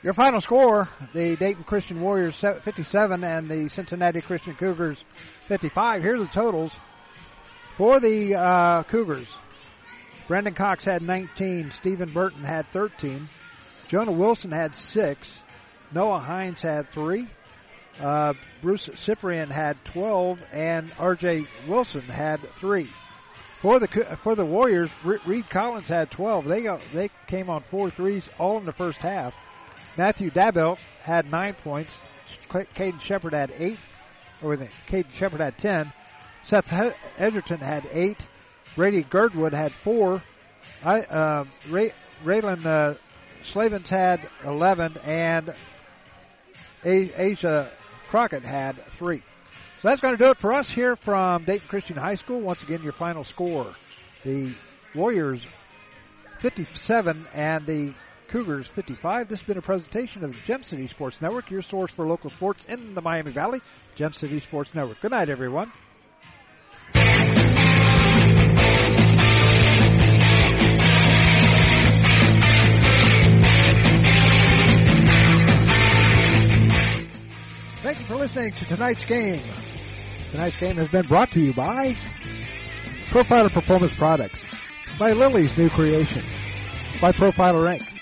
Your 0.09 0.15
final 0.15 0.41
score, 0.41 0.89
the 1.13 1.37
Dayton 1.37 1.65
Christian 1.65 2.01
Warriors 2.01 2.35
57 2.35 3.23
and 3.23 3.47
the 3.47 3.69
Cincinnati 3.69 4.23
Christian 4.23 4.55
Cougars 4.55 5.05
55. 5.49 6.03
Here 6.03 6.15
are 6.15 6.19
the 6.19 6.27
totals 6.29 6.73
for 7.77 8.01
the 8.01 8.35
uh, 8.35 8.85
Cougars. 8.85 9.29
Brendan 10.27 10.55
Cox 10.55 10.87
had 10.87 11.03
19. 11.03 11.73
Stephen 11.73 12.09
Burton 12.09 12.43
had 12.43 12.67
13. 12.69 13.29
Jonah 13.89 14.13
Wilson 14.13 14.51
had 14.51 14.75
6. 14.75 15.29
Noah 15.93 16.21
Hines 16.21 16.63
had 16.63 16.89
3. 16.89 17.27
Uh, 18.01 18.33
Bruce 18.63 18.89
Cyprian 18.95 19.51
had 19.51 19.77
12. 19.85 20.41
And 20.55 20.91
R.J. 20.99 21.45
Wilson 21.69 22.01
had 22.01 22.41
3. 22.55 22.89
For 23.61 23.79
the 23.79 23.89
for 24.23 24.35
the 24.35 24.47
Warriors, 24.47 24.89
Reed 25.05 25.51
Collins 25.51 25.89
had 25.89 26.11
12. 26.11 26.47
They 26.47 26.63
got, 26.63 26.81
they 26.95 27.11
came 27.27 27.51
on 27.51 27.63
four 27.65 27.91
threes 27.91 28.27
all 28.39 28.57
in 28.57 28.65
the 28.65 28.73
first 28.73 29.03
half. 29.03 29.35
Matthew 29.99 30.31
Dabelt 30.31 30.79
had 31.03 31.29
nine 31.29 31.55
points. 31.55 31.93
Caden 32.49 33.01
Shepard 33.01 33.33
had 33.33 33.53
eight. 33.59 33.79
Or 34.41 34.57
Caden 34.57 35.13
Shepard 35.13 35.41
had 35.41 35.59
ten. 35.59 35.93
Seth 36.45 36.73
Edgerton 37.19 37.59
had 37.59 37.85
eight. 37.91 38.17
Brady 38.77 39.03
Girdwood 39.03 39.53
had 39.53 39.73
four. 39.73 40.23
I, 40.85 41.01
uh, 41.01 41.45
Ray, 41.69 41.93
Raylan 42.25 42.65
uh, 42.65 42.95
Slavens 43.43 43.89
had 43.89 44.21
11, 44.45 44.99
and 44.99 45.53
Asia 46.85 47.69
Crockett 48.09 48.45
had 48.45 48.77
three. 48.93 49.23
So 49.83 49.89
that's 49.89 50.01
going 50.01 50.17
to 50.17 50.25
do 50.25 50.31
it 50.31 50.39
for 50.39 50.53
us 50.53 50.71
here 50.71 50.95
from 50.95 51.43
Dayton 51.43 51.67
Christian 51.67 51.97
High 51.97 52.15
School. 52.15 52.41
Once 52.41 52.63
again, 52.63 52.85
your 52.85 52.93
final 52.93 53.25
score. 53.25 53.75
The 54.25 54.53
Warriors 54.95 55.45
57 56.39 57.27
and 57.35 57.67
the 57.67 57.95
Cougars 58.29 58.69
55. 58.69 59.29
This 59.29 59.39
has 59.39 59.47
been 59.47 59.59
a 59.59 59.63
presentation 59.63 60.23
of 60.23 60.35
the 60.35 60.41
Gem 60.43 60.63
City 60.63 60.87
Sports 60.87 61.21
Network, 61.21 61.51
your 61.51 61.63
source 61.63 61.91
for 61.91 62.07
local 62.07 62.31
sports 62.31 62.65
in 62.65 62.95
the 62.95 63.01
Miami 63.01 63.31
Valley. 63.31 63.61
Gem 63.95 64.13
City 64.13 64.41
Sports 64.41 64.75
Network. 64.75 65.01
Good 65.01 65.13
night, 65.13 65.31
everyone. 65.31 65.73
Thank 77.83 78.01
you 78.01 78.07
for 78.07 78.17
listening 78.17 78.53
to 78.53 78.65
tonight's 78.67 79.05
game. 79.07 79.43
Tonight's 80.33 80.59
game 80.59 80.77
has 80.77 80.89
been 80.89 81.07
brought 81.07 81.31
to 81.31 81.41
you 81.41 81.55
by 81.55 81.97
Profiler 83.09 83.51
Performance 83.51 83.95
Products, 83.95 84.39
by 84.99 85.13
Lily's 85.13 85.57
new 85.57 85.71
creation, 85.71 86.23
by 87.01 87.13
Profiler 87.13 87.79
Inc., 87.79 87.98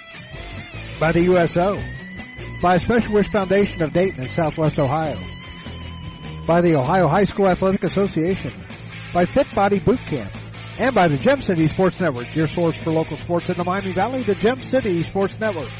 by 0.98 1.12
the 1.12 1.23
USO, 1.23 1.82
by 2.62 2.77
a 2.77 2.81
Special 2.81 3.12
Wish 3.12 3.28
Foundation 3.28 3.82
of 3.82 3.93
Dayton 3.93 4.23
in 4.23 4.28
Southwest 4.31 4.78
Ohio, 4.78 5.18
by 6.47 6.60
the 6.60 6.77
Ohio 6.77 7.06
High 7.06 7.24
School 7.24 7.48
Athletic 7.48 7.85
Association, 7.85 8.52
by 9.12 9.27
Fit 9.27 9.55
Body 9.55 9.78
Boot 9.78 9.98
Camp, 9.98 10.32
and 10.78 10.94
by 10.94 11.09
the 11.09 11.16
Gem 11.16 11.40
City 11.40 11.68
Sports 11.68 12.01
Network, 12.01 12.35
your 12.35 12.48
source 12.48 12.77
for 12.77 12.93
local 12.93 13.16
sports 13.18 13.48
in 13.48 13.56
the 13.56 13.64
Miami 13.64 13.93
Valley, 13.93 14.23
the 14.23 14.35
Gem 14.35 14.60
City 14.60 15.02
Sports 15.02 15.39
Network. 15.39 15.70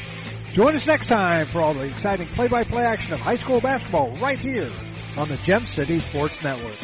Join 0.53 0.75
us 0.75 0.85
next 0.87 1.07
time 1.07 1.47
for 1.47 1.61
all 1.61 1.73
the 1.73 1.83
exciting 1.83 2.27
play-by-play 2.29 2.83
action 2.83 3.13
of 3.13 3.19
high 3.19 3.35
school 3.35 3.61
basketball 3.61 4.15
right 4.17 4.39
here 4.39 4.71
on 5.15 5.29
the 5.29 5.37
Gem 5.37 5.65
City 5.65 5.99
Sports 5.99 6.41
Network. 6.43 6.77